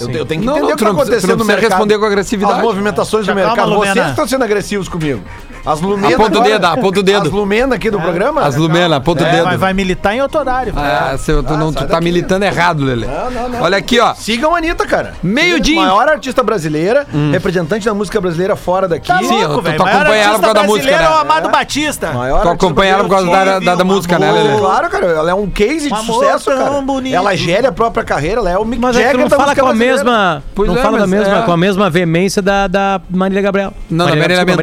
Eu, 0.00 0.10
eu 0.10 0.24
tenho 0.24 0.40
que 0.40 0.46
Não, 0.46 0.54
entender 0.56 0.60
não, 0.68 0.74
o 0.74 0.76
que 0.78 0.84
tá 0.84 0.90
tu 0.90 0.96
acontecendo 0.96 1.30
não 1.32 1.36
no 1.36 1.44
mercado. 1.44 1.68
responder 1.72 1.98
com 1.98 2.06
agressividade. 2.06 2.58
As 2.58 2.62
movimentações 2.64 3.26
do 3.26 3.34
Calma, 3.34 3.46
mercado. 3.48 3.70
Lumena. 3.74 3.92
Vocês 3.92 4.08
estão 4.08 4.26
sendo 4.26 4.42
agressivos 4.44 4.88
comigo. 4.88 5.20
As 5.64 5.80
Lumena. 5.80 6.14
Aponta 6.16 6.38
o 6.38 6.42
dedo, 6.42 6.64
aponta 6.64 7.00
o 7.00 7.02
dedo. 7.02 7.26
As 7.28 7.32
Lumena 7.32 7.74
aqui 7.76 7.90
do 7.90 8.00
programa. 8.00 8.42
As 8.42 8.56
Lumena, 8.56 8.96
aponta 8.96 9.24
o 9.24 9.26
É, 9.26 9.30
dedo. 9.30 9.44
vai, 9.44 9.56
vai 9.56 9.72
militar 9.72 10.14
em 10.14 10.20
outro 10.20 10.40
horário. 10.40 10.72
Ah, 10.76 11.16
seu, 11.18 11.42
tu, 11.42 11.56
não, 11.56 11.72
tu 11.72 11.86
tá 11.86 12.00
militando 12.00 12.44
errado, 12.44 12.84
Lele. 12.84 13.06
Não, 13.06 13.30
não, 13.30 13.48
não. 13.48 13.62
Olha 13.62 13.76
aqui, 13.78 14.00
ó. 14.00 14.14
Sigam 14.14 14.54
a 14.54 14.58
Anitta, 14.58 14.86
cara. 14.86 15.14
Meio-dia. 15.22 15.76
Maior 15.80 16.08
artista 16.08 16.42
brasileira, 16.42 17.06
representante 17.30 17.84
da 17.86 17.94
música 17.94 18.20
brasileira 18.20 18.56
fora 18.56 18.88
daqui. 18.88 19.08
Tá 19.08 19.18
Sim, 19.18 19.26
louco, 19.28 19.42
eu 19.42 19.48
tô- 19.54 19.62
velho. 19.62 19.76
tô 19.78 19.84
Maior 19.84 19.96
acompanhando 20.00 20.22
artista 20.26 20.38
por 20.38 20.42
causa 20.42 20.54
da 20.54 20.62
música, 20.64 20.86
brasileiro 20.88 21.02
né? 21.02 21.08
é 21.08 21.18
o 21.18 21.20
Amado 21.20 21.48
É. 21.48 21.52
Batista. 21.52 22.12
Maior 22.12 22.42
Tu 22.42 22.48
acompanha 22.48 22.92
ela 22.94 23.02
por 23.04 23.10
causa 23.10 23.26
da, 23.26 23.30
brasileiro. 23.32 23.64
da, 23.64 23.74
da 23.76 23.84
música, 23.84 24.18
né, 24.18 24.32
Lele? 24.32 24.58
Claro, 24.58 24.90
cara, 24.90 25.06
ela 25.06 25.30
é 25.30 25.34
um 25.34 25.48
case 25.48 25.90
de 25.90 25.98
sucesso, 26.04 26.50
cara. 26.50 26.70
Ela 27.12 27.36
gere 27.36 27.66
a 27.66 27.72
própria 27.72 28.04
carreira, 28.04 28.40
ela 28.40 28.50
é 28.50 28.58
o 28.58 28.64
Mick 28.64 28.80
Mas 28.82 28.96
é 28.96 28.98
que 28.98 29.04
tu 29.04 29.06
Jagger 29.06 29.20
não 29.20 29.28
da 29.28 29.36
fala 29.36 29.48
música 29.48 29.62
com 29.62 29.68
a 29.68 29.72
brasileira. 29.72 29.94
mesma. 29.96 30.42
Não 30.56 30.76
é, 30.76 30.82
fala 30.82 30.98
da 30.98 31.06
mesma, 31.06 31.38
é. 31.38 31.42
com 31.42 31.52
a 31.52 31.56
mesma 31.56 31.90
veemência 31.90 32.42
da, 32.42 32.66
da 32.66 33.00
Marília 33.10 33.42
Gabriel. 33.42 33.72
Não, 33.90 34.06
da 34.06 34.16
Marília 34.16 34.44
desculpa, 34.44 34.62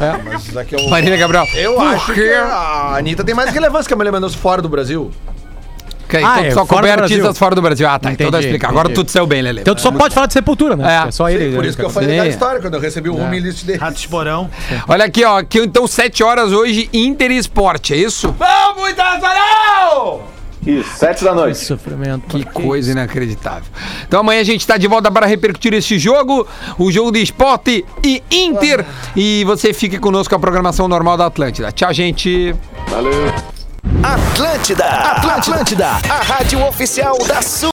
Mendonça. 0.00 0.44
Mas 0.48 0.56
aqui 0.56 0.74
é 0.74 0.78
o- 0.78 0.90
Marília 0.90 1.16
Gabriel. 1.16 1.46
Eu 1.54 1.74
Por 1.74 1.86
acho 1.86 2.06
quê? 2.14 2.22
que 2.28 2.32
a 2.32 2.94
Anitta 2.96 3.24
tem 3.24 3.34
mais 3.34 3.50
relevância 3.50 3.86
que 3.88 3.94
a 3.94 3.96
Marília 3.96 4.12
Mendonça 4.18 4.36
fora 4.38 4.60
do 4.62 4.68
Brasil. 4.68 5.10
Ok, 6.04 6.18
Ah, 6.24 6.32
então 6.38 6.44
é, 6.44 6.48
tu 6.48 6.54
só 6.54 6.66
fora 6.66 6.92
artistas 6.92 7.38
fora 7.38 7.54
do 7.54 7.62
Brasil. 7.62 7.86
Ah, 7.88 7.96
tá. 7.96 8.10
então 8.10 8.26
Entendi, 8.26 8.30
dá 8.32 8.40
explicar. 8.40 8.68
Agora 8.70 8.88
tudo 8.88 9.08
saiu 9.12 9.28
bem, 9.28 9.40
Lele. 9.42 9.60
Então 9.60 9.76
tu 9.76 9.80
só 9.80 9.92
pode 9.92 10.12
falar 10.12 10.26
de 10.26 10.32
sepultura, 10.32 10.74
né? 10.74 11.04
É. 11.04 11.08
É, 11.08 11.10
só 11.12 11.30
ele. 11.30 11.54
Por 11.54 11.64
isso 11.64 11.76
que 11.76 11.84
eu 11.84 11.90
falei 11.90 12.10
Sim. 12.10 12.16
da 12.16 12.26
história, 12.26 12.60
quando 12.60 12.74
eu 12.74 12.80
recebi 12.80 13.08
o 13.08 13.16
home 13.16 13.38
list 13.38 13.64
dele. 13.64 13.78
Rato 13.78 13.96
de 14.00 14.08
Porão. 14.08 14.50
Olha 14.88 15.04
aqui, 15.04 15.24
ó. 15.24 15.40
Que 15.44 15.60
então 15.60 15.86
7 15.86 16.24
horas 16.24 16.50
hoje, 16.52 16.90
Inter 16.92 17.30
e 17.30 17.36
Esporte, 17.36 17.94
é 17.94 17.96
isso? 17.96 18.34
Vamos, 18.36 18.90
Internacional! 18.90 20.28
Isso, 20.66 20.90
sete 20.96 21.24
da 21.24 21.34
noite. 21.34 21.58
Sofrimento. 21.58 22.26
Que 22.28 22.44
coisa 22.44 22.92
inacreditável. 22.92 23.64
Então 24.06 24.20
amanhã 24.20 24.40
a 24.40 24.44
gente 24.44 24.60
está 24.60 24.76
de 24.76 24.86
volta 24.86 25.10
para 25.10 25.26
repercutir 25.26 25.72
esse 25.72 25.98
jogo, 25.98 26.46
o 26.78 26.92
jogo 26.92 27.10
de 27.10 27.22
esporte 27.22 27.84
e 28.04 28.22
Inter. 28.30 28.84
E 29.16 29.42
você 29.44 29.72
fique 29.72 29.98
conosco 29.98 30.30
com 30.30 30.36
a 30.36 30.40
programação 30.40 30.86
normal 30.86 31.16
da 31.16 31.26
Atlântida. 31.26 31.72
Tchau, 31.72 31.92
gente. 31.92 32.54
Valeu. 32.88 33.32
Atlântida, 34.02 34.84
Atlântida, 34.84 35.86
a 35.86 36.22
rádio 36.22 36.62
oficial 36.66 37.16
da 37.26 37.40
Sul. 37.40 37.68